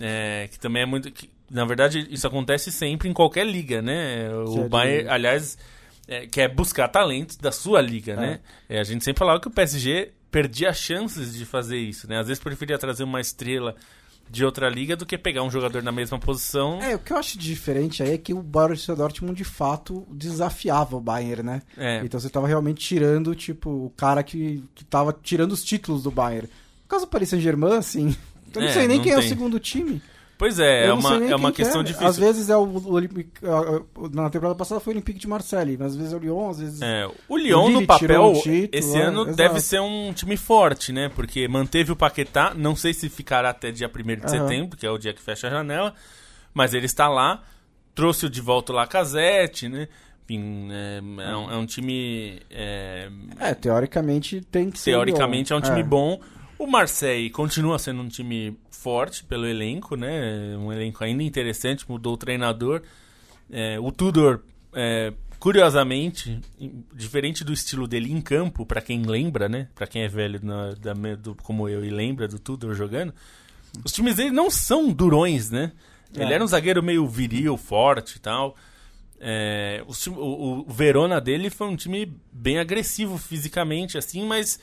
É, 0.00 0.48
que 0.50 0.58
também 0.58 0.82
é 0.82 0.86
muito. 0.86 1.10
que, 1.10 1.28
na 1.50 1.64
verdade, 1.64 2.06
isso 2.10 2.26
acontece 2.26 2.70
sempre 2.72 3.08
em 3.08 3.12
qualquer 3.12 3.46
liga, 3.46 3.80
né? 3.82 4.26
É 4.26 4.34
O 4.34 4.62
de- 4.64 4.68
Bayern, 4.68 5.08
aliás, 5.08 5.56
é, 6.08 6.26
quer 6.26 6.48
buscar 6.52 6.88
talentos 6.88 7.36
da 7.36 7.52
sua 7.52 7.80
liga, 7.80 8.16
né? 8.16 8.40
É, 8.68 8.78
a 8.80 8.84
gente 8.84 9.04
sempre 9.04 9.18
falava 9.18 9.40
que 9.40 9.48
o 9.48 9.50
PSG 9.50 10.12
perdia 10.30 10.72
chances 10.72 11.34
de 11.34 11.44
fazer 11.44 11.78
isso, 11.78 12.08
né? 12.08 12.18
Às 12.18 12.26
vezes 12.28 12.42
preferia 12.42 12.78
trazer 12.78 13.04
uma 13.04 13.20
estrela 13.20 13.74
de 14.28 14.44
outra 14.44 14.68
liga 14.68 14.96
do 14.96 15.06
que 15.06 15.16
pegar 15.16 15.44
um 15.44 15.50
jogador 15.50 15.84
na 15.84 15.92
mesma 15.92 16.18
posição. 16.18 16.82
É, 16.82 16.96
o 16.96 16.98
que 16.98 17.12
eu 17.12 17.16
acho 17.16 17.38
diferente 17.38 18.02
aí 18.02 18.14
é 18.14 18.18
que 18.18 18.34
o 18.34 18.42
Borussia 18.42 18.94
Dortmund 18.96 19.36
de 19.36 19.44
fato 19.44 20.04
desafiava 20.10 20.96
o 20.96 21.00
Bayern, 21.00 21.44
né? 21.44 21.62
É. 21.76 22.00
Então 22.04 22.18
você 22.18 22.28
tava 22.28 22.48
realmente 22.48 22.84
tirando, 22.84 23.34
tipo, 23.36 23.70
o 23.70 23.90
cara 23.96 24.24
que, 24.24 24.64
que 24.74 24.84
tava 24.84 25.16
tirando 25.22 25.52
os 25.52 25.62
títulos 25.62 26.02
do 26.02 26.10
Bayern. 26.10 26.48
Caso 26.88 27.04
do 27.06 27.08
Paris 27.08 27.28
Saint-Germain, 27.28 27.74
assim, 27.76 28.14
eu 28.54 28.60
não 28.60 28.68
É, 28.68 28.72
sei 28.72 28.86
nem 28.88 29.00
quem 29.02 29.12
é 29.12 29.16
o 29.16 29.20
tem. 29.20 29.28
segundo 29.28 29.58
time. 29.60 30.00
Pois 30.38 30.58
é, 30.58 30.84
é 30.84 30.90
Eu 30.90 31.00
sei 31.00 31.10
uma, 31.16 31.24
é 31.30 31.34
uma 31.36 31.50
questão 31.52 31.80
é. 31.80 31.84
difícil. 31.84 32.06
Às 32.08 32.18
vezes 32.18 32.50
é 32.50 32.56
o 32.58 32.88
Olympique. 32.92 33.30
Na 34.12 34.28
temporada 34.28 34.54
passada 34.54 34.78
foi 34.82 34.92
o 34.92 34.96
Olympique 34.96 35.18
de 35.18 35.26
Marseille, 35.26 35.78
mas 35.78 35.92
às 35.92 35.96
vezes 35.96 36.12
é 36.12 36.16
o 36.16 36.18
Lyon, 36.18 36.50
às 36.50 36.60
vezes. 36.60 36.82
É, 36.82 37.08
o 37.26 37.36
Lyon, 37.38 37.70
no 37.70 37.86
papel, 37.86 38.22
o 38.22 38.42
título, 38.42 38.68
esse 38.70 38.98
é, 38.98 39.02
ano 39.02 39.22
exato. 39.22 39.36
deve 39.36 39.60
ser 39.60 39.80
um 39.80 40.12
time 40.12 40.36
forte, 40.36 40.92
né? 40.92 41.08
Porque 41.14 41.48
manteve 41.48 41.90
o 41.90 41.96
Paquetá, 41.96 42.52
não 42.54 42.76
sei 42.76 42.92
se 42.92 43.08
ficará 43.08 43.48
até 43.48 43.70
dia 43.70 43.88
1 43.88 44.02
de 44.02 44.12
Aham. 44.12 44.28
setembro, 44.28 44.76
que 44.76 44.84
é 44.84 44.90
o 44.90 44.98
dia 44.98 45.14
que 45.14 45.22
fecha 45.22 45.46
a 45.46 45.50
janela, 45.50 45.94
mas 46.52 46.74
ele 46.74 46.84
está 46.84 47.08
lá, 47.08 47.42
trouxe 47.94 48.28
de 48.28 48.42
volta 48.42 48.74
o 48.74 48.76
Lacazette, 48.76 49.70
né? 49.70 49.88
Enfim, 50.28 50.68
é, 50.70 50.98
é 51.30 51.36
um, 51.36 51.50
é 51.52 51.56
um 51.56 51.64
time... 51.64 52.42
é, 52.50 53.08
É, 53.38 53.54
teoricamente 53.54 54.42
tem 54.52 54.70
que 54.70 54.78
ser. 54.78 54.90
o 54.90 54.94
teoricamente 54.96 55.50
é 55.54 55.56
um 55.56 55.62
time 55.62 55.82
bom. 55.82 56.20
O 56.58 56.66
Marseille 56.66 57.28
continua 57.30 57.78
sendo 57.78 58.00
um 58.02 58.08
time 58.08 58.58
forte 58.70 59.24
pelo 59.24 59.46
elenco, 59.46 59.96
né? 59.96 60.56
Um 60.58 60.72
elenco 60.72 61.02
ainda 61.04 61.22
interessante, 61.22 61.84
mudou 61.88 62.14
o 62.14 62.16
treinador. 62.16 62.82
É, 63.50 63.78
o 63.78 63.92
Tudor, 63.92 64.40
é, 64.72 65.12
curiosamente, 65.38 66.40
diferente 66.94 67.44
do 67.44 67.52
estilo 67.52 67.86
dele 67.86 68.10
em 68.10 68.20
campo, 68.20 68.64
pra 68.64 68.80
quem 68.80 69.02
lembra, 69.02 69.48
né? 69.48 69.68
Pra 69.74 69.86
quem 69.86 70.02
é 70.02 70.08
velho 70.08 70.40
na- 70.42 70.72
da 70.74 70.94
do- 71.14 71.34
como 71.42 71.68
eu 71.68 71.84
e 71.84 71.90
lembra 71.90 72.26
do 72.26 72.38
Tudor 72.38 72.74
jogando, 72.74 73.12
os 73.84 73.92
times 73.92 74.16
dele 74.16 74.30
não 74.30 74.50
são 74.50 74.90
durões, 74.90 75.50
né? 75.50 75.72
Ele 76.14 76.32
É. 76.32 76.34
era 76.34 76.44
um 76.44 76.46
zagueiro 76.46 76.82
meio 76.82 77.06
viril, 77.06 77.56
forte 77.58 78.16
e 78.16 78.20
tal. 78.20 78.56
É, 79.20 79.82
o, 79.86 80.20
o 80.20 80.64
Verona 80.72 81.20
dele 81.20 81.50
foi 81.50 81.66
um 81.68 81.76
time 81.76 82.12
bem 82.32 82.58
agressivo 82.58 83.18
fisicamente, 83.18 83.96
assim, 83.98 84.24
mas 84.26 84.58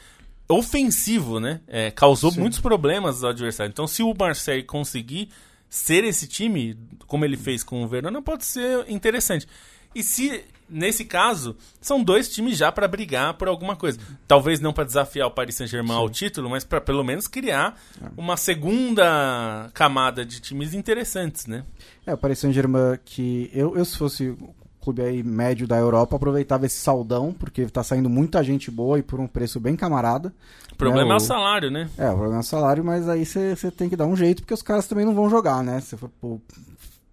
ofensivo, 0.47 1.39
né? 1.39 1.61
É, 1.67 1.91
causou 1.91 2.33
muitos 2.33 2.59
problemas 2.59 3.23
ao 3.23 3.29
adversário. 3.31 3.71
Então, 3.71 3.87
se 3.87 4.03
o 4.03 4.13
Marseille 4.17 4.63
conseguir 4.63 5.29
ser 5.69 6.03
esse 6.03 6.27
time, 6.27 6.77
como 7.07 7.25
ele 7.25 7.37
fez 7.37 7.63
com 7.63 7.83
o 7.83 7.87
Verona, 7.87 8.21
pode 8.21 8.45
ser 8.45 8.85
interessante. 8.89 9.47
E 9.95 10.03
se, 10.03 10.43
nesse 10.69 11.05
caso, 11.05 11.55
são 11.79 12.03
dois 12.03 12.29
times 12.29 12.57
já 12.57 12.71
para 12.71 12.87
brigar 12.87 13.35
por 13.35 13.47
alguma 13.47 13.75
coisa. 13.75 13.99
Talvez 14.27 14.59
não 14.59 14.73
para 14.73 14.83
desafiar 14.83 15.27
o 15.27 15.31
Paris 15.31 15.55
Saint-Germain 15.55 15.97
ao 15.97 16.09
título, 16.09 16.49
mas 16.49 16.63
para 16.63 16.81
pelo 16.81 17.03
menos 17.03 17.27
criar 17.27 17.79
uma 18.17 18.37
segunda 18.37 19.69
camada 19.73 20.25
de 20.25 20.39
times 20.39 20.73
interessantes, 20.73 21.45
né? 21.45 21.63
É, 22.05 22.13
o 22.13 22.17
Paris 22.17 22.39
Saint-Germain 22.39 22.99
que 23.03 23.49
eu, 23.53 23.75
eu 23.77 23.85
se 23.85 23.97
fosse 23.97 24.35
clube 24.83 25.01
aí 25.01 25.23
médio 25.23 25.67
da 25.67 25.77
Europa, 25.77 26.15
aproveitava 26.15 26.65
esse 26.65 26.77
saldão, 26.77 27.33
porque 27.33 27.65
tá 27.67 27.83
saindo 27.83 28.09
muita 28.09 28.43
gente 28.43 28.69
boa 28.71 28.99
e 28.99 29.03
por 29.03 29.19
um 29.19 29.27
preço 29.27 29.59
bem 29.59 29.75
camarada. 29.75 30.33
O 30.71 30.75
problema 30.75 31.13
é, 31.13 31.15
o 31.15 31.19
salário, 31.19 31.69
né? 31.71 31.89
É, 31.97 32.09
o 32.09 32.13
problema 32.13 32.37
é 32.37 32.39
o 32.39 32.43
salário, 32.43 32.83
mas 32.83 33.07
aí 33.07 33.25
você 33.25 33.55
tem 33.75 33.89
que 33.89 33.95
dar 33.95 34.05
um 34.07 34.15
jeito, 34.15 34.41
porque 34.41 34.53
os 34.53 34.61
caras 34.61 34.87
também 34.87 35.05
não 35.05 35.13
vão 35.13 35.29
jogar, 35.29 35.63
né? 35.63 35.79
Você 35.79 35.95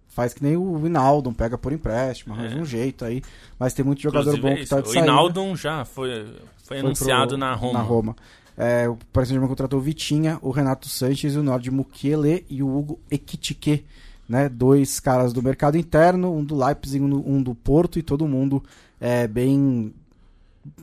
faz 0.09 0.33
que 0.33 0.43
nem 0.43 0.57
o 0.57 0.77
Vinaldo, 0.77 1.31
pega 1.31 1.57
por 1.57 1.71
empréstimo, 1.71 2.33
arranja 2.33 2.57
É. 2.57 2.61
um 2.61 2.65
jeito 2.65 3.05
aí. 3.05 3.21
Mas 3.57 3.73
tem 3.73 3.85
muito 3.85 4.01
jogador 4.01 4.35
Inclusive, 4.35 4.41
bom 4.41 4.53
é 4.53 4.63
que 4.63 4.69
tá 4.69 4.81
de 4.81 4.89
o 4.89 4.91
saída. 4.93 5.07
Inaldo 5.07 5.55
já 5.55 5.85
foi, 5.85 6.09
foi, 6.25 6.33
Foi 6.63 6.79
anunciado 6.79 7.29
pro- 7.29 7.37
na 7.37 7.53
Roma. 7.53 7.73
Na 7.73 7.81
Roma. 7.85 8.15
É, 8.57 8.87
o 8.89 8.97
Paris 9.13 9.29
Saint-Germain 9.29 9.47
contratou 9.49 9.79
o 9.79 9.81
Vitinha, 9.81 10.37
o 10.41 10.51
Renato 10.51 10.89
Sanches, 10.89 11.35
o 11.35 11.41
Nord 11.43 11.71
Mukiele 11.71 12.45
e 12.49 12.61
o 12.61 12.67
Hugo 12.77 12.99
Ekitike, 13.09 13.85
né? 14.31 14.49
Dois 14.49 14.99
caras 14.99 15.33
do 15.33 15.43
mercado 15.43 15.77
interno, 15.77 16.33
um 16.35 16.43
do 16.43 16.55
Leipzig, 16.55 17.03
um 17.03 17.09
do, 17.09 17.29
um 17.29 17.43
do 17.43 17.53
Porto 17.53 17.99
e 17.99 18.01
todo 18.01 18.27
mundo 18.27 18.63
é, 18.99 19.27
bem 19.27 19.93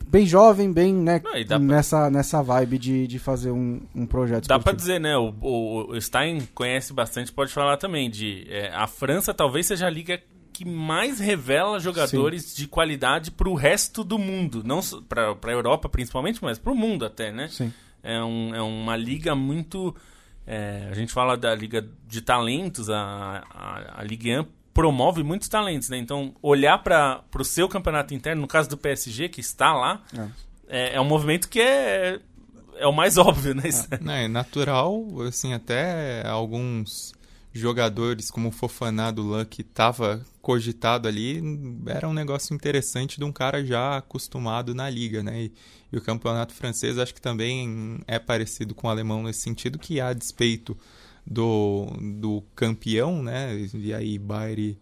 bem 0.08 0.26
jovem, 0.26 0.72
bem 0.72 0.92
né, 0.92 1.20
Não, 1.24 1.32
dá 1.44 1.46
pra- 1.56 1.58
nessa, 1.60 2.10
nessa 2.10 2.42
vibe 2.42 2.78
de, 2.78 3.06
de 3.06 3.18
fazer 3.18 3.50
um, 3.52 3.80
um 3.94 4.06
projeto 4.06 4.48
Dá 4.48 4.58
pra 4.58 4.72
esportivo. 4.72 4.76
dizer, 4.76 4.98
né? 5.00 5.16
O, 5.16 5.32
o- 5.40 5.90
o 5.92 6.00
Stein 6.00 6.48
conhece 6.54 6.92
bastante, 6.92 7.30
pode 7.32 7.52
falar 7.52 7.76
também 7.76 8.10
de 8.10 8.44
é, 8.50 8.72
a 8.74 8.86
França 8.88 9.32
talvez 9.32 9.66
seja 9.66 9.86
a 9.86 9.90
liga 9.90 10.20
que 10.52 10.64
mais 10.64 11.20
revela 11.20 11.78
jogadores 11.78 12.56
de 12.56 12.66
qualidade 12.66 13.30
pro 13.30 13.54
resto 13.54 14.02
do 14.02 14.18
mundo, 14.18 14.62
não 14.64 14.80
pra, 15.08 15.32
pra 15.36 15.52
Europa 15.52 15.88
principalmente, 15.88 16.42
mas 16.42 16.58
pro 16.58 16.74
mundo 16.74 17.04
até, 17.04 17.30
né? 17.30 17.46
Sim. 17.48 17.72
É, 18.02 18.20
um- 18.20 18.52
é 18.54 18.60
uma 18.60 18.96
liga 18.96 19.36
muito. 19.36 19.94
É, 20.50 20.88
a 20.90 20.94
gente 20.94 21.12
fala 21.12 21.36
da 21.36 21.54
liga 21.54 21.86
de 22.06 22.22
talentos, 22.22 22.88
a, 22.88 23.44
a, 23.50 24.00
a 24.00 24.02
Ligue 24.02 24.34
1 24.34 24.46
promove 24.72 25.22
muitos 25.22 25.46
talentos, 25.46 25.90
né? 25.90 25.98
Então, 25.98 26.34
olhar 26.40 26.82
para 26.82 27.22
o 27.38 27.44
seu 27.44 27.68
campeonato 27.68 28.14
interno, 28.14 28.40
no 28.40 28.48
caso 28.48 28.66
do 28.66 28.78
PSG, 28.78 29.28
que 29.28 29.42
está 29.42 29.74
lá, 29.74 30.02
é, 30.66 30.94
é 30.94 31.00
um 31.00 31.04
movimento 31.04 31.50
que 31.50 31.60
é, 31.60 32.18
é 32.76 32.86
o 32.86 32.92
mais 32.94 33.18
óbvio, 33.18 33.54
né? 33.54 33.64
Né, 34.00 34.24
é 34.24 34.28
natural, 34.28 35.04
assim, 35.28 35.52
até 35.52 36.26
alguns 36.26 37.12
jogadores 37.52 38.30
como 38.30 38.48
o 38.48 38.52
Fofaná 38.52 39.10
do 39.10 39.22
Luck 39.22 39.60
estava 39.60 40.24
cogitado 40.40 41.08
ali, 41.08 41.42
era 41.86 42.08
um 42.08 42.14
negócio 42.14 42.54
interessante 42.54 43.18
de 43.18 43.24
um 43.24 43.32
cara 43.32 43.62
já 43.62 43.98
acostumado 43.98 44.74
na 44.74 44.88
liga, 44.88 45.22
né? 45.22 45.42
E, 45.42 45.52
e, 45.92 45.96
o 45.96 46.00
campeonato 46.00 46.54
francês 46.54 46.98
acho 46.98 47.14
que 47.14 47.20
também 47.20 48.00
é 48.06 48.18
parecido 48.18 48.74
com 48.74 48.86
o 48.86 48.90
alemão 48.90 49.22
nesse 49.22 49.40
sentido, 49.40 49.78
que 49.78 50.00
a 50.00 50.12
despeito 50.12 50.76
do, 51.26 51.86
do 52.20 52.42
campeão, 52.54 53.22
né? 53.22 53.54
E 53.74 53.92
aí 53.92 54.18
Bayern 54.18 54.62
e 54.62 54.78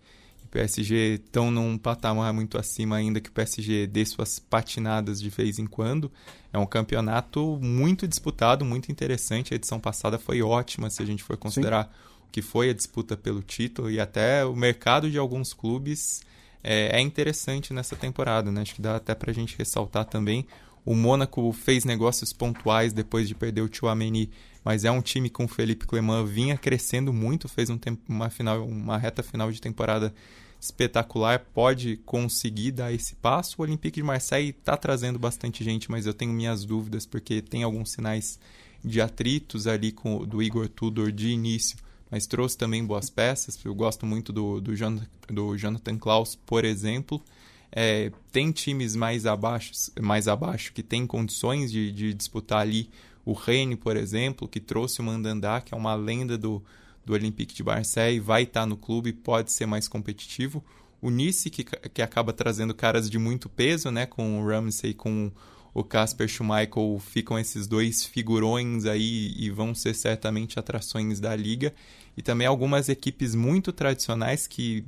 PSG 0.56 1.14
estão 1.14 1.50
num 1.50 1.76
patamar 1.76 2.32
muito 2.32 2.56
acima 2.56 2.96
ainda 2.96 3.20
que 3.20 3.28
o 3.28 3.32
PSG 3.32 3.86
dê 3.86 4.06
suas 4.06 4.38
patinadas 4.38 5.20
de 5.20 5.28
vez 5.28 5.58
em 5.58 5.66
quando. 5.66 6.10
É 6.50 6.58
um 6.58 6.64
campeonato 6.64 7.58
muito 7.60 8.08
disputado, 8.08 8.64
muito 8.64 8.90
interessante. 8.90 9.52
A 9.52 9.56
edição 9.56 9.78
passada 9.78 10.18
foi 10.18 10.40
ótima, 10.40 10.88
se 10.88 11.02
a 11.02 11.06
gente 11.06 11.22
for 11.22 11.36
considerar 11.36 11.84
Sim. 11.84 11.90
o 12.28 12.32
que 12.32 12.40
foi 12.40 12.70
a 12.70 12.72
disputa 12.72 13.16
pelo 13.16 13.42
título 13.42 13.90
e 13.90 14.00
até 14.00 14.46
o 14.46 14.56
mercado 14.56 15.10
de 15.10 15.18
alguns 15.18 15.52
clubes 15.52 16.22
é, 16.64 16.98
é 16.98 17.00
interessante 17.00 17.74
nessa 17.74 17.94
temporada, 17.94 18.50
né? 18.50 18.62
Acho 18.62 18.74
que 18.74 18.82
dá 18.82 18.96
até 18.96 19.14
para 19.14 19.30
a 19.30 19.34
gente 19.34 19.58
ressaltar 19.58 20.06
também. 20.06 20.46
O 20.86 20.94
Mônaco 20.94 21.52
fez 21.52 21.84
negócios 21.84 22.32
pontuais 22.32 22.94
depois 22.94 23.28
de 23.28 23.34
perder 23.34 23.60
o 23.60 23.68
Chouameni 23.70 24.30
mas 24.66 24.84
é 24.84 24.90
um 24.90 25.00
time 25.00 25.30
com 25.30 25.44
o 25.44 25.48
Felipe 25.48 25.86
Cleman 25.86 26.26
vinha 26.26 26.58
crescendo 26.58 27.12
muito, 27.12 27.48
fez 27.48 27.70
um 27.70 27.78
tempo, 27.78 28.02
uma, 28.08 28.28
final, 28.28 28.66
uma 28.66 28.98
reta 28.98 29.22
final 29.22 29.52
de 29.52 29.60
temporada 29.60 30.12
espetacular, 30.60 31.38
pode 31.54 31.98
conseguir 31.98 32.72
dar 32.72 32.92
esse 32.92 33.14
passo. 33.14 33.54
O 33.58 33.62
Olympique 33.62 34.00
de 34.00 34.02
Marseille 34.02 34.50
está 34.50 34.76
trazendo 34.76 35.20
bastante 35.20 35.62
gente, 35.62 35.88
mas 35.88 36.04
eu 36.04 36.12
tenho 36.12 36.32
minhas 36.32 36.64
dúvidas 36.64 37.06
porque 37.06 37.40
tem 37.40 37.62
alguns 37.62 37.92
sinais 37.92 38.40
de 38.84 39.00
atritos 39.00 39.68
ali 39.68 39.92
com 39.92 40.26
do 40.26 40.42
Igor 40.42 40.68
Tudor 40.68 41.12
de 41.12 41.28
início, 41.28 41.76
mas 42.10 42.26
trouxe 42.26 42.58
também 42.58 42.84
boas 42.84 43.08
peças. 43.08 43.56
Eu 43.64 43.72
gosto 43.72 44.04
muito 44.04 44.32
do, 44.32 44.60
do, 44.60 44.74
Jonathan, 44.74 45.06
do 45.30 45.56
Jonathan 45.56 45.96
Klaus, 45.96 46.34
por 46.34 46.64
exemplo. 46.64 47.22
É, 47.70 48.10
tem 48.32 48.52
times 48.52 48.97
mais 48.97 49.26
abaixo, 49.26 49.72
mais 50.01 50.28
abaixo 50.28 50.72
que 50.72 50.82
têm 50.82 51.06
condições 51.06 51.70
de, 51.70 51.93
de 51.93 52.14
disputar 52.14 52.60
ali 52.60 52.90
o 53.24 53.32
Reine, 53.32 53.74
por 53.74 53.97
exemplo, 53.97 54.47
que 54.47 54.60
trouxe 54.60 55.01
o 55.01 55.05
Mandandá, 55.05 55.60
que 55.60 55.74
é 55.74 55.76
uma 55.76 55.94
lenda 55.94 56.38
do, 56.38 56.62
do 57.05 57.12
Olympique 57.12 57.55
de 57.55 57.62
Marseille, 57.62 58.20
vai 58.20 58.44
estar 58.44 58.64
no 58.66 58.76
clube, 58.76 59.12
pode 59.12 59.51
ser 59.51 59.66
mais 59.66 59.88
competitivo. 59.88 60.64
O 61.02 61.10
Nice, 61.10 61.51
que, 61.51 61.64
que 61.64 62.02
acaba 62.02 62.32
trazendo 62.32 62.72
caras 62.72 63.10
de 63.10 63.18
muito 63.18 63.48
peso, 63.48 63.90
né? 63.90 64.06
Com 64.06 64.40
o 64.40 64.47
Ramsey, 64.47 64.94
com 64.94 65.30
o 65.74 65.84
Casper 65.84 66.26
Schmeichel, 66.26 66.98
ficam 67.01 67.38
esses 67.38 67.66
dois 67.66 68.05
figurões 68.05 68.86
aí 68.86 69.34
e 69.36 69.51
vão 69.51 69.74
ser 69.74 69.94
certamente 69.94 70.59
atrações 70.59 71.20
da 71.20 71.36
liga. 71.36 71.74
E 72.16 72.22
também 72.22 72.47
algumas 72.47 72.88
equipes 72.88 73.34
muito 73.34 73.72
tradicionais 73.72 74.47
que 74.47 74.84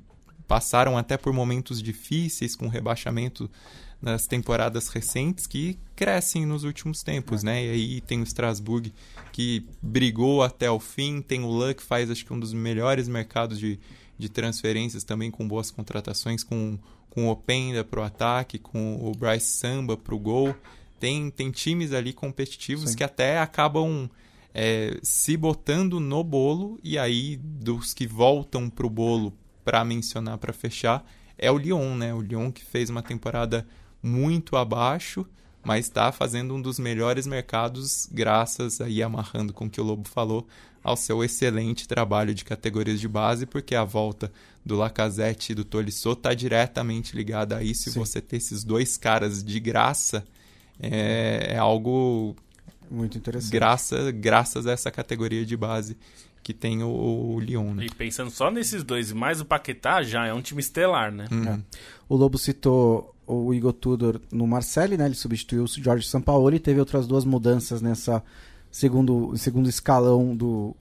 passaram 0.49 0.97
até 0.97 1.19
por 1.19 1.33
momentos 1.33 1.83
difíceis 1.83 2.57
com 2.57 2.66
rebaixamento 2.66 3.49
nas 4.01 4.27
temporadas 4.27 4.89
recentes 4.89 5.47
que 5.47 5.77
crescem 5.95 6.47
nos 6.47 6.65
últimos 6.65 7.03
tempos, 7.03 7.43
é. 7.43 7.47
né? 7.47 7.66
E 7.66 7.70
aí 7.70 8.01
tem 8.01 8.20
o 8.20 8.25
Strasbourg 8.25 8.93
que 9.31 9.66
brigou 9.83 10.43
até 10.43 10.70
o 10.70 10.81
fim, 10.81 11.20
tem 11.20 11.45
o 11.45 11.49
Luck 11.49 11.83
faz 11.83 12.11
acho 12.11 12.25
que 12.25 12.33
um 12.33 12.41
dos 12.41 12.53
melhores 12.53 13.09
mercados 13.09 13.59
de, 13.59 13.79
de 14.16 14.29
transferências 14.29 15.05
também 15.05 15.31
com 15.31 15.47
boas 15.47 15.70
contratações, 15.70 16.43
com, 16.43 16.79
com 17.11 17.27
o 17.27 17.31
Openda 17.31 17.85
para 17.85 18.01
o 18.01 18.03
ataque, 18.03 18.59
com 18.59 18.97
o 19.03 19.12
Bryce 19.12 19.49
Samba 19.49 19.97
para 19.97 20.15
o 20.15 20.19
gol. 20.19 20.55
Tem, 20.99 21.31
tem 21.31 21.51
times 21.51 21.93
ali 21.93 22.12
competitivos 22.12 22.91
Sim. 22.91 22.97
que 22.97 23.05
até 23.05 23.39
acabam 23.39 24.09
é, 24.55 24.99
se 25.03 25.37
botando 25.37 26.01
no 26.01 26.25
bolo 26.25 26.79
e 26.83 26.99
aí 26.99 27.37
dos 27.37 27.93
que 27.93 28.07
voltam 28.07 28.70
para 28.70 28.87
o 28.87 28.91
bolo 28.91 29.33
para 29.69 29.85
mencionar, 29.85 30.39
para 30.39 30.51
fechar, 30.51 31.05
é 31.36 31.53
o 31.53 31.59
Lyon, 31.59 31.95
né? 31.95 32.15
O 32.15 32.23
Lyon 32.23 32.51
que 32.51 32.65
fez 32.65 32.89
uma 32.89 33.03
temporada 33.03 33.66
muito 34.03 34.57
abaixo, 34.57 35.27
mas 35.62 35.85
está 35.85 36.11
fazendo 36.11 36.55
um 36.55 36.62
dos 36.62 36.78
melhores 36.78 37.27
mercados, 37.27 38.09
graças 38.11 38.81
aí 38.81 39.03
amarrando 39.03 39.53
com 39.53 39.66
o 39.66 39.70
que 39.70 39.78
o 39.78 39.85
Lobo 39.85 40.09
falou, 40.09 40.49
ao 40.82 40.97
seu 40.97 41.23
excelente 41.23 41.86
trabalho 41.86 42.35
de 42.35 42.47
categorias 42.47 42.99
de 42.99 43.07
base, 43.07 43.45
porque 43.45 43.74
a 43.74 43.85
volta 43.85 44.32
do 44.65 44.74
Lacazette 44.74 45.53
e 45.53 45.55
do 45.55 45.66
Tolisso 45.66 46.12
está 46.12 46.32
diretamente 46.32 47.15
ligada 47.15 47.59
a 47.59 47.62
isso. 47.62 47.90
Sim. 47.90 48.01
E 48.01 48.03
você 48.03 48.23
ter 48.23 48.36
esses 48.36 48.65
dois 48.65 48.97
caras 48.97 49.45
de 49.45 49.61
graça 49.61 50.24
é, 50.81 51.49
é 51.51 51.59
algo 51.59 52.35
muito 52.90 53.19
interessante. 53.19 53.53
Graça, 53.53 54.11
graças 54.12 54.66
a 54.66 54.73
essa 54.73 54.90
categoria 54.90 55.45
de 55.45 55.59
base 55.59 55.95
que 56.43 56.55
tem 56.55 56.82
o, 56.82 56.89
o 56.89 57.40
Lyon. 57.40 57.74
Né? 57.74 57.86
E 57.86 57.90
pensando 57.90 58.31
só 58.31 58.51
nesses 58.51 58.82
dois, 58.82 59.12
mais 59.12 59.40
o 59.40 59.44
Paquetá, 59.44 60.02
já 60.02 60.27
é 60.27 60.32
um 60.32 60.40
time 60.40 60.60
estelar, 60.60 61.12
né? 61.12 61.27
Uhum. 61.31 61.48
É. 61.48 61.60
O 62.09 62.16
Lobo 62.16 62.39
citou 62.39 63.15
o 63.27 63.52
Igor 63.52 63.73
Tudor 63.73 64.20
no 64.32 64.47
Marseille, 64.47 64.97
né? 64.97 65.06
Ele 65.06 65.15
substituiu 65.15 65.65
o 65.65 65.69
Jorge 65.69 66.09
Sampaoli 66.09 66.56
e 66.56 66.60
teve 66.60 66.81
outras 66.81 67.06
duas 67.06 67.24
mudanças 67.24 67.82
nessa 67.82 68.23
segundo, 68.70 69.36
segundo 69.36 69.69
escalão 69.69 70.35
do 70.35 70.74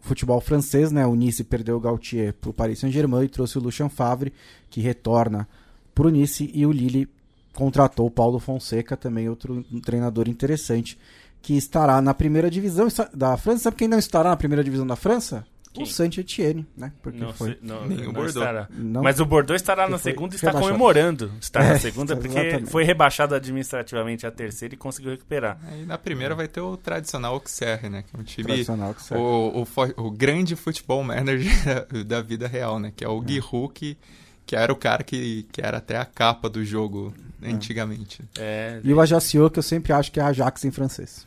futebol 0.00 0.40
francês, 0.40 0.92
né? 0.92 1.06
O 1.06 1.14
Nice 1.14 1.42
perdeu 1.44 1.76
o 1.76 1.80
Gautier 1.80 2.34
para 2.34 2.50
o 2.50 2.52
Paris 2.52 2.80
Saint-Germain 2.80 3.24
e 3.24 3.28
trouxe 3.28 3.58
o 3.58 3.60
Lucien 3.60 3.88
Favre, 3.88 4.32
que 4.68 4.80
retorna 4.80 5.48
para 5.94 6.06
o 6.06 6.10
Nice, 6.10 6.50
e 6.52 6.66
o 6.66 6.72
Lille 6.72 7.08
contratou 7.54 8.06
o 8.06 8.10
Paulo 8.10 8.38
Fonseca, 8.38 8.96
também 8.96 9.28
outro 9.28 9.64
treinador 9.82 10.28
interessante, 10.28 10.98
que 11.44 11.54
estará 11.54 12.00
na 12.00 12.14
primeira 12.14 12.50
divisão 12.50 12.88
da 13.12 13.36
França. 13.36 13.64
Sabe 13.64 13.76
quem 13.76 13.86
não 13.86 13.98
estará 13.98 14.30
na 14.30 14.36
primeira 14.36 14.64
divisão 14.64 14.86
da 14.86 14.96
França? 14.96 15.46
Quem? 15.74 15.84
O 15.84 15.86
Saint 15.86 16.16
Etienne, 16.16 16.64
né? 16.74 16.90
Porque 17.02 17.18
não, 17.18 17.34
foi. 17.34 17.58
não, 17.60 17.84
Nem 17.84 18.06
o 18.06 18.12
Bordeaux. 18.12 18.68
Não, 18.70 19.02
Mas 19.02 19.20
o 19.20 19.26
Bordeaux 19.26 19.60
estará 19.60 19.86
na 19.88 19.98
segunda 19.98 20.34
e 20.34 20.36
está 20.36 20.46
rebaixado. 20.46 20.72
comemorando 20.72 21.32
estar 21.40 21.64
é, 21.64 21.70
na 21.70 21.78
segunda, 21.80 22.16
porque 22.16 22.38
exatamente. 22.38 22.70
foi 22.70 22.84
rebaixado 22.84 23.34
administrativamente 23.34 24.24
a 24.24 24.30
terceira 24.30 24.72
e 24.74 24.78
conseguiu 24.78 25.10
recuperar. 25.10 25.58
Aí 25.66 25.84
na 25.84 25.98
primeira 25.98 26.34
vai 26.34 26.48
ter 26.48 26.60
o 26.60 26.76
tradicional 26.76 27.34
Auxerre, 27.34 27.90
né? 27.90 28.04
Que 28.08 28.16
é 28.16 28.20
um 28.20 28.22
time. 28.22 28.46
Tradicional 28.46 28.94
o, 29.10 29.62
o, 29.62 30.06
o, 30.06 30.10
grande 30.12 30.56
futebol 30.56 31.02
manager 31.02 31.52
da, 32.06 32.22
vida 32.22 32.46
real, 32.46 32.78
né? 32.78 32.92
Que 32.94 33.04
é 33.04 33.08
o 33.08 33.22
é. 33.22 33.28
Giroud, 33.28 33.74
que, 33.74 33.98
que 34.46 34.54
era 34.56 34.72
o 34.72 34.76
cara 34.76 35.02
que, 35.02 35.46
que 35.52 35.60
era 35.60 35.78
até 35.78 35.96
a 35.96 36.04
capa 36.04 36.48
do 36.48 36.64
jogo 36.64 37.14
é. 37.42 37.50
antigamente. 37.50 38.22
É, 38.38 38.80
e 38.82 38.92
o 38.92 39.00
Ajaccio, 39.00 39.50
que 39.50 39.58
eu 39.58 39.62
sempre 39.62 39.92
acho 39.92 40.12
que 40.12 40.20
é 40.20 40.22
Ajax 40.22 40.64
em 40.64 40.70
francês. 40.70 41.26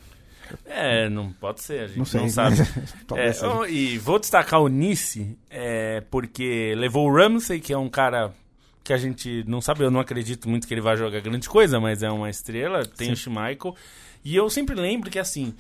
É, 0.66 1.10
não 1.10 1.32
pode 1.34 1.62
ser, 1.62 1.82
a 1.82 1.88
gente 1.88 1.98
não, 1.98 2.06
sei, 2.06 2.22
não 2.22 2.30
sabe. 2.30 2.56
é, 3.16 3.70
e 3.70 3.98
vou 3.98 4.18
destacar 4.18 4.62
o 4.62 4.68
Nice, 4.68 5.38
é, 5.50 6.02
porque 6.10 6.74
levou 6.78 7.10
o 7.10 7.14
Ramsey, 7.14 7.60
que 7.60 7.74
é 7.74 7.78
um 7.78 7.90
cara 7.90 8.34
que 8.84 8.94
a 8.94 8.98
gente 8.98 9.44
não 9.46 9.60
sabe, 9.60 9.84
eu 9.84 9.92
não 9.92 10.00
acredito 10.00 10.48
muito 10.48 10.66
que 10.66 10.74
ele 10.74 10.80
vai 10.80 10.96
jogar 10.96 11.20
grande 11.20 11.50
coisa, 11.50 11.80
mas 11.80 12.02
é 12.02 12.10
uma 12.10 12.30
estrela, 12.30 12.86
tem 12.86 13.08
Sim. 13.08 13.14
o 13.14 13.18
Schmeichel. 13.18 13.76
E 14.24 14.36
eu 14.36 14.50
sempre 14.50 14.76
lembro 14.76 15.10
que, 15.10 15.20
assim, 15.20 15.54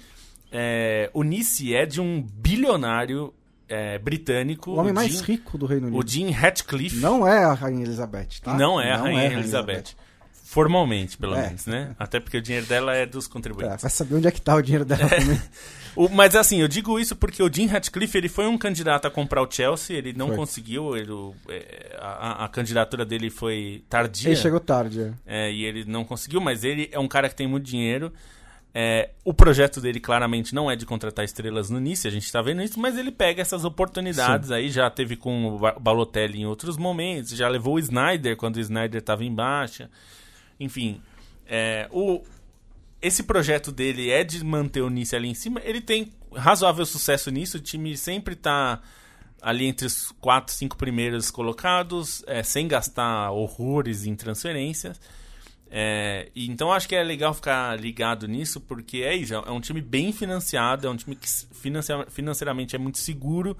é, 0.52 1.10
o 1.14 1.24
Nice 1.24 1.76
é 1.76 1.86
de 1.86 2.00
um 2.00 2.22
bilionário 2.22 3.34
é, 3.68 3.98
britânico. 3.98 4.72
O 4.72 4.76
homem 4.78 4.92
o 4.92 4.96
mais 4.96 5.22
rico 5.22 5.58
do 5.58 5.66
Reino 5.66 5.88
Unido. 5.88 6.04
O 6.04 6.08
Jim 6.08 6.30
Ratcliffe. 6.32 6.98
Não 6.98 7.28
é 7.28 7.44
a 7.44 7.54
Rainha 7.54 7.84
Elizabeth, 7.84 8.42
tá? 8.42 8.54
Não 8.56 8.80
é 8.80 8.92
a, 8.92 8.98
Rainha, 8.98 9.22
é 9.22 9.26
a 9.26 9.30
Rainha 9.30 9.40
Elizabeth. 9.40 9.74
Elizabeth. 9.74 10.08
Formalmente, 10.44 11.18
pelo 11.18 11.36
é. 11.36 11.42
menos, 11.42 11.66
né? 11.66 11.94
Até 12.00 12.22
porque 12.22 12.38
o 12.38 12.42
dinheiro 12.42 12.66
dela 12.66 12.96
é 12.96 13.06
dos 13.06 13.28
contribuintes. 13.28 13.76
É, 13.76 13.78
vai 13.78 13.92
saber 13.92 14.16
onde 14.16 14.28
é 14.28 14.32
que 14.32 14.40
tá 14.40 14.56
o 14.56 14.62
dinheiro 14.62 14.86
dela 14.86 15.10
também. 15.10 15.42
o, 15.94 16.08
mas 16.08 16.36
assim, 16.38 16.62
eu 16.62 16.70
digo 16.70 16.98
isso 16.98 17.18
porque 17.18 17.44
o 17.44 17.52
Jim 17.52 17.66
Ratcliffe 17.66 18.18
ele 18.18 18.30
foi 18.30 18.48
um 18.48 18.58
candidato 18.58 19.06
a 19.06 19.12
comprar 19.12 19.42
o 19.42 19.52
Chelsea, 19.52 19.98
ele 19.98 20.14
não 20.14 20.28
foi. 20.28 20.38
conseguiu, 20.38 20.96
ele, 20.96 21.12
é, 21.50 21.98
a, 22.00 22.46
a, 22.46 22.48
candidatura 22.48 23.06
dele 23.06 23.30
foi 23.30 23.84
tardia. 23.90 24.30
Ele 24.30 24.38
chegou 24.38 24.62
tarde. 24.62 25.14
É. 25.26 25.48
é, 25.48 25.52
e 25.52 25.66
ele 25.66 25.84
não 25.86 26.06
conseguiu, 26.06 26.40
mas 26.40 26.64
ele 26.64 26.90
é 26.94 27.00
um 27.00 27.10
cara 27.10 27.28
que 27.28 27.36
tem 27.36 27.46
muito 27.46 27.66
dinheiro. 27.66 28.14
É, 28.80 29.10
o 29.26 29.34
projeto 29.34 29.82
dele 29.82 30.00
claramente 30.00 30.54
não 30.54 30.70
é 30.70 30.76
de 30.76 30.86
contratar 30.86 31.26
estrelas 31.26 31.68
no 31.68 31.80
Nice, 31.80 32.08
a 32.08 32.12
gente 32.12 32.26
está 32.26 32.44
vendo 32.44 32.62
isso, 32.62 32.80
mas 32.80 32.96
ele 32.96 33.12
pega 33.12 33.42
essas 33.42 33.66
oportunidades 33.66 34.50
Sim. 34.50 34.54
aí, 34.54 34.70
já 34.70 34.88
teve 34.88 35.16
com 35.16 35.56
o 35.56 35.80
Balotelli 35.80 36.42
em 36.42 36.46
outros 36.46 36.78
momentos, 36.78 37.32
já 37.32 37.50
levou 37.50 37.74
o 37.74 37.80
Snyder 37.80 38.38
quando 38.38 38.58
o 38.58 38.60
Snyder 38.60 39.00
estava 39.00 39.26
em 39.26 39.34
baixa. 39.34 39.90
Enfim, 40.60 41.02
é, 41.48 41.90
o, 41.92 42.22
esse 43.02 43.24
projeto 43.24 43.72
dele 43.72 44.12
é 44.12 44.24
de 44.24 44.46
manter 44.46 44.82
o 44.82 44.92
Nice 44.92 45.16
ali 45.16 45.28
em 45.28 45.34
cima. 45.34 45.60
Ele 45.64 45.82
tem 45.82 46.14
razoável 46.36 46.86
sucesso 46.86 47.32
nisso. 47.32 47.58
O 47.58 47.60
time 47.60 47.98
sempre 47.98 48.36
está 48.36 48.80
ali 49.42 49.66
entre 49.66 49.88
os 49.88 50.12
quatro, 50.22 50.54
cinco 50.54 50.78
primeiros 50.78 51.32
colocados, 51.32 52.24
é, 52.28 52.44
sem 52.44 52.68
gastar 52.68 53.32
horrores 53.32 54.06
em 54.06 54.16
transferências. 54.16 55.02
É, 55.70 56.30
então 56.36 56.72
acho 56.72 56.88
que 56.88 56.96
é 56.96 57.04
legal 57.04 57.34
ficar 57.34 57.78
ligado 57.80 58.28
nisso, 58.28 58.62
porque 58.62 58.98
é 58.98 59.16
isso, 59.16 59.34
é 59.34 59.52
um 59.52 59.60
time 59.60 59.82
bem 59.82 60.14
financiado, 60.14 60.88
é 60.88 60.90
um 60.90 60.96
time 60.96 61.16
que 61.16 61.28
financeiramente 62.10 62.76
é 62.76 62.80
muito 62.80 62.98
seguro. 62.98 63.58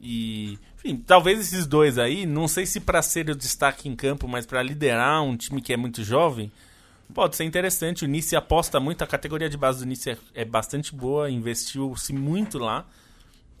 E, 0.00 0.58
enfim, 0.76 0.96
talvez 0.96 1.40
esses 1.40 1.66
dois 1.66 1.98
aí, 1.98 2.24
não 2.24 2.46
sei 2.46 2.64
se 2.64 2.80
para 2.80 3.02
ser 3.02 3.28
o 3.30 3.34
destaque 3.34 3.88
em 3.88 3.96
campo, 3.96 4.28
mas 4.28 4.46
para 4.46 4.62
liderar 4.62 5.22
um 5.22 5.36
time 5.36 5.60
que 5.60 5.72
é 5.72 5.76
muito 5.76 6.04
jovem, 6.04 6.52
pode 7.12 7.34
ser 7.36 7.44
interessante. 7.44 8.04
O 8.04 8.08
Nice 8.08 8.36
aposta 8.36 8.78
muito, 8.78 9.02
a 9.02 9.06
categoria 9.06 9.48
de 9.48 9.56
base 9.56 9.80
do 9.80 9.86
Nice 9.86 10.10
é, 10.10 10.18
é 10.34 10.44
bastante 10.44 10.94
boa, 10.94 11.28
investiu-se 11.28 12.12
muito 12.12 12.58
lá. 12.58 12.86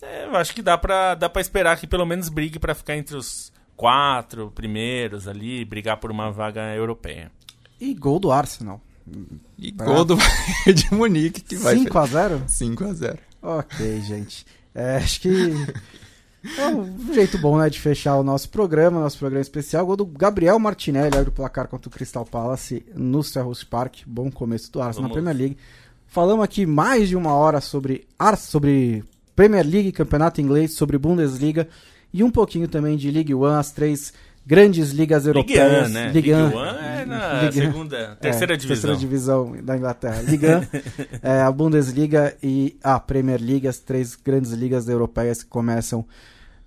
É, 0.00 0.26
eu 0.26 0.36
acho 0.36 0.54
que 0.54 0.62
dá 0.62 0.78
pra, 0.78 1.16
dá 1.16 1.30
esperar 1.40 1.76
que 1.78 1.86
pelo 1.86 2.06
menos 2.06 2.28
brigue 2.28 2.60
pra 2.60 2.74
ficar 2.74 2.96
entre 2.96 3.16
os 3.16 3.52
quatro 3.76 4.52
primeiros 4.52 5.26
ali, 5.26 5.64
brigar 5.64 5.96
por 5.96 6.12
uma 6.12 6.30
vaga 6.30 6.72
europeia. 6.74 7.32
E 7.80 7.94
gol 7.94 8.18
do 8.18 8.30
Arsenal. 8.30 8.80
E 9.56 9.70
gol 9.70 10.04
do 10.04 10.16
de 10.74 10.94
Munique 10.94 11.40
que 11.40 11.56
vai 11.56 11.76
5x0? 11.76 12.46
5x0. 12.46 13.18
Ok, 13.40 14.00
gente. 14.02 14.44
É, 14.74 14.96
acho 14.96 15.20
que 15.20 15.52
é 16.58 16.66
um 16.68 17.12
jeito 17.12 17.38
bom, 17.38 17.58
né, 17.58 17.68
de 17.68 17.80
fechar 17.80 18.16
o 18.16 18.22
nosso 18.22 18.48
programa, 18.48 19.00
nosso 19.00 19.18
programa 19.18 19.42
especial. 19.42 19.86
Gol 19.86 19.96
do 19.96 20.06
Gabriel 20.06 20.58
Martinelli, 20.58 21.16
abre 21.16 21.30
o 21.30 21.32
placar 21.32 21.68
contra 21.68 21.88
o 21.88 21.92
Crystal 21.92 22.24
Palace 22.24 22.84
no 22.94 23.22
Selhurst 23.22 23.64
Park. 23.66 24.00
Bom 24.06 24.30
começo 24.30 24.70
do 24.70 24.80
Arsenal 24.80 25.08
na. 25.08 25.14
Premier 25.14 25.36
League. 25.36 25.56
Falamos 26.06 26.44
aqui 26.44 26.64
mais 26.64 27.08
de 27.08 27.16
uma 27.16 27.34
hora 27.34 27.60
sobre, 27.60 28.06
Ar 28.18 28.36
sobre 28.36 29.04
Premier 29.34 29.66
League, 29.66 29.92
Campeonato 29.92 30.40
Inglês, 30.40 30.74
sobre 30.74 30.96
Bundesliga 30.96 31.68
e 32.12 32.24
um 32.24 32.30
pouquinho 32.30 32.66
também 32.66 32.96
de 32.96 33.10
League 33.10 33.34
One, 33.34 33.56
as 33.56 33.70
três 33.70 34.12
grandes 34.48 34.90
ligas 34.92 35.24
Ligue 35.26 35.38
1, 35.38 35.60
europeias. 35.62 35.90
né? 35.92 36.06
Ligue 36.10 36.32
Ligue 36.32 36.32
1. 36.34 36.56
1 36.56 36.60
é 36.64 37.04
na 37.04 37.42
Ligue 37.42 37.60
1. 37.60 37.62
segunda, 37.64 38.16
terceira 38.20 38.54
É, 38.54 38.56
divisão. 38.56 38.74
Terceira 38.90 38.96
divisão 38.96 39.56
da 39.62 39.76
Inglaterra. 39.76 40.22
Liga, 40.22 40.68
é, 41.22 41.42
a 41.42 41.52
Bundesliga 41.52 42.34
e 42.42 42.76
a 42.82 42.98
Premier 42.98 43.40
League, 43.40 43.68
as 43.68 43.78
três 43.78 44.16
grandes 44.16 44.52
ligas 44.52 44.88
europeias 44.88 45.42
que 45.42 45.48
começam 45.50 46.04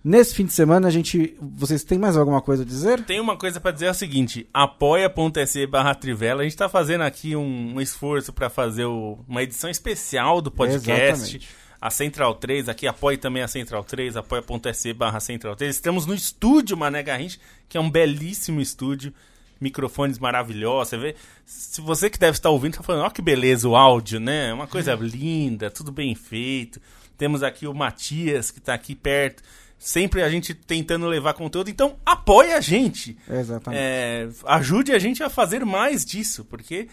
nesse 0.03 0.35
fim 0.35 0.45
de 0.45 0.53
semana. 0.53 0.87
A 0.87 0.91
gente, 0.91 1.35
vocês 1.41 1.83
têm 1.83 1.97
mais 1.97 2.15
alguma 2.15 2.41
coisa 2.41 2.61
a 2.61 2.65
dizer? 2.65 3.01
Tem 3.03 3.19
uma 3.19 3.35
coisa 3.35 3.59
pra 3.59 3.71
dizer 3.71 3.87
é 3.87 3.91
o 3.91 3.95
seguinte, 3.95 4.47
apoia.se 4.53 5.65
barra 5.67 5.95
Trivela, 5.95 6.41
a 6.41 6.43
gente 6.43 6.55
tá 6.57 6.69
fazendo 6.69 7.01
aqui 7.01 7.35
um, 7.35 7.75
um 7.75 7.81
esforço 7.81 8.31
pra 8.31 8.49
fazer 8.49 8.85
o- 8.85 9.17
uma 9.27 9.41
edição 9.43 9.69
especial 9.69 10.39
do 10.41 10.51
podcast. 10.51 11.37
Exatamente. 11.37 11.49
A 11.81 11.89
Central 11.89 12.35
3, 12.35 12.69
aqui 12.69 12.85
apoie 12.85 13.17
também 13.17 13.41
a 13.41 13.47
Central 13.47 13.83
3, 13.83 14.15
apoia.se 14.15 14.93
barra 14.93 15.19
Central 15.19 15.55
3. 15.55 15.73
Estamos 15.73 16.05
no 16.05 16.13
estúdio 16.13 16.77
Mané 16.77 17.01
Garrincha, 17.01 17.39
que 17.67 17.75
é 17.75 17.81
um 17.81 17.89
belíssimo 17.89 18.61
estúdio, 18.61 19.11
microfones 19.59 20.19
maravilhosos, 20.19 20.89
você 20.89 20.97
vê, 20.97 21.15
se 21.43 21.81
você 21.81 22.07
que 22.07 22.19
deve 22.19 22.37
estar 22.37 22.51
ouvindo, 22.51 22.77
tá 22.77 22.83
falando, 22.83 23.05
ó 23.05 23.09
que 23.09 23.21
beleza 23.21 23.67
o 23.67 23.75
áudio, 23.75 24.19
né? 24.19 24.53
Uma 24.53 24.67
coisa 24.67 24.93
linda, 25.01 25.71
tudo 25.71 25.91
bem 25.91 26.13
feito. 26.13 26.79
Temos 27.17 27.41
aqui 27.41 27.65
o 27.65 27.73
Matias, 27.73 28.51
que 28.51 28.59
tá 28.59 28.75
aqui 28.75 28.93
perto, 28.93 29.41
sempre 29.79 30.21
a 30.21 30.29
gente 30.29 30.53
tentando 30.53 31.07
levar 31.07 31.33
conteúdo, 31.33 31.71
então 31.71 31.95
apoie 32.05 32.53
a 32.53 32.61
gente. 32.61 33.17
Exatamente. 33.27 33.81
É, 33.81 34.29
ajude 34.45 34.91
a 34.91 34.99
gente 34.99 35.23
a 35.23 35.29
fazer 35.31 35.65
mais 35.65 36.05
disso, 36.05 36.45
porque 36.45 36.87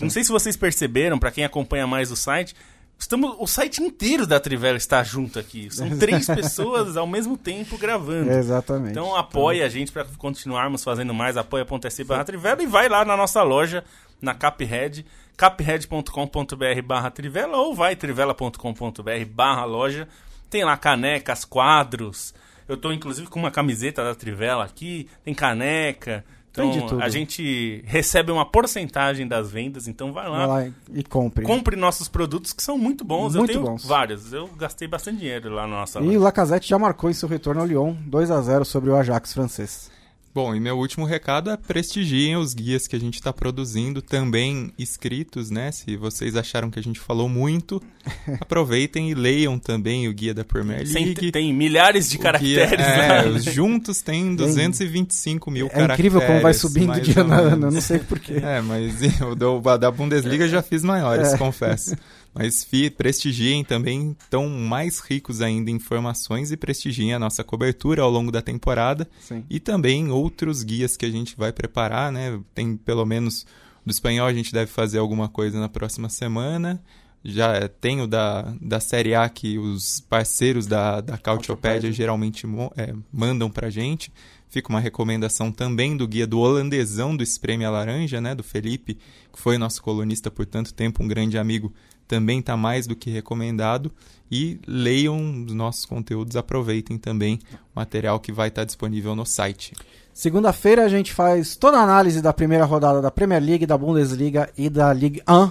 não 0.00 0.10
sei 0.10 0.22
se 0.22 0.30
vocês 0.30 0.54
perceberam, 0.54 1.18
para 1.18 1.30
quem 1.30 1.44
acompanha 1.44 1.86
mais 1.86 2.10
o 2.10 2.16
site, 2.16 2.54
estamos 2.98 3.36
o 3.38 3.46
site 3.46 3.82
inteiro 3.82 4.26
da 4.26 4.40
Trivela 4.40 4.76
está 4.76 5.02
junto 5.02 5.38
aqui. 5.38 5.68
São 5.70 5.96
três 5.96 6.26
pessoas 6.28 6.96
ao 6.96 7.06
mesmo 7.06 7.36
tempo 7.36 7.78
gravando. 7.78 8.30
Exatamente. 8.30 8.90
Então 8.90 9.14
apoie 9.14 9.62
a 9.62 9.68
gente 9.68 9.92
para 9.92 10.04
continuarmos 10.18 10.82
fazendo 10.82 11.14
mais, 11.14 11.36
apoia.se 11.36 12.04
barra 12.04 12.24
Trivela 12.24 12.62
e 12.62 12.66
vai 12.66 12.88
lá 12.88 13.04
na 13.04 13.16
nossa 13.16 13.42
loja, 13.42 13.84
na 14.20 14.34
Caphead, 14.34 15.06
caphead.com.br 15.36 16.82
barra 16.84 17.10
Trivela 17.10 17.56
ou 17.56 17.74
vai 17.74 17.94
trivela.com.br 17.94 19.24
barra 19.30 19.64
loja. 19.64 20.08
Tem 20.50 20.64
lá 20.64 20.76
canecas, 20.76 21.44
quadros. 21.44 22.34
Eu 22.66 22.76
tô 22.76 22.92
inclusive 22.92 23.28
com 23.28 23.38
uma 23.38 23.50
camiseta 23.50 24.02
da 24.02 24.14
Trivela 24.14 24.64
aqui, 24.64 25.08
tem 25.24 25.34
caneca. 25.34 26.24
Então 26.50 27.00
a 27.00 27.08
gente 27.08 27.82
recebe 27.86 28.32
uma 28.32 28.44
porcentagem 28.44 29.26
das 29.26 29.50
vendas, 29.50 29.86
então 29.86 30.12
vai 30.12 30.28
lá. 30.28 30.46
Vai 30.46 30.68
lá 30.68 30.72
e 30.92 31.04
compre. 31.04 31.44
Compre 31.44 31.76
nossos 31.76 32.08
produtos 32.08 32.52
que 32.52 32.62
são 32.62 32.76
muito 32.76 33.04
bons. 33.04 33.34
Muito 33.34 33.50
eu 33.50 33.54
tenho 33.54 33.66
bons. 33.66 33.84
vários. 33.84 34.32
Eu 34.32 34.48
gastei 34.48 34.88
bastante 34.88 35.18
dinheiro 35.18 35.50
lá 35.50 35.66
na 35.66 35.76
nossa 35.76 36.00
E 36.00 36.16
o. 36.16 36.20
Lacazette 36.20 36.68
já 36.68 36.78
marcou 36.78 37.10
em 37.10 37.12
seu 37.14 37.28
retorno 37.28 37.60
ao 37.60 37.66
Lyon 37.66 37.94
2 38.06 38.30
a 38.30 38.40
0 38.40 38.64
sobre 38.64 38.90
o 38.90 38.96
Ajax 38.96 39.32
francês. 39.32 39.90
Bom, 40.38 40.54
e 40.54 40.60
meu 40.60 40.78
último 40.78 41.04
recado 41.04 41.50
é 41.50 41.56
prestigiem 41.56 42.36
os 42.36 42.54
guias 42.54 42.86
que 42.86 42.94
a 42.94 42.98
gente 43.00 43.14
está 43.14 43.32
produzindo, 43.32 44.00
também 44.00 44.72
escritos, 44.78 45.50
né? 45.50 45.72
Se 45.72 45.96
vocês 45.96 46.36
acharam 46.36 46.70
que 46.70 46.78
a 46.78 46.82
gente 46.82 47.00
falou 47.00 47.28
muito, 47.28 47.82
aproveitem 48.40 49.10
e 49.10 49.14
leiam 49.16 49.58
também 49.58 50.06
o 50.06 50.12
guia 50.12 50.32
da 50.32 50.44
Premier 50.44 50.86
Sem- 50.86 51.06
League. 51.06 51.32
tem 51.32 51.52
milhares 51.52 52.08
de 52.08 52.18
O 52.18 52.20
guia- 52.20 52.24
caracteres 52.32 52.86
é, 52.86 52.96
lá. 53.08 53.22
né? 53.24 53.28
os 53.30 53.42
juntos 53.46 54.00
tem 54.00 54.36
225 54.36 55.50
mil 55.50 55.66
É 55.66 55.70
caracteres. 55.70 55.94
incrível 55.98 56.20
como 56.24 56.40
vai 56.40 56.54
subindo 56.54 56.86
no 56.86 56.92
ano, 57.34 57.34
eu 57.34 57.50
menos. 57.58 57.74
não 57.74 57.80
sei 57.80 57.98
porquê. 57.98 58.34
É, 58.34 58.60
mas 58.60 58.94
o 59.20 59.76
da 59.76 59.90
Bundesliga 59.90 60.44
eu 60.44 60.48
já 60.48 60.62
fiz 60.62 60.84
maiores, 60.84 61.34
confesso. 61.34 61.96
Mas 62.34 62.62
fi, 62.62 62.90
prestigiem 62.90 63.64
também, 63.64 64.16
estão 64.18 64.48
mais 64.48 65.00
ricos 65.00 65.40
ainda 65.40 65.70
em 65.70 65.74
informações 65.74 66.52
e 66.52 66.56
prestigiem 66.56 67.14
a 67.14 67.18
nossa 67.18 67.42
cobertura 67.42 68.02
ao 68.02 68.10
longo 68.10 68.30
da 68.30 68.40
temporada. 68.40 69.08
Sim. 69.20 69.44
E 69.50 69.58
também 69.58 70.10
outros 70.10 70.62
guias 70.62 70.96
que 70.96 71.06
a 71.06 71.10
gente 71.10 71.36
vai 71.36 71.52
preparar, 71.52 72.12
né? 72.12 72.38
Tem 72.54 72.76
pelo 72.76 73.04
menos 73.04 73.46
do 73.84 73.90
espanhol 73.90 74.26
a 74.26 74.32
gente 74.32 74.52
deve 74.52 74.70
fazer 74.70 74.98
alguma 74.98 75.28
coisa 75.28 75.58
na 75.58 75.68
próxima 75.68 76.08
semana. 76.08 76.80
Já 77.24 77.54
é, 77.54 77.66
tem 77.66 78.00
o 78.00 78.06
da, 78.06 78.54
da 78.60 78.78
Série 78.78 79.14
A 79.14 79.28
que 79.28 79.58
os 79.58 80.00
parceiros 80.00 80.66
da, 80.66 81.00
da 81.00 81.18
Cautiopédia 81.18 81.90
geralmente 81.90 82.46
é, 82.76 82.94
mandam 83.12 83.50
pra 83.50 83.70
gente. 83.70 84.12
Fica 84.48 84.70
uma 84.70 84.80
recomendação 84.80 85.52
também 85.52 85.96
do 85.96 86.06
guia 86.06 86.26
do 86.26 86.38
holandesão 86.38 87.16
do 87.16 87.22
Espreme 87.22 87.64
a 87.64 87.70
Laranja, 87.70 88.20
né? 88.20 88.34
Do 88.34 88.42
Felipe, 88.42 88.94
que 89.32 89.38
foi 89.40 89.58
nosso 89.58 89.82
colunista 89.82 90.30
por 90.30 90.46
tanto 90.46 90.72
tempo, 90.72 91.02
um 91.02 91.08
grande 91.08 91.36
amigo. 91.36 91.72
Também 92.08 92.40
está 92.40 92.56
mais 92.56 92.86
do 92.86 92.96
que 92.96 93.10
recomendado. 93.10 93.92
E 94.30 94.58
leiam 94.66 95.44
os 95.46 95.52
nossos 95.52 95.86
conteúdos, 95.86 96.36
aproveitem 96.36 96.98
também 96.98 97.38
o 97.54 97.76
material 97.76 98.18
que 98.18 98.32
vai 98.32 98.48
estar 98.48 98.64
disponível 98.64 99.14
no 99.14 99.24
site. 99.24 99.72
Segunda-feira 100.12 100.84
a 100.84 100.88
gente 100.88 101.12
faz 101.12 101.54
toda 101.54 101.78
a 101.78 101.82
análise 101.82 102.20
da 102.20 102.32
primeira 102.32 102.64
rodada 102.64 103.00
da 103.00 103.10
Premier 103.10 103.42
League, 103.42 103.66
da 103.66 103.78
Bundesliga 103.78 104.50
e 104.58 104.68
da 104.68 104.92
Ligue 104.92 105.22
1 105.28 105.50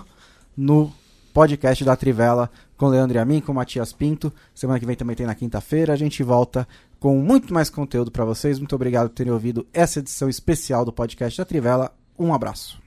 no 0.57 0.91
podcast 1.33 1.83
da 1.85 1.95
Trivela 1.95 2.51
com 2.77 2.87
Leandro 2.87 3.17
e 3.17 3.19
a 3.19 3.25
mim, 3.25 3.41
com 3.41 3.53
Matias 3.53 3.91
Pinto. 3.91 4.31
Semana 4.53 4.79
que 4.79 4.85
vem 4.85 4.95
também 4.95 5.15
tem 5.15 5.25
na 5.25 5.35
quinta-feira. 5.35 5.93
A 5.93 5.95
gente 5.95 6.21
volta 6.21 6.67
com 6.99 7.17
muito 7.17 7.53
mais 7.53 7.69
conteúdo 7.69 8.11
para 8.11 8.23
vocês. 8.23 8.59
Muito 8.59 8.75
obrigado 8.75 9.09
por 9.09 9.15
terem 9.15 9.33
ouvido 9.33 9.65
essa 9.73 9.99
edição 9.99 10.29
especial 10.29 10.85
do 10.85 10.93
podcast 10.93 11.37
da 11.37 11.45
Trivela. 11.45 11.91
Um 12.17 12.33
abraço. 12.33 12.86